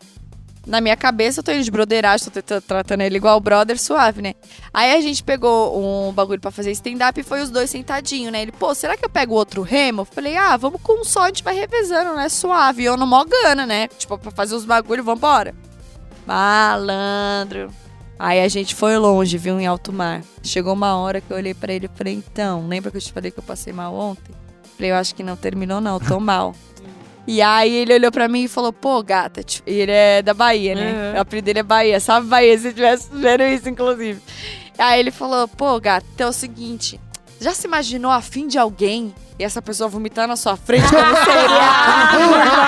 na 0.65 0.81
minha 0.81 0.97
cabeça 0.97 1.39
eu 1.39 1.43
tô 1.43 1.51
indo 1.51 1.63
de 1.63 1.69
broderagem, 1.69 2.29
tô 2.29 2.61
tratando 2.61 3.01
ele 3.01 3.17
igual 3.17 3.39
brother, 3.39 3.79
suave, 3.79 4.21
né? 4.21 4.33
Aí 4.73 4.95
a 4.95 5.01
gente 5.01 5.23
pegou 5.23 5.79
um 5.79 6.11
bagulho 6.11 6.41
pra 6.41 6.49
fazer 6.49 6.71
stand-up 6.71 7.19
e 7.19 7.23
foi 7.23 7.43
os 7.43 7.51
dois 7.51 7.69
sentadinhos, 7.69 8.31
né? 8.31 8.41
Ele, 8.41 8.51
pô, 8.51 8.73
será 8.73 8.97
que 8.97 9.05
eu 9.05 9.09
pego 9.09 9.35
outro 9.35 9.61
remo? 9.61 10.01
Eu 10.01 10.05
falei, 10.05 10.35
ah, 10.35 10.57
vamos 10.57 10.81
com 10.81 10.99
um 10.99 11.03
só, 11.05 11.23
a 11.23 11.27
gente 11.27 11.43
vai 11.43 11.53
revezando, 11.53 12.15
né? 12.15 12.27
Suave. 12.27 12.81
E 12.81 12.85
eu 12.85 12.97
no 12.97 13.05
mó 13.05 13.23
gana, 13.23 13.67
né? 13.67 13.87
Tipo, 13.87 14.17
pra 14.17 14.31
fazer 14.31 14.55
os 14.55 14.65
bagulhos, 14.65 15.05
vambora. 15.05 15.53
Malandro. 16.27 17.69
Aí 18.19 18.41
a 18.41 18.47
gente 18.47 18.75
foi 18.75 18.97
longe, 18.97 19.37
viu, 19.37 19.59
em 19.59 19.65
alto 19.65 19.93
mar. 19.93 20.21
Chegou 20.43 20.73
uma 20.73 20.97
hora 20.97 21.21
que 21.21 21.31
eu 21.31 21.37
olhei 21.37 21.53
pra 21.53 21.71
ele 21.71 21.85
e 21.85 21.97
falei, 21.97 22.13
então, 22.13 22.67
lembra 22.67 22.91
que 22.91 22.97
eu 22.97 23.01
te 23.01 23.13
falei 23.13 23.31
que 23.31 23.39
eu 23.39 23.43
passei 23.43 23.71
mal 23.71 23.93
ontem? 23.95 24.35
Falei, 24.75 24.91
eu 24.91 24.95
acho 24.95 25.15
que 25.15 25.23
não 25.23 25.35
terminou 25.35 25.79
não, 25.79 25.99
tô 25.99 26.19
mal. 26.19 26.53
E 27.25 27.41
aí 27.41 27.73
ele 27.73 27.93
olhou 27.93 28.11
pra 28.11 28.27
mim 28.27 28.43
e 28.43 28.47
falou, 28.47 28.71
pô, 28.73 29.03
gata, 29.03 29.43
tipo, 29.43 29.69
ele 29.69 29.91
é 29.91 30.21
da 30.21 30.33
Bahia, 30.33 30.75
né? 30.75 31.11
Uhum. 31.11 31.17
O 31.17 31.21
apelido 31.21 31.45
dele 31.45 31.59
é 31.59 31.63
Bahia, 31.63 31.99
sabe 31.99 32.27
Bahia, 32.27 32.57
se 32.57 32.73
tivesse 32.73 33.09
vendo 33.11 33.43
isso, 33.43 33.69
inclusive. 33.69 34.21
Aí 34.77 34.99
ele 34.99 35.11
falou, 35.11 35.47
pô, 35.47 35.79
gata, 35.79 36.05
então 36.13 36.27
é 36.27 36.29
o 36.29 36.33
seguinte, 36.33 36.99
já 37.39 37.53
se 37.53 37.67
imaginou 37.67 38.11
a 38.11 38.21
fim 38.21 38.47
de 38.47 38.57
alguém 38.57 39.13
e 39.39 39.43
essa 39.43 39.61
pessoa 39.61 39.87
vomitar 39.87 40.27
na 40.27 40.35
sua 40.35 40.57
frente 40.57 40.87
como 40.89 41.15
seria? 41.25 42.67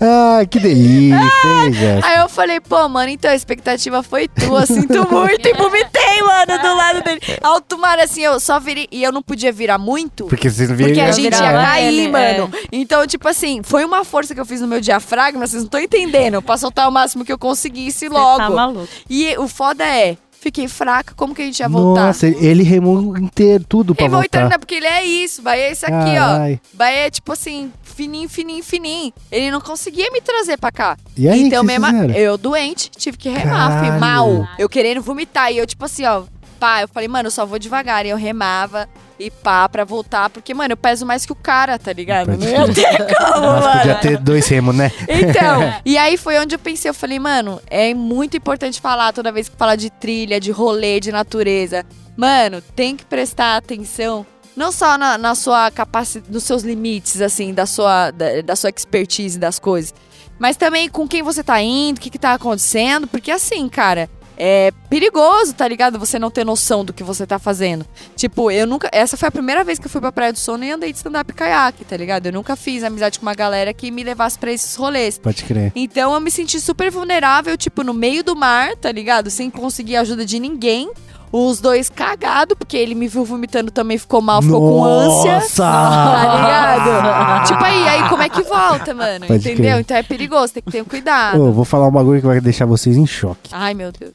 Ah, 0.00 0.40
que 0.50 0.58
delícia, 0.58 1.72
Jéssica? 1.72 2.06
Aí 2.06 2.18
eu 2.18 2.28
falei, 2.28 2.60
pô, 2.60 2.88
mano, 2.88 3.08
então 3.08 3.30
a 3.30 3.34
expectativa 3.34 4.02
foi 4.02 4.28
tua, 4.28 4.66
sinto 4.66 5.08
muito. 5.10 5.46
E 5.46 5.54
vomitei, 5.54 6.07
mano, 6.22 6.58
do 6.62 6.76
lado 6.76 7.02
dele. 7.02 7.20
Alto 7.42 7.78
mar, 7.78 7.98
assim, 7.98 8.22
eu 8.22 8.38
só 8.40 8.58
virei. 8.58 8.88
E 8.90 9.02
eu 9.02 9.12
não 9.12 9.22
podia 9.22 9.52
virar 9.52 9.78
muito. 9.78 10.26
Porque 10.26 10.50
vocês 10.50 10.68
não 10.68 10.76
viram. 10.76 10.90
Porque 10.90 11.00
a 11.00 11.12
gente 11.12 11.34
ia 11.34 11.52
cair, 11.52 11.86
ele, 11.86 12.08
mano. 12.08 12.50
Então, 12.72 13.06
tipo 13.06 13.28
assim, 13.28 13.62
foi 13.62 13.84
uma 13.84 14.04
força 14.04 14.34
que 14.34 14.40
eu 14.40 14.46
fiz 14.46 14.60
no 14.60 14.66
meu 14.68 14.80
diafragma, 14.80 15.46
vocês 15.46 15.62
não 15.62 15.66
estão 15.66 15.80
entendendo. 15.80 16.40
Pra 16.42 16.56
soltar 16.56 16.88
o 16.88 16.92
máximo 16.92 17.24
que 17.24 17.32
eu 17.32 17.38
conseguisse 17.38 18.08
Você 18.08 18.08
logo. 18.08 18.38
tá 18.38 18.50
maluco. 18.50 18.88
E 19.08 19.36
o 19.38 19.48
foda 19.48 19.84
é, 19.84 20.16
fiquei 20.40 20.68
fraca, 20.68 21.12
como 21.16 21.34
que 21.34 21.42
a 21.42 21.44
gente 21.44 21.60
ia 21.60 21.68
voltar? 21.68 22.06
Nossa, 22.06 22.26
ele- 22.26 22.62
remou 22.62 23.16
inteiro, 23.18 23.64
tudo 23.68 23.94
pra 23.94 24.04
Eu 24.06 24.10
vou 24.10 24.20
voltar. 24.20 24.38
entrando, 24.38 24.50
né? 24.52 24.58
Porque 24.58 24.74
ele 24.76 24.86
é 24.86 25.04
isso, 25.04 25.42
vai 25.42 25.60
é 25.60 25.70
esse 25.72 25.84
aqui, 25.86 25.94
ó. 26.18 26.26
Carai. 26.26 26.60
Vai 26.74 26.96
é 27.06 27.10
tipo 27.10 27.32
assim, 27.32 27.72
fininho, 27.82 28.28
fininho, 28.28 28.62
fininho. 28.62 29.12
Ele 29.30 29.50
não 29.50 29.60
conseguia 29.60 30.10
me 30.10 30.20
trazer 30.20 30.56
pra 30.58 30.70
cá. 30.70 30.96
E 31.16 31.28
aí, 31.28 31.42
então 31.42 31.62
mesmo, 31.64 31.86
eu 32.14 32.38
doente, 32.38 32.90
tive 32.96 33.16
que 33.16 33.28
remar, 33.28 33.80
fui 33.84 33.98
mal. 33.98 34.46
Eu 34.58 34.68
querendo 34.68 35.02
vomitar. 35.02 35.52
E 35.52 35.58
eu, 35.58 35.66
tipo 35.66 35.84
assim, 35.84 36.04
ó, 36.04 36.22
pá, 36.58 36.82
eu 36.82 36.88
falei, 36.88 37.08
mano, 37.08 37.28
eu 37.28 37.30
só 37.30 37.46
vou 37.46 37.58
devagar. 37.58 38.04
E 38.04 38.10
eu 38.10 38.16
remava 38.16 38.88
e 39.18 39.30
pá, 39.30 39.68
pra 39.68 39.84
voltar. 39.84 40.30
Porque, 40.30 40.52
mano, 40.54 40.72
eu 40.72 40.76
peso 40.76 41.04
mais 41.06 41.24
que 41.24 41.32
o 41.32 41.36
cara, 41.36 41.78
tá 41.78 41.92
ligado? 41.92 42.36
Não 42.36 42.46
ia 42.46 42.74
ter 42.74 43.14
como, 43.16 43.40
Nossa, 43.46 43.68
mano. 43.68 43.78
podia 43.78 43.94
ter 43.96 44.18
dois 44.18 44.46
remos, 44.48 44.74
né? 44.74 44.92
Então, 45.08 45.74
e 45.84 45.96
aí 45.96 46.16
foi 46.16 46.38
onde 46.38 46.54
eu 46.54 46.58
pensei, 46.58 46.88
eu 46.88 46.94
falei, 46.94 47.18
mano, 47.18 47.60
é 47.68 47.92
muito 47.94 48.36
importante 48.36 48.80
falar 48.80 49.12
toda 49.12 49.32
vez 49.32 49.48
que 49.48 49.56
fala 49.56 49.76
de 49.76 49.90
trilha, 49.90 50.40
de 50.40 50.50
rolê, 50.50 51.00
de 51.00 51.12
natureza. 51.12 51.84
Mano, 52.16 52.60
tem 52.60 52.96
que 52.96 53.04
prestar 53.04 53.56
atenção. 53.56 54.26
Não 54.56 54.72
só 54.72 54.98
na, 54.98 55.16
na 55.16 55.36
sua 55.36 55.70
capacidade, 55.70 56.32
nos 56.32 56.42
seus 56.42 56.64
limites, 56.64 57.20
assim, 57.20 57.54
da 57.54 57.64
sua, 57.64 58.10
da, 58.10 58.42
da 58.42 58.56
sua 58.56 58.70
expertise 58.70 59.38
das 59.38 59.58
coisas. 59.58 59.94
Mas 60.38 60.56
também 60.56 60.88
com 60.88 61.06
quem 61.06 61.22
você 61.22 61.42
tá 61.42 61.60
indo, 61.60 61.98
o 61.98 62.00
que, 62.00 62.10
que 62.10 62.18
tá 62.18 62.34
acontecendo. 62.34 63.06
Porque 63.06 63.30
assim, 63.30 63.68
cara, 63.68 64.08
é 64.38 64.70
perigoso, 64.88 65.52
tá 65.52 65.66
ligado? 65.66 65.98
Você 65.98 66.16
não 66.18 66.30
ter 66.30 66.44
noção 66.44 66.84
do 66.84 66.92
que 66.92 67.02
você 67.02 67.26
tá 67.26 67.40
fazendo. 67.40 67.84
Tipo, 68.14 68.50
eu 68.52 68.66
nunca. 68.66 68.88
Essa 68.92 69.16
foi 69.16 69.28
a 69.28 69.32
primeira 69.32 69.64
vez 69.64 69.80
que 69.80 69.86
eu 69.86 69.90
fui 69.90 70.00
pra 70.00 70.12
Praia 70.12 70.32
do 70.32 70.38
Sono 70.38 70.64
e 70.64 70.70
andei 70.70 70.92
de 70.92 70.98
stand-up 70.98 71.32
caiaque, 71.32 71.84
tá 71.84 71.96
ligado? 71.96 72.26
Eu 72.26 72.32
nunca 72.32 72.54
fiz 72.54 72.84
amizade 72.84 73.18
com 73.18 73.26
uma 73.26 73.34
galera 73.34 73.74
que 73.74 73.90
me 73.90 74.04
levasse 74.04 74.38
pra 74.38 74.52
esses 74.52 74.76
rolês. 74.76 75.18
Pode 75.18 75.42
crer. 75.42 75.72
Então 75.74 76.14
eu 76.14 76.20
me 76.20 76.30
senti 76.30 76.60
super 76.60 76.88
vulnerável, 76.88 77.56
tipo, 77.56 77.82
no 77.82 77.92
meio 77.92 78.22
do 78.22 78.36
mar, 78.36 78.76
tá 78.76 78.92
ligado? 78.92 79.28
Sem 79.28 79.50
conseguir 79.50 79.96
ajuda 79.96 80.24
de 80.24 80.38
ninguém. 80.38 80.88
Os 81.30 81.60
dois 81.60 81.90
cagados, 81.90 82.56
porque 82.58 82.74
ele 82.74 82.94
me 82.94 83.06
viu 83.06 83.22
vomitando 83.22 83.70
também, 83.70 83.98
ficou 83.98 84.22
mal, 84.22 84.40
ficou 84.40 84.60
com 84.60 84.82
ânsia. 84.82 85.34
Nossa! 85.34 85.62
Tá 85.62 86.36
ligado? 86.36 87.46
tipo 87.48 87.64
aí, 87.64 87.86
aí 87.86 88.08
como 88.08 88.22
é 88.22 88.30
que 88.30 88.42
volta, 88.44 88.94
mano? 88.94 89.26
Pode 89.26 89.40
Entendeu? 89.40 89.72
crer. 89.72 89.80
Então 89.80 89.96
é 89.98 90.02
perigoso, 90.02 90.54
tem 90.54 90.62
que 90.62 90.72
ter 90.72 90.82
cuidado. 90.84 91.38
Ô, 91.38 91.52
vou 91.52 91.66
falar 91.66 91.86
um 91.86 91.90
bagulho 91.90 92.18
que 92.22 92.26
vai 92.26 92.40
deixar 92.40 92.64
vocês 92.64 92.96
em 92.96 93.06
choque. 93.06 93.50
Ai, 93.52 93.74
meu 93.74 93.92
Deus. 93.92 94.12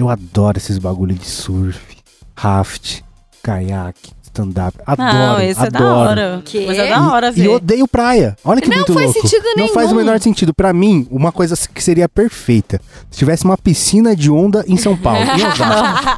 Eu 0.00 0.08
adoro 0.08 0.56
esses 0.56 0.78
bagulho 0.78 1.14
de 1.14 1.26
surf, 1.26 1.98
raft, 2.34 3.02
caiaque, 3.42 4.12
stand-up. 4.40 4.78
Adoro, 4.86 5.12
Não, 5.12 5.40
esse 5.40 5.64
é 5.64 5.70
da 5.70 5.78
adoro. 5.78 5.98
hora. 6.10 6.42
Quê? 6.44 6.64
Mas 6.66 6.78
é 6.78 6.88
da 6.88 7.08
hora 7.12 7.28
E 7.28 7.32
ver. 7.32 7.46
eu 7.46 7.52
odeio 7.54 7.88
praia. 7.88 8.36
Olha 8.44 8.60
que 8.60 8.68
Não 8.68 8.76
muito 8.76 8.92
faz 8.94 9.06
louco. 9.06 9.20
sentido 9.22 9.44
Não 9.44 9.54
nenhum. 9.64 9.74
faz 9.74 9.92
o 9.92 9.94
menor 9.94 10.20
sentido. 10.20 10.54
Pra 10.54 10.72
mim, 10.72 11.06
uma 11.10 11.30
coisa 11.32 11.54
que 11.72 11.82
seria 11.82 12.08
perfeita. 12.08 12.80
Se 13.10 13.18
tivesse 13.18 13.44
uma 13.44 13.56
piscina 13.58 14.14
de 14.16 14.30
onda 14.30 14.64
em 14.66 14.76
São 14.76 14.96
Paulo, 14.96 15.20
em 15.20 15.46
Osasco. 15.46 16.08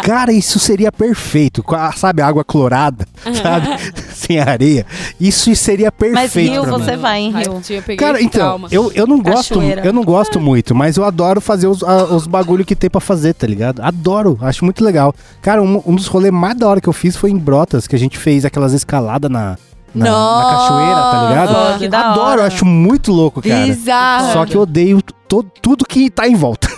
Cara, 0.04 0.32
isso 0.32 0.58
seria 0.58 0.90
perfeito. 0.92 1.64
Sabe, 1.96 2.22
água 2.22 2.44
clorada, 2.44 3.06
sabe? 3.42 3.68
Sem 4.14 4.38
areia. 4.38 4.86
Isso 5.20 5.54
seria 5.56 5.92
Mas 5.98 6.10
perfeito 6.32 6.52
Rio, 6.52 6.62
pra 6.62 6.78
mim. 6.78 6.84
você 6.84 6.96
vai 6.96 7.20
em 7.20 7.34
Ai, 7.34 7.42
Rio. 7.42 7.54
eu 7.70 7.82
peguei 7.82 7.96
Cara, 7.96 8.22
então, 8.22 8.66
eu, 8.70 8.90
eu 8.94 9.06
não 9.06 9.20
gosto, 9.20 9.54
Cachoeira. 9.54 9.82
eu 9.84 9.92
não 9.92 10.04
gosto 10.04 10.40
muito, 10.40 10.74
mas 10.74 10.96
eu 10.96 11.04
adoro 11.04 11.40
fazer 11.40 11.66
os, 11.66 11.82
a- 11.82 12.04
os 12.04 12.26
bagulho 12.26 12.64
que 12.64 12.74
tem 12.76 12.88
pra 12.90 13.00
fazer, 13.00 13.34
tá 13.34 13.46
ligado? 13.46 13.80
Adoro, 13.82 14.38
acho 14.42 14.64
muito 14.64 14.84
legal. 14.84 15.14
Cara, 15.42 15.62
um, 15.62 15.82
um 15.86 15.94
dos 15.94 16.06
rolês 16.06 16.32
mais 16.32 16.56
da 16.56 16.68
hora 16.68 16.80
que 16.80 16.88
eu 16.88 16.92
fiz 16.92 17.16
foi 17.16 17.30
em 17.30 17.38
Brotas, 17.70 17.86
que 17.86 17.94
a 17.94 17.98
gente 17.98 18.18
fez 18.18 18.44
aquelas 18.44 18.72
escaladas 18.72 19.30
na, 19.30 19.56
na, 19.94 20.04
na 20.04 20.50
cachoeira, 20.50 21.00
tá 21.10 21.26
ligado? 21.28 21.56
Oh, 21.74 21.78
que 21.78 21.88
da 21.88 22.10
Adoro, 22.10 22.30
hora. 22.30 22.46
acho 22.46 22.64
muito 22.66 23.12
louco, 23.12 23.40
cara. 23.40 23.64
Bizarro. 23.66 24.32
Só 24.32 24.44
que 24.46 24.56
eu 24.56 24.62
odeio 24.62 25.00
to- 25.28 25.44
tudo 25.62 25.84
que 25.84 26.10
tá 26.10 26.26
em 26.26 26.34
volta. 26.34 26.68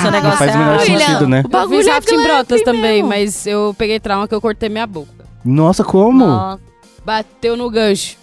Seu 0.00 0.10
negócio 0.10 0.30
Não 0.30 0.36
faz 0.36 0.50
é 0.52 0.54
o 0.54 0.58
menor 0.58 0.80
sentido, 0.80 1.28
né? 1.28 1.40
O 1.42 1.46
Eu 1.46 1.50
bagulho 1.50 1.78
fiz 1.78 1.86
é 1.88 1.90
rafting 1.92 2.22
Brotas 2.22 2.62
também, 2.62 3.02
mesmo. 3.02 3.08
mas 3.08 3.46
eu 3.46 3.74
peguei 3.76 4.00
trauma 4.00 4.26
que 4.26 4.34
eu 4.34 4.40
cortei 4.40 4.68
minha 4.68 4.86
boca. 4.86 5.24
Nossa, 5.44 5.84
como? 5.84 6.26
Nossa. 6.26 6.60
Bateu 7.04 7.54
no 7.56 7.68
gancho 7.68 8.16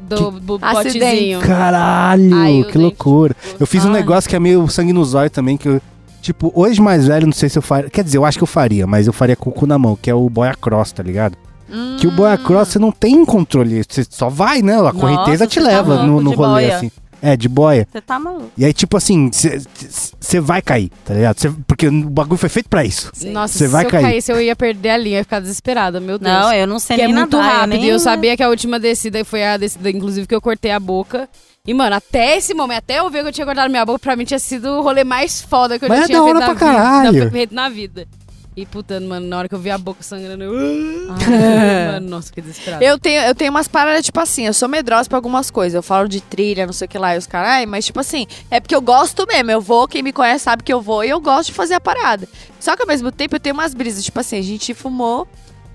do, 0.00 0.30
do 0.40 0.58
Acidente. 0.62 0.98
botezinho. 1.00 1.40
Caralho, 1.40 2.34
Ai, 2.36 2.64
que 2.70 2.78
loucura. 2.78 3.36
Eu 3.60 3.66
fiz 3.66 3.84
um 3.84 3.90
negócio 3.90 4.30
que 4.30 4.36
é 4.36 4.38
meio 4.40 4.66
sangue 4.68 4.92
no 4.94 5.04
zóio 5.04 5.28
também, 5.28 5.58
que 5.58 5.68
eu, 5.68 5.80
tipo, 6.28 6.52
hoje 6.54 6.80
mais 6.80 7.06
velho, 7.06 7.26
não 7.26 7.32
sei 7.32 7.48
se 7.48 7.58
eu 7.58 7.62
faria. 7.62 7.88
Quer 7.90 8.04
dizer, 8.04 8.18
eu 8.18 8.24
acho 8.24 8.36
que 8.38 8.44
eu 8.44 8.48
faria, 8.48 8.86
mas 8.86 9.06
eu 9.06 9.12
faria 9.12 9.34
com 9.36 9.48
o 9.50 9.52
cu 9.52 9.66
na 9.66 9.78
mão, 9.78 9.96
que 9.96 10.10
é 10.10 10.14
o 10.14 10.28
boia 10.28 10.54
cross, 10.54 10.92
tá 10.92 11.02
ligado? 11.02 11.36
Que 11.98 12.06
o 12.06 12.10
boia 12.10 12.36
cross 12.38 12.68
você 12.68 12.78
não 12.78 12.90
tem 12.92 13.24
controle, 13.24 13.82
você 13.86 14.04
só 14.08 14.28
vai, 14.28 14.62
né? 14.62 14.76
A 14.86 14.92
correnteza 14.92 15.46
te 15.46 15.54
você 15.54 15.60
tá 15.60 15.66
leva 15.66 15.96
no, 16.04 16.12
louco, 16.12 16.22
no 16.24 16.30
de 16.30 16.36
rolê, 16.36 16.50
boia. 16.52 16.76
assim. 16.76 16.90
É, 17.20 17.36
de 17.36 17.48
boia. 17.48 17.86
Você 17.90 18.00
tá 18.00 18.16
maluco. 18.18 18.48
E 18.56 18.64
aí, 18.64 18.72
tipo 18.72 18.96
assim, 18.96 19.28
você 20.20 20.40
vai 20.40 20.62
cair, 20.62 20.90
tá 21.04 21.14
ligado? 21.14 21.38
Cê- 21.40 21.50
porque 21.66 21.88
o 21.88 22.08
bagulho 22.08 22.38
foi 22.38 22.48
feito 22.48 22.68
pra 22.68 22.84
isso. 22.84 23.10
Nossa, 23.26 23.54
Você 23.58 23.66
se 23.66 23.70
vai 23.72 23.84
eu 23.86 23.90
cair. 23.90 24.02
caísse, 24.02 24.30
eu 24.30 24.40
ia 24.40 24.54
perder 24.54 24.90
a 24.90 24.96
linha, 24.96 25.16
ia 25.18 25.24
ficar 25.24 25.40
desesperada, 25.40 25.98
meu 26.00 26.16
Deus. 26.18 26.32
Não, 26.32 26.52
eu 26.52 26.66
não 26.66 26.78
sei 26.78 26.96
que 26.96 27.02
é 27.02 27.06
nem 27.06 27.14
muito 27.16 27.36
nadar, 27.36 27.48
eu 27.52 27.56
rápido. 27.60 27.70
nem- 27.74 27.84
E 27.84 27.88
eu 27.88 27.98
sabia 27.98 28.36
que 28.36 28.42
a 28.42 28.48
última 28.48 28.78
descida 28.78 29.24
foi 29.24 29.44
a 29.44 29.56
descida, 29.56 29.90
inclusive, 29.90 30.26
que 30.28 30.34
eu 30.34 30.40
cortei 30.40 30.70
a 30.70 30.78
boca. 30.78 31.28
E, 31.66 31.74
mano, 31.74 31.96
até 31.96 32.36
esse 32.36 32.54
momento, 32.54 32.78
até 32.78 32.98
eu 32.98 33.10
ver 33.10 33.22
que 33.22 33.28
eu 33.28 33.32
tinha 33.32 33.44
cortado 33.46 33.68
minha 33.70 33.84
boca, 33.84 33.98
pra 33.98 34.16
mim 34.16 34.24
tinha 34.24 34.38
sido 34.38 34.68
o 34.70 34.82
rolê 34.82 35.04
mais 35.04 35.42
foda 35.42 35.78
que 35.78 35.84
eu 35.84 35.88
Mas 35.88 35.98
já 35.98 36.04
é 36.04 36.06
tinha 36.06 36.18
da 36.18 36.24
feito 36.24 36.36
hora 36.36 36.46
na 36.46 36.54
pra 36.54 36.66
vida, 36.66 36.78
caralho. 36.82 37.24
na- 37.24 37.30
feito 37.30 37.54
na 37.54 37.68
vida. 37.68 38.08
E 38.56 38.66
putando, 38.66 39.06
mano, 39.06 39.24
na 39.28 39.38
hora 39.38 39.48
que 39.48 39.54
eu 39.54 39.58
vi 39.58 39.70
a 39.70 39.78
boca 39.78 40.02
sangrando, 40.02 40.42
eu. 40.42 40.52
mano, 41.92 42.08
nossa, 42.08 42.32
que 42.32 42.40
desesperado. 42.40 42.82
Eu 42.82 42.98
tenho, 42.98 43.20
eu 43.22 43.34
tenho 43.34 43.50
umas 43.52 43.68
paradas, 43.68 44.04
tipo 44.04 44.18
assim, 44.18 44.46
eu 44.46 44.54
sou 44.54 44.68
medrosa 44.68 45.08
pra 45.08 45.16
algumas 45.18 45.48
coisas. 45.48 45.74
Eu 45.76 45.82
falo 45.82 46.08
de 46.08 46.20
trilha, 46.20 46.66
não 46.66 46.72
sei 46.72 46.86
o 46.86 46.88
que 46.88 46.98
lá, 46.98 47.14
e 47.14 47.18
os 47.18 47.26
carai, 47.26 47.66
mas, 47.66 47.84
tipo 47.84 48.00
assim, 48.00 48.26
é 48.50 48.58
porque 48.58 48.74
eu 48.74 48.80
gosto 48.80 49.24
mesmo. 49.28 49.50
Eu 49.50 49.60
vou, 49.60 49.86
quem 49.86 50.02
me 50.02 50.12
conhece 50.12 50.44
sabe 50.44 50.64
que 50.64 50.72
eu 50.72 50.80
vou 50.80 51.04
e 51.04 51.10
eu 51.10 51.20
gosto 51.20 51.48
de 51.48 51.52
fazer 51.54 51.74
a 51.74 51.80
parada. 51.80 52.26
Só 52.58 52.74
que 52.74 52.82
ao 52.82 52.88
mesmo 52.88 53.12
tempo 53.12 53.36
eu 53.36 53.40
tenho 53.40 53.54
umas 53.54 53.74
brisas, 53.74 54.02
tipo 54.02 54.18
assim, 54.18 54.38
a 54.38 54.42
gente 54.42 54.74
fumou. 54.74 55.28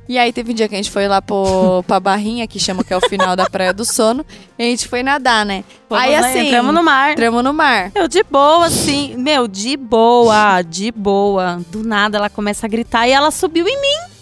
E 0.07 0.17
aí 0.17 0.33
teve 0.33 0.51
um 0.51 0.55
dia 0.55 0.67
que 0.67 0.75
a 0.75 0.77
gente 0.77 0.91
foi 0.91 1.07
lá 1.07 1.21
pro, 1.21 1.83
pra 1.87 1.99
Barrinha, 1.99 2.45
que 2.47 2.59
chama 2.59 2.83
que 2.83 2.93
é 2.93 2.97
o 2.97 3.01
final 3.01 3.35
da 3.35 3.49
Praia 3.49 3.73
do 3.73 3.85
Sono, 3.85 4.25
e 4.59 4.63
a 4.63 4.65
gente 4.65 4.87
foi 4.87 5.01
nadar, 5.01 5.45
né? 5.45 5.63
Fomos, 5.87 6.03
aí 6.03 6.11
né, 6.11 6.17
assim, 6.17 6.39
Entramos 6.47 6.73
no 6.73 6.83
mar. 6.83 7.11
entramos 7.11 7.43
no 7.43 7.53
mar. 7.53 7.91
Eu 7.95 8.07
de 8.07 8.23
boa, 8.23 8.65
assim. 8.65 9.15
Meu, 9.17 9.47
de 9.47 9.77
boa, 9.77 10.61
de 10.61 10.91
boa. 10.91 11.61
Do 11.69 11.83
nada 11.83 12.17
ela 12.17 12.29
começa 12.29 12.65
a 12.65 12.69
gritar 12.69 13.07
e 13.07 13.11
ela 13.11 13.31
subiu 13.31 13.65
em 13.67 13.79
mim. 13.79 14.13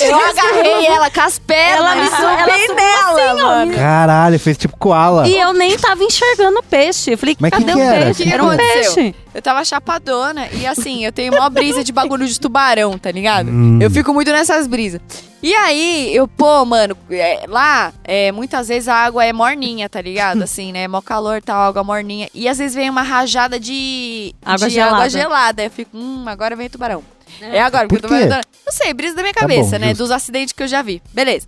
Eu 0.00 0.16
agarrei 0.16 0.86
ela 0.86 1.10
com 1.10 1.20
as 1.20 1.38
pernas. 1.38 1.78
Ela 1.78 1.96
me 1.96 2.06
subiu, 2.08 2.28
ela 2.28 2.44
subi 2.44 2.60
subiu 2.60 2.74
nela, 2.76 3.30
assim, 3.32 3.42
mano. 3.42 3.74
Caralho, 3.74 4.40
fez 4.40 4.56
tipo 4.56 4.76
koala. 4.76 5.28
E 5.28 5.38
eu 5.38 5.52
nem 5.52 5.76
tava 5.76 6.02
enxergando 6.02 6.58
o 6.58 6.62
peixe. 6.62 7.12
Eu 7.12 7.18
falei, 7.18 7.36
Mas 7.38 7.50
que 7.50 7.58
cadê 7.58 7.72
que 7.72 7.78
o 7.78 7.82
era? 7.82 8.04
peixe? 8.06 8.22
Que 8.24 8.32
Era 8.32 8.42
um 8.44 8.48
aconteceu? 8.50 8.94
peixe. 8.94 9.14
Eu 9.32 9.42
tava 9.42 9.64
chapadona 9.64 10.48
e 10.52 10.66
assim, 10.66 11.04
eu 11.04 11.12
tenho 11.12 11.32
uma 11.34 11.48
brisa 11.48 11.84
de 11.84 11.92
bagulho 11.92 12.26
de 12.26 12.40
tubarão, 12.40 12.98
tá 12.98 13.10
ligado? 13.12 13.48
Hum. 13.48 13.78
Eu 13.80 13.90
fico 13.90 14.12
muito 14.12 14.30
nessas 14.32 14.66
brisas. 14.66 15.00
E 15.42 15.54
aí, 15.54 16.14
eu, 16.14 16.26
pô, 16.28 16.64
mano, 16.66 16.96
é, 17.10 17.44
lá, 17.48 17.92
é, 18.04 18.30
muitas 18.32 18.68
vezes 18.68 18.88
a 18.88 18.94
água 18.94 19.24
é 19.24 19.32
morninha, 19.32 19.88
tá 19.88 20.00
ligado? 20.00 20.42
Assim, 20.42 20.70
né? 20.72 20.86
Mó 20.88 21.00
calor, 21.00 21.40
tal, 21.40 21.62
água 21.62 21.82
morninha. 21.84 22.28
E 22.34 22.46
às 22.48 22.58
vezes 22.58 22.74
vem 22.74 22.90
uma 22.90 23.02
rajada 23.02 23.58
de, 23.58 24.34
Água 24.44 24.68
de 24.68 24.74
gelada. 24.74 24.96
água 24.96 25.08
gelada. 25.08 25.62
Eu 25.64 25.70
fico, 25.70 25.96
hum, 25.96 26.24
agora 26.26 26.54
vem 26.56 26.68
tubarão. 26.68 27.02
É, 27.40 27.60
agora, 27.60 27.86
porque 27.88 28.00
Por 28.06 28.12
eu 28.12 28.20
tô 28.28 28.28
vendo. 28.28 28.44
Não 28.66 28.72
sei, 28.72 28.92
brisa 28.94 29.14
da 29.16 29.22
minha 29.22 29.34
Tá 29.34 29.40
cabeça, 29.40 29.72
bom, 29.78 29.78
né? 29.78 29.88
justo. 29.88 29.98
Dos 30.02 30.10
acidentes 30.10 30.52
que 30.52 30.62
eu 30.62 30.68
já 30.68 30.82
vi. 30.82 31.02
Beleza. 31.12 31.46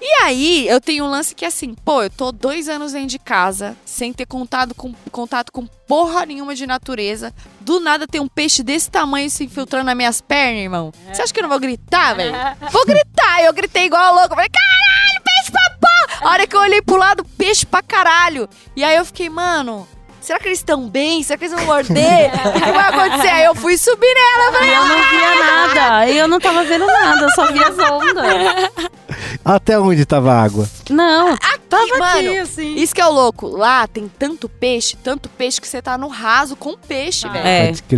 E 0.00 0.22
aí, 0.22 0.68
eu 0.68 0.80
tenho 0.80 1.04
um 1.04 1.10
lance 1.10 1.34
que 1.34 1.44
é 1.44 1.48
assim, 1.48 1.74
pô, 1.74 2.04
eu 2.04 2.10
tô 2.10 2.30
dois 2.30 2.68
anos 2.68 2.92
dentro 2.92 3.08
de 3.08 3.18
casa, 3.18 3.76
sem 3.84 4.12
ter 4.12 4.26
contato 4.26 4.72
com, 4.72 4.94
contato 5.10 5.50
com 5.50 5.66
porra 5.66 6.24
nenhuma 6.24 6.54
de 6.54 6.68
natureza. 6.68 7.34
Do 7.60 7.80
nada 7.80 8.06
tem 8.06 8.20
um 8.20 8.28
peixe 8.28 8.62
desse 8.62 8.88
tamanho 8.88 9.28
se 9.28 9.42
infiltrando 9.44 9.86
nas 9.86 9.96
minhas 9.96 10.20
pernas, 10.20 10.62
irmão. 10.62 10.92
Você 11.12 11.20
acha 11.20 11.32
que 11.32 11.40
eu 11.40 11.42
não 11.42 11.50
vou 11.50 11.58
gritar, 11.58 12.14
velho? 12.14 12.32
Vou 12.70 12.86
gritar! 12.86 13.42
Eu 13.42 13.52
gritei 13.52 13.86
igual 13.86 14.00
a 14.02 14.10
louca. 14.12 14.36
Falei, 14.36 14.48
caralho, 14.50 15.22
peixe 15.24 15.50
pra 15.50 15.76
porra! 15.80 16.28
A 16.28 16.32
hora 16.32 16.46
que 16.46 16.54
eu 16.54 16.60
olhei 16.60 16.80
pro 16.80 16.96
lado, 16.96 17.24
peixe 17.36 17.66
pra 17.66 17.82
caralho. 17.82 18.48
E 18.76 18.84
aí 18.84 18.96
eu 18.96 19.04
fiquei, 19.04 19.28
mano. 19.28 19.86
Será 20.28 20.38
que 20.38 20.48
eles 20.48 20.58
estão 20.58 20.86
bem? 20.86 21.22
Será 21.22 21.38
que 21.38 21.46
eles 21.46 21.56
vão 21.56 21.64
morder? 21.64 22.30
O 22.44 22.52
que, 22.52 22.70
vai 22.70 22.88
acontecer? 22.88 23.28
Aí 23.28 23.44
eu 23.46 23.54
fui 23.54 23.78
subir 23.78 24.14
nela. 24.14 24.44
Eu 24.44 24.52
falei, 24.52 24.76
eu 24.76 24.84
não 24.84 25.10
via 25.10 25.34
nada. 25.42 26.10
E 26.10 26.18
eu 26.18 26.28
não 26.28 26.38
tava 26.38 26.64
vendo 26.64 26.86
nada, 26.86 27.24
eu 27.24 27.30
só 27.30 27.46
via 27.50 27.68
as 27.68 27.78
ondas. 27.78 28.70
Até 29.44 29.78
onde 29.78 30.04
tava 30.04 30.32
a 30.32 30.42
água? 30.42 30.68
Não, 30.90 31.36
tava 31.68 31.98
mano, 31.98 32.28
aqui, 32.30 32.38
assim. 32.38 32.74
Isso 32.76 32.94
que 32.94 33.00
é 33.00 33.06
o 33.06 33.12
louco. 33.12 33.46
Lá 33.46 33.86
tem 33.86 34.10
tanto 34.18 34.48
peixe, 34.48 34.96
tanto 35.02 35.28
peixe 35.28 35.60
que 35.60 35.66
você 35.68 35.80
tá 35.82 35.96
no 35.98 36.08
raso 36.08 36.56
com 36.56 36.76
peixe, 36.76 37.26
Ah. 37.26 37.30
velho. 37.32 37.46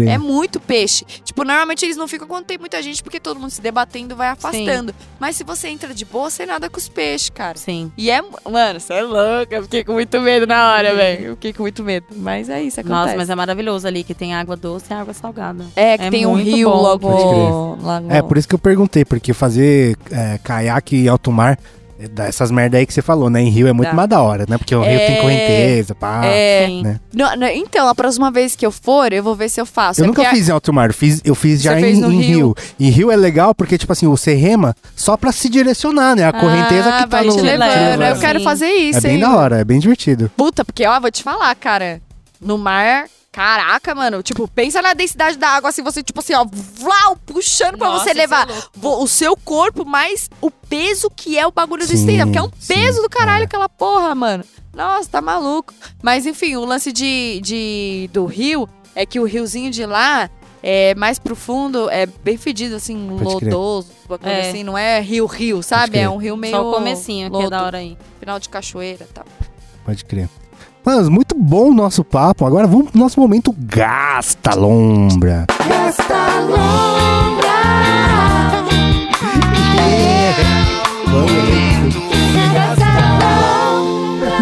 É. 0.08 0.12
É 0.12 0.18
muito 0.18 0.60
peixe. 0.60 1.04
Tipo, 1.24 1.44
normalmente 1.44 1.84
eles 1.84 1.96
não 1.96 2.06
ficam 2.08 2.26
quando 2.28 2.44
tem 2.44 2.58
muita 2.58 2.82
gente, 2.82 3.02
porque 3.02 3.18
todo 3.20 3.38
mundo 3.40 3.50
se 3.50 3.60
debatendo 3.60 4.14
vai 4.16 4.28
afastando. 4.28 4.94
Mas 5.18 5.36
se 5.36 5.44
você 5.44 5.68
entra 5.68 5.92
de 5.94 6.04
boa, 6.04 6.30
você 6.30 6.46
nada 6.46 6.68
com 6.70 6.78
os 6.78 6.88
peixes, 6.88 7.30
cara. 7.30 7.56
Sim. 7.58 7.90
E 7.96 8.10
é. 8.10 8.20
Mano, 8.48 8.80
você 8.80 8.94
é 8.94 9.02
louca. 9.02 9.56
Eu 9.56 9.62
fiquei 9.64 9.84
com 9.84 9.92
muito 9.92 10.20
medo 10.20 10.46
na 10.46 10.72
hora, 10.72 10.94
velho. 10.94 11.24
Eu 11.26 11.34
fiquei 11.34 11.52
com 11.52 11.62
muito 11.62 11.82
medo. 11.82 12.06
Mas 12.16 12.48
é 12.48 12.62
isso, 12.62 12.80
acontece. 12.80 13.00
Nossa, 13.06 13.16
mas 13.16 13.30
é 13.30 13.34
maravilhoso 13.34 13.86
ali, 13.86 14.02
que 14.04 14.14
tem 14.14 14.34
água 14.34 14.56
doce 14.56 14.86
e 14.90 14.94
água 14.94 15.12
salgada. 15.14 15.64
É, 15.76 15.96
que 15.98 16.04
é 16.04 16.10
tem 16.10 16.26
um 16.26 16.32
muito 16.32 16.44
rio 16.50 16.70
bom. 16.70 16.76
logo. 16.82 17.76
No- 17.76 18.12
É, 18.12 18.22
por 18.22 18.36
isso 18.38 18.48
que 18.48 18.54
eu 18.54 18.58
perguntei, 18.58 19.04
porque 19.04 19.32
fazer 19.32 19.96
é, 20.10 20.38
caiaque 20.42 20.99
e 21.00 21.08
alto 21.08 21.30
mar, 21.32 21.58
é, 21.98 22.08
dá 22.08 22.24
essas 22.26 22.50
merda 22.50 22.78
aí 22.78 22.86
que 22.86 22.94
você 22.94 23.02
falou, 23.02 23.28
né? 23.28 23.40
Em 23.42 23.50
rio 23.50 23.66
é 23.68 23.72
muito 23.74 23.88
Dá. 23.90 23.94
mais 23.94 24.08
da 24.08 24.22
hora, 24.22 24.46
né? 24.48 24.56
Porque 24.56 24.74
o 24.74 24.80
rio 24.80 24.90
É. 24.98 25.06
tem 25.06 25.20
correnteza, 25.20 25.94
pá. 25.94 26.24
É. 26.24 26.66
Sim. 26.66 26.82
né? 26.82 27.00
Não, 27.12 27.36
não, 27.36 27.46
então, 27.48 27.88
a 27.88 27.94
próxima 27.94 28.30
vez 28.30 28.56
que 28.56 28.64
eu 28.64 28.70
for, 28.72 29.12
eu 29.12 29.22
vou 29.22 29.34
ver 29.34 29.48
se 29.50 29.60
eu 29.60 29.66
faço. 29.66 30.00
Eu 30.00 30.04
É 30.04 30.06
nunca 30.06 30.22
porque 30.22 30.34
a- 30.34 30.38
fiz 30.38 30.48
em 30.48 30.52
alto 30.52 30.72
mar, 30.72 30.88
eu 30.88 30.94
fiz, 30.94 31.20
eu 31.24 31.34
fiz 31.34 31.60
já 31.60 31.78
em, 31.78 31.84
em 31.92 32.20
rio. 32.20 32.20
rio. 32.20 32.56
Em 32.78 32.88
rio 32.90 33.10
é 33.10 33.16
legal 33.16 33.54
porque, 33.54 33.76
tipo 33.76 33.92
assim, 33.92 34.06
você 34.08 34.32
rema 34.34 34.74
só 34.96 35.16
pra 35.16 35.30
se 35.32 35.48
direcionar, 35.50 36.16
né? 36.16 36.24
A 36.24 36.32
correnteza 36.32 36.88
Ah, 36.88 37.02
que 37.02 37.08
tá 37.10 37.16
vai 37.18 37.24
no. 37.26 37.32
te 37.32 37.36
te 37.38 37.42
levando. 37.42 37.68
levando. 37.68 38.02
Eu 38.02 38.18
quero 38.18 38.38
Sim. 38.38 38.44
fazer 38.44 38.64
É 38.66 38.76
isso, 38.76 39.00
bem 39.02 39.14
hein? 39.16 39.20
da 39.20 39.36
hora, 39.36 39.58
é 39.60 39.64
bem 39.64 39.78
divertido. 39.78 40.30
Puta, 40.36 40.64
porque, 40.64 40.86
ó, 40.86 40.98
vou 40.98 41.10
te 41.10 41.22
falar, 41.22 41.54
cara. 41.54 42.00
No 42.40 42.56
mar, 42.56 43.04
caraca, 43.32 43.94
mano. 43.94 44.22
Tipo, 44.22 44.46
pensa 44.48 44.82
na 44.82 44.92
densidade 44.94 45.36
da 45.38 45.48
água, 45.48 45.70
assim, 45.70 45.82
você, 45.82 46.02
tipo 46.02 46.20
assim, 46.20 46.34
ó, 46.34 46.44
vlau, 46.44 47.16
puxando 47.24 47.78
pra 47.78 47.88
Nossa, 47.88 48.04
você 48.04 48.10
isso 48.10 48.18
levar 48.18 48.48
é 48.50 48.54
o 48.82 49.06
seu 49.06 49.36
corpo, 49.36 49.84
mais 49.84 50.28
o 50.40 50.50
peso 50.50 51.08
que 51.10 51.38
é 51.38 51.46
o 51.46 51.52
bagulho 51.52 51.86
do 51.86 51.88
Sim, 51.88 51.96
stand 51.96 52.24
Porque 52.26 52.38
é 52.38 52.42
um 52.42 52.50
sim, 52.58 52.74
peso 52.74 53.02
do 53.02 53.08
caralho 53.08 53.42
é. 53.42 53.44
aquela 53.44 53.68
porra, 53.68 54.14
mano. 54.14 54.44
Nossa, 54.74 55.08
tá 55.08 55.20
maluco. 55.20 55.72
Mas, 56.02 56.26
enfim, 56.26 56.56
o 56.56 56.64
lance 56.64 56.92
de, 56.92 57.40
de, 57.42 58.10
do 58.12 58.24
rio 58.26 58.68
é 58.94 59.04
que 59.06 59.18
o 59.20 59.24
riozinho 59.24 59.70
de 59.70 59.84
lá 59.86 60.28
É 60.62 60.94
mais 60.94 61.18
profundo, 61.18 61.88
é 61.88 62.04
bem 62.04 62.36
fedido, 62.36 62.76
assim, 62.76 63.16
Pode 63.22 63.46
lodoso, 63.46 63.90
É. 64.22 64.48
assim, 64.50 64.62
não 64.62 64.76
é 64.76 65.00
rio-rio, 65.00 65.62
sabe? 65.62 65.98
É 65.98 66.08
um 66.08 66.18
rio 66.18 66.36
meio. 66.36 66.54
Só 66.54 66.68
o 66.68 66.74
comecinho, 66.74 67.30
que 67.30 67.36
é 67.36 67.38
lodo, 67.38 67.50
da 67.50 67.62
hora 67.62 67.78
aí. 67.78 67.96
Final 68.18 68.38
de 68.38 68.48
cachoeira 68.50 69.06
e 69.08 69.12
tal. 69.12 69.24
Pode 69.86 70.04
crer. 70.04 70.28
Mas 70.84 71.08
muito 71.08 71.34
bom 71.36 71.70
o 71.70 71.74
nosso 71.74 72.02
papo. 72.02 72.44
Agora 72.46 72.66
vamos 72.66 72.90
pro 72.90 72.98
nosso 73.00 73.20
momento 73.20 73.54
Gasta 73.58 74.54
Lombra. 74.54 75.46
Gasta 75.68 76.40
Lombra! 76.40 77.50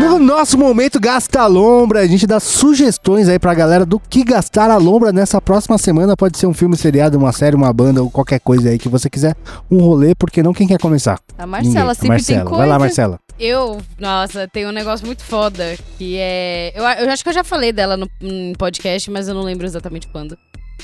No 0.01 0.19
nosso 0.19 0.57
momento 0.59 1.01
Gasta 1.01 1.47
Lombra, 1.47 2.01
a 2.01 2.07
gente 2.07 2.27
dá 2.27 2.39
sugestões 2.39 3.29
aí 3.29 3.39
pra 3.39 3.55
galera 3.55 3.85
do 3.85 3.99
que 3.99 4.23
gastar 4.25 4.71
a 4.71 4.77
lombra 4.77 5.13
nessa 5.13 5.41
próxima 5.41 5.77
semana. 5.79 6.17
Pode 6.17 6.39
ser 6.39 6.47
um 6.47 6.55
filme, 6.55 6.77
seriado, 6.77 7.19
uma 7.19 7.33
série, 7.33 7.57
uma 7.57 7.73
banda 7.73 8.03
ou 8.03 8.11
qualquer 8.11 8.41
coisa 8.41 8.69
aí 8.69 8.79
que 8.79 8.89
você 8.89 9.09
quiser. 9.11 9.35
Um 9.71 9.79
rolê, 9.81 10.15
porque 10.15 10.43
não 10.43 10.53
quem 10.53 10.67
quer 10.67 10.79
começar? 10.79 11.19
A 11.37 11.47
Marcela 11.47 11.73
Ninguém. 11.81 11.95
sempre 11.95 12.09
Marcela. 12.09 12.39
tem 12.41 12.45
coisa. 12.49 12.59
Vai 12.59 12.69
lá, 12.69 12.79
Marcela. 12.79 13.19
Eu, 13.39 13.81
nossa, 13.99 14.49
tem 14.49 14.67
um 14.67 14.73
negócio 14.73 15.07
muito 15.07 15.23
foda, 15.23 15.77
que 15.97 16.17
é... 16.19 16.73
Eu, 16.75 16.83
eu 16.83 17.11
acho 17.11 17.23
que 17.23 17.29
eu 17.29 17.35
já 17.35 17.45
falei 17.45 17.73
dela 17.73 17.97
no 17.97 18.09
em 18.21 18.53
podcast, 18.55 19.09
mas 19.11 19.29
eu 19.29 19.35
não 19.35 19.43
lembro 19.43 19.65
exatamente 19.65 20.09
quando. 20.09 20.37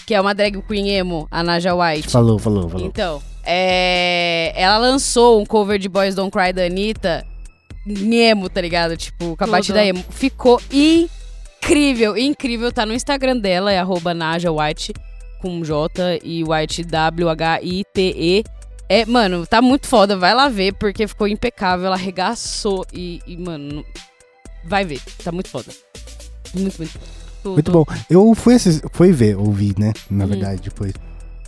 Que 0.07 0.15
é 0.15 0.21
uma 0.21 0.35
drag 0.35 0.61
queen 0.63 0.91
emo, 0.91 1.27
a 1.31 1.43
Naja 1.43 1.75
White. 1.75 2.11
Falou, 2.11 2.39
falou, 2.39 2.69
falou. 2.69 2.87
Então, 2.87 3.21
é... 3.45 4.53
Ela 4.55 4.79
lançou 4.79 5.41
um 5.41 5.45
cover 5.45 5.79
de 5.79 5.89
Boys 5.89 6.15
Don't 6.15 6.31
Cry 6.31 6.53
da 6.53 6.65
Anitta 6.65 7.27
em 7.87 8.15
emo, 8.17 8.49
tá 8.49 8.61
ligado? 8.61 8.97
Tipo, 8.97 9.37
com 9.37 9.45
a 9.45 9.47
batida 9.47 9.85
emo. 9.85 10.05
Ficou 10.11 10.61
incrível, 10.71 12.17
incrível. 12.17 12.73
Tá 12.73 12.87
no 12.87 12.95
Instagram 12.95 13.37
dela, 13.37 13.73
é 13.73 13.79
arroba 13.79 14.15
Naja 14.15 14.51
White, 14.53 14.93
com 15.41 15.63
J 15.63 16.21
e 16.23 16.45
White 16.45 16.85
W-H-I-T-E. 16.85 18.45
É, 18.89 19.05
mano, 19.07 19.47
tá 19.47 19.63
muito 19.63 19.87
foda. 19.87 20.17
Vai 20.17 20.35
lá 20.35 20.49
ver, 20.49 20.75
porque 20.75 21.07
ficou 21.09 21.27
impecável. 21.27 21.87
Ela 21.87 21.97
arregaçou 21.97 22.85
e, 22.93 23.21
e, 23.27 23.37
mano, 23.37 23.85
vai 24.65 24.85
ver. 24.85 25.01
Tá 25.23 25.33
muito 25.33 25.49
foda. 25.49 25.73
Muito, 26.55 26.77
muito. 26.79 26.99
Tudo. 27.43 27.55
Muito 27.55 27.73
bom. 27.73 27.85
Eu 28.09 28.35
fui, 28.35 28.55
assis- 28.55 28.83
fui 28.93 29.13
ver, 29.13 29.37
ouvi, 29.37 29.75
né? 29.79 29.93
Na 30.11 30.25
Hum. 30.25 30.29
verdade, 30.29 30.63
depois. 30.63 30.93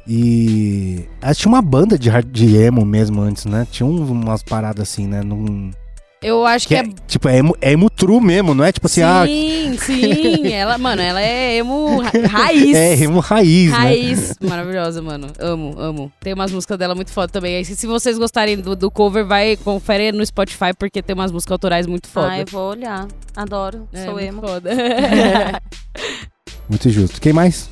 E. 0.06 1.04
Que 1.20 1.34
tinha 1.34 1.48
uma 1.52 1.62
banda 1.62 1.98
de, 1.98 2.08
hard- 2.08 2.30
de 2.30 2.56
emo 2.56 2.84
mesmo 2.84 3.20
antes, 3.20 3.44
né? 3.44 3.66
Tinha 3.70 3.86
um- 3.86 4.10
umas 4.12 4.42
paradas 4.42 4.88
assim, 4.88 5.06
né? 5.06 5.22
Num, 5.22 5.70
Eu 6.22 6.46
acho 6.46 6.66
que 6.66 6.74
que, 6.74 6.80
é, 6.80 6.90
é. 6.90 6.94
tipo, 7.06 7.28
é 7.28 7.36
emo, 7.38 7.56
é 7.60 7.72
emo 7.72 7.90
true 7.90 8.20
mesmo, 8.20 8.54
não 8.54 8.64
é 8.64 8.72
tipo 8.72 8.86
assim, 8.86 9.02
ah. 9.02 9.24
sim, 9.26 9.76
sim. 9.78 10.48
Ela, 10.52 10.78
mano, 10.78 11.02
ela 11.02 11.20
é 11.20 11.56
emo 11.56 12.00
ra- 12.00 12.10
raiz. 12.30 12.74
É 12.74 12.94
emo 13.02 13.20
raiz, 13.20 13.70
né? 13.70 13.76
Raiz, 13.76 14.34
maravilhosa, 14.40 15.02
mano. 15.02 15.28
Amo, 15.38 15.74
amo. 15.78 16.12
Tem 16.20 16.32
umas 16.32 16.50
músicas 16.50 16.78
dela 16.78 16.94
muito 16.94 17.10
foda 17.12 17.28
também. 17.28 17.56
Aí, 17.56 17.64
se, 17.64 17.86
vocês 17.86 18.16
gostarem 18.18 18.56
do, 18.56 18.74
do 18.74 18.90
cover, 18.90 19.24
vai, 19.26 19.56
confere 19.58 20.10
no 20.12 20.24
Spotify, 20.24 20.72
porque 20.76 21.02
tem 21.02 21.14
umas 21.14 21.30
músicas 21.30 21.52
autorais 21.52 21.86
muito 21.86 22.08
foda. 22.08 22.30
Ah, 22.30 22.40
eu 22.40 22.46
vou 22.50 22.70
olhar. 22.70 23.06
Adoro. 23.36 23.86
É, 23.92 24.04
Sou 24.04 24.14
muito 24.14 24.26
emo. 24.26 24.40
foda. 24.40 24.70
Muito 26.68 26.90
justo. 26.90 27.20
Quem 27.20 27.32
mais? 27.32 27.70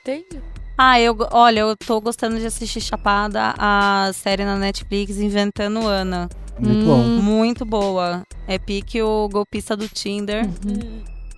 Entendi. 0.00 0.40
Ah, 0.78 0.98
eu, 0.98 1.14
olha, 1.32 1.60
eu 1.60 1.76
tô 1.76 2.00
gostando 2.00 2.38
de 2.38 2.46
assistir 2.46 2.80
Chapada 2.80 3.54
a 3.58 4.10
série 4.14 4.42
na 4.44 4.56
Netflix 4.56 5.18
Inventando 5.18 5.86
Ana. 5.86 6.26
Muito 6.60 6.80
Hum. 6.80 6.84
bom. 6.86 7.02
Muito 7.22 7.64
boa. 7.64 8.22
É 8.46 8.58
pique 8.58 9.00
o 9.02 9.28
golpista 9.30 9.76
do 9.76 9.88
Tinder, 9.88 10.46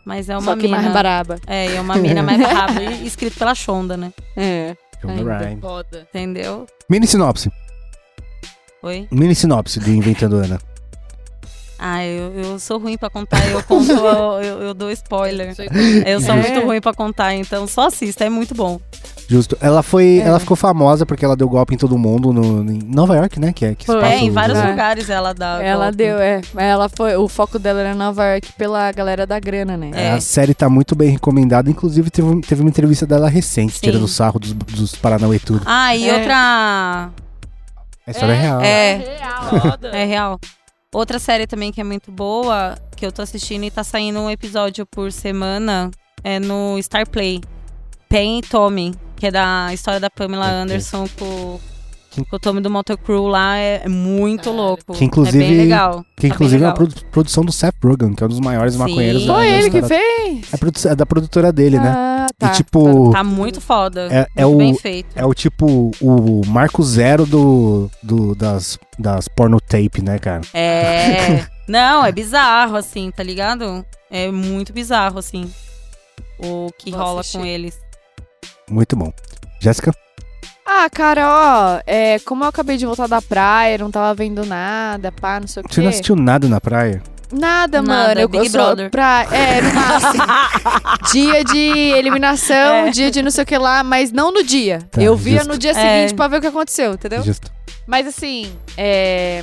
mas 0.05 0.29
é 0.29 0.35
uma 0.37 0.43
Só 0.43 0.57
que 0.57 0.63
mina. 0.63 0.81
mais 0.81 0.93
baraba. 0.93 1.39
É, 1.47 1.75
é 1.77 1.81
uma 1.81 1.97
mina 1.97 2.23
mais 2.25 2.39
braba 2.39 2.83
e 2.83 3.07
escrito 3.07 3.39
pela 3.39 3.55
Shonda, 3.55 3.97
né? 3.97 4.13
É. 4.37 4.77
Rhimes. 5.05 5.61
foda. 5.61 6.07
Entendeu? 6.11 6.67
Mini 6.89 7.07
sinopse. 7.07 7.51
Oi? 8.83 9.07
Mini 9.11 9.35
sinopse 9.35 9.79
do 9.81 9.91
Inventando 9.91 10.37
Ana. 10.37 10.61
Ah, 11.79 12.05
eu, 12.05 12.33
eu 12.33 12.59
sou 12.61 12.79
ruim 12.79 12.97
pra 12.97 13.11
contar, 13.11 13.45
eu 13.51 13.61
conto, 13.65 13.91
eu, 13.91 14.41
eu, 14.43 14.63
eu 14.63 14.75
dou 14.75 14.89
spoiler. 14.93 15.53
Eu 16.07 16.21
sou 16.21 16.35
É. 16.35 16.41
muito 16.41 16.61
ruim 16.65 16.81
pra 16.81 16.95
contar, 16.95 17.35
então 17.35 17.67
só 17.67 17.89
assista, 17.89 18.25
é 18.25 18.29
muito 18.31 18.55
bom. 18.55 18.81
Justo. 19.33 19.57
Ela 19.63 19.83
foi. 19.83 20.19
É. 20.19 20.27
Ela 20.29 20.39
ficou 20.39 20.55
famosa 20.57 21.07
porque 21.07 21.25
ela 21.25 21.35
deu 21.35 21.49
golpe 21.49 21.75
em 21.75 21.79
todo 21.79 21.97
mundo 21.97 22.33
no, 22.35 22.71
em 22.71 22.81
Nova 22.85 23.17
York, 23.17 23.41
né? 23.41 23.51
Que 23.53 23.65
é, 23.65 23.75
que 23.75 23.91
É, 23.91 24.19
em 24.19 24.29
o- 24.29 24.33
vários 24.33 24.59
É. 24.59 24.67
lugares 24.71 25.09
ela 25.09 25.33
dá. 25.33 25.63
Ela 25.63 25.85
golpe. 25.87 25.97
deu, 25.97 26.19
é. 26.19 26.43
Mas 26.53 26.65
ela 26.65 26.89
foi. 26.89 27.17
O 27.17 27.27
foco 27.29 27.59
dela 27.59 27.81
era 27.81 27.95
Nova 27.95 28.25
York 28.27 28.53
pela 28.59 28.93
galera 28.93 29.27
da 29.27 29.41
grana, 29.41 29.75
né? 29.77 29.91
É, 29.95 30.03
É. 30.09 30.11
A 30.13 30.21
série 30.21 30.53
tá 30.53 30.69
muito 30.69 30.95
bem 30.95 31.09
recomendada. 31.11 31.71
Inclusive, 31.71 32.11
teve, 32.11 32.41
teve 32.43 32.61
uma 32.61 32.69
entrevista 32.69 33.07
dela 33.07 33.29
recente, 33.29 33.73
Sim. 33.75 33.81
tirando 33.83 34.07
sarro 34.07 34.39
dos, 34.39 34.53
dos 34.53 34.95
Paranauê 34.97 35.37
e 35.37 35.41
tudo. 35.41 35.63
Ah, 35.65 35.97
e 35.97 36.09
É. 36.11 36.15
outra. 36.15 37.11
A 38.07 38.11
história 38.11 38.33
é, 38.33 38.41
real. 38.41 38.61
É. 38.61 38.97
real. 39.19 39.61
Foda. 39.61 39.89
É 39.89 40.05
real. 40.05 40.41
Outra 40.95 41.19
série 41.19 41.47
também 41.47 41.73
que 41.73 41.81
é 41.81 41.85
muito 41.85 42.13
boa, 42.13 42.75
que 42.95 43.07
eu 43.07 43.11
tô 43.13 43.23
assistindo 43.23 43.65
e 43.65 43.71
tá 43.71 43.83
saindo 43.83 44.19
um 44.21 44.29
episódio 44.29 44.85
por 44.85 45.11
semana, 45.11 45.91
é 46.23 46.39
no 46.39 46.77
Star 46.83 47.09
Play. 47.09 47.41
Pen 48.11 48.41
e 48.41 48.43
Tommy, 48.43 48.95
que 49.23 49.27
é 49.29 49.31
da 49.31 49.69
história 49.73 50.01
da 50.01 50.11
Pamela. 50.11 50.51
Anderson 50.51 51.07
com, 51.17 51.61
com 52.29 52.37
o 52.37 52.41
Tommy 52.41 52.61
do 52.61 52.69
Motor 52.69 52.99
Crew 52.99 53.29
lá. 53.29 53.57
É, 53.57 53.83
é 53.85 53.89
muito 53.89 54.47
Caralho. 54.47 54.61
louco. 54.61 54.93
Que 54.95 55.05
inclusive- 55.05 55.45
É 55.45 55.47
bem 55.49 55.57
legal. 55.59 56.05
Que 56.17 56.29
Tá 56.29 56.35
inclusive 56.35 56.61
é 56.61 56.67
uma 56.67 56.73
legal. 56.73 56.89
produ- 56.89 57.07
produção 57.13 57.45
do 57.45 57.53
Seth 57.53 57.77
Rogen, 57.85 58.15
que 58.17 58.23
é 58.25 58.27
um 58.27 58.29
dos 58.29 58.41
maiores 58.41 58.73
Sim. 58.75 58.81
maconheiros 58.81 59.25
da 59.25 59.35
Foi 59.35 59.49
ele 59.49 59.71
que 59.71 59.81
fez? 59.83 60.87
É, 60.87 60.89
é 60.91 60.95
da 60.97 61.07
produtora 61.07 61.53
dele, 61.53 61.79
né? 61.79 61.95
Ah, 61.97 62.27
tá. 62.37 62.49
E 62.49 62.57
tipo, 62.57 63.13
Tá 63.13 63.23
muito 63.23 63.61
foda. 63.61 64.09
É- 64.11 64.27
é 64.35 64.45
muito 64.45 64.55
o- 64.57 64.59
bem 64.59 64.75
feito. 64.75 65.07
é 65.15 65.25
o 65.25 65.33
tipo 65.33 65.93
o 66.01 66.41
marco 66.49 66.83
zero 66.83 67.25
do, 67.25 67.89
do- 68.03 68.35
das, 68.35 68.77
das 68.99 69.29
porno 69.29 69.61
tape, 69.61 70.03
né, 70.03 70.19
cara? 70.19 70.41
É. 70.53 71.47
Não, 71.69 72.05
é 72.05 72.11
bizarro, 72.11 72.75
assim, 72.75 73.13
tá 73.13 73.23
ligado? 73.23 73.87
É 74.11 74.33
muito 74.33 74.73
bizarro, 74.73 75.17
assim. 75.21 75.49
O 76.41 76.71
que 76.77 76.91
Vou 76.91 76.99
rola 76.99 77.21
assistir. 77.21 77.39
com 77.39 77.45
eles. 77.47 77.79
Muito 78.73 78.97
bom. 78.97 79.13
Jéssica? 79.61 79.93
Ah, 80.67 80.89
cara, 80.91 81.29
ó, 81.29 81.81
é, 81.87 82.19
como 82.21 82.45
eu 82.45 82.49
acabei 82.49 82.77
de 82.77 82.87
voltar 82.87 83.07
da 83.07 83.21
praia, 83.21 83.77
não 83.79 83.91
tava 83.91 84.15
vendo 84.15 84.45
nada, 84.47 85.13
pá, 85.13 85.39
não 85.39 85.47
sei 85.47 85.63
o 85.63 85.67
quê. 85.67 85.75
Você 85.75 85.81
não 85.83 85.89
assistiu 85.91 86.17
nada 86.17 86.49
na 86.49 86.61
praia? 86.61 87.03
Nada, 87.31 87.81
Nada, 87.81 87.83
mano. 87.83 88.21
Eu, 88.21 88.29
Big 88.29 88.47
eu 88.47 88.53
Brother. 88.53 88.91
pra. 88.91 89.27
É, 89.31 89.61
no 89.63 89.73
máximo. 89.75 90.25
dia 91.13 91.45
de 91.45 91.59
eliminação, 91.59 92.87
É. 92.89 92.91
dia 92.91 93.11
de 93.11 93.23
não 93.23 93.31
sei 93.31 93.43
o 93.45 93.47
que 93.47 93.57
lá, 93.57 93.83
mas 93.83 94.13
não 94.13 94.31
no 94.33 94.43
dia. 94.43 94.81
Tá, 94.91 95.01
eu 95.03 95.17
via 95.17 95.39
justo. 95.39 95.49
no 95.53 95.59
dia 95.59 95.71
É. 95.71 95.75
seguinte 95.75 96.15
pra 96.15 96.29
ver 96.29 96.37
o 96.39 96.41
que 96.43 96.47
aconteceu, 96.47 96.93
entendeu? 96.93 97.23
Justo. 97.23 97.51
Mas 97.87 98.07
assim, 98.07 98.53
é. 98.77 99.43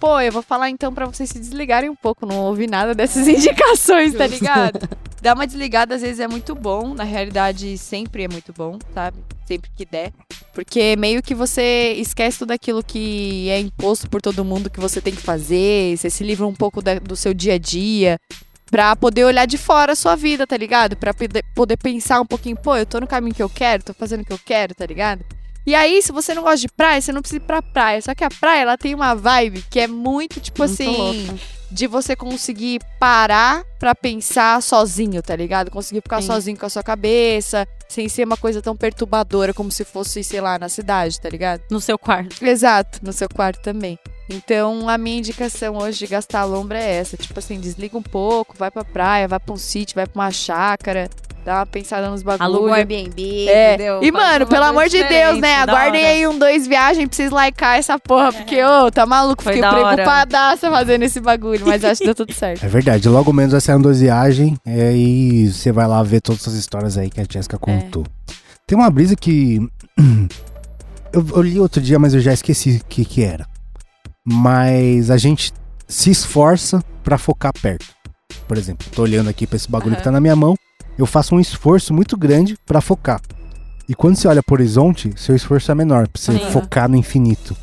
Pô, 0.00 0.18
eu 0.18 0.32
vou 0.32 0.40
falar 0.42 0.70
então 0.70 0.94
pra 0.94 1.04
vocês 1.04 1.28
se 1.28 1.38
desligarem 1.38 1.90
um 1.90 1.94
pouco. 1.94 2.24
Não 2.24 2.38
ouvi 2.46 2.66
nada 2.66 2.94
dessas 2.94 3.28
indicações, 3.28 4.14
tá 4.14 4.26
ligado? 4.26 4.88
Dar 5.20 5.34
uma 5.34 5.46
desligada 5.46 5.94
às 5.94 6.00
vezes 6.00 6.18
é 6.20 6.26
muito 6.26 6.54
bom. 6.54 6.94
Na 6.94 7.04
realidade, 7.04 7.76
sempre 7.76 8.24
é 8.24 8.28
muito 8.28 8.50
bom, 8.56 8.78
sabe? 8.94 9.18
Sempre 9.46 9.70
que 9.76 9.84
der. 9.84 10.10
Porque 10.54 10.96
meio 10.96 11.22
que 11.22 11.34
você 11.34 11.92
esquece 11.98 12.38
tudo 12.38 12.52
aquilo 12.52 12.82
que 12.82 13.48
é 13.50 13.60
imposto 13.60 14.08
por 14.08 14.22
todo 14.22 14.44
mundo 14.44 14.70
que 14.70 14.80
você 14.80 15.00
tem 15.02 15.14
que 15.14 15.20
fazer. 15.20 15.96
Você 15.98 16.08
se 16.08 16.24
livra 16.24 16.46
um 16.46 16.54
pouco 16.54 16.80
da- 16.80 16.98
do 16.98 17.14
seu 17.14 17.34
dia 17.34 17.54
a 17.54 17.58
dia. 17.58 18.16
Pra 18.70 18.94
poder 18.96 19.24
olhar 19.24 19.46
de 19.46 19.58
fora 19.58 19.92
a 19.92 19.96
sua 19.96 20.14
vida, 20.16 20.46
tá 20.46 20.56
ligado? 20.56 20.96
Pra 20.96 21.12
poder 21.54 21.76
pensar 21.76 22.20
um 22.20 22.26
pouquinho, 22.26 22.56
pô, 22.56 22.76
eu 22.76 22.86
tô 22.86 23.00
no 23.00 23.06
caminho 23.06 23.34
que 23.34 23.42
eu 23.42 23.50
quero, 23.50 23.82
tô 23.82 23.92
fazendo 23.92 24.22
o 24.22 24.24
que 24.24 24.32
eu 24.32 24.38
quero, 24.38 24.74
tá 24.74 24.86
ligado? 24.86 25.24
E 25.70 25.74
aí, 25.76 26.02
se 26.02 26.10
você 26.10 26.34
não 26.34 26.42
gosta 26.42 26.58
de 26.58 26.66
praia, 26.66 27.00
você 27.00 27.12
não 27.12 27.20
precisa 27.22 27.36
ir 27.36 27.46
pra 27.46 27.62
praia. 27.62 28.02
Só 28.02 28.12
que 28.12 28.24
a 28.24 28.28
praia, 28.28 28.62
ela 28.62 28.76
tem 28.76 28.92
uma 28.92 29.14
vibe 29.14 29.62
que 29.70 29.78
é 29.78 29.86
muito, 29.86 30.40
tipo 30.40 30.58
Muito 30.58 30.72
assim, 30.72 30.96
louca. 30.96 31.40
de 31.70 31.86
você 31.86 32.16
conseguir 32.16 32.80
parar 32.98 33.62
pra 33.78 33.94
pensar 33.94 34.60
sozinho, 34.62 35.22
tá 35.22 35.36
ligado? 35.36 35.70
Conseguir 35.70 36.00
ficar 36.00 36.20
Sim. 36.22 36.26
sozinho 36.26 36.58
com 36.58 36.66
a 36.66 36.68
sua 36.68 36.82
cabeça, 36.82 37.68
sem 37.88 38.08
ser 38.08 38.24
uma 38.26 38.36
coisa 38.36 38.60
tão 38.60 38.76
perturbadora 38.76 39.54
como 39.54 39.70
se 39.70 39.84
fosse, 39.84 40.24
sei 40.24 40.40
lá, 40.40 40.58
na 40.58 40.68
cidade, 40.68 41.20
tá 41.20 41.28
ligado? 41.28 41.62
No 41.70 41.80
seu 41.80 41.96
quarto. 41.96 42.44
Exato, 42.44 42.98
no 43.00 43.12
seu 43.12 43.28
quarto 43.28 43.62
também. 43.62 43.96
Então, 44.28 44.88
a 44.88 44.98
minha 44.98 45.18
indicação 45.18 45.76
hoje 45.76 46.00
de 46.00 46.08
gastar 46.08 46.40
a 46.40 46.44
lombra 46.44 46.80
é 46.80 46.96
essa. 46.96 47.16
Tipo 47.16 47.38
assim, 47.38 47.60
desliga 47.60 47.96
um 47.96 48.02
pouco, 48.02 48.56
vai 48.58 48.72
pra 48.72 48.84
praia, 48.84 49.28
vai 49.28 49.38
pra 49.38 49.54
um 49.54 49.56
sítio, 49.56 49.94
vai 49.94 50.06
pra 50.08 50.20
uma 50.20 50.32
chácara, 50.32 51.08
dá 51.50 51.58
uma 51.58 51.66
pensada 51.66 52.08
nos 52.08 52.22
bagulhos. 52.22 52.72
Airbnb, 52.72 53.48
É. 53.48 53.74
entendeu? 53.74 54.00
E, 54.02 54.12
Faz 54.12 54.24
mano, 54.24 54.46
pelo 54.46 54.64
amor 54.64 54.88
de 54.88 55.02
Deus, 55.02 55.38
né? 55.40 55.56
Aguardem 55.56 56.06
aí 56.06 56.26
um 56.28 56.38
dois 56.38 56.66
viagem 56.66 57.08
pra 57.08 57.16
vocês 57.16 57.32
likear 57.32 57.76
essa 57.76 57.98
porra, 57.98 58.32
porque, 58.32 58.62
ô, 58.62 58.90
tá 58.90 59.04
maluco. 59.04 59.42
Foi 59.42 59.54
Fiquei 59.54 59.68
da 59.68 59.76
hora. 59.76 59.94
preocupadaça 59.94 60.70
fazendo 60.70 61.02
esse 61.02 61.20
bagulho, 61.20 61.66
mas 61.66 61.84
acho 61.84 61.98
que 62.00 62.04
deu 62.06 62.14
tudo 62.14 62.32
certo. 62.32 62.62
É 62.64 62.68
verdade. 62.68 63.08
Logo 63.08 63.32
menos 63.32 63.52
vai 63.52 63.60
sair 63.60 63.76
um 63.76 63.80
dois 63.82 64.00
viagem. 64.00 64.56
é, 64.66 64.92
E 64.94 65.48
você 65.52 65.72
vai 65.72 65.86
lá 65.88 66.02
ver 66.02 66.20
todas 66.20 66.42
essas 66.42 66.54
histórias 66.54 66.96
aí 66.96 67.10
que 67.10 67.20
a 67.20 67.24
Jéssica 67.28 67.58
contou. 67.58 68.04
Tem 68.66 68.78
uma 68.78 68.88
brisa 68.90 69.16
que. 69.16 69.58
eu, 71.12 71.26
eu 71.34 71.42
li 71.42 71.58
outro 71.58 71.80
dia, 71.80 71.98
mas 71.98 72.14
eu 72.14 72.20
já 72.20 72.32
esqueci 72.32 72.80
o 72.80 72.84
que, 72.88 73.04
que 73.04 73.24
era. 73.24 73.44
Mas 74.24 75.10
a 75.10 75.16
gente 75.16 75.52
se 75.88 76.10
esforça 76.10 76.82
pra 77.02 77.18
focar 77.18 77.52
perto. 77.60 77.86
Por 78.46 78.56
exemplo, 78.56 78.86
tô 78.94 79.02
olhando 79.02 79.28
aqui 79.28 79.46
pra 79.46 79.56
esse 79.56 79.68
bagulho 79.70 79.92
Aham. 79.92 79.98
que 79.98 80.04
tá 80.04 80.10
na 80.10 80.20
minha 80.20 80.36
mão. 80.36 80.54
Eu 81.00 81.06
faço 81.06 81.34
um 81.34 81.40
esforço 81.40 81.94
muito 81.94 82.14
grande 82.14 82.58
pra 82.66 82.82
focar. 82.82 83.22
E 83.88 83.94
quando 83.94 84.16
você 84.16 84.28
olha 84.28 84.42
pro 84.42 84.54
horizonte, 84.54 85.10
seu 85.16 85.34
esforço 85.34 85.72
é 85.72 85.74
menor, 85.74 86.06
pra 86.06 86.20
você 86.20 86.32
Sim. 86.32 86.50
focar 86.50 86.90
no 86.90 86.94
infinito. 86.94 87.56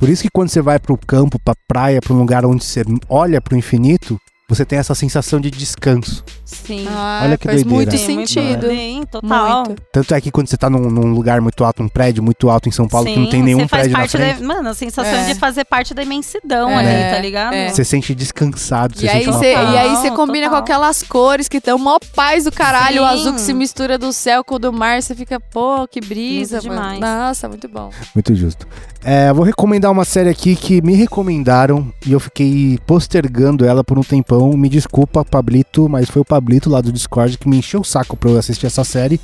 Por 0.00 0.08
isso 0.08 0.22
que 0.22 0.30
quando 0.32 0.48
você 0.48 0.62
vai 0.62 0.78
pro 0.78 0.96
campo, 0.96 1.38
pra 1.38 1.52
praia, 1.68 2.00
pra 2.00 2.14
um 2.14 2.18
lugar 2.18 2.46
onde 2.46 2.64
você 2.64 2.82
olha 3.10 3.42
pro 3.42 3.58
infinito, 3.58 4.18
você 4.54 4.64
tem 4.64 4.78
essa 4.78 4.94
sensação 4.94 5.40
de 5.40 5.50
descanso. 5.50 6.24
Sim. 6.44 6.86
Ah, 6.88 7.22
Olha 7.24 7.38
que 7.38 7.46
faz 7.46 7.62
doideira. 7.62 7.90
muito 7.92 7.98
Sim, 8.06 8.14
muito 8.16 8.30
sentido. 8.30 8.66
bem, 8.66 9.02
total. 9.04 9.64
Muito. 9.66 9.82
Tanto 9.90 10.14
é 10.14 10.20
que 10.20 10.30
quando 10.30 10.48
você 10.48 10.56
tá 10.56 10.68
num, 10.68 10.90
num 10.90 11.12
lugar 11.12 11.40
muito 11.40 11.64
alto, 11.64 11.82
um 11.82 11.88
prédio 11.88 12.22
muito 12.22 12.50
alto 12.50 12.68
em 12.68 12.72
São 12.72 12.86
Paulo, 12.86 13.06
que 13.06 13.16
não 13.18 13.26
tem 13.28 13.40
Sim, 13.40 13.44
nenhum 13.46 13.60
você 13.60 13.68
faz 13.68 13.82
prédio 13.82 13.92
na 13.92 13.98
parte 13.98 14.16
frente, 14.16 14.40
Da, 14.40 14.46
mano, 14.46 14.68
a 14.68 14.74
sensação 14.74 15.12
É. 15.18 15.32
de 15.32 15.34
fazer 15.38 15.64
parte 15.64 15.94
da 15.94 16.02
imensidão 16.02 16.68
É, 16.70 16.76
ali, 17.04 17.14
tá 17.16 17.20
ligado? 17.22 17.54
é. 17.54 17.68
você 17.70 17.84
sente 17.84 18.14
descansado, 18.14 18.98
você 18.98 19.06
E 19.06 19.08
aí, 19.08 19.24
sente 19.24 19.32
paz. 19.38 19.44
e 19.44 19.76
aí 19.78 19.96
você 19.96 20.10
combina 20.10 20.46
Total. 20.46 20.50
com 20.50 20.64
aquelas 20.64 21.02
cores 21.02 21.48
que 21.48 21.56
estão 21.56 21.78
mó 21.78 21.98
paz 22.14 22.44
do 22.44 22.52
caralho, 22.52 23.02
o 23.02 23.06
Sim. 23.08 23.12
azul 23.14 23.32
que 23.34 23.40
se 23.40 23.54
mistura 23.54 23.96
do 23.96 24.12
céu 24.12 24.44
com 24.44 24.56
o 24.56 24.58
do 24.58 24.72
mar, 24.72 25.02
você 25.02 25.14
fica, 25.14 25.40
pô, 25.40 25.88
que 25.88 26.00
brisa, 26.00 26.58
Lindo 26.58 26.68
mano. 26.74 26.80
demais. 26.94 27.00
Nossa, 27.00 27.48
muito 27.48 27.66
bom. 27.68 27.90
Muito 28.14 28.34
justo. 28.34 28.66
É, 29.04 29.32
vou 29.32 29.44
recomendar 29.44 29.90
uma 29.90 30.04
série 30.04 30.28
aqui 30.28 30.54
que 30.54 30.80
me 30.80 30.94
recomendaram 30.94 31.92
e 32.06 32.12
eu 32.12 32.20
fiquei 32.20 32.78
postergando 32.86 33.64
ela 33.64 33.82
por 33.82 33.98
um 33.98 34.02
tempão. 34.02 34.52
Me 34.56 34.68
desculpa, 34.68 35.24
Pablito, 35.24 35.88
mas 35.88 36.08
foi 36.08 36.22
o 36.22 36.24
Pablito 36.24 36.70
lá 36.70 36.80
do 36.80 36.92
Discord 36.92 37.36
que 37.36 37.48
me 37.48 37.56
encheu 37.58 37.80
o 37.80 37.84
saco 37.84 38.16
pra 38.16 38.30
eu 38.30 38.38
assistir 38.38 38.66
essa 38.66 38.84
série, 38.84 39.20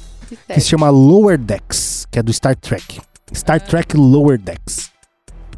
que 0.52 0.60
se 0.60 0.68
chama 0.68 0.90
Lower 0.90 1.38
Decks, 1.38 2.06
que 2.10 2.18
é 2.18 2.22
do 2.22 2.32
Star 2.32 2.56
Trek. 2.56 3.00
Star 3.32 3.60
Trek 3.60 3.96
Lower 3.96 4.36
Decks. 4.38 4.90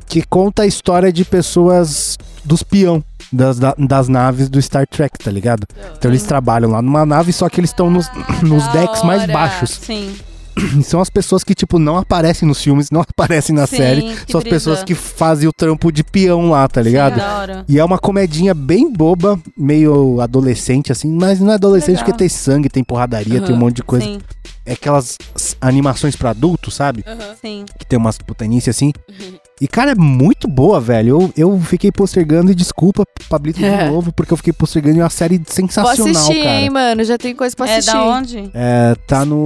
Que 0.07 0.23
conta 0.23 0.63
a 0.63 0.67
história 0.67 1.11
de 1.13 1.25
pessoas 1.25 2.19
dos 2.45 2.63
peão 2.63 3.03
das, 3.33 3.59
da- 3.59 3.77
das 3.79 4.09
naves 4.09 4.49
do 4.51 4.61
Star 4.61 4.87
Trek, 4.87 5.17
tá 5.19 5.31
ligado? 5.31 5.63
Então 5.97 6.11
eles 6.11 6.25
trabalham 6.25 6.71
lá 6.71 6.83
numa 6.83 7.07
nave, 7.07 7.33
só 7.33 7.49
que 7.49 7.61
eles 7.61 7.71
estão 7.71 7.89
nos, 7.89 8.07
nos 8.43 8.67
decks 8.69 9.03
mais 9.03 9.25
baixos. 9.33 9.71
Sim. 9.71 10.15
São 10.85 11.01
as 11.01 11.09
pessoas 11.11 11.43
que, 11.45 11.55
tipo, 11.55 11.79
não 11.79 11.97
aparecem 11.97 12.47
nos 12.47 12.63
filmes, 12.63 12.91
não 12.91 13.01
aparecem 13.01 13.55
na 13.55 13.67
Sim, 13.67 13.77
série. 13.77 14.01
São 14.29 14.39
as 14.39 14.45
brisa. 14.45 14.49
pessoas 14.51 14.85
que 14.85 14.95
fazem 14.95 15.49
o 15.49 15.53
trampo 15.53 15.91
de 15.93 16.03
peão 16.05 16.51
lá, 16.51 16.67
tá 16.69 16.83
ligado? 16.83 17.17
Da 17.17 17.39
hora. 17.39 17.65
E 17.69 17.79
é 17.79 17.85
uma 17.85 17.99
comedinha 17.99 18.53
bem 18.55 18.93
boba, 18.93 19.39
meio 19.57 20.21
adolescente, 20.21 20.93
assim, 20.93 21.11
mas 21.13 21.41
não 21.41 21.51
é 21.53 21.55
adolescente 21.55 21.97
Legal. 21.97 22.05
porque 22.07 22.19
tem 22.19 22.29
sangue, 22.29 22.69
tem 22.69 22.85
porradaria, 22.85 23.41
tem 23.41 23.55
um 23.55 23.59
monte 23.59 23.77
de 23.77 23.83
coisa. 23.83 24.05
Sim, 24.07 24.19
É 24.67 24.73
aquelas 24.73 25.17
animações 25.61 26.17
pra 26.17 26.31
adultos, 26.31 26.75
sabe? 26.75 27.05
sim. 27.41 27.65
Que 27.79 27.87
tem 27.87 27.99
umas 27.99 28.19
putanices 28.19 28.69
assim. 28.77 28.93
E, 29.61 29.69
cara, 29.69 29.93
é 29.93 29.95
muito 29.95 30.49
boa, 30.49 30.81
velho. 30.81 31.21
Eu, 31.21 31.33
eu 31.53 31.61
fiquei 31.61 31.93
postergando 31.93 32.51
e 32.51 32.55
desculpa, 32.55 33.05
Pablito, 33.29 33.59
de 33.59 33.67
É. 33.67 33.91
novo, 33.91 34.11
porque 34.13 34.33
eu 34.33 34.37
fiquei 34.37 34.53
postergando 34.55 34.97
e 34.97 35.01
é 35.01 35.05
uma 35.05 35.11
série 35.11 35.37
Vou 35.37 35.47
sensacional, 35.49 35.93
assistir, 36.23 36.43
cara. 36.43 36.61
hein, 36.61 36.71
mano. 36.71 37.05
Já 37.05 37.19
tem 37.19 37.35
coisa 37.37 37.55
pra 37.55 37.69
É 37.69 37.77
assistir. 37.77 37.93
da 37.93 38.03
onde? 38.05 38.51
É, 38.55 38.95
tá 39.07 39.25
no. 39.25 39.45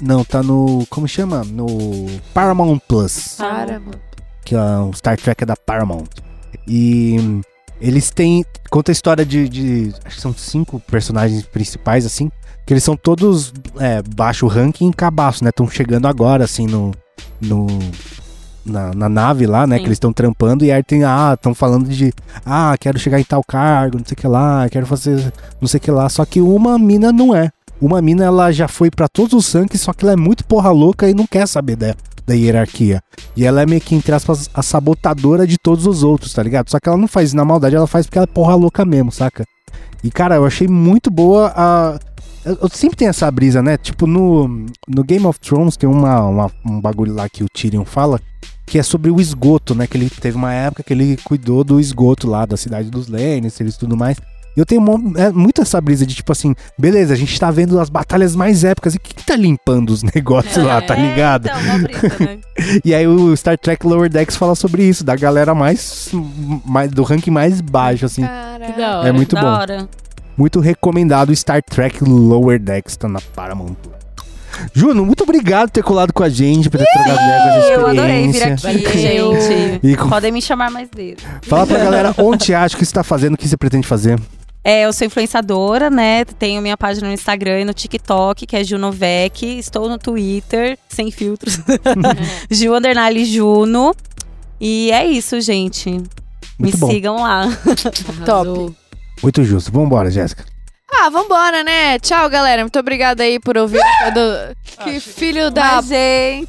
Não, 0.00 0.24
tá 0.24 0.42
no. 0.44 0.86
Como 0.88 1.08
chama? 1.08 1.42
No 1.44 1.66
Paramount 2.32 2.78
Plus. 2.86 3.34
Para, 3.36 3.80
mano. 3.80 3.98
que 4.44 4.54
é 4.54 4.58
o 4.78 4.92
Star 4.94 5.16
Trek 5.18 5.42
é 5.42 5.46
da 5.46 5.56
Paramount. 5.56 6.06
E 6.66 7.16
eles 7.80 8.10
têm. 8.10 8.44
Conta 8.70 8.90
a 8.90 8.94
história 8.94 9.26
de, 9.26 9.48
de- 9.48 9.92
Acho 10.04 10.16
que 10.16 10.22
são 10.22 10.32
cinco 10.34 10.78
personagens 10.80 11.42
principais, 11.42 12.06
assim. 12.06 12.30
Que 12.64 12.74
eles 12.74 12.84
são 12.84 12.96
todos 12.96 13.52
é, 13.80 14.02
baixo 14.14 14.46
ranking 14.46 14.88
e 14.90 14.92
cabaço, 14.94 15.42
né? 15.42 15.50
Estão 15.50 15.68
chegando 15.68 16.06
agora, 16.06 16.44
assim, 16.44 16.66
no. 16.66 16.92
no 17.40 17.66
na, 18.68 18.92
na 18.94 19.08
nave 19.08 19.46
lá, 19.46 19.66
né? 19.66 19.76
Sim. 19.76 19.82
Que 19.82 19.88
eles 19.88 19.96
estão 19.96 20.12
trampando. 20.12 20.64
E 20.64 20.72
aí 20.72 20.82
tem. 20.82 21.04
Ah, 21.04 21.32
estão 21.34 21.54
falando 21.54 21.88
de. 21.88 22.12
Ah, 22.44 22.74
quero 22.78 22.98
chegar 22.98 23.20
em 23.20 23.24
tal 23.24 23.42
cargo, 23.42 23.98
não 23.98 24.04
sei 24.04 24.14
o 24.14 24.16
que 24.16 24.26
lá. 24.26 24.68
Quero 24.68 24.86
fazer 24.86 25.32
não 25.60 25.68
sei 25.68 25.78
o 25.78 25.80
que 25.80 25.90
lá. 25.90 26.08
Só 26.08 26.24
que 26.24 26.40
uma 26.40 26.78
mina 26.78 27.12
não 27.12 27.34
é. 27.34 27.50
Uma 27.80 28.02
mina, 28.02 28.24
ela 28.24 28.50
já 28.50 28.66
foi 28.66 28.90
pra 28.90 29.06
todos 29.08 29.32
os 29.34 29.52
ranks, 29.52 29.80
só 29.80 29.92
que 29.92 30.04
ela 30.04 30.12
é 30.12 30.16
muito 30.16 30.44
porra 30.44 30.70
louca 30.70 31.08
e 31.08 31.14
não 31.14 31.26
quer 31.26 31.46
saber 31.46 31.76
da, 31.76 31.94
da 32.26 32.34
hierarquia. 32.34 33.00
E 33.36 33.44
ela 33.44 33.62
é 33.62 33.66
meio 33.66 33.80
que, 33.80 33.94
entre 33.94 34.12
aspas, 34.12 34.50
a 34.52 34.62
sabotadora 34.62 35.46
de 35.46 35.56
todos 35.56 35.86
os 35.86 36.02
outros, 36.02 36.32
tá 36.32 36.42
ligado? 36.42 36.68
Só 36.70 36.80
que 36.80 36.88
ela 36.88 36.98
não 36.98 37.06
faz 37.06 37.28
isso 37.28 37.36
na 37.36 37.44
maldade, 37.44 37.76
ela 37.76 37.86
faz 37.86 38.06
porque 38.06 38.18
ela 38.18 38.24
é 38.24 38.34
porra 38.34 38.56
louca 38.56 38.84
mesmo, 38.84 39.12
saca? 39.12 39.44
E, 40.02 40.10
cara, 40.10 40.36
eu 40.36 40.44
achei 40.44 40.68
muito 40.68 41.10
boa 41.10 41.52
a. 41.56 41.98
Eu, 42.44 42.58
eu 42.62 42.68
sempre 42.68 42.96
tenho 42.96 43.10
essa 43.10 43.30
brisa, 43.30 43.62
né? 43.62 43.76
Tipo, 43.76 44.06
no, 44.06 44.66
no 44.88 45.04
Game 45.04 45.26
of 45.26 45.38
Thrones 45.40 45.76
tem 45.76 45.88
uma, 45.88 46.20
uma- 46.24 46.50
um 46.64 46.80
bagulho 46.80 47.14
lá 47.14 47.28
que 47.28 47.42
o 47.44 47.48
Tyrion 47.48 47.84
fala, 47.84 48.20
que 48.66 48.78
é 48.78 48.82
sobre 48.82 49.10
o 49.10 49.20
esgoto, 49.20 49.74
né? 49.74 49.86
Que 49.86 49.96
ele 49.96 50.10
teve 50.10 50.36
uma 50.36 50.52
época 50.52 50.82
que 50.82 50.92
ele 50.92 51.16
cuidou 51.24 51.64
do 51.64 51.80
esgoto 51.80 52.28
lá 52.28 52.44
da 52.46 52.56
cidade 52.56 52.90
dos 52.90 53.08
Lannisters 53.08 53.74
e 53.74 53.78
tudo 53.78 53.96
mais. 53.96 54.16
E 54.56 54.60
eu 54.60 54.66
tenho 54.66 54.80
mo- 54.80 55.16
é, 55.16 55.30
muito 55.30 55.60
essa 55.62 55.80
brisa 55.80 56.04
de 56.04 56.14
tipo 56.16 56.32
assim, 56.32 56.52
beleza, 56.76 57.14
a 57.14 57.16
gente 57.16 57.38
tá 57.38 57.48
vendo 57.50 57.78
as 57.78 57.88
batalhas 57.88 58.34
mais 58.34 58.64
épicas 58.64 58.94
e 58.94 58.98
quem 58.98 59.14
que 59.14 59.24
tá 59.24 59.36
limpando 59.36 59.90
os 59.90 60.02
negócios 60.14 60.56
lá, 60.64 60.80
tá 60.82 60.96
É, 60.96 61.00
ligado? 61.10 61.46
Então, 61.48 61.60
uma 61.60 61.78
brisa, 61.78 62.16
né? 62.20 62.38
E 62.84 62.92
aí 62.92 63.06
o 63.06 63.36
Star 63.36 63.56
Trek 63.56 63.86
Lower 63.86 64.10
Decks 64.10 64.34
fala 64.36 64.54
sobre 64.56 64.82
isso, 64.82 65.04
da 65.04 65.14
galera 65.14 65.54
mais, 65.54 66.10
mais 66.66 66.90
do 66.90 67.04
ranking 67.04 67.30
mais 67.30 67.60
baixo, 67.60 68.04
assim. 68.06 68.24
Hora. 68.24 69.06
É 69.08 69.12
muito 69.12 69.34
da 69.36 69.40
bom. 69.42 69.46
hora. 69.46 69.88
Muito 70.38 70.60
recomendado 70.60 71.34
Star 71.34 71.60
Trek 71.62 72.02
Lower 72.04 72.58
Decks, 72.60 72.96
tá 72.96 73.08
na 73.08 73.20
Paramount. 73.20 73.74
Juno, 74.72 75.04
muito 75.04 75.22
obrigado 75.24 75.68
por 75.68 75.72
ter 75.74 75.82
colado 75.82 76.12
com 76.12 76.22
a 76.22 76.28
gente, 76.28 76.70
por 76.70 76.78
ter 76.78 76.86
trocado 76.86 77.14
ideia 77.14 77.42
com 77.42 77.48
essa 77.58 77.72
Eu 77.72 77.86
adorei 77.86 78.22
vir 78.28 78.34
experiência. 78.34 78.70
aqui, 78.70 78.98
gente. 78.98 79.80
E 79.82 79.96
com- 79.96 80.08
Podem 80.08 80.32
me 80.32 80.40
chamar 80.40 80.70
mais 80.70 80.88
vezes. 80.94 81.18
Fala 81.42 81.66
pra 81.66 81.78
galera 81.78 82.14
onde 82.18 82.44
você 82.46 82.54
acha 82.54 82.76
que 82.76 82.84
você 82.84 82.92
tá 82.92 83.04
fazendo, 83.04 83.34
o 83.34 83.36
que 83.36 83.46
você 83.48 83.56
pretende 83.56 83.86
fazer. 83.86 84.18
É, 84.64 84.84
eu 84.84 84.92
sou 84.92 85.06
influenciadora, 85.06 85.88
né? 85.90 86.24
Tenho 86.24 86.60
minha 86.60 86.76
página 86.76 87.06
no 87.08 87.14
Instagram 87.14 87.60
e 87.60 87.64
no 87.64 87.72
TikTok, 87.72 88.46
que 88.46 88.56
é 88.56 88.64
Junovec. 88.64 89.44
Estou 89.58 89.88
no 89.88 89.96
Twitter, 89.98 90.76
sem 90.88 91.10
filtros. 91.10 91.60
Ju 92.50 92.74
Underline 92.74 93.24
Juno. 93.24 93.94
E 94.60 94.90
é 94.92 95.06
isso, 95.06 95.40
gente. 95.40 95.90
Muito 95.90 96.08
Me 96.58 96.72
bom. 96.76 96.90
sigam 96.90 97.16
lá. 97.22 97.42
Arrasou. 98.26 98.74
Muito 99.22 99.42
justo. 99.44 99.70
Vambora, 99.72 100.10
Jéssica. 100.10 100.44
Ah, 100.90 101.10
vambora, 101.10 101.62
né? 101.62 101.98
Tchau, 101.98 102.28
galera. 102.30 102.62
Muito 102.62 102.78
obrigada 102.78 103.22
aí 103.22 103.38
por 103.38 103.58
ouvir. 103.58 103.78
todo- 104.04 104.56
Que 104.84 104.98
filho 104.98 105.50
da 105.50 105.76
Mas, 105.76 105.88
gente. 105.88 106.48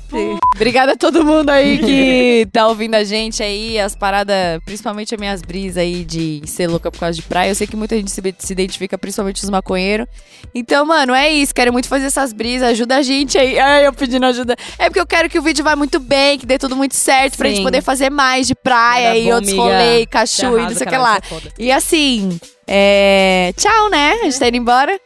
Obrigada 0.56 0.94
a 0.94 0.96
todo 0.96 1.26
mundo 1.26 1.50
aí 1.50 1.78
que 1.78 2.48
tá 2.54 2.68
ouvindo 2.68 2.96
a 2.96 3.04
gente 3.04 3.44
aí, 3.44 3.78
as 3.78 3.96
paradas, 3.96 4.60
principalmente 4.64 5.14
as 5.14 5.20
minhas 5.20 5.42
brisas 5.42 5.78
aí 5.78 6.06
de 6.06 6.42
ser 6.46 6.68
louca 6.68 6.90
por 6.90 7.00
causa 7.00 7.16
de 7.16 7.22
praia. 7.22 7.50
Eu 7.52 7.56
sei 7.56 7.68
que 7.68 7.76
muita 7.76 7.96
gente 7.98 8.10
se, 8.12 8.22
se 8.40 8.54
identifica, 8.54 8.98
principalmente 8.98 9.44
os 9.44 9.50
maconheiros. 9.50 10.08
Então, 10.56 10.86
mano, 10.86 11.14
é 11.14 11.30
isso. 11.30 11.54
Quero 11.54 11.74
muito 11.74 11.90
fazer 11.90 12.06
essas 12.06 12.32
brisas. 12.32 12.70
Ajuda 12.70 12.96
a 12.96 13.02
gente 13.02 13.38
aí. 13.38 13.60
Ai, 13.60 13.88
eu 13.88 13.94
pedindo 13.94 14.26
ajuda. 14.26 14.56
É 14.80 14.86
porque 14.86 15.02
eu 15.02 15.08
quero 15.08 15.30
que 15.30 15.38
o 15.38 15.42
vídeo 15.42 15.66
vá 15.66 15.76
muito 15.76 16.00
bem, 16.00 16.40
que 16.40 16.46
dê 16.46 16.58
tudo 16.58 16.78
muito 16.78 16.96
certo, 16.96 17.36
pra 17.38 17.50
Sim. 17.50 17.56
gente 17.56 17.64
poder 17.66 17.82
fazer 17.82 18.10
mais 18.10 18.48
de 18.48 18.56
praia 18.56 19.10
Tá 19.10 19.18
e 19.18 19.26
bom, 19.26 19.34
outros 19.36 19.50
amiga. 19.54 19.64
rolê, 19.64 20.00
Você 20.00 20.06
cachu 20.06 20.58
e 20.60 20.62
não 20.62 20.70
sei 20.76 20.88
o 20.88 20.90
que 20.90 20.98
lá. 20.98 21.18
é. 21.18 21.22
E 21.60 21.72
assim, 21.72 22.40
é... 22.72 23.54
tchau, 23.58 23.90
né? 23.90 24.14
A 24.22 24.26
gente 24.26 24.40
tá 24.40 24.48
indo 24.48 24.58
embora. 24.58 25.00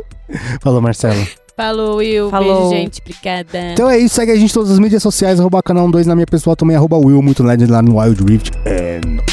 Falou, 0.62 0.80
Marcelo. 0.80 1.26
Falou, 1.56 1.96
Will. 1.96 2.30
Falou. 2.30 2.70
Beijo, 2.70 2.82
gente. 2.82 3.00
Obrigada. 3.00 3.72
Então 3.72 3.90
é 3.90 3.98
isso, 3.98 4.14
segue 4.14 4.32
a 4.32 4.36
gente 4.36 4.50
em 4.50 4.54
todas 4.54 4.70
as 4.70 4.78
mídias 4.78 5.02
sociais, 5.02 5.38
arroba 5.38 5.62
canal 5.62 5.90
2 5.90 6.06
na 6.06 6.14
minha 6.14 6.26
pessoal, 6.26 6.56
também 6.56 6.76
arroba 6.76 6.96
Will, 6.96 7.20
muito 7.20 7.42
LED 7.42 7.66
lá 7.66 7.82
no 7.82 8.00
Wild 8.00 8.24
Rift. 8.24 8.50
É 8.64 9.00
nóis. 9.04 9.31